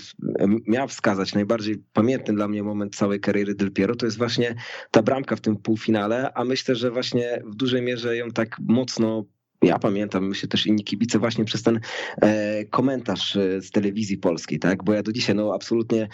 miał 0.68 0.88
wskazać 0.88 1.34
najbardziej 1.34 1.84
pamiętny 1.94 2.34
dla 2.34 2.48
mnie 2.48 2.64
moment 2.64 2.95
całej 2.95 3.20
kariery 3.20 3.56
Del 3.56 3.72
Piero, 3.72 3.95
to 3.95 4.06
jest 4.06 4.18
właśnie 4.22 4.56
ta 4.91 5.02
bramka 5.02 5.35
w 5.35 5.41
tym 5.41 5.57
półfinale, 5.57 6.34
a 6.34 6.43
myślę, 6.43 6.76
że 6.76 6.91
właśnie 6.91 7.41
w 7.45 7.56
dużej 7.56 7.81
mierze 7.81 8.18
ją 8.18 8.31
tak 8.31 8.57
mocno 8.60 9.26
ja 9.61 9.80
pamiętam, 9.80 10.27
myślę 10.27 10.49
też 10.49 10.68
inni 10.68 10.84
kibice 10.84 11.19
właśnie 11.19 11.45
przez 11.45 11.64
ten 11.64 11.80
e, 12.22 12.65
komentarz 12.65 13.35
e, 13.35 13.61
z 13.61 13.72
telewizji 13.72 14.18
polskiej, 14.18 14.60
tak? 14.60 14.84
Bo 14.84 14.93
ja 14.93 15.03
do 15.03 15.11
dzisiaj 15.11 15.35
no 15.35 15.53
absolutnie 15.53 16.07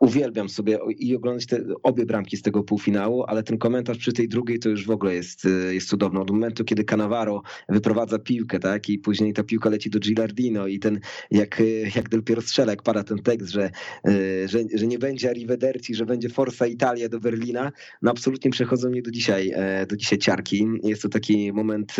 uwielbiam 0.00 0.48
sobie 0.48 0.78
i 0.98 1.16
oglądać 1.16 1.46
te 1.46 1.64
obie 1.82 2.06
bramki 2.06 2.36
z 2.36 2.42
tego 2.42 2.62
półfinału, 2.62 3.24
ale 3.26 3.42
ten 3.42 3.58
komentarz 3.58 3.98
przy 3.98 4.12
tej 4.12 4.28
drugiej 4.28 4.58
to 4.58 4.68
już 4.68 4.86
w 4.86 4.90
ogóle 4.90 5.14
jest, 5.14 5.46
e, 5.46 5.74
jest 5.74 5.88
cudowny. 5.88 6.20
Od 6.20 6.30
momentu, 6.30 6.64
kiedy 6.64 6.84
Cannavaro 6.84 7.42
wyprowadza 7.68 8.18
piłkę, 8.18 8.58
tak? 8.58 8.88
I 8.88 8.98
później 8.98 9.32
ta 9.32 9.42
piłka 9.42 9.70
leci 9.70 9.90
do 9.90 9.98
Gilardino 9.98 10.66
i 10.66 10.78
ten, 10.78 11.00
jak, 11.30 11.60
e, 11.60 11.64
jak 11.96 12.08
dopiero 12.08 12.42
strzela, 12.42 12.72
jak 12.72 12.82
pada 12.82 13.04
ten 13.04 13.18
tekst, 13.18 13.48
że, 13.48 13.70
że, 14.46 14.58
że 14.74 14.86
nie 14.86 14.98
będzie 14.98 15.30
Arrivederci, 15.30 15.94
że 15.94 16.06
będzie 16.06 16.28
Forza 16.28 16.66
Italia 16.66 17.08
do 17.08 17.20
Berlina, 17.20 17.72
no 18.02 18.10
absolutnie 18.10 18.50
przechodzą 18.50 18.90
mnie 18.90 19.02
do 19.02 19.10
dzisiaj, 19.10 19.52
do 19.88 19.96
dzisiaj 19.96 20.18
ciarki. 20.18 20.66
Jest 20.82 21.02
to 21.02 21.08
taki 21.08 21.52
moment, 21.52 21.96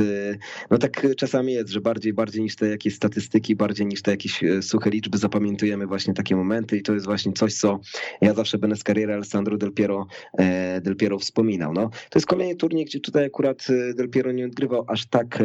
no 0.71 0.79
tak 0.79 0.95
tak 0.95 1.16
czasami 1.16 1.53
jest, 1.53 1.71
że 1.71 1.81
bardziej, 1.81 2.12
bardziej 2.12 2.43
niż 2.43 2.57
te 2.57 2.69
jakieś 2.69 2.95
statystyki, 2.95 3.57
bardziej 3.57 3.87
niż 3.87 4.03
te 4.03 4.11
jakieś 4.11 4.45
e, 4.45 4.62
suche 4.62 4.91
liczby 4.91 5.19
zapamiętujemy 5.19 5.87
właśnie 5.87 6.15
takie 6.15 6.37
momenty 6.37 6.77
i 6.77 6.83
to 6.83 6.95
jest 6.95 7.07
właśnie 7.07 7.33
coś, 7.33 7.55
co 7.55 7.81
ja 8.20 8.35
zawsze 8.35 8.59
będę 8.59 8.77
z 8.77 8.85
kariery 8.85 9.15
Alessandro 9.15 9.56
Del 9.56 9.73
Piero, 9.73 10.06
e, 10.39 10.81
Del 10.81 10.97
Piero 10.97 11.19
wspominał. 11.19 11.73
No, 11.73 11.90
to 12.11 12.19
jest 12.19 12.27
kolejny 12.27 12.56
turniej, 12.56 12.85
gdzie 12.85 13.01
tutaj 13.01 13.24
akurat 13.24 13.66
e, 13.70 13.94
Del 13.94 14.11
Piero 14.11 14.32
nie 14.32 14.47
odgrywał 14.47 14.85
aż 14.89 15.06
tak 15.06 15.43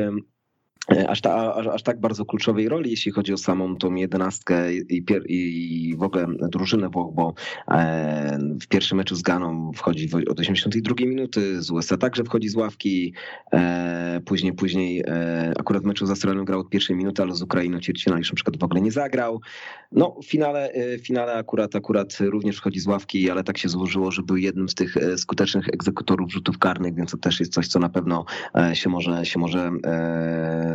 aż, 1.08 1.22
ta, 1.22 1.56
aż, 1.56 1.68
aż, 1.68 1.84
tak 1.84 2.00
bardzo 2.00 2.26
kluczowej 2.26 2.70
roli, 2.70 2.92
jeśli 2.92 3.12
chodzi 3.12 3.34
o 3.34 3.38
samą 3.38 3.76
tą 3.76 3.96
jedenastkę 3.96 4.74
i, 4.74 5.06
i 5.28 5.96
w 5.98 6.04
ogóle 6.04 6.28
drużynę 6.40 6.90
Włoch, 6.90 7.14
bo 7.14 7.34
e, 7.68 8.40
w 8.62 8.68
pierwszym 8.68 8.98
meczu 8.98 9.16
z 9.16 9.22
Ganą 9.22 9.72
wchodzi 9.76 10.10
od 10.30 10.40
82 10.40 10.96
minuty, 11.00 11.62
z 11.62 11.72
USA 11.72 11.98
także 11.98 12.24
wchodzi 12.24 12.50
z 12.50 12.56
ławki, 12.56 13.14
e, 13.54 14.22
później 14.26 14.54
później 14.54 15.04
akurat 15.60 15.84
w 15.84 15.86
meczu 15.86 16.06
z 16.06 16.10
Australią 16.10 16.46
grał 16.46 16.60
od 16.60 16.70
pierwszej 16.70 16.96
minuty, 16.96 17.22
ale 17.22 17.36
z 17.36 17.42
Ukrainą 17.42 17.80
ćwierćfinał 17.80 18.20
już 18.20 18.32
na 18.32 18.36
przykład 18.36 18.58
w 18.58 18.64
ogóle 18.64 18.82
nie 18.82 18.92
zagrał. 18.92 19.42
No 19.92 20.16
w 20.24 20.26
finale, 20.26 20.74
finale 21.02 21.34
akurat, 21.34 21.76
akurat 21.76 22.18
również 22.20 22.58
wchodzi 22.58 22.80
z 22.80 22.88
ławki, 22.88 23.32
ale 23.32 23.44
tak 23.44 23.58
się 23.58 23.70
złożyło, 23.70 24.12
że 24.12 24.24
był 24.24 24.38
jednym 24.38 24.70
z 24.70 24.76
tych 24.76 24.96
skutecznych 25.18 25.68
egzekutorów 25.74 26.32
rzutów 26.32 26.58
karnych, 26.58 26.96
więc 26.96 27.12
to 27.12 27.18
też 27.18 27.40
jest 27.40 27.54
coś, 27.54 27.68
co 27.68 27.80
na 27.80 27.90
pewno 27.90 28.26
się 28.74 28.90
może, 28.90 29.26
się 29.26 29.40
może 29.40 29.72
E, 29.86 30.69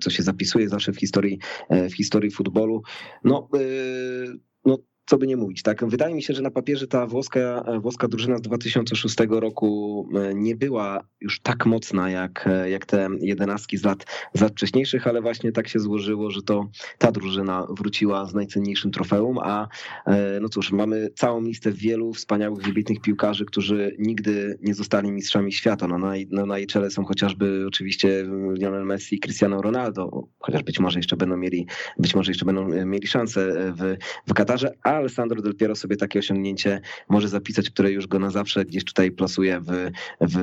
co 0.00 0.10
się 0.10 0.22
zapisuje 0.22 0.68
zawsze 0.68 0.92
w 0.92 0.98
historii, 0.98 1.38
e, 1.68 1.88
w 1.88 1.94
historii 1.94 2.30
futbolu. 2.30 2.82
No, 3.24 3.48
e, 3.54 3.58
co 5.06 5.18
by 5.18 5.26
nie 5.26 5.36
mówić, 5.36 5.62
tak? 5.62 5.84
Wydaje 5.88 6.14
mi 6.14 6.22
się, 6.22 6.34
że 6.34 6.42
na 6.42 6.50
papierze 6.50 6.86
ta 6.86 7.06
włoska, 7.06 7.64
włoska 7.80 8.08
drużyna 8.08 8.38
z 8.38 8.40
2006 8.40 9.16
roku 9.28 10.08
e, 10.14 10.34
nie 10.34 10.56
była 10.56 11.04
już 11.20 11.40
tak 11.40 11.66
mocna 11.66 12.10
jak, 12.10 12.46
e, 12.46 12.70
jak 12.70 12.86
te 12.86 13.08
jedenastki 13.20 13.76
z 13.76 13.84
lat, 13.84 14.04
z 14.34 14.40
lat 14.40 14.52
wcześniejszych, 14.52 15.06
ale 15.06 15.22
właśnie 15.22 15.52
tak 15.52 15.68
się 15.68 15.80
złożyło, 15.80 16.30
że 16.30 16.42
to 16.42 16.68
ta 16.98 17.12
drużyna 17.12 17.66
wróciła 17.70 18.26
z 18.26 18.34
najcenniejszym 18.34 18.90
trofeum, 18.90 19.38
a 19.38 19.68
e, 20.06 20.40
no 20.40 20.48
cóż, 20.48 20.72
mamy 20.72 21.10
całą 21.14 21.42
listę 21.42 21.72
wielu 21.72 22.12
wspaniałych, 22.12 22.62
wybitnych 22.62 23.00
piłkarzy, 23.00 23.44
którzy 23.44 23.96
nigdy 23.98 24.58
nie 24.62 24.74
zostali 24.74 25.12
mistrzami 25.12 25.52
świata. 25.52 25.88
No, 25.88 25.98
na, 25.98 26.12
no, 26.30 26.46
na 26.46 26.58
jej 26.58 26.66
czele 26.66 26.90
są 26.90 27.04
chociażby 27.04 27.64
oczywiście 27.66 28.24
Lionel 28.58 28.84
Messi 28.84 29.16
i 29.16 29.20
Cristiano 29.20 29.62
Ronaldo, 29.62 30.28
chociaż 30.38 30.62
być 30.62 30.80
może 30.80 30.98
jeszcze 30.98 31.16
będą 31.16 31.36
mieli, 31.36 31.66
być 31.98 32.14
może 32.14 32.30
jeszcze 32.30 32.44
będą 32.44 32.68
mieli 32.86 33.06
szansę 33.06 33.72
w, 33.76 33.96
w 34.26 34.34
Katarze, 34.34 34.74
a 34.82 34.95
Alessandro 34.96 35.42
Del 35.42 35.54
Piero 35.54 35.76
sobie 35.76 35.96
takie 35.96 36.18
osiągnięcie 36.18 36.80
może 37.08 37.28
zapisać, 37.28 37.70
które 37.70 37.92
już 37.92 38.06
go 38.06 38.18
na 38.18 38.30
zawsze 38.30 38.64
gdzieś 38.64 38.84
tutaj 38.84 39.10
plasuje 39.10 39.60
w, 39.60 39.90
w, 40.20 40.36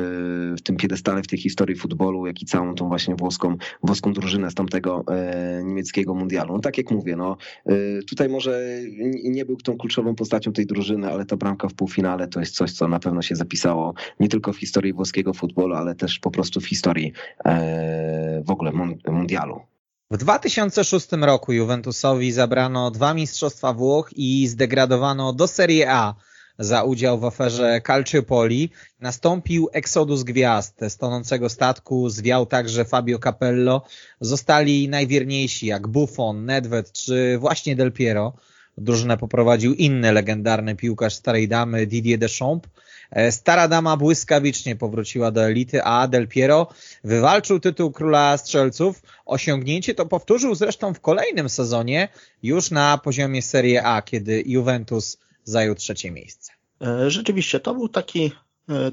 w 0.58 0.62
tym 0.62 0.76
piedestale, 0.76 1.24
w 1.24 1.28
tej 1.28 1.40
historii 1.40 1.76
futbolu, 1.76 2.28
jak 2.28 2.42
i 2.42 2.46
całą 2.46 2.76
tą 2.76 2.88
właśnie 2.88 3.16
włoską, 3.16 3.58
włoską 3.84 4.14
drużynę 4.14 4.52
z 4.52 4.54
tamtego 4.54 5.04
e, 5.08 5.64
niemieckiego 5.64 6.14
mundialu. 6.14 6.54
No 6.54 6.60
tak 6.60 6.78
jak 6.78 6.92
mówię, 6.92 7.16
no 7.16 7.38
e, 7.66 7.74
tutaj 8.10 8.30
może 8.30 8.80
nie 9.24 9.46
był 9.46 9.56
tą 9.56 9.78
kluczową 9.78 10.16
postacią 10.16 10.54
tej 10.54 10.66
drużyny, 10.66 11.12
ale 11.12 11.26
ta 11.26 11.38
bramka 11.38 11.70
w 11.70 11.74
półfinale 11.74 12.28
to 12.28 12.40
jest 12.40 12.56
coś, 12.56 12.72
co 12.72 12.88
na 12.88 13.00
pewno 13.00 13.22
się 13.22 13.36
zapisało 13.36 13.94
nie 14.20 14.30
tylko 14.30 14.54
w 14.54 14.58
historii 14.58 14.94
włoskiego 14.94 15.34
futbolu, 15.34 15.76
ale 15.76 15.96
też 15.96 16.20
po 16.20 16.32
prostu 16.32 16.62
w 16.62 16.68
historii 16.68 17.12
e, 17.46 18.44
w 18.46 18.52
ogóle 18.52 18.72
mundialu. 19.08 19.73
W 20.14 20.18
2006 20.18 21.08
roku 21.12 21.54
Juventusowi 21.54 22.32
zabrano 22.32 22.92
dwa 22.92 23.14
mistrzostwa 23.14 23.74
Włoch 23.74 24.10
i 24.16 24.48
zdegradowano 24.48 25.34
do 25.34 25.48
Serie 25.48 25.92
A 25.92 26.16
za 26.60 26.84
udział 26.84 27.20
w 27.20 27.26
aferze 27.26 27.82
Calciopoli. 27.88 28.70
Nastąpił 29.00 29.70
eksodus 29.72 30.24
gwiazd 30.24 30.80
z 30.90 30.98
tonącego 30.98 31.50
statku, 31.50 32.10
zwiał 32.10 32.46
także 32.46 32.86
Fabio 32.86 33.20
Capello. 33.20 33.82
Zostali 34.22 34.90
najwierniejsi 34.90 35.68
jak 35.68 35.88
Buffon, 35.88 36.46
Nedved 36.46 36.92
czy 36.92 37.38
właśnie 37.40 37.76
Del 37.76 37.92
Piero. 37.92 38.34
Drużynę 38.78 39.18
poprowadził 39.18 39.74
inny 39.74 40.12
legendarny 40.12 40.76
piłkarz 40.76 41.16
starej 41.16 41.48
damy 41.48 41.88
Didier 41.88 42.20
Deschamps. 42.20 42.70
E, 43.14 43.32
stara 43.32 43.68
dama 43.68 43.98
błyskawicznie 43.98 44.76
powróciła 44.76 45.32
do 45.32 45.46
elity, 45.46 45.84
a 45.84 46.08
Del 46.08 46.28
Piero 46.28 46.68
wywalczył 47.04 47.60
tytuł 47.60 47.92
króla 47.92 48.38
strzelców. 48.38 49.02
Osiągnięcie 49.26 49.96
to 49.96 50.06
powtórzył 50.06 50.56
zresztą 50.56 50.94
w 50.94 51.00
kolejnym 51.00 51.50
sezonie, 51.50 52.10
już 52.44 52.72
na 52.72 52.98
poziomie 52.98 53.42
Serie 53.42 53.84
A, 53.84 54.02
kiedy 54.02 54.44
Juventus 54.46 55.20
zajął 55.44 55.76
trzecie 55.76 56.12
miejsce. 56.12 56.52
E, 56.82 57.10
rzeczywiście, 57.10 57.60
to 57.60 57.74
był 57.74 57.90
taki 57.90 58.32
e, 58.70 58.92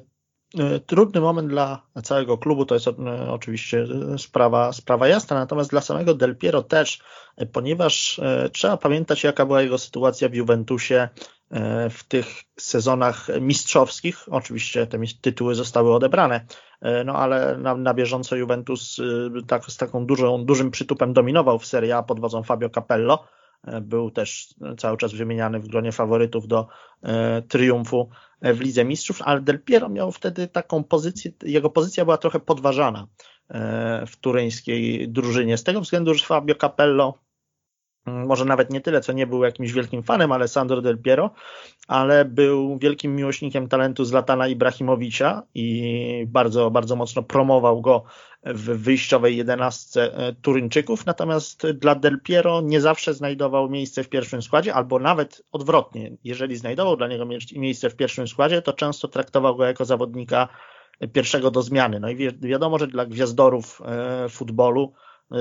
trudny 0.86 1.20
moment 1.20 1.48
dla 1.48 1.82
całego 2.04 2.38
klubu, 2.38 2.66
to 2.66 2.74
jest 2.74 2.86
oczywiście 3.28 3.86
sprawa, 4.18 4.72
sprawa 4.72 5.08
jasna, 5.08 5.36
natomiast 5.36 5.70
dla 5.70 5.80
samego 5.80 6.14
Del 6.14 6.36
Piero 6.36 6.62
też, 6.62 7.00
ponieważ 7.52 8.20
trzeba 8.52 8.76
pamiętać, 8.76 9.24
jaka 9.24 9.46
była 9.46 9.62
jego 9.62 9.78
sytuacja 9.78 10.28
w 10.28 10.34
Juventusie 10.34 11.08
w 11.90 12.04
tych 12.08 12.26
sezonach 12.58 13.28
mistrzowskich. 13.40 14.26
Oczywiście 14.30 14.86
te 14.86 14.98
tytuły 15.20 15.54
zostały 15.54 15.94
odebrane, 15.94 16.46
e, 16.80 17.04
no 17.04 17.14
ale 17.14 17.58
na, 17.58 17.74
na 17.74 17.94
bieżąco 17.94 18.36
Juventus 18.36 18.98
e, 18.98 19.46
tak, 19.46 19.64
z 19.64 19.76
taką 19.76 20.06
dużą, 20.06 20.44
dużym 20.44 20.70
przytupem 20.70 21.12
dominował 21.12 21.58
w 21.58 21.66
Serie 21.66 21.96
A 21.96 22.02
pod 22.02 22.20
wodzą 22.20 22.42
Fabio 22.42 22.68
Capello. 22.68 23.24
Był 23.82 24.10
też 24.10 24.54
cały 24.78 24.96
czas 24.96 25.12
wymieniany 25.12 25.60
w 25.60 25.68
gronie 25.68 25.92
faworytów 25.92 26.48
do 26.48 26.66
e, 27.02 27.42
triumfu 27.42 28.10
w 28.42 28.60
Lidze 28.60 28.84
Mistrzów, 28.84 29.22
ale 29.22 29.40
Del 29.40 29.62
Piero 29.62 29.88
miał 29.88 30.12
wtedy 30.12 30.48
taką 30.48 30.84
pozycję, 30.84 31.32
jego 31.42 31.70
pozycja 31.70 32.04
była 32.04 32.18
trochę 32.18 32.40
podważana 32.40 33.06
e, 33.48 34.06
w 34.06 34.16
turyńskiej 34.16 35.08
drużynie, 35.08 35.56
z 35.56 35.64
tego 35.64 35.80
względu, 35.80 36.14
że 36.14 36.24
Fabio 36.24 36.54
Capello 36.54 37.18
może 38.06 38.44
nawet 38.44 38.70
nie 38.70 38.80
tyle, 38.80 39.00
co 39.00 39.12
nie 39.12 39.26
był 39.26 39.44
jakimś 39.44 39.72
wielkim 39.72 40.02
fanem 40.02 40.32
Alessandro 40.32 40.82
Del 40.82 40.98
Piero, 40.98 41.30
ale 41.88 42.24
był 42.24 42.78
wielkim 42.78 43.16
miłośnikiem 43.16 43.68
talentu 43.68 44.04
Zlatana 44.04 44.48
Ibrahimowicza 44.48 45.42
i 45.54 46.24
bardzo, 46.28 46.70
bardzo 46.70 46.96
mocno 46.96 47.22
promował 47.22 47.80
go 47.80 48.04
w 48.44 48.82
wyjściowej 48.82 49.36
jedenastce 49.36 50.14
e, 50.14 50.32
Turyńczyków, 50.32 51.06
natomiast 51.06 51.66
dla 51.70 51.94
Del 51.94 52.20
Piero 52.20 52.60
nie 52.60 52.80
zawsze 52.80 53.14
znajdował 53.14 53.70
miejsce 53.70 54.04
w 54.04 54.08
pierwszym 54.08 54.42
składzie, 54.42 54.74
albo 54.74 54.98
nawet 54.98 55.42
odwrotnie, 55.52 56.16
jeżeli 56.24 56.56
znajdował 56.56 56.96
dla 56.96 57.08
niego 57.08 57.26
miejsce 57.56 57.90
w 57.90 57.96
pierwszym 57.96 58.28
składzie, 58.28 58.62
to 58.62 58.72
często 58.72 59.08
traktował 59.08 59.56
go 59.56 59.64
jako 59.64 59.84
zawodnika 59.84 60.48
pierwszego 61.12 61.50
do 61.50 61.62
zmiany. 61.62 62.00
No 62.00 62.08
i 62.08 62.16
wi 62.16 62.28
wiadomo, 62.40 62.78
że 62.78 62.86
dla 62.86 63.06
gwiazdorów 63.06 63.82
e, 63.84 64.28
futbolu 64.28 64.92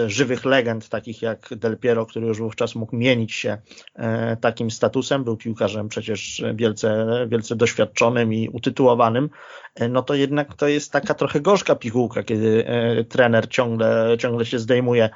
żywych 0.08 0.46
legend, 0.46 0.90
takich 0.90 1.22
jak 1.22 1.50
Del 1.56 1.78
Piero, 1.78 2.06
który 2.06 2.28
już 2.28 2.38
wówczas 2.38 2.76
mógł 2.76 2.96
mienić 2.96 3.34
się 3.34 3.58
e, 3.96 4.38
takim 4.38 4.72
statusem, 4.72 5.24
był 5.24 5.38
piłkarzem 5.38 5.90
przecież 5.90 6.44
wielce, 6.56 7.08
wielce 7.28 7.56
doświadczonym 7.56 8.34
i 8.34 8.50
utytułowanym, 8.50 9.30
e, 9.76 9.90
no 9.90 10.04
to 10.04 10.14
jednak 10.14 10.56
to 10.56 10.68
jest 10.68 10.92
taka 10.92 11.14
trochę 11.14 11.40
gorzka 11.42 11.76
pigułka, 11.76 12.24
kiedy 12.24 12.66
trener 13.10 13.50
ciągle, 13.50 14.18
ciągle 14.20 14.46
się 14.46 14.60
zdejmuje 14.60 15.10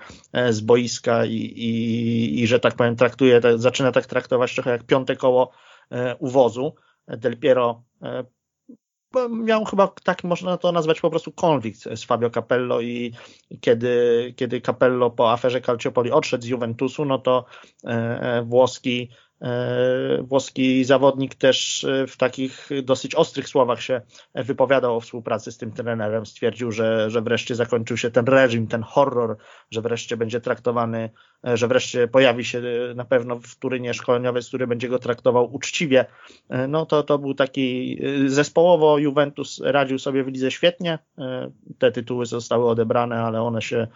z 0.49 0.61
boiska 0.61 1.25
i, 1.25 1.35
i, 1.35 2.41
i 2.41 2.47
że 2.47 2.59
tak 2.59 2.75
powiem 2.75 2.95
traktuje, 2.95 3.41
zaczyna 3.55 3.91
tak 3.91 4.05
traktować 4.05 4.53
trochę 4.53 4.69
jak 4.69 4.83
piąte 4.83 5.15
koło 5.15 5.51
uwozu. 6.19 6.75
Del 7.07 7.37
Piero 7.37 7.83
miał 9.29 9.65
chyba 9.65 9.93
tak 10.03 10.23
można 10.23 10.57
to 10.57 10.71
nazwać 10.71 11.01
po 11.01 11.09
prostu 11.09 11.31
konflikt 11.31 11.79
z 11.95 12.03
Fabio 12.03 12.29
Capello 12.29 12.81
i 12.81 13.13
kiedy, 13.61 14.33
kiedy 14.35 14.61
Capello 14.61 15.09
po 15.09 15.31
aferze 15.31 15.61
Calciopoli 15.61 16.11
odszedł 16.11 16.43
z 16.43 16.47
Juventusu, 16.47 17.05
no 17.05 17.19
to 17.19 17.45
włoski 18.43 19.09
E, 19.11 19.15
włoski 20.21 20.83
zawodnik 20.83 21.35
też 21.35 21.83
e, 21.83 22.07
w 22.07 22.17
takich 22.17 22.69
dosyć 22.83 23.15
ostrych 23.15 23.47
słowach 23.47 23.81
się 23.81 24.01
wypowiadał 24.35 24.97
o 24.97 24.99
współpracy 24.99 25.51
z 25.51 25.57
tym 25.57 25.71
trenerem. 25.71 26.25
Stwierdził, 26.25 26.71
że, 26.71 27.09
że 27.09 27.21
wreszcie 27.21 27.55
zakończył 27.55 27.97
się 27.97 28.11
ten 28.11 28.25
reżim, 28.25 28.67
ten 28.67 28.83
horror, 28.83 29.37
że 29.71 29.81
wreszcie 29.81 30.17
będzie 30.17 30.41
traktowany, 30.41 31.09
e, 31.47 31.57
że 31.57 31.67
wreszcie 31.67 32.07
pojawi 32.07 32.45
się 32.45 32.61
na 32.95 33.05
pewno 33.05 33.39
w 33.39 33.55
Turynie 33.55 33.93
szkoleniowiec, 33.93 34.47
który 34.47 34.67
będzie 34.67 34.89
go 34.89 34.99
traktował 34.99 35.53
uczciwie. 35.53 36.05
No 36.67 36.85
to, 36.85 37.03
to 37.03 37.17
był 37.17 37.33
taki 37.33 37.99
zespołowo 38.25 38.97
Juventus 38.97 39.61
radził 39.63 39.99
sobie 39.99 40.23
w 40.23 40.27
lidze 40.27 40.51
świetnie. 40.51 40.99
Te 41.79 41.91
tytuły 41.91 42.25
zostały 42.25 42.69
odebrane, 42.69 43.21
ale 43.21 43.41
one 43.41 43.61
się 43.61 43.87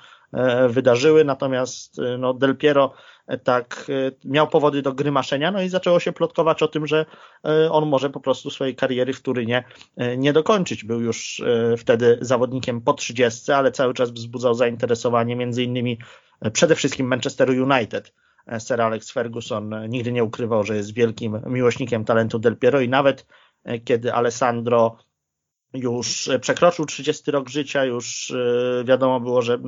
wydarzyły. 0.70 1.26
Natomiast 1.26 2.02
no, 2.18 2.34
Del 2.34 2.58
Piero 2.58 2.94
tak 3.44 3.86
e, 3.90 4.12
miał 4.26 4.48
powody 4.48 4.82
do 4.82 4.94
grymaszenia, 4.94 5.52
no 5.52 5.62
i 5.62 5.70
zaczęło 5.70 6.00
się 6.00 6.12
plotkować 6.12 6.64
o 6.64 6.68
tym, 6.68 6.88
że 6.88 7.06
e, 7.46 7.72
on 7.72 7.90
może 7.90 8.10
po 8.10 8.20
prostu 8.20 8.50
swojej 8.50 8.76
kariery 8.76 9.14
w 9.14 9.22
Turynie 9.22 9.64
e, 9.98 10.18
nie 10.18 10.34
dokończyć. 10.34 10.84
Był 10.84 11.02
już 11.02 11.42
wtedy 11.78 12.18
zawodnikiem 12.22 12.82
po 12.82 12.94
30, 12.94 13.52
ale 13.52 13.72
cały 13.72 13.94
czas 13.94 14.12
wzbudzał 14.12 14.54
zainteresowanie 14.54 15.36
między 15.36 15.64
innymi 15.64 15.98
przede 16.54 16.76
wszystkim 16.76 17.08
Manchesteru 17.08 17.54
United. 17.64 18.14
Sir 18.60 18.82
Alex 18.82 19.12
Ferguson 19.12 19.90
nigdy 19.90 20.12
nie 20.12 20.24
ukrywał, 20.24 20.64
że 20.64 20.76
jest 20.76 20.94
wielkim 20.94 21.42
miłośnikiem 21.46 22.06
talentu 22.06 22.40
Del 22.40 22.58
Piero 22.58 22.82
i 22.82 22.90
nawet 22.90 23.26
kiedy 23.86 24.14
Alessandro 24.14 24.98
już 25.74 26.30
przekroczył 26.42 26.86
30 26.86 27.32
rok 27.32 27.50
życia, 27.50 27.86
już 27.86 28.32
e, 28.32 28.84
wiadomo 28.84 29.20
było, 29.20 29.42
że 29.42 29.60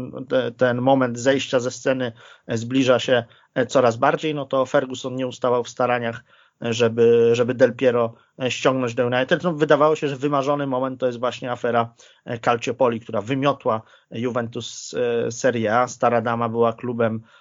ten 0.58 0.82
moment 0.82 1.20
zejścia 1.20 1.60
ze 1.60 1.72
sceny 1.72 2.12
zbliża 2.48 3.00
się 3.00 3.24
coraz 3.68 3.98
bardziej, 3.98 4.36
no 4.36 4.46
to 4.46 4.66
Ferguson 4.66 5.16
nie 5.16 5.28
ustawał 5.28 5.64
w 5.64 5.70
staraniach, 5.70 6.24
żeby, 6.62 7.30
żeby 7.34 7.54
Del 7.54 7.76
Piero 7.76 8.14
ściągnąć 8.50 8.94
do 8.94 9.08
United. 9.08 9.44
No, 9.44 9.54
wydawało 9.54 9.96
się, 9.96 10.08
że 10.08 10.16
wymarzony 10.16 10.68
moment 10.68 11.00
to 11.00 11.06
jest 11.06 11.20
właśnie 11.20 11.52
afera 11.52 11.94
Calciopoli, 12.42 13.00
która 13.00 13.22
wymiotła 13.22 13.82
Juventus 14.12 14.96
Serie 15.30 15.78
A. 15.78 15.88
Stara 15.88 16.22
Dama 16.22 16.50
była 16.50 16.74
klubem 16.74 17.22
E, 17.22 17.39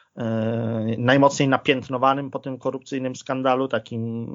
najmocniej 0.98 1.48
napiętnowanym 1.48 2.30
po 2.30 2.38
tym 2.38 2.58
korupcyjnym 2.58 3.16
skandalu, 3.16 3.68
takim 3.68 4.26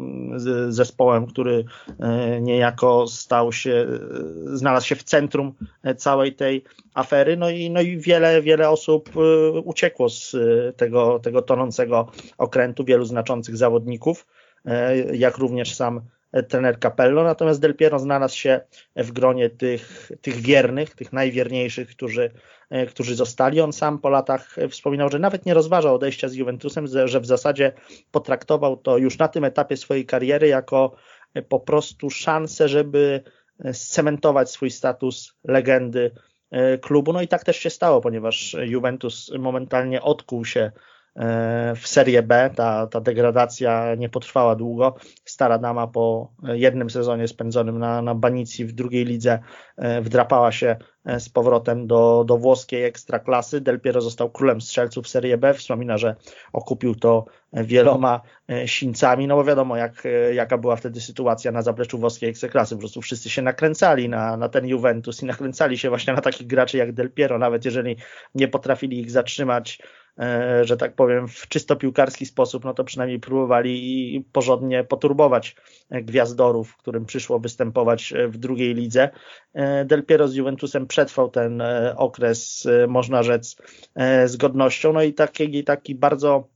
zespołem, 0.69 1.27
który 1.27 1.65
e, 1.99 2.41
niejako 2.41 3.07
stał 3.07 3.51
się, 3.51 3.71
e, 3.71 4.57
znalazł 4.57 4.87
się 4.87 4.95
w 4.95 5.03
centrum 5.03 5.53
całej 5.97 6.35
tej 6.35 6.63
afery, 6.93 7.37
no 7.37 7.49
i, 7.49 7.69
no 7.69 7.81
i 7.81 7.97
wiele, 7.97 8.41
wiele 8.41 8.69
osób 8.69 9.09
uciekło 9.63 10.09
z 10.09 10.35
tego, 10.77 11.19
tego 11.19 11.41
tonącego 11.41 12.11
okrętu, 12.37 12.83
wielu 12.83 13.05
znaczących 13.05 13.57
zawodników, 13.57 14.27
jak 15.13 15.37
również 15.37 15.75
sam 15.75 16.01
trener 16.41 16.79
Capello, 16.79 17.23
natomiast 17.23 17.61
Del 17.61 17.75
Piero 17.75 17.99
znalazł 17.99 18.37
się 18.37 18.61
w 18.95 19.11
gronie 19.11 19.49
tych, 19.49 20.11
tych 20.21 20.35
wiernych, 20.35 20.95
tych 20.95 21.13
najwierniejszych, 21.13 21.89
którzy, 21.89 22.31
e, 22.69 22.85
którzy 22.85 23.15
zostali. 23.15 23.61
On 23.61 23.73
sam 23.73 23.99
po 23.99 24.09
latach 24.09 24.55
wspominał, 24.69 25.09
że 25.09 25.19
nawet 25.19 25.45
nie 25.45 25.53
rozważał 25.53 25.95
odejścia 25.95 26.27
z 26.27 26.35
Juventusem, 26.35 26.87
że 27.05 27.19
w 27.19 27.25
zasadzie 27.25 27.71
potraktował 28.11 28.77
to 28.77 28.97
już 28.97 29.17
na 29.17 29.27
tym 29.27 29.43
etapie 29.43 29.77
swojej 29.77 30.05
kariery 30.05 30.47
jako 30.47 30.95
po 31.49 31.59
prostu 31.59 32.09
szansę, 32.09 32.69
żeby 32.69 33.23
scementować 33.71 34.51
swój 34.51 34.71
status 34.71 35.33
legendy 35.43 36.11
e, 36.51 36.77
klubu. 36.77 37.13
No 37.13 37.21
i 37.21 37.27
tak 37.27 37.43
też 37.43 37.57
się 37.57 37.69
stało, 37.69 38.01
ponieważ 38.01 38.55
Juventus 38.59 39.31
momentalnie 39.39 40.01
odkuł 40.01 40.45
się 40.45 40.59
E, 40.65 40.92
w 41.75 41.87
Serie 41.87 42.23
B. 42.23 42.49
Ta, 42.55 42.87
ta 42.87 43.01
degradacja 43.01 43.95
nie 43.95 44.09
potrwała 44.09 44.55
długo. 44.55 44.95
Stara 45.25 45.57
dama 45.57 45.87
po 45.87 46.31
jednym 46.43 46.89
sezonie 46.89 47.27
spędzonym 47.27 47.79
na, 47.79 48.01
na 48.01 48.15
Banicji 48.15 48.65
w 48.65 48.71
drugiej 48.71 49.05
lidze 49.05 49.39
e, 49.77 50.01
wdrapała 50.01 50.51
się 50.51 50.75
e, 51.05 51.19
z 51.19 51.29
powrotem 51.29 51.87
do, 51.87 52.23
do 52.27 52.37
włoskiej 52.37 52.83
ekstraklasy. 52.83 53.61
Del 53.61 53.79
Piero 53.79 54.01
został 54.01 54.29
królem 54.29 54.61
strzelców 54.61 55.07
Serie 55.07 55.37
B. 55.37 55.53
Wspomina, 55.53 55.97
że 55.97 56.15
okupił 56.53 56.95
to 56.95 57.25
wieloma 57.53 58.21
sińcami, 58.65 59.27
no 59.27 59.35
bo 59.35 59.43
wiadomo 59.43 59.77
jak, 59.77 60.03
jaka 60.33 60.57
była 60.57 60.75
wtedy 60.75 61.01
sytuacja 61.01 61.51
na 61.51 61.61
zapleczu 61.61 61.97
włoskiej 61.97 62.29
ekstraklasy. 62.29 62.75
Po 62.75 62.79
prostu 62.79 63.01
wszyscy 63.01 63.29
się 63.29 63.41
nakręcali 63.41 64.09
na, 64.09 64.37
na 64.37 64.49
ten 64.49 64.67
Juventus 64.67 65.23
i 65.23 65.25
nakręcali 65.25 65.77
się 65.77 65.89
właśnie 65.89 66.13
na 66.13 66.21
takich 66.21 66.47
graczy 66.47 66.77
jak 66.77 66.93
Del 66.93 67.11
Piero, 67.11 67.37
nawet 67.37 67.65
jeżeli 67.65 67.97
nie 68.35 68.47
potrafili 68.47 68.99
ich 68.99 69.11
zatrzymać 69.11 69.79
E, 69.79 70.02
że 70.61 70.77
tak 70.77 70.95
powiem, 70.95 71.27
w 71.27 71.47
czysto 71.47 71.75
piłkarski 71.75 72.25
sposób, 72.25 72.65
no 72.65 72.73
to 72.73 72.83
przynajmniej 72.83 73.19
próbowali 73.19 74.25
porządnie 74.31 74.83
poturbować 74.83 75.55
gwiazdorów, 75.91 76.77
którym 76.77 77.05
przyszło 77.05 77.39
występować 77.39 78.13
w 78.27 78.37
drugiej 78.37 78.73
lidze. 78.73 79.09
E, 79.53 79.85
Del 79.85 80.05
Piero 80.05 80.27
z 80.27 80.35
Juventusem 80.35 80.87
przetrwał 80.87 81.29
ten 81.29 81.61
e, 81.61 81.95
okres, 81.97 82.67
można 82.87 83.23
rzec, 83.23 83.55
z 84.25 84.37
godnością. 84.37 84.93
No 84.93 85.03
i 85.03 85.13
taki, 85.13 85.63
taki 85.63 85.95
bardzo 85.95 86.47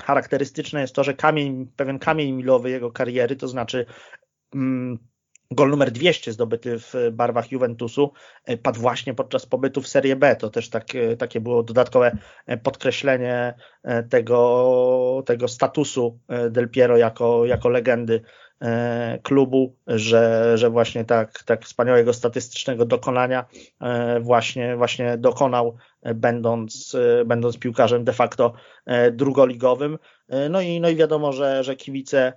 charakterystyczne 0.00 0.80
jest 0.80 0.94
to, 0.94 1.04
że 1.04 1.14
kamień, 1.14 1.66
pewien 1.76 1.98
kamień 1.98 2.32
milowy 2.32 2.70
jego 2.70 2.92
kariery, 2.92 3.36
to 3.36 3.48
znaczy 3.48 3.86
mm, 4.54 4.98
Gol 5.52 5.70
numer 5.70 5.90
200 5.90 6.32
zdobyty 6.32 6.78
w 6.78 6.94
barwach 7.12 7.52
Juventusu 7.52 8.12
e, 8.44 8.56
padł 8.56 8.80
właśnie 8.80 9.14
podczas 9.14 9.46
pobytu 9.46 9.82
w 9.82 9.88
Serie 9.88 10.16
B. 10.16 10.36
To 10.36 10.50
też 10.50 10.70
tak, 10.70 10.94
e, 10.94 11.16
takie 11.16 11.40
było 11.40 11.62
dodatkowe 11.62 12.16
e, 12.46 12.56
podkreślenie 12.56 13.54
tego, 14.10 15.22
tego 15.26 15.48
statusu 15.48 16.18
Del 16.50 16.68
Piero 16.68 16.96
jako, 16.96 17.46
jako 17.46 17.68
legendy 17.68 18.20
klubu, 19.22 19.76
że, 19.86 20.52
że 20.58 20.70
właśnie 20.70 21.04
tak, 21.04 21.42
tak 21.42 21.64
wspaniałego 21.64 22.12
statystycznego 22.12 22.84
dokonania 22.84 23.44
właśnie, 24.20 24.76
właśnie 24.76 25.18
dokonał, 25.18 25.76
będąc, 26.14 26.96
będąc 27.26 27.58
piłkarzem 27.58 28.04
de 28.04 28.12
facto 28.12 28.52
drugoligowym. 29.12 29.98
No 30.50 30.60
i, 30.60 30.80
no 30.80 30.88
i 30.88 30.96
wiadomo, 30.96 31.32
że, 31.32 31.64
że 31.64 31.76
kibice 31.76 32.32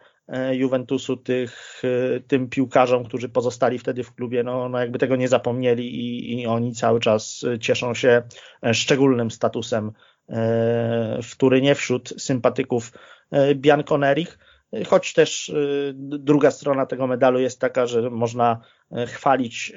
Juventusu 0.52 1.18
tych, 1.18 1.82
e, 2.16 2.20
tym 2.20 2.50
piłkarzom, 2.50 3.04
którzy 3.04 3.30
pozostali 3.30 3.80
wtedy 3.80 4.04
w 4.04 4.16
klubie, 4.16 4.44
no, 4.44 4.70
no 4.70 4.80
jakby 4.80 5.00
tego 5.00 5.16
nie 5.16 5.28
zapomnieli 5.28 5.96
i, 5.96 6.42
i 6.42 6.48
oni 6.48 6.74
cały 6.74 7.00
czas 7.00 7.46
cieszą 7.60 7.94
się 7.94 8.24
e, 8.66 8.74
szczególnym 8.74 9.32
statusem 9.32 9.92
w 11.24 11.36
Turynie 11.38 11.76
wśród 11.76 12.14
sympatyków 12.18 12.92
Bianconerich. 13.56 14.40
Choć 14.88 15.14
też 15.14 15.54
druga 15.94 16.52
strona 16.52 16.86
tego 16.86 17.08
medalu 17.08 17.40
jest 17.40 17.60
taka, 17.60 17.88
że 17.88 18.10
można 18.10 18.62
chwalić 19.08 19.74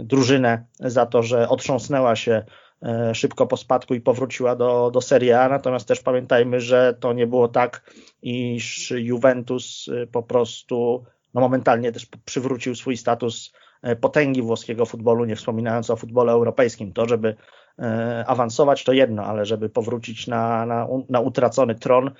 drużynę 0.00 0.64
za 0.80 1.06
to, 1.06 1.22
że 1.22 1.48
otrząsnęła 1.48 2.16
się 2.16 2.32
E, 2.32 2.69
szybko 3.14 3.46
po 3.46 3.56
spadku 3.56 3.94
i 3.94 4.00
powróciła 4.00 4.56
do, 4.56 4.90
do 4.90 5.00
Serie 5.00 5.40
A, 5.40 5.48
natomiast 5.48 5.88
też 5.88 6.00
pamiętajmy, 6.00 6.60
że 6.60 6.94
to 7.00 7.12
nie 7.12 7.26
było 7.26 7.48
tak, 7.48 7.94
iż 8.22 8.90
Juventus 8.90 9.88
e, 9.88 10.06
po 10.06 10.22
prostu 10.22 11.04
no 11.34 11.40
momentalnie 11.40 11.92
też 11.92 12.06
przywrócił 12.24 12.74
swój 12.74 12.96
status 12.96 13.52
e, 13.82 13.96
potęgi 13.96 14.42
włoskiego 14.42 14.86
futbolu, 14.86 15.24
nie 15.24 15.36
wspominając 15.36 15.90
o 15.90 15.96
futbolu 15.96 16.30
europejskim. 16.30 16.92
To, 16.92 17.08
żeby 17.08 17.36
awansować 18.26 18.84
to 18.84 18.92
jedno, 18.92 19.24
ale 19.24 19.44
żeby 19.44 19.68
powrócić 19.68 20.26
na, 20.26 20.66
na, 20.66 20.86
na 21.08 21.20
utracony 21.20 21.74
tron, 21.74 22.10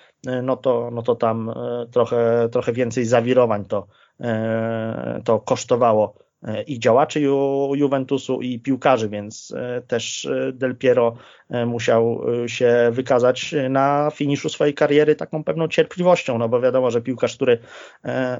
no 0.42 0.56
to, 0.56 0.90
no 0.92 1.02
to 1.02 1.16
tam 1.16 1.54
trochę, 1.90 2.48
trochę 2.52 2.72
więcej 2.72 3.04
zawirowań 3.04 3.64
to, 3.64 3.86
to 5.24 5.40
kosztowało 5.40 6.14
E, 6.14 6.29
i 6.66 6.78
działaczy 6.78 7.20
Ju, 7.20 7.72
Juventusu 7.74 8.42
i 8.42 8.58
piłkarzy, 8.58 9.08
więc 9.08 9.54
e, 9.56 9.82
też 9.86 10.24
e, 10.24 10.52
Del 10.52 10.76
Piero 10.76 11.16
musiał 11.66 12.22
się 12.46 12.90
wykazać 12.92 13.54
na 13.70 14.10
finiszu 14.14 14.48
swojej 14.48 14.74
kariery 14.74 15.16
taką 15.16 15.44
pewną 15.44 15.68
cierpliwością, 15.68 16.38
no 16.38 16.48
bo 16.48 16.60
wiadomo, 16.60 16.90
że 16.90 17.00
piłkarz, 17.00 17.36
który 17.36 17.58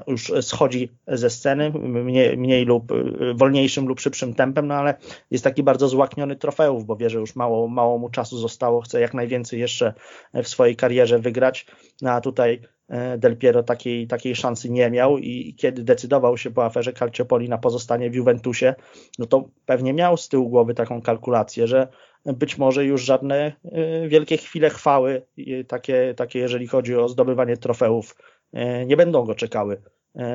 już 0.07 0.31
schodzi 0.41 0.89
ze 1.07 1.29
sceny 1.29 1.71
mniej, 1.79 2.37
mniej 2.37 2.65
lub 2.65 2.91
wolniejszym 3.35 3.87
lub 3.87 3.99
szybszym 3.99 4.33
tempem, 4.33 4.67
no 4.67 4.75
ale 4.75 4.95
jest 5.31 5.43
taki 5.43 5.63
bardzo 5.63 5.87
złakniony 5.87 6.35
trofeów, 6.35 6.85
bo 6.85 6.95
wie, 6.95 7.09
że 7.09 7.19
już 7.19 7.35
mało, 7.35 7.67
mało 7.67 7.97
mu 7.97 8.09
czasu 8.09 8.37
zostało, 8.37 8.81
chce 8.81 9.01
jak 9.01 9.13
najwięcej 9.13 9.59
jeszcze 9.59 9.93
w 10.33 10.47
swojej 10.47 10.75
karierze 10.75 11.19
wygrać, 11.19 11.65
no 12.01 12.11
a 12.11 12.21
tutaj 12.21 12.61
E, 12.80 12.80
Del 13.17 13.37
Piero 13.37 13.63
takiej, 13.63 14.07
takiej 14.07 14.35
szansy 14.35 14.69
nie 14.69 14.91
miał 14.91 15.17
i 15.17 15.55
kiedy 15.57 15.83
decydował 15.83 16.37
się 16.37 16.51
po 16.51 16.65
aferze 16.65 16.93
Calciopoli 16.93 17.49
na 17.49 17.57
pozostanie 17.57 18.09
w 18.09 18.15
Juventusie, 18.15 18.75
no 19.19 19.25
to 19.25 19.49
pewnie 19.65 19.93
miał 19.93 20.17
z 20.17 20.29
tyłu 20.29 20.49
głowy 20.49 20.73
taką 20.73 21.01
kalkulację, 21.01 21.67
że 21.67 21.87
być 22.25 22.57
może 22.57 22.85
już 22.85 23.03
żadne 23.03 23.53
e, 23.63 24.07
wielkie 24.07 24.37
chwile 24.37 24.69
chwały, 24.69 25.21
takie, 25.67 26.13
takie 26.17 26.39
jeżeli 26.39 26.67
chodzi 26.67 26.95
o 26.95 27.09
zdobywanie 27.09 27.57
trofeów, 27.57 28.15
e, 28.53 28.85
nie 28.85 28.97
będą 28.97 29.25
go 29.25 29.35
czekały 29.35 29.81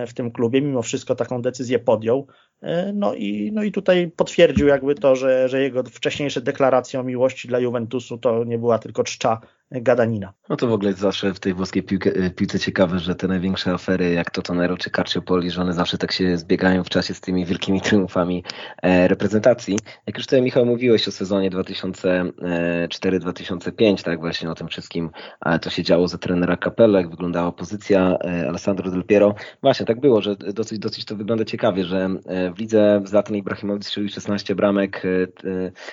w 0.07 0.15
tym 0.15 0.31
klubie. 0.31 0.63
Mimo 0.63 0.83
wszystko 0.83 1.15
taką 1.15 1.43
decyzję 1.43 1.79
podjął. 1.79 2.27
No 2.95 3.15
i, 3.15 3.51
no 3.55 3.63
i 3.63 3.73
tutaj 3.73 4.11
potwierdził 4.17 4.67
jakby 4.67 4.95
to, 4.95 5.17
że, 5.17 5.49
że 5.49 5.63
jego 5.63 5.83
wcześniejsze 5.83 6.41
deklaracje 6.41 7.01
o 7.01 7.03
miłości 7.03 7.49
dla 7.49 7.59
Juventusu 7.59 8.19
to 8.19 8.45
nie 8.45 8.59
była 8.59 8.79
tylko 8.79 9.05
czcza 9.05 9.41
gadanina. 9.71 10.33
No 10.49 10.57
to 10.57 10.67
w 10.67 10.73
ogóle 10.73 10.93
zawsze 10.93 11.35
w 11.35 11.41
tej 11.41 11.55
włoskiej 11.55 11.83
piłce, 11.83 12.31
piłce 12.31 12.59
ciekawe, 12.59 12.99
że 12.99 13.15
te 13.15 13.29
największe 13.29 13.73
afery 13.73 14.13
jak 14.13 14.31
to 14.31 14.43
Tonero 14.43 14.77
czy 14.77 14.91
Carciopoli, 14.91 15.51
że 15.51 15.63
one 15.63 15.73
zawsze 15.73 15.99
tak 15.99 16.13
się 16.13 16.39
zbiegają 16.39 16.85
w 16.85 16.89
czasie 16.89 17.15
z 17.15 17.21
tymi 17.21 17.47
wielkimi 17.47 17.81
triumfami 17.81 18.45
e, 18.83 19.09
reprezentacji. 19.09 19.79
Jak 20.07 20.17
już 20.17 20.27
tutaj 20.27 20.43
Michał 20.43 20.67
mówiłeś 20.67 21.09
o 21.09 21.13
sezonie 21.13 21.51
2004-2005, 21.51 24.05
tak 24.05 24.21
właśnie 24.21 24.51
o 24.51 24.55
tym 24.55 24.69
wszystkim, 24.69 25.11
co 25.63 25.71
się 25.71 25.83
działo 25.83 26.09
za 26.09 26.19
trenera 26.19 26.57
Capello, 26.57 26.99
jak 26.99 27.11
wyglądała 27.11 27.53
pozycja 27.53 28.19
e, 28.25 28.49
Alessandro 28.49 28.91
Del 28.91 29.05
Piero. 29.05 29.35
Właśnie 29.63 29.87
tak 29.87 30.01
było, 30.01 30.23
że 30.23 30.37
dosyć, 30.37 30.79
dosyć 30.79 31.05
to 31.05 31.17
wygląda 31.17 31.45
ciekawie, 31.45 31.85
że 31.85 32.09
e, 32.27 32.53
w 32.53 32.59
lidze 32.59 33.03
Zlatan 33.05 33.37
Ibrahimowicz 33.37 33.85
strzelił 33.85 34.11
16 34.11 34.55
bramek, 34.55 35.03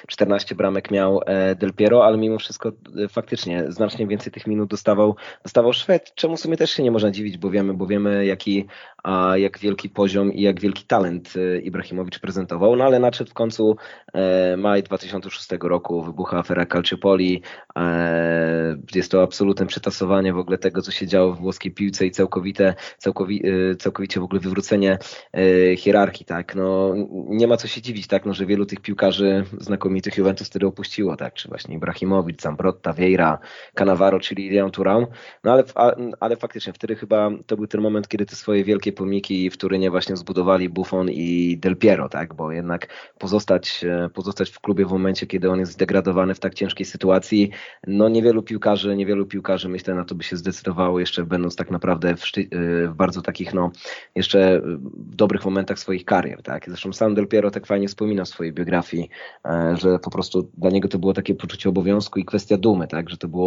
14 0.07 0.55
bramek 0.55 0.91
miał 0.91 1.21
Del 1.55 1.73
Piero, 1.73 2.05
ale 2.05 2.17
mimo 2.17 2.37
wszystko 2.37 2.71
faktycznie 3.09 3.62
znacznie 3.71 4.07
więcej 4.07 4.31
tych 4.33 4.47
minut 4.47 4.69
dostawał, 4.69 5.15
dostawał 5.43 5.73
Szwed, 5.73 6.15
czemu 6.15 6.37
w 6.37 6.39
sumie 6.39 6.57
też 6.57 6.71
się 6.71 6.83
nie 6.83 6.91
można 6.91 7.11
dziwić, 7.11 7.37
bo 7.37 7.49
wiemy, 7.49 7.73
bo 7.73 7.87
wiemy 7.87 8.25
jaki, 8.25 8.65
a 9.03 9.37
jak 9.37 9.59
wielki 9.59 9.89
poziom 9.89 10.33
i 10.33 10.41
jak 10.41 10.59
wielki 10.59 10.85
talent 10.85 11.33
e, 11.35 11.59
Ibrahimowicz 11.59 12.19
prezentował, 12.19 12.75
no 12.75 12.83
ale 12.83 12.99
nadszedł 12.99 13.31
w 13.31 13.33
końcu 13.33 13.75
e, 14.13 14.57
maj 14.57 14.83
2006 14.83 15.49
roku, 15.61 16.03
wybucha 16.03 16.37
afera 16.37 16.65
Calciopoli, 16.65 17.41
e, 17.77 18.77
jest 18.95 19.11
to 19.11 19.23
absolutne 19.23 19.65
przetasowanie 19.65 20.33
w 20.33 20.37
ogóle 20.37 20.57
tego, 20.57 20.81
co 20.81 20.91
się 20.91 21.07
działo 21.07 21.33
w 21.33 21.39
włoskiej 21.39 21.71
piłce 21.71 22.05
i 22.05 22.11
całkowite, 22.11 22.73
całkowi, 22.97 23.43
całkowicie 23.79 24.19
w 24.19 24.23
ogóle 24.23 24.41
wywrócenie 24.41 24.97
hierarchii, 25.77 26.25
tak, 26.25 26.55
no 26.55 26.93
nie 27.29 27.47
ma 27.47 27.57
co 27.57 27.67
się 27.67 27.81
dziwić, 27.81 28.07
tak, 28.07 28.25
no, 28.25 28.33
że 28.33 28.45
wielu 28.45 28.65
tych 28.65 28.79
piłkarzy 28.79 29.45
znakomitych 29.59 30.17
Juventus 30.17 30.47
wtedy 30.47 30.67
opuściło, 30.67 31.15
tak, 31.15 31.33
czy 31.33 31.49
właśnie 31.49 31.75
Ibrahimowicz, 31.75 32.41
Zambrotta, 32.41 32.93
Vieira, 32.93 33.39
Cannavaro, 33.73 34.19
czyli 34.19 34.47
Ilian 34.47 34.71
Turam, 34.71 35.05
no 35.43 35.51
ale, 35.51 35.63
ale 36.19 36.35
faktycznie 36.35 36.73
wtedy 36.73 36.95
chyba 36.95 37.29
to 37.45 37.55
był 37.55 37.67
ten 37.67 37.81
moment, 37.81 38.07
kiedy 38.07 38.25
te 38.25 38.35
swoje 38.35 38.63
wielkie 38.63 38.93
pomniki 38.93 39.49
w 39.49 39.57
Turynie 39.57 39.91
właśnie 39.91 40.17
zbudowali 40.17 40.69
Buffon 40.69 41.09
i 41.09 41.57
Del 41.57 41.77
Piero, 41.77 42.09
tak, 42.09 42.33
bo 42.33 42.51
jednak 42.51 42.87
pozostać, 43.17 43.83
e, 43.83 44.09
pozostać 44.09 44.49
w 44.49 44.59
klubie 44.59 44.85
w 44.85 44.91
momencie, 44.91 45.27
kiedy 45.27 45.49
on 45.49 45.59
jest 45.59 45.71
zdegradowany 45.71 46.35
w 46.35 46.39
tak 46.39 46.53
ciężkiej 46.53 46.85
sytuacji, 46.85 47.49
no 47.87 48.09
niewielu 48.09 48.43
piłkarzy, 48.43 48.95
niewielu 48.95 49.25
piłkarzy 49.25 49.69
myślę 49.69 49.95
na 49.95 50.05
to 50.05 50.15
by 50.15 50.23
się 50.23 50.37
zdecydowało 50.37 50.99
jeszcze 50.99 51.23
będąc 51.23 51.55
tak 51.55 51.71
naprawdę 51.71 52.15
w, 52.15 52.23
e, 52.23 52.87
w 52.87 52.93
bardzo 52.95 53.21
takich 53.21 53.53
no 53.53 53.71
jeszcze 54.15 54.61
dobrych 54.95 55.45
momentach 55.45 55.79
swoich 55.79 56.05
karier, 56.05 56.41
tak. 56.43 56.65
Zresztą 56.67 56.93
sam 56.93 57.15
Del 57.15 57.27
Piero 57.27 57.51
tak 57.51 57.65
fajnie 57.65 57.87
wspomina 57.87 58.25
w 58.25 58.27
swojej 58.27 58.53
biografii, 58.53 59.09
e, 59.45 59.75
że 59.77 59.99
po 59.99 60.09
prostu 60.09 60.49
dla 60.57 60.69
niego 60.69 60.87
to 60.87 60.99
było 60.99 61.13
takie 61.13 61.35
poczucie 61.35 61.69
obowiązku 61.69 62.19
i 62.19 62.25
kwestia 62.25 62.57
dumy, 62.57 62.87
tak, 62.87 63.09
że 63.09 63.17
to 63.17 63.27
było, 63.27 63.42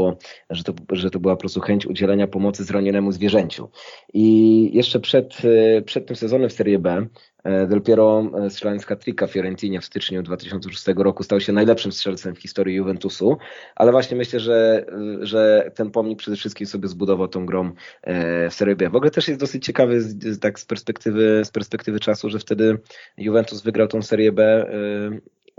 że 0.51 0.65
to, 0.65 0.73
że 0.93 1.11
to 1.11 1.21
była 1.21 1.37
po 1.37 1.41
prostu 1.41 1.61
chęć 1.61 1.87
udzielenia 1.87 2.27
pomocy 2.27 2.65
zranionemu 2.65 3.13
zwierzęciu. 3.13 3.71
I 4.15 4.71
jeszcze 4.73 5.01
przed, 5.01 5.37
przed 5.85 6.07
tym 6.07 6.17
sezonem 6.17 6.49
w 6.49 6.53
Serie 6.53 6.79
B 6.79 7.07
e, 7.45 7.67
Del 7.67 7.83
Piero 7.83 8.31
e, 8.47 8.51
strzelając 8.51 8.87
hat-tricka 8.87 9.27
Fiorentinie 9.27 9.81
w 9.81 9.85
styczniu 9.85 10.23
2006 10.23 10.87
roku 10.97 11.23
stał 11.23 11.41
się 11.41 11.53
najlepszym 11.53 11.93
strzelcem 11.93 12.35
w 12.35 12.39
historii 12.39 12.77
Juventusu, 12.77 13.37
ale 13.77 13.93
właśnie 13.93 14.17
myślę, 14.17 14.41
że, 14.41 14.87
że 15.21 15.71
ten 15.75 15.91
pomnik 15.91 16.19
przede 16.19 16.37
wszystkim 16.37 16.67
sobie 16.67 16.89
zbudował 16.89 17.29
tą 17.29 17.47
grą 17.47 17.73
e, 18.03 18.51
w 18.51 18.55
Serie 18.55 18.77
B. 18.77 18.91
W 18.91 18.97
ogóle 18.97 19.11
też 19.11 19.29
jest 19.29 19.41
dosyć 19.41 19.65
ciekawy 19.65 20.01
tak 20.41 20.61
z 20.61 20.65
perspektywy, 20.65 21.43
z 21.45 21.51
perspektywy 21.51 22.01
czasu, 22.01 22.31
że 22.31 22.39
wtedy 22.39 22.79
Juventus 23.19 23.63
wygrał 23.63 23.89
tą 23.89 24.03
Serię 24.03 24.33
B 24.33 24.67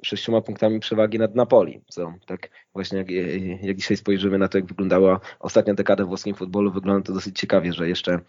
sześcioma 0.03 0.41
punktami 0.41 0.80
przewagi 0.80 1.19
nad 1.19 1.36
Napoli, 1.36 1.82
co 1.90 2.14
tak 2.26 2.49
właśnie 2.74 2.98
jak, 2.98 3.10
jak 3.61 3.78
dzisiaj 3.78 3.98
spojrzymy 3.98 4.38
na 4.38 4.48
to, 4.48 4.57
jak 4.57 4.68
wyglądała 4.68 5.19
ostatnia 5.40 5.74
dekada 5.74 6.06
w 6.06 6.07
włoskim 6.07 6.36
futbolu, 6.36 6.72
wygląda 6.72 7.07
to 7.07 7.14
dosyć 7.14 7.40
ciekawie, 7.40 7.74
że 7.74 7.90
jeszcze 7.90 8.19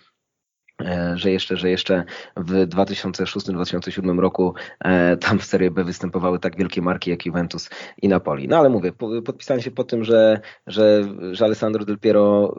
e, 0.82 1.12
że 1.16 1.30
jeszcze, 1.30 1.56
że 1.56 1.70
jeszcze 1.70 2.04
w 2.36 2.52
2006-2007 2.52 4.18
roku 4.18 4.54
e, 4.80 5.16
tam 5.16 5.38
w 5.38 5.44
Serie 5.44 5.70
B 5.70 5.84
występowały 5.84 6.38
tak 6.38 6.56
wielkie 6.56 6.82
marki 6.82 7.10
jak 7.10 7.26
Juventus 7.26 7.70
i 8.02 8.08
Napoli. 8.08 8.48
No 8.48 8.58
ale 8.58 8.68
mówię, 8.68 8.92
podpisałem 9.24 9.62
się 9.62 9.70
po 9.70 9.84
tym, 9.84 10.04
że, 10.04 10.40
że, 10.66 11.04
że 11.32 11.44
Alessandro 11.44 11.84
Del 11.84 11.98
Piero 11.98 12.54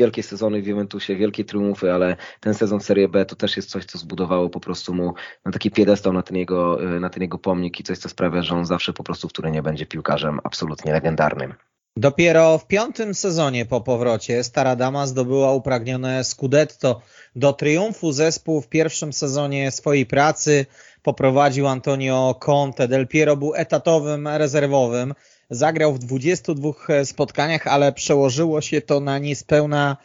wielkie 0.00 0.22
sezony 0.22 0.62
w 0.62 0.66
Juventusie, 0.66 1.16
wielkie 1.16 1.44
triumfy, 1.44 1.92
ale 1.92 2.16
ten 2.40 2.54
sezon 2.54 2.80
Serie 2.80 3.08
B 3.08 3.26
to 3.26 3.36
też 3.36 3.56
jest 3.56 3.70
coś, 3.70 3.84
co 3.84 3.98
zbudowało 3.98 4.50
po 4.50 4.60
prostu 4.60 4.94
mu 4.94 5.14
taki 5.52 5.70
piedestał 5.70 6.12
na 6.12 6.22
ten 6.22 6.36
jego, 6.36 6.78
na 7.00 7.10
ten 7.10 7.22
jego 7.22 7.38
pomnik 7.38 7.80
i 7.80 7.82
coś, 7.82 7.98
co 7.98 8.08
sprawia, 8.08 8.42
że 8.42 8.54
on 8.54 8.66
zawsze 8.66 8.92
po 8.92 9.04
prostu 9.04 9.28
w 9.28 9.32
nie 9.52 9.62
będzie 9.62 9.86
piłkarzem 9.86 10.40
absolutnie 10.44 10.92
legendarnym. 10.92 11.54
Dopiero 11.96 12.58
w 12.58 12.66
piątym 12.66 13.14
sezonie 13.14 13.66
po 13.66 13.80
powrocie 13.80 14.44
Stara 14.44 14.76
Dama 14.76 15.06
zdobyła 15.06 15.52
upragnione 15.52 16.24
Scudetto. 16.24 17.00
Do 17.36 17.52
triumfu 17.52 18.12
zespół 18.12 18.60
w 18.60 18.68
pierwszym 18.68 19.12
sezonie 19.12 19.70
swojej 19.70 20.06
pracy 20.06 20.66
poprowadził 21.02 21.66
Antonio 21.66 22.34
Conte. 22.40 22.88
Del 22.88 23.08
Piero 23.08 23.36
był 23.36 23.54
etatowym 23.54 24.28
rezerwowym. 24.28 25.14
Zagrał 25.50 25.94
w 25.94 25.98
22 25.98 26.70
e, 26.88 27.04
spotkaniach, 27.06 27.66
ale 27.66 27.92
przełożyło 27.92 28.60
się 28.60 28.80
to 28.80 29.00
na 29.00 29.18
niespełna 29.18 29.96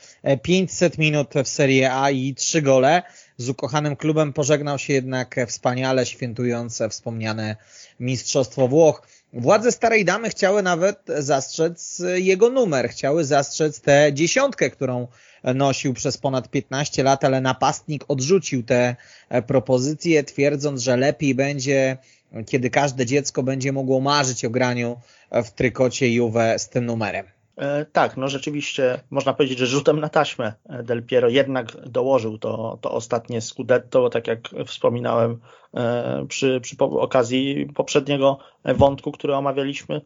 500 0.42 0.94
e, 0.94 0.98
minut 1.02 1.34
w 1.44 1.48
Serie 1.48 1.94
A 1.94 2.12
i 2.12 2.36
3 2.36 2.62
gole. 2.62 3.04
Z 3.38 3.50
ukochanym 3.50 3.96
klubem 3.96 4.34
pożegnał 4.34 4.80
się 4.80 4.94
jednak 4.94 5.36
wspaniale 5.48 6.06
świętujące 6.06 6.90
wspomniane 6.90 7.56
Mistrzostwo 8.00 8.68
Włoch. 8.68 9.08
Władze 9.34 9.72
Starej 9.72 10.06
Damy 10.06 10.30
chciały 10.30 10.64
nawet 10.64 11.00
zastrzec 11.18 12.02
jego 12.16 12.50
numer, 12.50 12.90
chciały 12.90 13.26
zastrzec 13.26 13.82
tę 13.82 14.14
dziesiątkę, 14.14 14.70
którą 14.70 15.08
nosił 15.44 15.94
przez 15.94 16.18
ponad 16.18 16.50
15 16.50 17.04
lat, 17.04 17.24
ale 17.24 17.42
napastnik 17.42 18.04
odrzucił 18.08 18.64
te 18.64 18.96
e, 19.30 19.42
propozycje, 19.42 20.24
twierdząc, 20.24 20.82
że 20.82 20.98
lepiej 20.98 21.36
będzie, 21.36 21.98
kiedy 22.46 22.70
każde 22.70 23.06
dziecko 23.06 23.44
będzie 23.44 23.72
mogło 23.72 24.02
marzyć 24.02 24.46
o 24.46 24.50
graniu 24.50 24.98
w 25.32 25.52
trykocie 25.52 26.10
Juve 26.14 26.60
z 26.60 26.70
tym 26.70 26.86
numerem. 26.86 27.26
E, 27.58 27.86
tak, 27.86 28.18
no 28.18 28.28
rzeczywiście 28.28 29.00
można 29.10 29.34
powiedzieć, 29.34 29.60
że 29.60 29.66
rzutem 29.66 30.00
na 30.00 30.10
taśmę 30.10 30.54
Del 30.84 31.04
Piero 31.04 31.30
jednak 31.30 31.90
dołożył 31.90 32.38
to, 32.38 32.78
to 32.82 32.92
ostatnie 32.92 33.42
Scudetto, 33.42 34.10
tak 34.10 34.28
jak 34.28 34.40
wspominałem 34.66 35.40
e, 35.74 36.26
przy, 36.30 36.60
przy 36.62 36.76
okazji 36.80 37.68
poprzedniego 37.76 38.38
wątku, 38.66 39.12
który 39.12 39.36
omawialiśmy. 39.36 40.02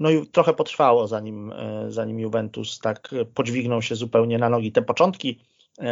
No 0.00 0.10
i 0.10 0.26
trochę 0.26 0.54
potrwało, 0.54 1.08
zanim, 1.08 1.52
e, 1.52 1.86
zanim 1.88 2.20
Juventus 2.20 2.78
tak 2.78 3.10
podźwignął 3.34 3.82
się 3.82 3.94
zupełnie 3.94 4.38
na 4.38 4.48
nogi. 4.48 4.72
Te 4.72 4.82
początki 4.82 5.40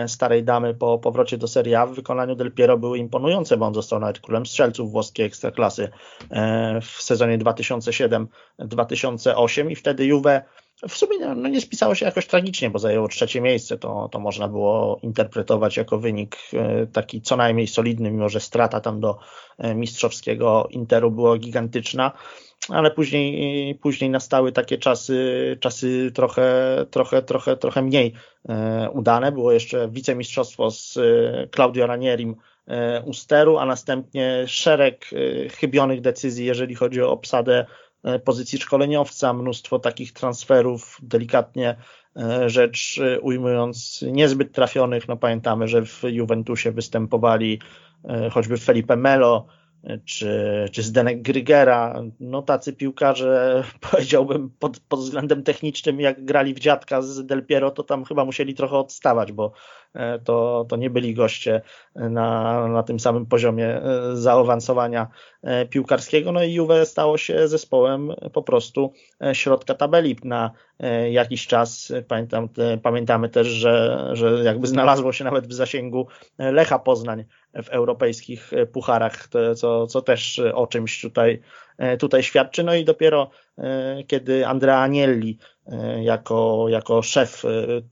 starej 0.07 0.45
damy 0.45 0.75
po 0.75 0.99
powrocie 0.99 1.39
do 1.39 1.49
Serie 1.49 1.81
A 1.81 1.87
w 1.87 1.95
wykonaniu 1.95 2.35
Del 2.35 2.53
Piero 2.53 2.79
były 2.79 2.99
imponujące, 2.99 3.57
bo 3.57 3.67
on 3.67 3.75
został 3.75 4.01
nawet 4.01 4.21
królem 4.21 4.47
strzelców 4.47 4.93
włoskiej 4.93 5.27
ekstraklasy 5.27 5.89
w 6.83 7.03
sezonie 7.03 7.39
2007-2008 7.39 9.71
i 9.71 9.77
wtedy 9.77 10.07
Juve 10.07 10.43
w 10.89 10.97
sumie 10.97 11.19
no, 11.19 11.49
nie 11.49 11.61
spisało 11.61 11.95
się 11.95 12.07
jakoś 12.07 12.27
tragicznie, 12.27 12.71
bo 12.71 12.79
zajęło 12.79 13.09
trzecie 13.09 13.41
miejsce. 13.41 13.79
To, 13.79 14.09
to 14.13 14.19
można 14.19 14.49
było 14.49 14.99
interpretować 15.03 15.77
jako 15.77 15.99
wynik 15.99 16.37
e, 16.53 16.87
taki 16.87 17.23
co 17.23 17.37
najmniej 17.37 17.67
solidny, 17.67 18.11
mimo 18.11 18.29
że 18.29 18.41
strata 18.41 18.81
tam 18.81 19.01
do 19.01 19.19
e, 19.59 19.75
mistrzowskiego 19.75 20.69
Interu 20.71 21.11
była 21.11 21.39
gigantyczna. 21.39 22.13
Ale 22.69 22.91
później, 22.91 23.75
później 23.75 24.11
nastały 24.11 24.53
takie 24.53 24.79
czasy, 24.79 25.57
czasy 25.61 26.11
trochę, 26.15 26.77
trochę, 26.91 27.23
trochę, 27.23 27.57
trochę 27.57 27.83
mniej 27.83 28.13
e, 28.49 28.91
udane. 28.91 29.33
Było 29.33 29.53
jeszcze 29.53 29.89
wicemistrzostwo 29.89 30.71
z 30.71 30.99
Claudio 31.55 31.87
Ranierim 31.87 32.37
u 33.05 33.13
steru, 33.13 33.59
a 33.59 33.67
następnie 33.67 34.45
szereg 34.47 35.11
chybionych 35.59 36.01
decyzji, 36.01 36.47
jeżeli 36.47 36.75
chodzi 36.75 37.03
o 37.03 37.11
obsadę 37.11 37.67
E, 38.05 38.19
pozycji 38.19 38.59
szkoleniowca, 38.59 39.33
mnóstwo 39.33 39.79
takich 39.79 40.13
transferów, 40.13 40.99
delikatnie 41.03 41.77
e, 42.17 42.51
rzecz 42.51 43.01
e, 43.03 43.21
ujmując, 43.21 44.05
niezbyt 44.13 44.53
trafionych. 44.53 45.09
No 45.09 45.17
pamiętamy, 45.17 45.69
że 45.69 45.87
w 45.87 46.03
Juventusie 46.03 46.73
występowali 46.73 47.61
choćby 48.31 48.57
Felipe 48.57 48.97
Melo, 48.97 49.47
czy, 50.05 50.65
czy 50.73 50.83
Zdenek 50.83 51.23
Grygera, 51.23 52.03
no 52.21 52.43
tacy 52.43 52.73
piłkarze, 52.73 53.65
powiedziałbym 53.91 54.51
pod, 54.59 54.81
pod 54.81 55.01
względem 55.01 55.43
technicznym, 55.43 56.01
jak 56.01 56.25
grali 56.25 56.55
w 56.55 56.59
dziadka 56.59 57.03
z 57.03 57.27
Del 57.27 57.47
Piero, 57.47 57.71
to 57.71 57.83
tam 57.83 58.05
chyba 58.05 58.25
musieli 58.25 58.55
trochę 58.55 58.77
odstawać, 58.77 59.33
bo 59.33 59.53
to, 60.25 60.67
to 60.69 60.77
nie 60.77 60.91
byli 60.91 61.15
goście 61.15 61.61
na, 61.95 62.69
na 62.69 62.83
tym 62.83 63.01
samym 63.01 63.27
poziomie 63.27 63.81
zaawansowania 64.13 65.09
piłkarskiego, 65.71 66.33
no 66.33 66.43
i 66.43 66.53
Juve 66.53 66.87
stało 66.87 67.19
się 67.19 67.49
zespołem 67.49 68.13
po 68.33 68.43
prostu 68.43 68.93
środka 69.33 69.75
tabeli 69.75 70.17
na 70.25 70.51
jakiś 71.11 71.47
czas. 71.47 71.93
Pamiętam, 72.09 72.49
pamiętamy 72.83 73.29
też, 73.29 73.47
że, 73.47 74.09
że 74.13 74.45
jakby 74.45 74.67
znalazło 74.67 75.13
się 75.13 75.25
nawet 75.25 75.47
w 75.47 75.53
zasięgu 75.53 76.07
Lecha 76.39 76.79
Poznań 76.79 77.25
w 77.65 77.69
europejskich 77.69 78.51
pucharach, 78.73 79.29
co, 79.57 79.87
co 79.87 80.03
też 80.03 80.41
o 80.55 80.67
czymś 80.67 81.01
tutaj, 81.01 81.43
tutaj 81.99 82.23
świadczy. 82.23 82.65
No 82.65 82.75
i 82.75 82.85
dopiero 82.85 83.31
kiedy 84.07 84.47
Andrea 84.47 84.79
Agnelli 84.79 85.39
jako, 86.01 86.67
jako 86.69 87.03
szef 87.03 87.43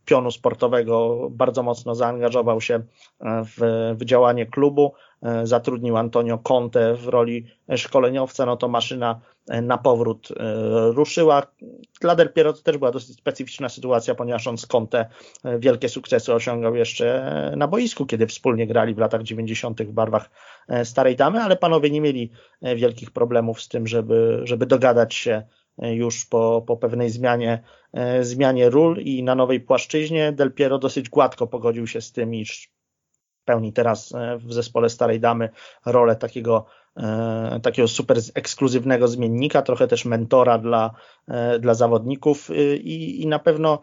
pionu 0.04 0.30
sportowego 0.30 1.28
bardzo 1.30 1.62
mocno 1.62 1.94
zaangażował 1.94 2.60
się 2.60 2.80
w, 3.20 3.94
w 3.98 4.04
działanie 4.04 4.46
klubu, 4.46 4.92
E, 5.22 5.46
zatrudnił 5.46 5.96
Antonio 5.96 6.38
Conte 6.38 6.94
w 6.94 7.08
roli 7.08 7.46
szkoleniowca, 7.76 8.46
no 8.46 8.56
to 8.56 8.68
maszyna 8.68 9.20
e, 9.48 9.62
na 9.62 9.78
powrót 9.78 10.28
e, 10.30 10.34
ruszyła. 10.92 11.42
Dla 12.00 12.14
Del 12.14 12.32
Piero 12.32 12.52
to 12.52 12.62
też 12.62 12.78
była 12.78 12.90
dosyć 12.90 13.16
specyficzna 13.16 13.68
sytuacja, 13.68 14.14
ponieważ 14.14 14.46
on 14.46 14.58
z 14.58 14.66
Conte 14.66 15.08
wielkie 15.58 15.88
sukcesy 15.88 16.34
osiągał 16.34 16.76
jeszcze 16.76 17.52
na 17.56 17.68
boisku, 17.68 18.06
kiedy 18.06 18.26
wspólnie 18.26 18.66
grali 18.66 18.94
w 18.94 18.98
latach 18.98 19.22
90. 19.22 19.82
w 19.82 19.92
barwach 19.92 20.30
Starej 20.84 21.16
Damy, 21.16 21.40
ale 21.40 21.56
panowie 21.56 21.90
nie 21.90 22.00
mieli 22.00 22.30
wielkich 22.76 23.10
problemów 23.10 23.62
z 23.62 23.68
tym, 23.68 23.86
żeby, 23.86 24.40
żeby 24.44 24.66
dogadać 24.66 25.14
się 25.14 25.42
już 25.78 26.24
po, 26.24 26.64
po 26.66 26.76
pewnej 26.76 27.10
zmianie, 27.10 27.62
zmianie 28.20 28.70
ról 28.70 28.98
i 28.98 29.22
na 29.22 29.34
nowej 29.34 29.60
płaszczyźnie. 29.60 30.32
Del 30.32 30.52
Piero 30.52 30.78
dosyć 30.78 31.08
gładko 31.08 31.46
pogodził 31.46 31.86
się 31.86 32.00
z 32.00 32.12
tym, 32.12 32.34
iż 32.34 32.70
pełni 33.50 33.72
teraz 33.72 34.14
e, 34.14 34.38
w 34.38 34.52
zespole 34.52 34.88
Starej 34.88 35.20
Damy 35.20 35.48
rolę 35.86 36.16
takiego, 36.16 36.66
e, 36.66 36.79
takiego 37.62 37.88
super 37.88 38.18
ekskluzywnego 38.34 39.08
zmiennika, 39.08 39.62
trochę 39.62 39.88
też 39.88 40.04
mentora 40.04 40.58
dla, 40.58 40.90
e, 41.28 41.58
dla 41.58 41.74
zawodników 41.74 42.50
i, 42.82 43.22
i 43.22 43.26
na 43.26 43.38
pewno 43.38 43.80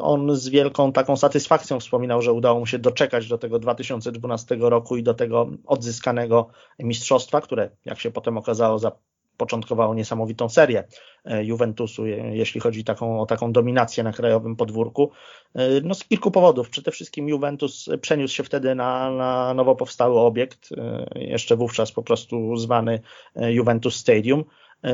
on 0.00 0.36
z 0.36 0.48
wielką 0.48 0.92
taką 0.92 1.16
satysfakcją 1.16 1.80
wspominał, 1.80 2.22
że 2.22 2.32
udało 2.32 2.60
mu 2.60 2.66
się 2.66 2.78
doczekać 2.78 3.28
do 3.28 3.38
tego 3.38 3.58
2012 3.58 4.56
roku 4.60 4.96
i 4.96 5.02
do 5.02 5.14
tego 5.14 5.50
odzyskanego 5.66 6.48
mistrzostwa, 6.78 7.40
które 7.40 7.70
jak 7.84 8.00
się 8.00 8.10
potem 8.10 8.38
okazało 8.38 8.78
za 8.78 8.92
początkowało 9.40 9.94
niesamowitą 9.94 10.48
serię 10.48 10.84
e, 11.24 11.44
Juventusu, 11.44 12.06
jeśli 12.06 12.60
chodzi 12.60 12.84
taką, 12.84 13.20
o 13.20 13.26
taką 13.26 13.52
dominację 13.52 14.04
na 14.04 14.12
krajowym 14.12 14.56
podwórku. 14.56 15.10
E, 15.54 15.80
no 15.84 15.94
z 15.94 16.04
kilku 16.04 16.30
powodów. 16.30 16.70
Przede 16.70 16.90
wszystkim 16.90 17.28
Juventus 17.28 17.88
przeniósł 18.00 18.34
się 18.34 18.44
wtedy 18.44 18.74
na, 18.74 19.10
na 19.10 19.54
nowo 19.54 19.76
powstały 19.76 20.20
obiekt, 20.20 20.68
e, 20.72 21.06
jeszcze 21.14 21.56
wówczas 21.56 21.92
po 21.92 22.02
prostu 22.02 22.56
zwany 22.56 23.00
Juventus 23.36 23.96
Stadium. 23.96 24.44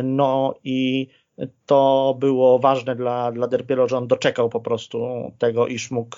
No 0.03 0.55
i 0.65 1.09
to 1.67 2.17
było 2.21 2.59
ważne 2.59 2.97
dla, 2.97 3.33
dla 3.33 3.47
Derpiero, 3.47 3.89
że 3.89 3.99
on 3.99 4.07
doczekał 4.07 4.49
po 4.49 4.61
prostu 4.61 5.31
tego, 5.39 5.67
iż 5.67 5.91
mógł 5.91 6.17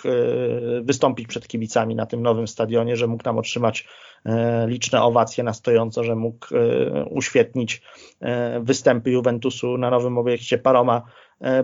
wystąpić 0.82 1.28
przed 1.28 1.48
kibicami 1.48 1.94
na 1.94 2.06
tym 2.06 2.22
nowym 2.22 2.48
stadionie, 2.48 2.96
że 2.96 3.06
mógł 3.06 3.22
tam 3.22 3.38
otrzymać 3.38 3.86
E, 4.26 4.66
liczne 4.68 5.02
owacje 5.02 5.44
na 5.44 5.52
stojąco, 5.52 6.04
że 6.04 6.16
mógł 6.16 6.46
e, 6.56 7.04
uświetnić 7.04 7.82
występy 8.60 9.10
Juventusu 9.10 9.78
na 9.78 9.90
nowym 9.90 10.18
obiekcie 10.18 10.58
paroma 10.58 11.02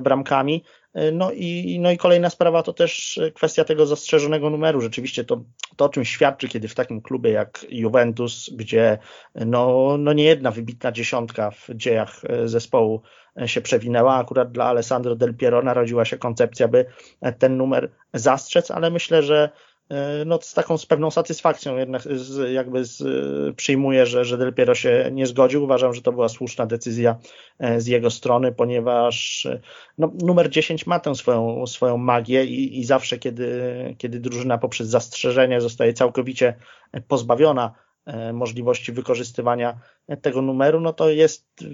bramkami. 0.00 0.64
No 1.12 1.32
i, 1.32 1.78
no 1.80 1.90
i 1.90 1.96
kolejna 1.96 2.30
sprawa 2.30 2.62
to 2.62 2.72
też 2.72 3.20
kwestia 3.34 3.64
tego 3.64 3.86
zastrzeżonego 3.86 4.50
numeru. 4.50 4.80
Rzeczywiście 4.80 5.24
to, 5.24 5.44
to 5.76 5.84
o 5.84 5.88
czym 5.88 6.04
świadczy, 6.04 6.48
kiedy 6.48 6.68
w 6.68 6.74
takim 6.74 7.02
klubie 7.02 7.30
jak 7.30 7.66
Juventus, 7.70 8.50
gdzie 8.52 8.98
no, 9.34 9.96
no 9.98 10.12
nie 10.12 10.24
jedna 10.24 10.50
wybitna 10.50 10.92
dziesiątka 10.92 11.50
w 11.50 11.68
dziejach 11.74 12.22
zespołu 12.44 13.02
się 13.46 13.60
przewinęła, 13.60 14.16
akurat 14.16 14.52
dla 14.52 14.64
Alessandro 14.64 15.16
Del 15.16 15.34
Piero 15.34 15.62
narodziła 15.62 16.04
się 16.04 16.18
koncepcja, 16.18 16.68
by 16.68 16.86
ten 17.38 17.56
numer 17.56 17.90
zastrzec, 18.12 18.70
ale 18.70 18.90
myślę, 18.90 19.22
że 19.22 19.50
E, 19.50 19.73
no 20.26 20.38
z 20.42 20.54
taką 20.54 20.78
z 20.78 20.86
pewną 20.86 21.10
satysfakcją 21.10 21.76
jednak 21.76 22.02
z, 22.02 22.52
jakby 22.52 22.84
z, 22.84 23.02
przyjmuję, 23.56 24.06
że, 24.06 24.24
że 24.24 24.38
Del 24.38 24.54
Piero 24.54 24.74
się 24.74 25.08
nie 25.12 25.26
zgodził. 25.26 25.64
Uważam, 25.64 25.94
że 25.94 26.02
to 26.02 26.12
była 26.12 26.28
słuszna 26.28 26.66
decyzja 26.66 27.16
e, 27.58 27.80
z 27.80 27.86
jego 27.86 28.10
strony, 28.10 28.52
ponieważ 28.52 29.46
e, 29.46 29.60
no, 29.98 30.12
numer 30.22 30.50
10 30.50 30.86
ma 30.86 31.00
tę 31.00 31.14
swoją, 31.14 31.66
swoją 31.66 31.96
magię 31.96 32.44
i, 32.44 32.80
i 32.80 32.84
zawsze, 32.84 33.18
kiedy, 33.18 33.74
kiedy 33.98 34.20
drużyna 34.20 34.58
poprzez 34.58 34.88
zastrzeżenie 34.88 35.60
zostaje 35.60 35.92
całkowicie 35.92 36.54
pozbawiona 37.08 37.83
możliwości 38.32 38.92
wykorzystywania 38.92 39.78
tego 40.22 40.42
numeru, 40.42 40.80
no 40.80 40.92
to 40.92 41.10
jest 41.10 41.64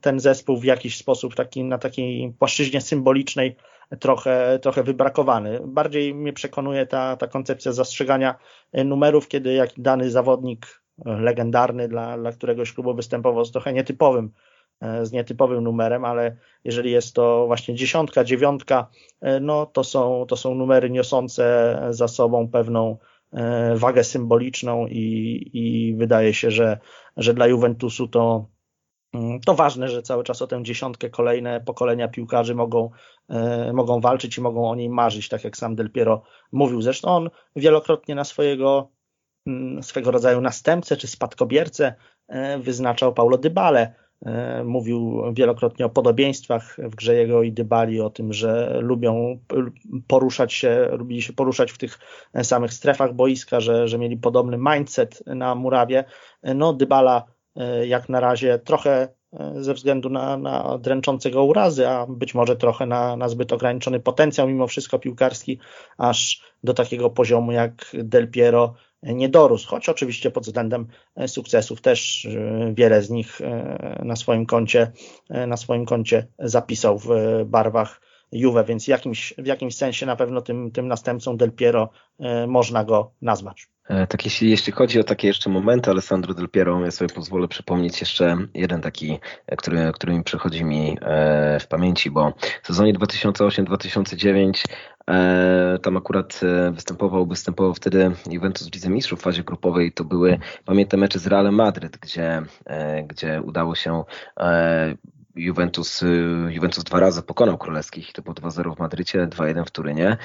ten 0.00 0.20
zespół 0.20 0.56
w 0.56 0.64
jakiś 0.64 0.98
sposób 0.98 1.34
taki, 1.34 1.64
na 1.64 1.78
takiej 1.78 2.34
płaszczyźnie 2.38 2.80
symbolicznej 2.80 3.56
trochę, 4.00 4.58
trochę 4.62 4.82
wybrakowany. 4.82 5.60
Bardziej 5.66 6.14
mnie 6.14 6.32
przekonuje 6.32 6.86
ta, 6.86 7.16
ta 7.16 7.26
koncepcja 7.26 7.72
zastrzegania 7.72 8.34
numerów, 8.72 9.28
kiedy 9.28 9.54
jak 9.54 9.70
dany 9.76 10.10
zawodnik 10.10 10.82
legendarny 11.04 11.88
dla, 11.88 12.18
dla 12.18 12.32
któregoś 12.32 12.72
klubu 12.72 12.94
występował 12.94 13.44
z 13.44 13.52
trochę 13.52 13.72
nietypowym 13.72 14.32
z 15.02 15.12
nietypowym 15.12 15.64
numerem, 15.64 16.04
ale 16.04 16.36
jeżeli 16.64 16.90
jest 16.90 17.14
to 17.14 17.46
właśnie 17.46 17.74
dziesiątka, 17.74 18.24
dziewiątka, 18.24 18.86
no 19.40 19.66
to 19.66 19.84
są, 19.84 20.24
to 20.28 20.36
są 20.36 20.54
numery 20.54 20.90
niosące 20.90 21.78
za 21.90 22.08
sobą 22.08 22.48
pewną 22.48 22.90
e, 22.90 23.15
wagę 23.74 24.04
symboliczną 24.04 24.86
i, 24.86 25.50
i 25.52 25.94
wydaje 25.96 26.34
się, 26.34 26.50
że, 26.50 26.78
że 27.16 27.34
dla 27.34 27.46
Juventusu 27.46 28.08
to 28.08 28.48
Mm, 29.16 29.40
to 29.40 29.54
ważne, 29.54 29.88
że 29.88 30.02
cały 30.02 30.24
czas 30.24 30.42
o 30.42 30.46
tę 30.46 30.62
dziesiątkę 30.62 31.10
kolejne 31.10 31.60
pokolenia 31.60 32.08
piłkarzy 32.08 32.54
mogą, 32.54 32.90
e, 33.28 33.72
mogą 33.72 34.00
walczyć 34.00 34.38
i 34.38 34.40
mogą 34.40 34.70
o 34.70 34.74
niej 34.74 34.90
marzyć, 34.90 35.28
tak 35.28 35.44
jak 35.44 35.56
sam 35.56 35.76
Del 35.76 35.90
Piero 35.90 36.22
mówił. 36.52 36.82
Zresztą 36.82 37.08
on 37.08 37.30
wielokrotnie 37.56 38.14
na 38.14 38.24
swojego 38.24 38.90
mm, 39.46 39.82
swego 39.82 40.10
rodzaju 40.10 40.40
następcę 40.40 40.96
czy 40.96 41.06
spadkobiercę 41.06 41.94
e, 42.28 42.58
wyznaczał 42.58 43.14
Paulo 43.14 43.38
Dybale. 43.38 43.94
E, 44.22 44.64
mówił 44.64 45.22
wielokrotnie 45.32 45.86
o 45.86 45.90
podobieństwach 45.90 46.76
w 46.78 46.94
grze 46.94 47.14
jego 47.14 47.42
i 47.42 47.52
Dybali, 47.52 48.00
o 48.00 48.10
tym, 48.10 48.32
że 48.32 48.78
lubią 48.80 49.38
poruszać 50.06 50.52
się, 50.52 50.88
lubili 50.92 51.22
się 51.22 51.32
poruszać 51.32 51.72
w 51.72 51.78
tych 51.78 51.98
samych 52.42 52.72
strefach 52.72 53.14
boiska, 53.14 53.60
że, 53.60 53.88
że 53.88 53.98
mieli 53.98 54.16
podobny 54.16 54.58
mindset 54.58 55.22
na 55.26 55.54
murawie. 55.54 56.04
No, 56.42 56.72
Dybala 56.72 57.36
E, 57.56 57.86
jak 57.86 58.08
na 58.08 58.20
razie 58.20 58.58
trochę 58.58 59.08
e, 59.32 59.52
ze 59.62 59.74
względu 59.74 60.10
na, 60.10 60.36
na 60.36 60.78
dręczące 60.78 61.30
go 61.30 61.44
urazy, 61.44 61.88
a 61.88 62.06
być 62.06 62.34
może 62.34 62.56
trochę 62.56 62.86
na, 62.86 63.16
na 63.16 63.28
zbyt 63.28 63.52
ograniczony 63.52 64.00
potencjał 64.00 64.48
mimo 64.48 64.66
wszystko 64.66 64.98
piłkarski, 64.98 65.58
aż 65.98 66.42
do 66.64 66.74
takiego 66.74 67.10
poziomu 67.10 67.52
jak 67.52 67.72
Del 67.94 68.30
Piero 68.30 68.74
nie 69.14 69.28
dorósł, 69.28 69.68
choć 69.68 69.88
oczywiście 69.88 70.30
pod 70.30 70.44
względem 70.44 70.86
e, 71.16 71.28
sukcesów 71.28 71.80
też 71.80 72.28
wiele 72.74 73.02
z 73.02 73.10
nich 73.10 73.40
na 74.02 74.16
swoim 74.16 74.46
koncie, 74.46 74.92
na 75.46 75.56
swoim 75.56 75.86
koncie 75.86 76.26
zapisał 76.38 76.98
w 76.98 77.08
barwach 77.44 78.00
Juve, 78.32 78.64
więc 78.64 78.88
jakimś, 78.88 79.34
w 79.38 79.46
jakimś 79.46 79.76
sensie 79.76 80.06
na 80.06 80.16
pewno 80.16 80.42
tym, 80.42 80.70
tym 80.70 80.88
następcą 80.88 81.36
Del 81.36 81.52
Piero 81.52 81.90
można 82.46 82.84
go 82.84 83.12
nazwać. 83.22 83.68
E, 83.88 84.06
tak 84.06 84.24
jeśli, 84.24 84.50
jeśli 84.50 84.72
chodzi 84.72 85.00
o 85.00 85.04
takie 85.04 85.28
jeszcze 85.28 85.50
momenty 85.50 85.90
Alessandro 85.90 86.34
Del 86.34 86.48
Piero, 86.48 86.84
ja 86.84 86.90
sobie 86.90 87.14
pozwolę 87.14 87.48
przypomnieć 87.48 88.00
jeszcze 88.00 88.36
jeden 88.54 88.80
taki, 88.80 89.18
e, 89.46 89.56
który, 89.56 89.92
który 89.94 90.12
mi 90.12 90.24
przychodzi 90.24 90.64
mi 90.64 90.98
e, 91.02 91.60
w 91.60 91.66
pamięci, 91.66 92.10
bo 92.10 92.32
w 92.62 92.66
sezonie 92.66 92.94
2008-2009 92.94 94.64
tam 95.82 95.96
akurat 95.96 96.40
występował, 96.72 97.26
występował 97.26 97.74
wtedy 97.74 98.10
Juventus 98.30 98.68
w 98.68 98.74
Lidze 98.74 98.90
Mistrzów 98.90 99.20
w 99.20 99.22
fazie 99.22 99.44
grupowej. 99.44 99.92
To 99.92 100.04
były, 100.04 100.38
pamiętam 100.64 101.00
mecze 101.00 101.18
z 101.18 101.26
Realem 101.26 101.54
Madryt, 101.54 101.96
gdzie, 101.96 102.42
gdzie 103.06 103.42
udało 103.42 103.74
się 103.74 104.04
Juventus, 105.36 106.02
y, 106.02 106.06
Juventus 106.50 106.84
dwa 106.84 107.00
razy 107.00 107.22
pokonał 107.22 107.58
królewskich, 107.58 108.12
to 108.12 108.22
było 108.22 108.34
2-0 108.34 108.76
w 108.76 108.78
Madrycie, 108.78 109.26
2-1 109.26 109.64
w 109.64 109.70
Turynie. 109.70 110.16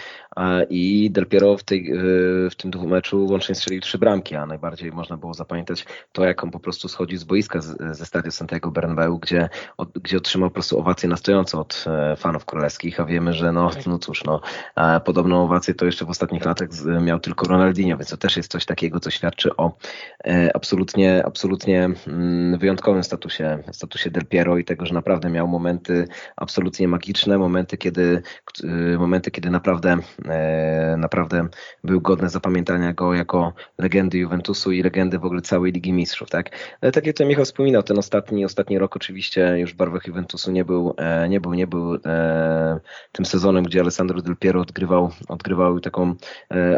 I 0.69 1.11
Del 1.11 1.25
Piero 1.25 1.57
w, 1.57 1.63
tej, 1.63 1.91
y, 1.93 2.49
w 2.49 2.55
tym 2.55 2.71
meczu 2.89 3.25
łącznie 3.25 3.55
strzelił 3.55 3.81
trzy 3.81 3.97
bramki, 3.97 4.35
a 4.35 4.45
najbardziej 4.45 4.91
można 4.91 5.17
było 5.17 5.33
zapamiętać 5.33 5.85
to, 6.11 6.25
jak 6.25 6.43
on 6.43 6.51
po 6.51 6.59
prostu 6.59 6.87
schodzi 6.87 7.17
z 7.17 7.23
boiska 7.23 7.59
ze 7.91 8.05
stadio 8.05 8.31
Santiago 8.31 8.71
Bernabeu, 8.71 9.19
gdzie, 9.19 9.49
gdzie 10.03 10.17
otrzymał 10.17 10.49
po 10.49 10.53
prostu 10.53 10.79
owację 10.79 11.09
na 11.09 11.17
stojąco 11.17 11.59
od 11.59 11.85
e, 11.87 12.15
fanów 12.15 12.45
królewskich, 12.45 12.99
a 12.99 13.05
wiemy, 13.05 13.33
że 13.33 13.51
no, 13.51 13.69
no 13.87 13.99
cóż, 13.99 14.23
no, 14.23 14.41
podobną 15.05 15.43
owację 15.43 15.73
to 15.73 15.85
jeszcze 15.85 16.05
w 16.05 16.09
ostatnich 16.09 16.45
latach 16.45 16.69
miał 17.01 17.19
tylko 17.19 17.47
Ronaldinho, 17.47 17.97
więc 17.97 18.09
to 18.09 18.17
też 18.17 18.37
jest 18.37 18.51
coś 18.51 18.65
takiego, 18.65 18.99
co 18.99 19.09
świadczy 19.09 19.55
o 19.57 19.77
e, 20.25 20.55
absolutnie, 20.55 21.25
absolutnie 21.25 21.89
mm, 22.07 22.59
wyjątkowym 22.59 23.03
statusie, 23.03 23.63
statusie 23.71 24.11
Del 24.11 24.25
Piero 24.25 24.57
i 24.57 24.65
tego, 24.65 24.85
że 24.85 25.00
naprawdę 25.01 25.29
miał 25.29 25.47
momenty 25.47 26.07
absolutnie 26.37 26.87
magiczne, 26.87 27.37
momenty, 27.37 27.77
kiedy, 27.77 28.21
momenty, 28.99 29.31
kiedy 29.31 29.49
naprawdę, 29.49 29.97
naprawdę 30.97 31.47
był 31.83 32.01
godny 32.01 32.29
zapamiętania 32.29 32.93
go 32.93 33.13
jako 33.13 33.53
legendy 33.77 34.17
Juventusu 34.17 34.71
i 34.71 34.83
legendy 34.83 35.19
w 35.19 35.25
ogóle 35.25 35.41
całej 35.41 35.71
Ligi 35.71 35.93
Mistrzów. 35.93 36.29
Tak, 36.29 36.49
tak 36.93 37.05
jak 37.05 37.15
to 37.15 37.25
Michał 37.25 37.45
wspominał, 37.45 37.83
ten 37.83 37.97
ostatni, 37.97 38.45
ostatni 38.45 38.77
rok 38.77 38.95
oczywiście 38.95 39.55
już 39.57 39.73
w 39.73 39.75
barwach 39.75 40.07
Juventusu 40.07 40.51
nie 40.51 40.65
był, 40.65 40.95
nie 41.29 41.41
był, 41.41 41.53
nie 41.53 41.67
był 41.67 41.97
tym 43.11 43.25
sezonem, 43.25 43.63
gdzie 43.63 43.79
Alessandro 43.81 44.21
Del 44.21 44.37
Piero 44.37 44.61
odgrywał, 44.61 45.09
odgrywał 45.27 45.79
taką 45.79 46.15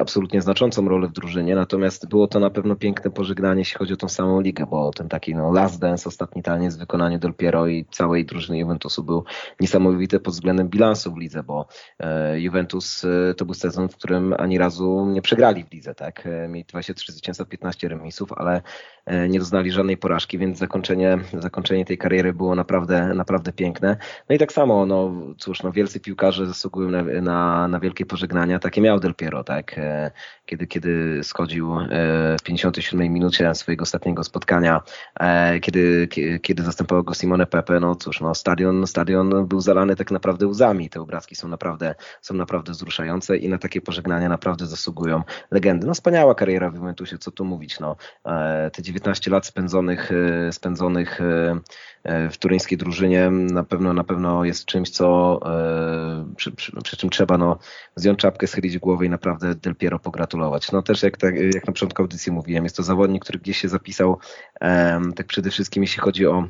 absolutnie 0.01 0.41
znaczącą 0.41 0.89
rolę 0.89 1.07
w 1.07 1.11
drużynie, 1.11 1.55
natomiast 1.55 2.09
było 2.09 2.27
to 2.27 2.39
na 2.39 2.49
pewno 2.49 2.75
piękne 2.75 3.11
pożegnanie, 3.11 3.61
jeśli 3.61 3.77
chodzi 3.77 3.93
o 3.93 3.97
tą 3.97 4.09
samą 4.09 4.41
ligę, 4.41 4.65
bo 4.65 4.91
ten 4.91 5.09
taki 5.09 5.35
no, 5.35 5.51
last 5.51 5.81
dance, 5.81 6.09
ostatni 6.09 6.43
taniec 6.43 6.75
w 6.75 6.79
wykonaniu 6.79 7.19
Del 7.19 7.33
Piero 7.33 7.67
i 7.67 7.85
całej 8.14 8.26
drużyny 8.26 8.57
Juventusu 8.57 9.03
był 9.03 9.23
niesamowity 9.60 10.19
pod 10.19 10.34
względem 10.34 10.69
bilansu 10.69 11.14
w 11.14 11.18
lidze, 11.18 11.44
bo 11.44 11.68
e, 11.99 12.40
Juventus 12.40 13.06
e, 13.06 13.34
to 13.34 13.45
był 13.45 13.53
sezon, 13.53 13.90
w 13.90 13.95
którym 13.95 14.35
ani 14.38 14.57
razu 14.57 15.06
nie 15.06 15.22
przegrali 15.22 15.64
w 15.64 15.72
lidze, 15.72 15.95
tak? 15.95 16.27
E, 16.27 16.48
mieli 16.48 16.65
23 16.65 17.11
zwycięstwa, 17.11 17.45
15 17.45 17.88
remisów, 17.88 18.34
ale 18.34 18.61
nie 19.30 19.39
doznali 19.39 19.71
żadnej 19.71 19.97
porażki, 19.97 20.38
więc 20.38 20.57
zakończenie, 20.57 21.19
zakończenie 21.39 21.85
tej 21.85 21.97
kariery 21.97 22.34
było 22.34 22.55
naprawdę, 22.55 23.13
naprawdę 23.13 23.53
piękne. 23.53 23.97
No 24.30 24.35
i 24.35 24.39
tak 24.39 24.53
samo, 24.53 24.85
no 24.85 25.11
cóż, 25.38 25.63
no 25.63 25.71
wielcy 25.71 25.99
piłkarze 25.99 26.45
zasługują 26.45 26.89
na, 26.89 27.03
na, 27.03 27.67
na 27.67 27.80
wielkie 27.80 28.05
pożegnania, 28.05 28.59
takie 28.59 28.81
miał 28.81 28.99
Del 28.99 29.15
Piero, 29.15 29.43
tak? 29.43 29.80
Kiedy, 30.45 30.67
kiedy 30.67 31.19
schodził 31.23 31.75
w 32.39 32.43
57 32.43 33.13
minucie 33.13 33.55
swojego 33.55 33.84
ostatniego 33.84 34.23
spotkania, 34.23 34.81
kiedy, 35.61 36.07
kiedy 36.41 36.63
zastępował 36.63 37.03
go 37.03 37.13
Simone 37.13 37.45
Pepe, 37.45 37.80
no 37.80 37.95
cóż, 37.95 38.21
no 38.21 38.35
stadion, 38.35 38.88
stadion 38.88 39.47
był 39.47 39.61
zalany 39.61 39.95
tak 39.95 40.11
naprawdę 40.11 40.47
łzami. 40.47 40.89
Te 40.89 41.01
obrazki 41.01 41.35
są 41.35 41.47
naprawdę, 41.47 41.95
są 42.21 42.34
naprawdę 42.34 42.71
wzruszające 42.71 43.38
i 43.38 43.49
na 43.49 43.57
takie 43.57 43.81
pożegnania 43.81 44.30
naprawdę 44.30 44.65
zasługują 44.65 45.23
legendy. 45.51 45.88
No 45.88 45.93
wspaniała 45.93 46.35
kariera 46.35 46.69
w 46.69 46.75
Juventusie, 46.75 47.17
co 47.17 47.31
tu 47.31 47.45
mówić, 47.45 47.80
no 47.80 47.95
te 48.73 48.81
19 48.93 49.31
lat 49.31 49.45
spędzonych, 49.45 50.11
e, 50.11 50.51
spędzonych 50.51 51.21
e, 51.21 51.59
e, 52.03 52.29
w 52.29 52.37
turyńskiej 52.37 52.77
drużynie 52.77 53.29
na 53.31 53.63
pewno, 53.63 53.93
na 53.93 54.03
pewno 54.03 54.45
jest 54.45 54.65
czymś, 54.65 54.89
co 54.89 55.39
przy, 56.35 56.51
przy, 56.51 56.81
przy 56.83 56.97
czym 56.97 57.09
trzeba 57.09 57.37
no, 57.37 57.59
zdjąć 57.95 58.19
czapkę, 58.19 58.47
schylić 58.47 58.79
głowę 58.79 59.05
i 59.05 59.09
naprawdę 59.09 59.55
Del 59.55 59.75
Piero 59.75 59.99
pogratulować. 59.99 60.71
No 60.71 60.81
też 60.81 61.03
jak, 61.03 61.17
tak, 61.17 61.35
jak 61.35 61.67
na 61.67 61.73
początku 61.73 62.01
audycji 62.01 62.31
mówiłem, 62.31 62.63
jest 62.63 62.75
to 62.77 62.83
zawodnik, 62.83 63.23
który 63.23 63.39
gdzieś 63.39 63.57
się 63.57 63.69
zapisał 63.69 64.17
tak 65.15 65.27
przede 65.27 65.49
wszystkim 65.49 65.83
jeśli 65.83 66.01
chodzi 66.01 66.27
o 66.27 66.47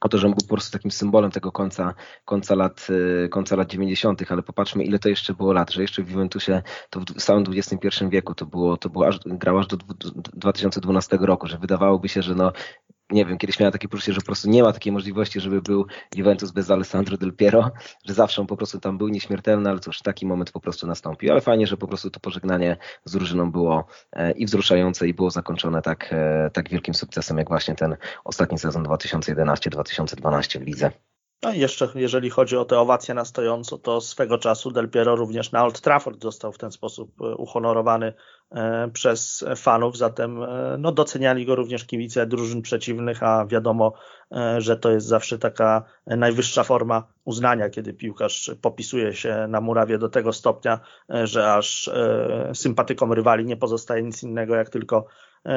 o 0.00 0.08
to, 0.08 0.18
że 0.18 0.26
on 0.26 0.34
był 0.34 0.46
po 0.46 0.54
prostu 0.54 0.72
takim 0.72 0.90
symbolem 0.90 1.30
tego 1.30 1.52
końca, 1.52 1.94
końca, 2.24 2.54
lat, 2.54 2.86
y, 3.24 3.28
końca 3.28 3.56
lat 3.56 3.68
90., 3.68 4.32
ale 4.32 4.42
popatrzmy, 4.42 4.84
ile 4.84 4.98
to 4.98 5.08
jeszcze 5.08 5.34
było 5.34 5.52
lat, 5.52 5.72
że 5.72 5.82
jeszcze 5.82 6.02
w 6.02 6.10
Juventusie 6.10 6.62
to 6.90 7.00
w 7.00 7.22
samym 7.22 7.44
XXI 7.48 7.88
wieku 8.08 8.34
to 8.34 8.46
było, 8.46 8.76
to 8.76 8.88
było 8.88 9.06
aż, 9.06 9.18
grał 9.26 9.58
aż 9.58 9.66
do 9.66 9.76
2012 9.76 11.18
roku, 11.20 11.46
że 11.46 11.58
wydawałoby 11.58 12.08
się, 12.08 12.22
że 12.22 12.34
no, 12.34 12.52
nie 13.10 13.26
wiem, 13.26 13.38
kiedyś 13.38 13.60
miałem 13.60 13.72
takie 13.72 13.88
poczucie, 13.88 14.12
że 14.12 14.20
po 14.20 14.26
prostu 14.26 14.50
nie 14.50 14.62
ma 14.62 14.72
takiej 14.72 14.92
możliwości, 14.92 15.40
żeby 15.40 15.62
był 15.62 15.86
Juventus 16.16 16.50
bez 16.50 16.70
Alessandro 16.70 17.16
Del 17.16 17.32
Piero, 17.32 17.70
że 18.04 18.14
zawsze 18.14 18.40
on 18.40 18.46
po 18.46 18.56
prostu 18.56 18.80
tam 18.80 18.98
był 18.98 19.08
nieśmiertelny, 19.08 19.70
ale 19.70 19.80
cóż, 19.80 20.02
taki 20.02 20.26
moment 20.26 20.50
po 20.52 20.60
prostu 20.60 20.86
nastąpił. 20.86 21.32
Ale 21.32 21.40
fajnie, 21.40 21.66
że 21.66 21.76
po 21.76 21.88
prostu 21.88 22.10
to 22.10 22.20
pożegnanie 22.20 22.76
z 23.04 23.12
drużyną 23.12 23.52
było 23.52 23.86
e, 24.12 24.32
i 24.32 24.46
wzruszające 24.46 25.08
i 25.08 25.14
było 25.14 25.30
zakończone 25.30 25.82
tak, 25.82 26.08
e, 26.12 26.50
tak 26.52 26.68
wielkim 26.68 26.94
sukcesem, 26.94 27.38
jak 27.38 27.48
właśnie 27.48 27.74
ten 27.74 27.96
ostatni 28.24 28.58
sezon 28.58 28.84
2011-2012 28.84 30.58
w 30.58 30.62
lidze. 30.62 30.90
No 31.42 31.52
i 31.52 31.58
jeszcze, 31.58 31.88
jeżeli 31.94 32.30
chodzi 32.30 32.56
o 32.56 32.64
te 32.64 32.78
owacje 32.78 33.14
na 33.14 33.24
stojąco, 33.24 33.78
to 33.78 34.00
swego 34.00 34.38
czasu 34.38 34.70
Del 34.70 34.88
Piero 34.88 35.16
również 35.16 35.52
na 35.52 35.64
Old 35.64 35.80
Trafford 35.80 36.22
został 36.22 36.52
w 36.52 36.58
ten 36.58 36.72
sposób 36.72 37.20
e, 37.20 37.24
uhonorowany 37.34 38.12
e, 38.50 38.88
przez 38.92 39.44
fanów, 39.56 39.96
zatem 39.96 40.42
e, 40.42 40.76
no, 40.78 40.92
doceniali 40.92 41.46
go 41.46 41.54
również 41.54 41.84
kibice 41.84 42.26
drużyn 42.26 42.62
przeciwnych, 42.62 43.22
a 43.22 43.46
wiadomo, 43.46 43.92
że 44.58 44.76
to 44.76 44.90
jest 44.90 45.06
zawsze 45.06 45.38
taka 45.38 45.84
najwyższa 46.06 46.64
forma 46.64 47.06
uznania, 47.24 47.70
kiedy 47.70 47.94
piłkarz 47.94 48.50
popisuje 48.62 49.14
się 49.14 49.46
na 49.48 49.60
murawie 49.60 49.98
do 49.98 50.08
tego 50.08 50.32
stopnia, 50.32 50.80
że 51.24 51.52
aż 51.52 51.90
sympatykom 52.54 53.12
rywali 53.12 53.44
nie 53.44 53.56
pozostaje 53.56 54.02
nic 54.02 54.22
innego, 54.22 54.54
jak 54.54 54.68
tylko 54.68 55.06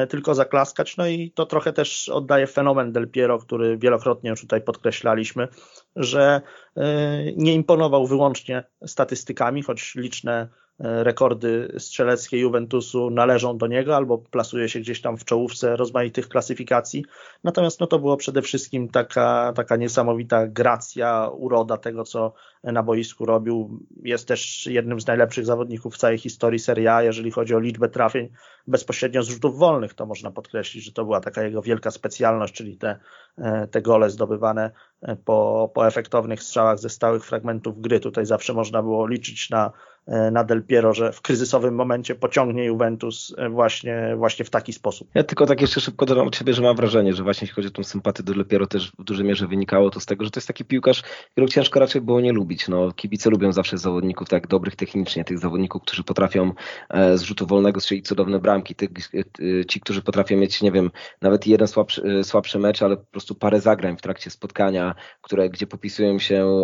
tylko 0.10 0.36
zaklaskać. 0.36 0.98
No 0.98 1.08
i 1.08 1.32
to 1.32 1.46
trochę 1.46 1.74
też 1.74 2.10
oddaje 2.10 2.48
fenomen 2.48 2.92
Del 2.92 3.10
Piero, 3.10 3.40
który 3.40 3.78
wielokrotnie 3.78 4.30
już 4.30 4.42
tutaj 4.42 4.62
podkreślaliśmy, 4.62 5.48
że 5.96 6.42
e, 6.78 6.84
nie 7.38 7.54
imponował 7.54 8.08
wyłącznie 8.08 8.64
statystykami, 8.86 9.64
choć 9.64 9.96
liczne 9.96 10.48
E, 10.84 11.04
rekordy 11.04 11.76
strzeleckie 11.78 12.40
Juventusu 12.40 13.10
należą 13.10 13.58
do 13.58 13.68
niego 13.68 13.96
albo 13.96 14.18
plasuje 14.18 14.70
się 14.70 14.80
gdzieś 14.80 15.02
tam 15.02 15.18
w 15.18 15.26
czołówce 15.26 15.76
rozmaitych 15.76 16.30
klasyfikacji. 16.30 17.06
Natomiast 17.44 17.80
no 17.80 17.88
to 17.88 18.00
było 18.00 18.18
przede 18.18 18.42
wszystkim 18.42 18.90
taka, 18.90 19.54
taka 19.56 19.76
niesamowita 19.76 20.48
gracja, 20.48 21.30
uroda 21.34 21.78
tego, 21.78 22.04
co 22.04 22.34
na 22.64 22.84
boisku 22.84 23.26
robił. 23.26 23.80
Jest 24.04 24.28
też 24.28 24.68
jednym 24.68 25.02
z 25.02 25.08
najlepszych 25.08 25.46
zawodników 25.46 25.96
w 25.96 25.98
całej 25.98 26.18
historii 26.18 26.60
Serie 26.60 26.94
A, 26.94 27.04
jeżeli 27.04 27.32
chodzi 27.32 27.56
o 27.56 27.60
liczbę 27.60 27.90
trafień 27.90 28.30
bezpośrednio 28.68 29.24
z 29.24 29.28
rzutów 29.28 29.58
wolnych. 29.58 29.94
To 29.94 30.06
można 30.06 30.32
podkreślić, 30.32 30.84
że 30.86 30.92
to 30.92 31.04
była 31.06 31.22
taka 31.22 31.44
jego 31.44 31.62
wielka 31.62 31.92
specjalność, 31.92 32.54
czyli 32.54 32.78
te, 32.78 33.00
e, 33.38 33.68
te 33.68 33.82
gole 33.82 34.10
zdobywane 34.10 34.72
e, 35.02 35.16
po, 35.16 35.72
po 35.74 35.88
efektownych 35.88 36.44
strzałach 36.44 36.80
ze 36.80 36.90
stałych 36.90 37.26
fragmentów 37.26 37.82
gry. 37.82 38.00
Tutaj 38.00 38.26
zawsze 38.26 38.54
można 38.54 38.82
było 38.82 39.08
liczyć 39.08 39.50
na 39.50 39.72
na 40.08 40.44
Del 40.44 40.64
Piero, 40.64 40.94
że 40.94 41.12
w 41.12 41.22
kryzysowym 41.22 41.76
momencie 41.76 42.16
pociągnie 42.16 42.66
Juventus 42.66 43.36
e, 43.38 43.50
właśnie, 43.50 44.14
właśnie 44.18 44.46
w 44.46 44.50
taki 44.50 44.74
sposób. 44.74 45.10
Ja 45.14 45.24
tylko 45.24 45.46
tak 45.46 45.62
jeszcze 45.62 45.82
szybko 45.82 46.06
dodam 46.06 46.28
od 46.28 46.36
siebie, 46.36 46.54
że 46.54 46.62
mam 46.62 46.76
wrażenie, 46.76 47.14
że 47.14 47.24
właśnie 47.24 47.46
jeśli 47.46 47.56
chodzi 47.56 47.68
o 47.68 47.72
tą 47.72 47.84
sympatię 47.84 48.24
do 48.24 48.34
Del 48.34 48.46
Piero 48.46 48.68
też 48.68 48.92
w 49.00 49.04
dużej 49.04 49.26
mierze 49.26 49.48
wynikało 49.48 49.90
to 49.90 50.00
z 50.00 50.06
tego, 50.06 50.26
że 50.26 50.32
to 50.32 50.40
jest 50.40 50.48
taki 50.48 50.66
piłkarz, 50.66 51.04
którego 51.32 51.52
ciężko 51.52 51.80
raczej 51.80 52.02
było 52.02 52.22
nie 52.22 52.34
lubić. 52.34 52.68
No, 52.68 52.92
kibice 52.92 53.30
lubią 53.30 53.52
zawsze 53.52 53.78
zawodników 53.78 54.30
tak 54.30 54.48
dobrych 54.48 54.76
technicznie, 54.76 55.24
tych 55.24 55.40
zawodników, 55.40 55.82
którzy 55.82 56.04
potrafią 56.04 56.54
e, 56.90 57.18
z 57.18 57.22
rzutu 57.22 57.48
wolnego 57.48 57.80
strzelić 57.80 58.08
cudowne 58.08 58.40
bramki, 58.40 58.76
tych, 58.76 58.90
ci, 59.68 59.80
którzy 59.80 60.02
potrafią 60.02 60.38
mieć, 60.38 60.62
nie 60.62 60.72
wiem, 60.72 60.92
nawet 61.22 61.48
jeden 61.48 61.68
słabszy, 61.68 62.24
słabszy 62.24 62.60
mecz, 62.60 62.82
ale 62.82 62.98
po 62.98 63.06
prostu 63.06 63.36
parę 63.36 63.62
zagrań 63.62 63.98
w 63.98 64.02
trakcie 64.02 64.30
spotkania, 64.30 64.96
które, 65.22 65.50
gdzie 65.50 65.68
popisują 65.68 66.20
się 66.20 66.64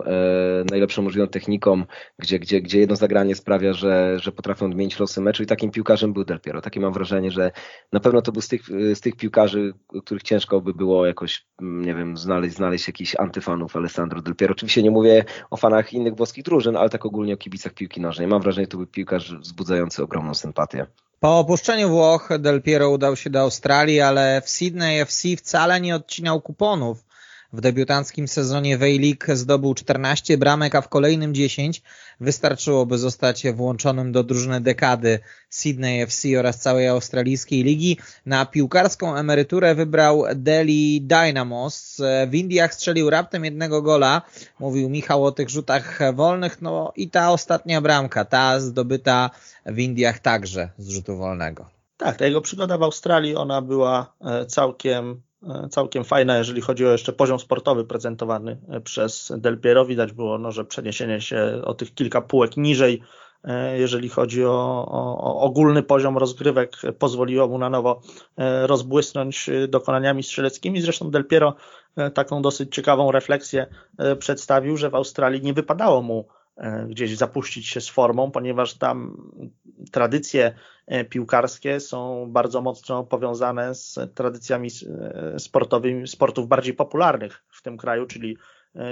najlepszą 0.72 1.02
możliwą 1.02 1.28
techniką, 1.28 1.84
gdzie, 2.20 2.40
gdzie, 2.40 2.62
gdzie 2.62 2.80
jedno 2.80 2.96
zagranie 2.96 3.27
spotkanie 3.36 3.58
sprawia, 3.58 3.74
że, 3.74 4.20
że 4.20 4.32
potrafią 4.32 4.66
odmienić 4.66 5.00
losy 5.00 5.22
meczu 5.22 5.44
i 5.44 5.46
takim 5.46 5.72
piłkarzem 5.72 6.14
był 6.14 6.24
Del 6.24 6.40
Piero. 6.40 6.62
Takie 6.62 6.80
mam 6.80 6.94
wrażenie, 6.94 7.32
że 7.32 7.52
na 7.92 8.00
pewno 8.00 8.22
to 8.22 8.32
był 8.32 8.42
z 8.42 8.48
tych, 8.48 8.62
z 8.94 9.02
tych 9.02 9.16
piłkarzy, 9.16 9.74
których 10.06 10.24
ciężko 10.24 10.62
by 10.62 10.74
było 10.74 11.06
jakoś, 11.06 11.46
nie 11.62 11.96
wiem, 11.96 12.18
znaleźć, 12.18 12.56
znaleźć 12.56 12.88
jakichś 12.88 13.16
antyfanów 13.16 13.76
Alessandro 13.76 14.22
Del 14.22 14.36
Piero. 14.36 14.52
Oczywiście 14.52 14.84
nie 14.84 14.92
mówię 14.92 15.26
o 15.50 15.58
fanach 15.58 15.94
innych 15.94 16.16
włoskich 16.16 16.44
drużyn, 16.44 16.78
ale 16.78 16.90
tak 16.90 17.06
ogólnie 17.06 17.34
o 17.34 17.38
kibicach 17.38 17.74
piłki 17.74 18.02
nożnej. 18.02 18.28
Mam 18.28 18.42
wrażenie, 18.42 18.66
że 18.66 18.72
to 18.72 18.78
był 18.78 18.88
piłkarz 18.88 19.36
wzbudzający 19.36 20.04
ogromną 20.04 20.34
sympatię. 20.34 20.86
Po 21.20 21.40
opuszczeniu 21.40 21.90
Włoch 21.90 22.30
Del 22.40 22.62
Piero 22.62 22.90
udał 22.90 23.16
się 23.16 23.30
do 23.30 23.40
Australii, 23.40 24.02
ale 24.02 24.42
w 24.42 24.50
Sydney 24.50 25.00
FC 25.00 25.28
wcale 25.38 25.82
nie 25.82 25.96
odcinał 25.96 26.42
kuponów. 26.42 27.07
W 27.54 27.62
debiutanckim 27.62 28.28
sezonie 28.28 28.78
League 28.78 29.36
zdobył 29.36 29.74
14 29.74 30.38
bramek, 30.38 30.76
a 30.76 30.82
w 30.82 30.90
kolejnym 30.90 31.34
10 31.34 31.82
wystarczyło, 32.20 32.86
by 32.86 32.98
zostać 32.98 33.44
włączonym 33.54 34.12
do 34.12 34.24
drużyny 34.24 34.62
dekady 34.62 35.20
Sydney 35.50 36.02
FC 36.02 36.40
oraz 36.40 36.60
całej 36.60 36.88
australijskiej 36.88 37.64
ligi. 37.64 37.98
Na 38.26 38.46
piłkarską 38.46 39.16
emeryturę 39.16 39.76
wybrał 39.76 40.24
Delhi 40.36 41.02
Dynamos. 41.02 42.02
W 42.28 42.36
Indiach 42.36 42.74
strzelił 42.74 43.10
raptem 43.10 43.46
jednego 43.46 43.82
gola. 43.82 44.22
Mówił 44.60 44.90
Michał 44.90 45.26
o 45.26 45.32
tych 45.32 45.50
rzutach 45.50 46.00
wolnych. 46.14 46.62
No 46.62 46.94
i 46.96 47.10
ta 47.10 47.32
ostatnia 47.32 47.82
bramka, 47.82 48.26
ta 48.26 48.60
zdobyta 48.60 49.30
w 49.66 49.80
Indiach 49.80 50.20
także 50.20 50.70
z 50.78 50.90
rzutu 50.90 51.18
wolnego. 51.18 51.70
Tak, 51.98 52.18
ta 52.18 52.26
jego 52.26 52.42
przygoda 52.42 52.78
w 52.78 52.84
Australii, 52.84 53.36
ona 53.36 53.62
była 53.62 54.14
e, 54.22 54.46
całkiem 54.46 55.22
całkiem 55.70 56.04
fajna, 56.04 56.38
jeżeli 56.38 56.62
chodzi 56.62 56.86
o 56.86 56.92
jeszcze 56.92 57.14
poziom 57.14 57.40
sportowy 57.40 57.86
prezentowany 57.86 58.58
e, 58.70 58.82
przez 58.82 59.32
Del 59.38 59.60
Piero. 59.60 59.86
Widać 59.86 60.14
było, 60.14 60.38
no, 60.38 60.52
że 60.52 60.66
przeniesienie 60.66 61.22
się 61.22 61.62
o 61.64 61.74
tych 61.74 61.94
kilka 61.94 62.22
półek 62.22 62.58
niżej, 62.58 63.02
e, 63.44 63.80
jeżeli 63.80 64.10
chodzi 64.10 64.46
o, 64.46 64.86
o, 64.88 65.18
o 65.18 65.42
ogólny 65.42 65.84
poziom 65.84 66.18
rozgrywek, 66.18 66.72
pozwoliło 67.00 67.48
mu 67.48 67.58
na 67.58 67.70
nowo 67.70 68.02
rozbłysnąć 68.64 69.50
dokonaniami 69.68 70.24
strzeleckimi. 70.24 70.82
Zresztą 70.82 71.12
Del 71.12 71.26
Piero 71.26 71.56
taką 72.14 72.42
dosyć 72.42 72.76
ciekawą 72.76 73.12
refleksję 73.12 73.68
przedstawił, 74.20 74.78
że 74.78 74.90
w 74.90 74.96
Australii 74.96 75.42
nie 75.42 75.54
wypadało 75.54 76.02
mu 76.02 76.28
gdzieś 76.88 77.18
zapuścić 77.18 77.68
się 77.68 77.82
z 77.82 77.90
formą, 77.90 78.32
ponieważ 78.32 78.74
tam 78.74 79.18
tradycje 79.92 80.54
e, 80.88 81.06
piłkarskie 81.06 81.80
są 81.80 82.26
bardzo 82.32 82.62
mocno 82.62 83.04
powiązane 83.04 83.76
z 83.76 84.00
tradycjami 84.16 84.70
e, 84.70 85.40
sportowymi, 85.40 86.08
sportów 86.08 86.48
bardziej 86.48 86.74
popularnych 86.74 87.44
w 87.50 87.62
tym 87.62 87.78
kraju, 87.78 88.06
czyli 88.06 88.38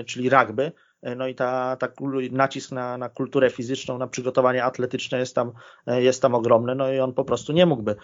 czyli 0.05 0.29
rugby. 0.29 0.71
No 1.15 1.27
i 1.27 1.35
ta, 1.35 1.75
ta 1.75 1.87
nacisk 2.31 2.71
na, 2.71 2.97
na 2.97 3.09
kulturę 3.09 3.49
fizyczną, 3.49 3.97
na 3.97 4.07
przygotowanie 4.07 4.63
atletyczne 4.63 5.19
jest 5.19 5.35
tam, 5.35 5.51
jest 5.87 6.21
tam 6.21 6.35
ogromny, 6.35 6.75
no 6.75 6.91
i 6.91 6.99
on 6.99 7.13
po 7.13 7.25
prostu 7.25 7.53
nie 7.53 7.65
mógłby 7.65 7.95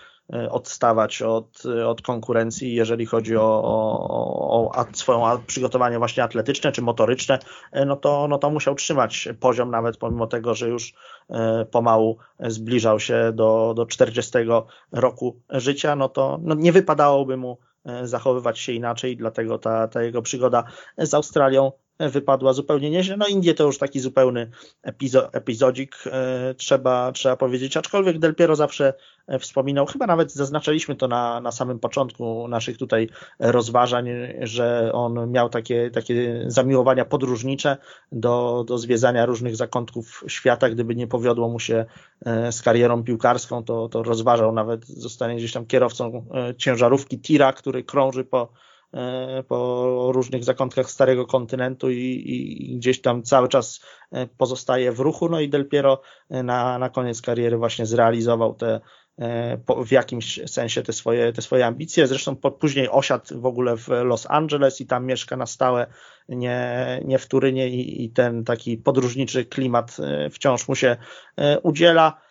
odstawać 0.50 1.22
od, 1.22 1.64
od 1.86 2.02
konkurencji, 2.02 2.76
jeżeli 2.76 3.06
chodzi 3.06 3.38
o, 3.38 3.62
o, 3.64 4.72
o 4.76 4.86
swoją 4.94 5.44
przygotowanie 5.48 5.98
właśnie 5.98 6.24
atletyczne 6.24 6.72
czy 6.72 6.82
motoryczne, 6.82 7.40
no 7.86 7.96
to, 7.96 8.28
no 8.28 8.38
to 8.38 8.50
musiał 8.50 8.76
trzymać 8.76 9.30
poziom 9.40 9.72
nawet 9.72 9.98
pomimo 9.98 10.28
tego, 10.28 10.56
że 10.56 10.70
już 10.70 10.94
pomału 11.72 12.18
zbliżał 12.40 13.00
się 13.00 13.32
do, 13.34 13.74
do 13.76 13.86
40 13.86 14.32
roku 14.92 15.42
życia, 15.50 15.96
no 15.96 16.10
to 16.10 16.40
no 16.42 16.56
nie 16.56 16.72
wypadałoby 16.72 17.38
mu 17.38 17.58
zachowywać 18.04 18.60
się 18.60 18.72
inaczej, 18.72 19.18
dlatego 19.18 19.58
ta, 19.58 19.88
ta 19.88 20.04
jego 20.04 20.22
przygoda 20.22 20.64
z 20.98 21.14
Australią 21.14 21.72
wypadła 22.10 22.54
zupełnie 22.54 22.90
nieźle. 22.90 23.18
No 23.18 23.28
Indie 23.28 23.54
to 23.54 23.64
już 23.64 23.78
taki 23.78 24.00
zupełny 24.00 24.50
epizo 24.84 25.34
epizodzik, 25.34 25.96
e, 26.06 26.54
trzeba, 26.58 27.12
trzeba 27.12 27.38
powiedzieć, 27.38 27.78
aczkolwiek 27.78 28.20
Del 28.20 28.36
Piero 28.36 28.56
zawsze 28.56 28.94
e, 29.28 29.40
wspominał, 29.40 29.86
chyba 29.86 30.08
nawet 30.08 30.34
zaznaczaliśmy 30.34 30.96
to 30.96 31.08
na, 31.08 31.42
na 31.42 31.52
samym 31.52 31.80
początku 31.80 32.48
naszych 32.48 32.78
tutaj 32.78 33.10
rozważań, 33.40 34.10
że 34.40 34.92
on 34.94 35.32
miał 35.32 35.50
takie, 35.50 35.92
takie 35.92 36.44
zamiłowania 36.48 37.06
podróżnicze 37.06 37.78
do, 38.12 38.66
do 38.68 38.78
zwiedzania 38.78 39.26
różnych 39.26 39.56
zakątków 39.56 40.24
świata, 40.28 40.70
gdyby 40.70 40.96
nie 40.96 41.08
powiodło 41.08 41.50
mu 41.50 41.60
się 41.60 41.86
e, 42.26 42.52
z 42.52 42.62
karierą 42.62 43.04
piłkarską, 43.04 43.64
to, 43.64 43.90
to 43.90 44.04
rozważał 44.04 44.52
nawet 44.52 44.88
zostanie 44.88 45.36
gdzieś 45.36 45.54
tam 45.54 45.66
kierowcą 45.66 46.26
ciężarówki 46.58 47.20
Tira, 47.20 47.54
który 47.54 47.84
krąży 47.84 48.24
po 48.24 48.52
po 49.48 50.12
różnych 50.12 50.44
zakątkach 50.44 50.92
starego 50.92 51.26
kontynentu 51.26 51.92
i, 51.92 52.24
i, 52.26 52.78
gdzieś 52.78 53.02
tam 53.02 53.24
cały 53.24 53.48
czas 53.48 53.82
e, 54.12 54.28
pozostaje 54.28 54.92
w 54.92 55.00
ruchu. 55.00 55.30
No 55.30 55.40
i 55.40 55.50
Del 55.50 55.68
Piero 55.68 56.02
e, 56.30 56.44
na, 56.44 56.80
na 56.80 56.90
koniec 56.90 57.22
kariery 57.22 57.58
właśnie 57.58 57.86
zrealizował 57.86 58.54
te 58.54 58.80
w 59.86 59.92
jakimś 59.92 60.40
sensie 60.46 60.82
te 60.82 60.94
swoje, 60.94 61.34
te 61.34 61.42
swoje 61.42 61.66
ambicje. 61.66 62.08
Zresztą 62.08 62.36
później 62.36 62.90
osiadł 62.90 63.42
w 63.42 63.46
ogóle 63.46 63.78
w 63.78 63.88
Los 63.88 64.26
Angeles 64.30 64.82
i 64.82 64.86
tam 64.86 65.06
mieszka 65.06 65.38
na 65.38 65.46
stałe, 65.46 65.88
nie, 66.30 67.02
nie 67.06 67.20
w 67.20 67.28
Turynie 67.28 67.70
i, 67.70 68.06
i 68.06 68.10
ten 68.10 68.44
taki 68.44 68.78
podróżniczy 68.78 69.46
klimat 69.46 69.98
wciąż 70.32 70.68
mu 70.68 70.76
się 70.76 70.98
udziela 71.64 72.22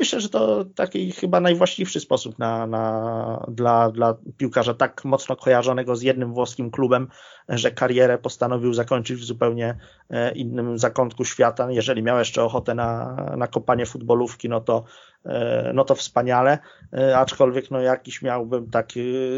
myślę, 0.00 0.20
że 0.20 0.28
to 0.28 0.64
taki 0.64 1.12
chyba 1.12 1.40
najwłaściwszy 1.40 2.00
sposób 2.00 2.38
na, 2.38 2.66
na, 2.66 3.46
dla, 3.48 3.90
dla 3.90 4.16
piłkarza 4.36 4.74
tak 4.74 5.04
mocno 5.04 5.36
kojarzonego 5.36 5.96
z 5.96 6.02
jednym 6.02 6.34
włoskim 6.34 6.70
klubem, 6.70 7.08
że 7.48 7.70
karierę 7.70 8.18
postanowił 8.18 8.74
zakończyć 8.74 9.16
w 9.20 9.24
zupełnie 9.24 9.78
e, 10.10 10.32
innym 10.32 10.78
zakątku 10.78 11.24
świata. 11.24 11.70
Jeżeli 11.70 12.02
miał 12.02 12.18
jeszcze 12.18 12.44
ochotę 12.44 12.74
na, 12.74 13.16
na 13.36 13.46
kopanie 13.46 13.86
futbolówki, 13.86 14.48
no 14.48 14.60
to, 14.60 14.84
e, 15.26 15.70
no 15.74 15.84
to 15.84 15.94
wspaniale, 15.94 16.58
e, 16.92 17.18
aczkolwiek 17.18 17.70
no 17.70 17.80
jakiś 17.80 18.22
miałbym 18.22 18.70
tak, 18.70 18.88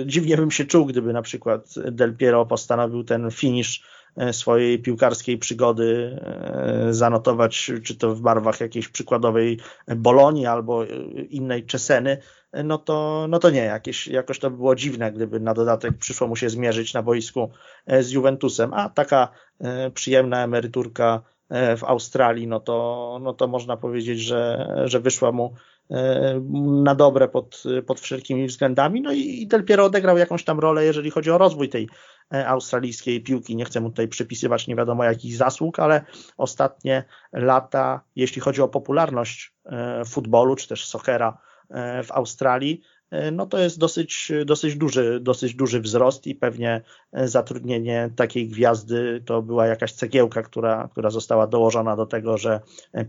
dziwnie 0.06 0.36
bym 0.36 0.50
się 0.50 0.64
czuł, 0.64 0.86
gdyby 0.86 1.12
na 1.12 1.22
przykład 1.22 1.74
Del 1.90 2.16
Piero 2.16 2.46
postanowił 2.46 3.04
ten 3.04 3.30
finish 3.30 3.82
E, 3.82 4.01
swojej 4.32 4.78
piłkarskiej 4.78 5.38
przygody 5.38 6.18
e, 6.20 6.94
zanotować, 6.94 7.72
czy 7.84 7.96
to 7.96 8.14
w 8.14 8.20
barwach 8.20 8.60
jakiejś 8.60 8.88
przykładowej 8.88 9.58
Bolonii 9.96 10.46
albo 10.46 10.84
innej 11.30 11.66
Czeseny, 11.66 12.18
no 12.64 12.78
to, 12.78 13.26
no 13.28 13.38
to 13.38 13.50
nie, 13.50 13.64
jakieś, 13.64 14.06
jakoś 14.06 14.38
to 14.38 14.50
by 14.50 14.56
było 14.56 14.74
dziwne, 14.74 15.12
gdyby 15.12 15.40
na 15.40 15.54
dodatek 15.54 15.98
przyszło 15.98 16.28
mu 16.28 16.36
się 16.36 16.50
zmierzyć 16.50 16.94
na 16.94 17.02
boisku 17.02 17.50
e, 17.86 18.02
z 18.02 18.10
Juventusem, 18.10 18.74
a 18.74 18.88
taka 18.88 19.28
przyjemna 19.94 20.44
emeryturka 20.44 21.22
w 21.76 21.84
Australii, 21.84 22.46
no 22.46 22.60
to, 22.60 23.18
no 23.22 23.32
to 23.32 23.48
można 23.48 23.76
powiedzieć, 23.76 24.20
że, 24.20 24.66
że 24.84 25.00
wyszła 25.00 25.32
mu 25.32 25.54
na 26.84 26.94
dobre 26.94 27.28
pod, 27.28 27.62
pod 27.86 28.00
wszelkimi 28.00 28.46
względami. 28.46 29.00
No 29.00 29.12
i 29.12 29.46
Del 29.46 29.64
Piero 29.64 29.84
odegrał 29.84 30.18
jakąś 30.18 30.44
tam 30.44 30.60
rolę, 30.60 30.84
jeżeli 30.84 31.10
chodzi 31.10 31.30
o 31.30 31.38
rozwój 31.38 31.68
tej 31.68 31.88
E, 32.32 32.48
australijskiej 32.48 33.20
piłki. 33.20 33.56
Nie 33.56 33.64
chcę 33.64 33.80
mu 33.80 33.88
tutaj 33.88 34.08
przypisywać 34.08 34.66
nie 34.66 34.76
wiadomo 34.76 35.04
jakich 35.04 35.36
zasług, 35.36 35.78
ale 35.78 36.04
ostatnie 36.36 37.04
lata, 37.32 38.00
jeśli 38.16 38.40
chodzi 38.40 38.62
o 38.62 38.68
popularność 38.68 39.54
e, 39.64 40.04
futbolu 40.04 40.56
czy 40.56 40.68
też 40.68 40.86
soccera 40.86 41.38
e, 41.70 42.02
w 42.02 42.12
Australii, 42.12 42.82
no 43.32 43.46
to 43.46 43.58
jest 43.58 43.78
dosyć, 43.78 44.32
dosyć, 44.46 44.76
duży, 44.76 45.20
dosyć 45.20 45.54
duży 45.54 45.80
wzrost 45.80 46.26
i 46.26 46.34
pewnie 46.34 46.82
zatrudnienie 47.12 48.10
takiej 48.16 48.48
gwiazdy 48.48 49.22
to 49.26 49.42
była 49.42 49.66
jakaś 49.66 49.92
cegiełka, 49.92 50.42
która, 50.42 50.88
która 50.92 51.10
została 51.10 51.46
dołożona 51.46 51.96
do 51.96 52.06
tego, 52.06 52.38
że 52.38 52.60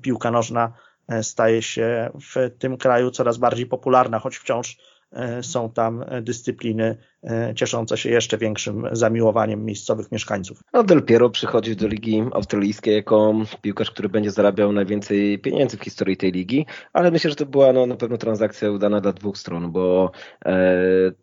piłka 0.02 0.32
nożna 0.32 0.74
staje 1.22 1.62
się 1.62 2.10
w 2.34 2.50
tym 2.60 2.78
kraju 2.78 3.12
coraz 3.12 3.38
bardziej 3.38 3.66
popularna, 3.66 4.20
choć 4.20 4.38
wciąż 4.38 4.78
E, 5.14 5.44
są 5.44 5.70
tam 5.70 6.06
dyscypliny 6.22 6.98
e, 7.24 7.54
cieszące 7.56 7.98
się 7.98 8.10
jeszcze 8.10 8.38
większym 8.38 8.88
zamiłowaniem 8.92 9.66
miejscowych 9.66 10.12
mieszkańców. 10.12 10.62
No 10.74 10.84
Del 10.84 11.04
Piero 11.04 11.30
przychodzi 11.30 11.76
do 11.76 11.88
Ligi 11.88 12.24
Australijskiej 12.32 12.96
jako 12.96 13.34
piłkarz, 13.62 13.92
który 13.92 14.10
będzie 14.10 14.32
zarabiał 14.32 14.72
najwięcej 14.72 15.40
pieniędzy 15.40 15.78
w 15.78 15.84
historii 15.84 16.18
tej 16.18 16.32
ligi, 16.32 16.66
ale 16.94 17.12
myślę, 17.12 17.30
że 17.30 17.36
to 17.36 17.46
była 17.46 17.74
no, 17.74 17.86
na 17.86 17.96
pewno 17.96 18.18
transakcja 18.18 18.72
udana 18.72 19.02
dla 19.02 19.14
dwóch 19.14 19.38
stron, 19.38 19.72
bo 19.72 20.12
e, 20.46 20.72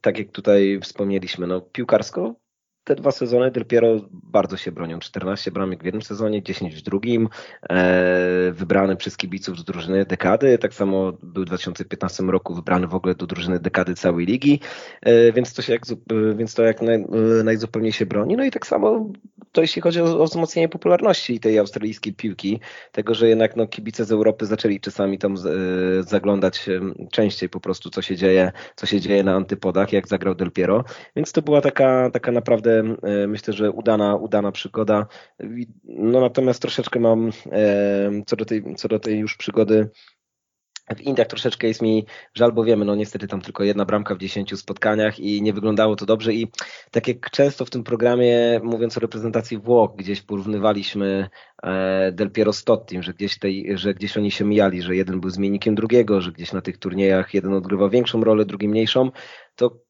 tak 0.00 0.18
jak 0.18 0.28
tutaj 0.28 0.80
wspomnieliśmy, 0.82 1.46
no 1.46 1.60
piłkarsko 1.60 2.34
te 2.90 2.96
dwa 2.96 3.10
sezony 3.12 3.50
Del 3.50 3.64
Piero 3.64 4.00
bardzo 4.12 4.56
się 4.56 4.72
bronią. 4.72 4.98
14 4.98 5.50
bramek 5.50 5.82
w 5.82 5.84
jednym 5.84 6.02
sezonie, 6.02 6.42
10 6.42 6.74
w 6.76 6.82
drugim. 6.82 7.28
E, 7.70 8.52
wybrany 8.52 8.96
przez 8.96 9.16
kibiców 9.16 9.56
do 9.56 9.72
drużyny 9.72 10.04
dekady. 10.04 10.58
Tak 10.58 10.74
samo 10.74 11.12
był 11.22 11.42
w 11.42 11.46
2015 11.46 12.22
roku 12.22 12.54
wybrany 12.54 12.86
w 12.86 12.94
ogóle 12.94 13.14
do 13.14 13.26
drużyny 13.26 13.58
dekady 13.58 13.94
całej 13.94 14.26
ligi. 14.26 14.60
E, 15.02 15.32
więc 15.32 15.54
to 15.54 15.62
się 15.62 15.72
jak, 15.72 15.82
więc 16.36 16.54
to 16.54 16.62
jak 16.62 16.82
naj, 16.82 17.04
najzupełniej 17.44 17.92
się 17.92 18.06
broni. 18.06 18.36
No 18.36 18.44
i 18.44 18.50
tak 18.50 18.66
samo 18.66 19.10
to 19.52 19.60
jeśli 19.60 19.82
chodzi 19.82 20.00
o, 20.00 20.20
o 20.20 20.24
wzmocnienie 20.24 20.68
popularności 20.68 21.40
tej 21.40 21.58
australijskiej 21.58 22.14
piłki, 22.14 22.60
tego, 22.92 23.14
że 23.14 23.28
jednak 23.28 23.56
no, 23.56 23.66
kibice 23.66 24.04
z 24.04 24.12
Europy 24.12 24.46
zaczęli 24.46 24.80
czasami 24.80 25.18
tam 25.18 25.36
z, 25.36 25.46
e, 25.46 26.10
zaglądać 26.10 26.66
częściej 27.12 27.48
po 27.48 27.60
prostu, 27.60 27.90
co 27.90 28.02
się 28.02 28.16
dzieje, 28.16 28.52
co 28.76 28.86
się 28.86 29.00
dzieje 29.00 29.24
na 29.24 29.34
antypodach, 29.34 29.92
jak 29.92 30.08
zagrał 30.08 30.34
Del 30.34 30.50
Piero. 30.50 30.84
Więc 31.16 31.32
to 31.32 31.42
była 31.42 31.60
taka, 31.60 32.10
taka 32.10 32.32
naprawdę 32.32 32.70
E, 33.02 33.26
myślę, 33.26 33.54
że 33.54 33.70
udana, 33.70 34.16
udana 34.16 34.52
przygoda. 34.52 35.06
No 35.84 36.20
natomiast 36.20 36.62
troszeczkę 36.62 37.00
mam 37.00 37.30
e, 37.52 38.10
co 38.26 38.36
do 38.36 38.44
tej, 38.44 38.74
co 38.76 38.88
do 38.88 38.98
tej 38.98 39.18
już 39.18 39.36
przygody 39.36 39.90
w 40.96 41.00
Indiach 41.00 41.26
troszeczkę 41.28 41.66
jest 41.66 41.82
mi 41.82 42.06
żal, 42.34 42.52
bo 42.52 42.64
wiemy, 42.64 42.84
no 42.84 42.94
niestety 42.94 43.28
tam 43.28 43.40
tylko 43.40 43.64
jedna 43.64 43.84
bramka 43.84 44.14
w 44.14 44.18
10 44.18 44.58
spotkaniach 44.58 45.20
i 45.20 45.42
nie 45.42 45.52
wyglądało 45.52 45.96
to 45.96 46.06
dobrze. 46.06 46.34
I 46.34 46.48
tak 46.90 47.08
jak 47.08 47.30
często 47.30 47.64
w 47.64 47.70
tym 47.70 47.84
programie, 47.84 48.60
mówiąc 48.62 48.96
o 48.96 49.00
reprezentacji 49.00 49.58
Włoch, 49.58 49.96
gdzieś 49.96 50.22
porównywaliśmy 50.22 51.28
e, 51.62 52.12
Del 52.12 52.30
Piero 52.30 52.52
z 52.52 52.64
Tottim, 52.64 53.02
że 53.02 53.14
gdzieś, 53.14 53.38
tej, 53.38 53.78
że 53.78 53.94
gdzieś 53.94 54.16
oni 54.16 54.30
się 54.30 54.44
mijali, 54.44 54.82
że 54.82 54.96
jeden 54.96 55.20
był 55.20 55.30
zmiennikiem 55.30 55.74
drugiego, 55.74 56.20
że 56.20 56.32
gdzieś 56.32 56.52
na 56.52 56.60
tych 56.60 56.78
turniejach 56.78 57.34
jeden 57.34 57.52
odgrywał 57.52 57.90
większą 57.90 58.24
rolę, 58.24 58.44
drugi 58.44 58.68
mniejszą, 58.68 59.10
to 59.56 59.89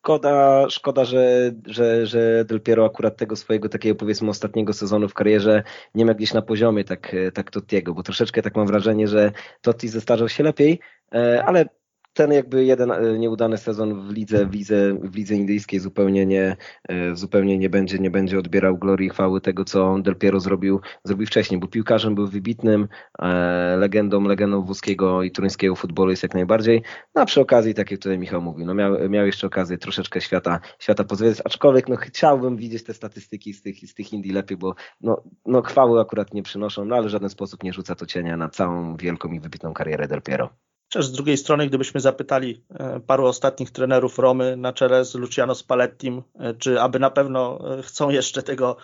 Szkoda, 0.00 0.66
szkoda 0.70 1.04
że, 1.04 1.52
że, 1.66 2.06
że 2.06 2.44
Del 2.44 2.60
Piero 2.60 2.84
akurat 2.84 3.16
tego 3.16 3.36
swojego 3.36 3.68
takiego 3.68 3.94
powiedzmy 3.94 4.30
ostatniego 4.30 4.72
sezonu 4.72 5.08
w 5.08 5.14
karierze 5.14 5.62
nie 5.94 6.04
ma 6.06 6.14
gdzieś 6.14 6.34
na 6.34 6.42
poziomie 6.42 6.84
tak, 6.84 7.16
tak 7.34 7.50
Tottiego, 7.50 7.94
bo 7.94 8.02
troszeczkę 8.02 8.42
tak 8.42 8.56
mam 8.56 8.66
wrażenie, 8.66 9.08
że 9.08 9.32
Totti 9.60 9.88
zestarzał 9.88 10.28
się 10.28 10.42
lepiej, 10.42 10.80
e, 11.14 11.44
ale 11.44 11.64
ten 12.12 12.32
jakby 12.32 12.64
jeden 12.64 12.90
e, 12.90 13.18
nieudany 13.18 13.58
sezon 13.58 14.08
w 14.08 14.12
lidze, 14.12 14.46
w 14.46 14.54
lidze, 14.54 14.94
w 15.02 15.16
lidze 15.16 15.34
indyjskiej 15.34 15.80
zupełnie 15.80 16.26
nie, 16.26 16.56
e, 16.88 17.16
zupełnie 17.16 17.58
nie 17.58 17.70
będzie, 17.70 17.98
nie 17.98 18.10
będzie 18.10 18.38
odbierał 18.38 18.78
glorii 18.78 19.06
i 19.06 19.10
chwały 19.10 19.40
tego, 19.40 19.64
co 19.64 19.98
Del 19.98 20.16
Piero 20.16 20.40
zrobił, 20.40 20.80
zrobił 21.04 21.26
wcześniej, 21.26 21.60
bo 21.60 21.66
piłkarzem 21.66 22.14
był 22.14 22.26
wybitnym, 22.26 22.88
e, 23.18 23.76
legendą, 23.76 24.22
legendą 24.22 24.62
włoskiego 24.62 25.22
i 25.22 25.30
turyńskiego 25.30 25.76
futbolu 25.76 26.10
jest 26.10 26.22
jak 26.22 26.34
najbardziej. 26.34 26.82
No 27.14 27.22
a 27.22 27.24
przy 27.24 27.40
okazji, 27.40 27.74
tak 27.74 27.90
jak 27.90 28.00
tutaj 28.00 28.18
Michał 28.18 28.42
mówił, 28.42 28.66
no 28.66 28.74
miał, 28.74 29.08
miał 29.08 29.26
jeszcze 29.26 29.46
okazję 29.46 29.78
troszeczkę 29.78 30.20
świata, 30.20 30.60
świata 30.78 31.04
pozwiedzać, 31.04 31.42
aczkolwiek 31.44 31.88
no 31.88 31.96
chciałbym 31.96 32.56
widzieć 32.56 32.84
te 32.84 32.94
statystyki 32.94 33.54
z 33.54 33.62
tych, 33.62 33.78
z 33.78 33.94
tych 33.94 34.12
Indii 34.12 34.32
lepiej, 34.32 34.56
bo 34.56 34.74
no, 35.00 35.22
no 35.46 35.62
chwały 35.62 36.00
akurat 36.00 36.34
nie 36.34 36.42
przynoszą, 36.42 36.84
no 36.84 36.96
ale 36.96 37.06
w 37.06 37.10
żaden 37.10 37.30
sposób 37.30 37.62
nie 37.62 37.72
rzuca 37.72 37.94
to 37.94 38.06
cienia 38.06 38.36
na 38.36 38.48
całą 38.48 38.96
wielką 38.96 39.28
i 39.28 39.40
wybitną 39.40 39.74
karierę 39.74 40.08
Del 40.08 40.22
Piero. 40.22 40.69
Chociaż 40.92 41.06
z 41.06 41.12
drugiej 41.12 41.36
strony, 41.36 41.66
gdybyśmy 41.66 42.00
zapytali 42.00 42.64
e, 42.70 43.00
paru 43.00 43.26
ostatnich 43.26 43.70
trenerów 43.70 44.18
Romy 44.18 44.56
na 44.56 44.72
czele 44.72 45.04
z 45.04 45.14
Luciano 45.14 45.54
Spallettim, 45.54 46.22
e, 46.38 46.54
czy 46.54 46.80
aby 46.80 46.98
na 46.98 47.10
pewno 47.10 47.58
e, 47.78 47.82
chcą 47.82 48.10
jeszcze 48.10 48.42
tego 48.42 48.76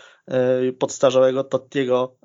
podstarzałego 0.79 1.45
Tottiego 1.45 2.17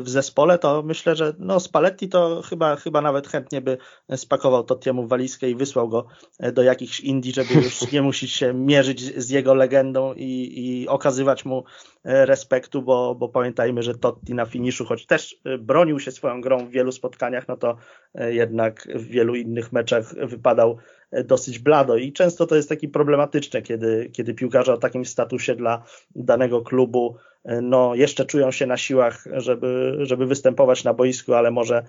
w 0.00 0.08
zespole, 0.08 0.58
to 0.58 0.82
myślę, 0.82 1.16
że 1.16 1.34
no 1.38 1.60
Spalletti 1.60 2.08
to 2.08 2.42
chyba, 2.42 2.76
chyba 2.76 3.00
nawet 3.00 3.28
chętnie 3.28 3.60
by 3.60 3.78
spakował 4.16 4.64
Tottiemu 4.64 5.06
walizkę 5.06 5.50
i 5.50 5.54
wysłał 5.54 5.88
go 5.88 6.06
do 6.52 6.62
jakichś 6.62 7.00
Indii, 7.00 7.32
żeby 7.32 7.54
już 7.54 7.80
nie 7.92 8.02
musieć 8.02 8.32
się 8.32 8.54
mierzyć 8.54 9.00
z 9.22 9.30
jego 9.30 9.54
legendą 9.54 10.14
i, 10.14 10.52
i 10.56 10.88
okazywać 10.88 11.44
mu 11.44 11.64
respektu, 12.04 12.82
bo, 12.82 13.14
bo 13.14 13.28
pamiętajmy, 13.28 13.82
że 13.82 13.94
Totti 13.94 14.34
na 14.34 14.46
finiszu, 14.46 14.84
choć 14.84 15.06
też 15.06 15.40
bronił 15.58 16.00
się 16.00 16.10
swoją 16.10 16.40
grą 16.40 16.66
w 16.66 16.70
wielu 16.70 16.92
spotkaniach, 16.92 17.48
no 17.48 17.56
to 17.56 17.76
jednak 18.14 18.88
w 18.94 19.04
wielu 19.06 19.34
innych 19.34 19.72
meczach 19.72 20.14
wypadał 20.14 20.78
dosyć 21.24 21.58
blado. 21.58 21.96
I 21.96 22.12
często 22.12 22.46
to 22.46 22.56
jest 22.56 22.68
taki 22.68 22.88
problematyczne, 22.88 23.62
kiedy, 23.62 24.10
kiedy 24.12 24.34
piłkarze 24.34 24.74
o 24.74 24.78
takim 24.78 25.04
statusie 25.04 25.54
dla 25.54 25.82
danego 26.16 26.62
klubu 26.62 27.16
no, 27.62 27.94
jeszcze 27.94 28.24
czują 28.24 28.50
się 28.50 28.66
na 28.66 28.76
siłach, 28.76 29.24
żeby, 29.32 29.98
żeby 30.00 30.26
występować 30.26 30.84
na 30.84 30.94
boisku, 30.94 31.34
ale 31.34 31.50
może 31.50 31.84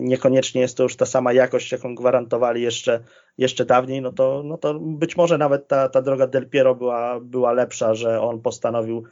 niekoniecznie 0.00 0.60
jest 0.60 0.76
to 0.76 0.82
już 0.82 0.96
ta 0.96 1.06
sama 1.06 1.32
jakość, 1.32 1.72
jaką 1.72 1.94
gwarantowali 1.94 2.62
jeszcze, 2.62 3.00
jeszcze 3.38 3.64
dawniej, 3.64 4.02
no 4.02 4.12
to, 4.12 4.42
no 4.44 4.58
to 4.58 4.74
być 4.80 5.16
może 5.16 5.38
nawet 5.38 5.68
ta, 5.68 5.88
ta 5.88 6.02
droga 6.02 6.26
Del 6.26 6.48
Piero 6.48 6.74
była, 6.74 7.20
była 7.20 7.52
lepsza, 7.52 7.94
że 7.94 8.20
on 8.20 8.40
postanowił 8.40 9.04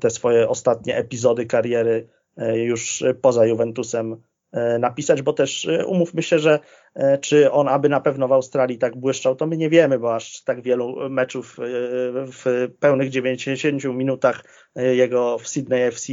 te 0.00 0.10
swoje 0.10 0.48
ostatnie 0.48 0.96
epizody 0.96 1.46
kariery 1.46 2.08
e, 2.36 2.58
już 2.58 3.04
poza 3.22 3.46
Juventusem 3.46 4.16
E, 4.52 4.78
napisać, 4.78 5.22
bo 5.22 5.32
też 5.32 5.66
e, 5.66 5.86
umówmy 5.86 6.22
się, 6.22 6.38
że 6.38 6.60
e, 6.94 7.18
czy 7.18 7.50
on 7.50 7.68
aby 7.68 7.88
na 7.88 8.00
pewno 8.00 8.28
w 8.28 8.32
Australii 8.32 8.78
tak 8.78 8.96
błyszczał, 8.96 9.36
to 9.36 9.46
my 9.46 9.56
nie 9.56 9.70
wiemy, 9.70 9.98
bo 9.98 10.14
aż 10.14 10.42
tak 10.42 10.62
wielu 10.62 11.10
meczów 11.10 11.56
w 12.12 12.68
pełnych 12.80 13.10
90 13.10 13.84
minutach 13.84 14.44
jego 14.76 15.38
w 15.38 15.48
Sydney 15.48 15.82
FC 15.82 16.12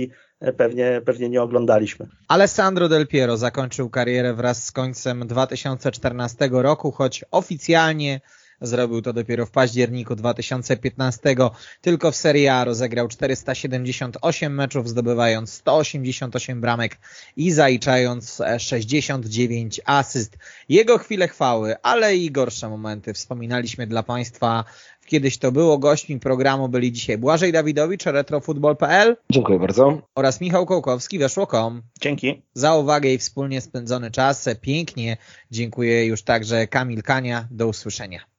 pewnie, 0.58 1.02
pewnie 1.06 1.30
nie 1.30 1.42
oglądaliśmy. 1.42 2.08
Alessandro 2.28 2.90
Del 2.90 3.08
Piero 3.08 3.38
zakończył 3.38 3.90
karierę 3.90 4.34
wraz 4.34 4.64
z 4.64 4.72
końcem 4.72 5.28
2014 5.28 6.50
roku, 6.52 6.92
choć 6.92 7.26
oficjalnie 7.32 8.22
Zrobił 8.62 9.02
to 9.02 9.14
dopiero 9.14 9.46
w 9.46 9.52
październiku 9.52 10.16
2015. 10.16 11.36
Tylko 11.82 12.12
w 12.12 12.16
Serie 12.16 12.54
A 12.54 12.64
rozegrał 12.64 13.08
478 13.08 14.56
meczów, 14.56 14.90
zdobywając 14.90 15.54
188 15.54 16.62
bramek 16.62 16.98
i 17.36 17.52
zaliczając 17.52 18.42
69 18.58 19.82
asyst. 19.86 20.38
Jego 20.70 20.98
chwile 20.98 21.28
chwały, 21.28 21.82
ale 21.82 22.18
i 22.18 22.32
gorsze 22.32 22.70
momenty 22.70 23.14
wspominaliśmy 23.14 23.88
dla 23.88 24.04
Państwa 24.04 24.64
Kiedyś 25.08 25.38
to 25.38 25.52
było. 25.52 25.78
Gośćmi 25.78 26.20
programu 26.20 26.70
byli 26.70 26.92
dzisiaj 26.92 27.18
Błażej 27.18 27.52
Dawidowicz, 27.52 28.06
retrofutbol.pl. 28.06 29.18
Dziękuję 29.32 29.60
bardzo. 29.60 30.02
Oraz 30.16 30.42
Michał 30.42 30.66
Kołkowski, 30.66 31.20
weszło.com. 31.20 31.82
Dzięki. 32.02 32.42
Za 32.54 32.76
uwagę 32.76 33.10
i 33.10 33.18
wspólnie 33.18 33.62
spędzony 33.62 34.12
czas. 34.12 34.50
Pięknie. 34.62 35.18
Dziękuję 35.52 36.06
już 36.06 36.24
także 36.24 36.68
Kamil 36.68 37.04
Kania. 37.04 37.48
Do 37.52 37.68
usłyszenia. 37.68 38.37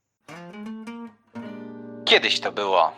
Kiedyś 2.08 2.40
to 2.40 2.52
było. 2.52 2.92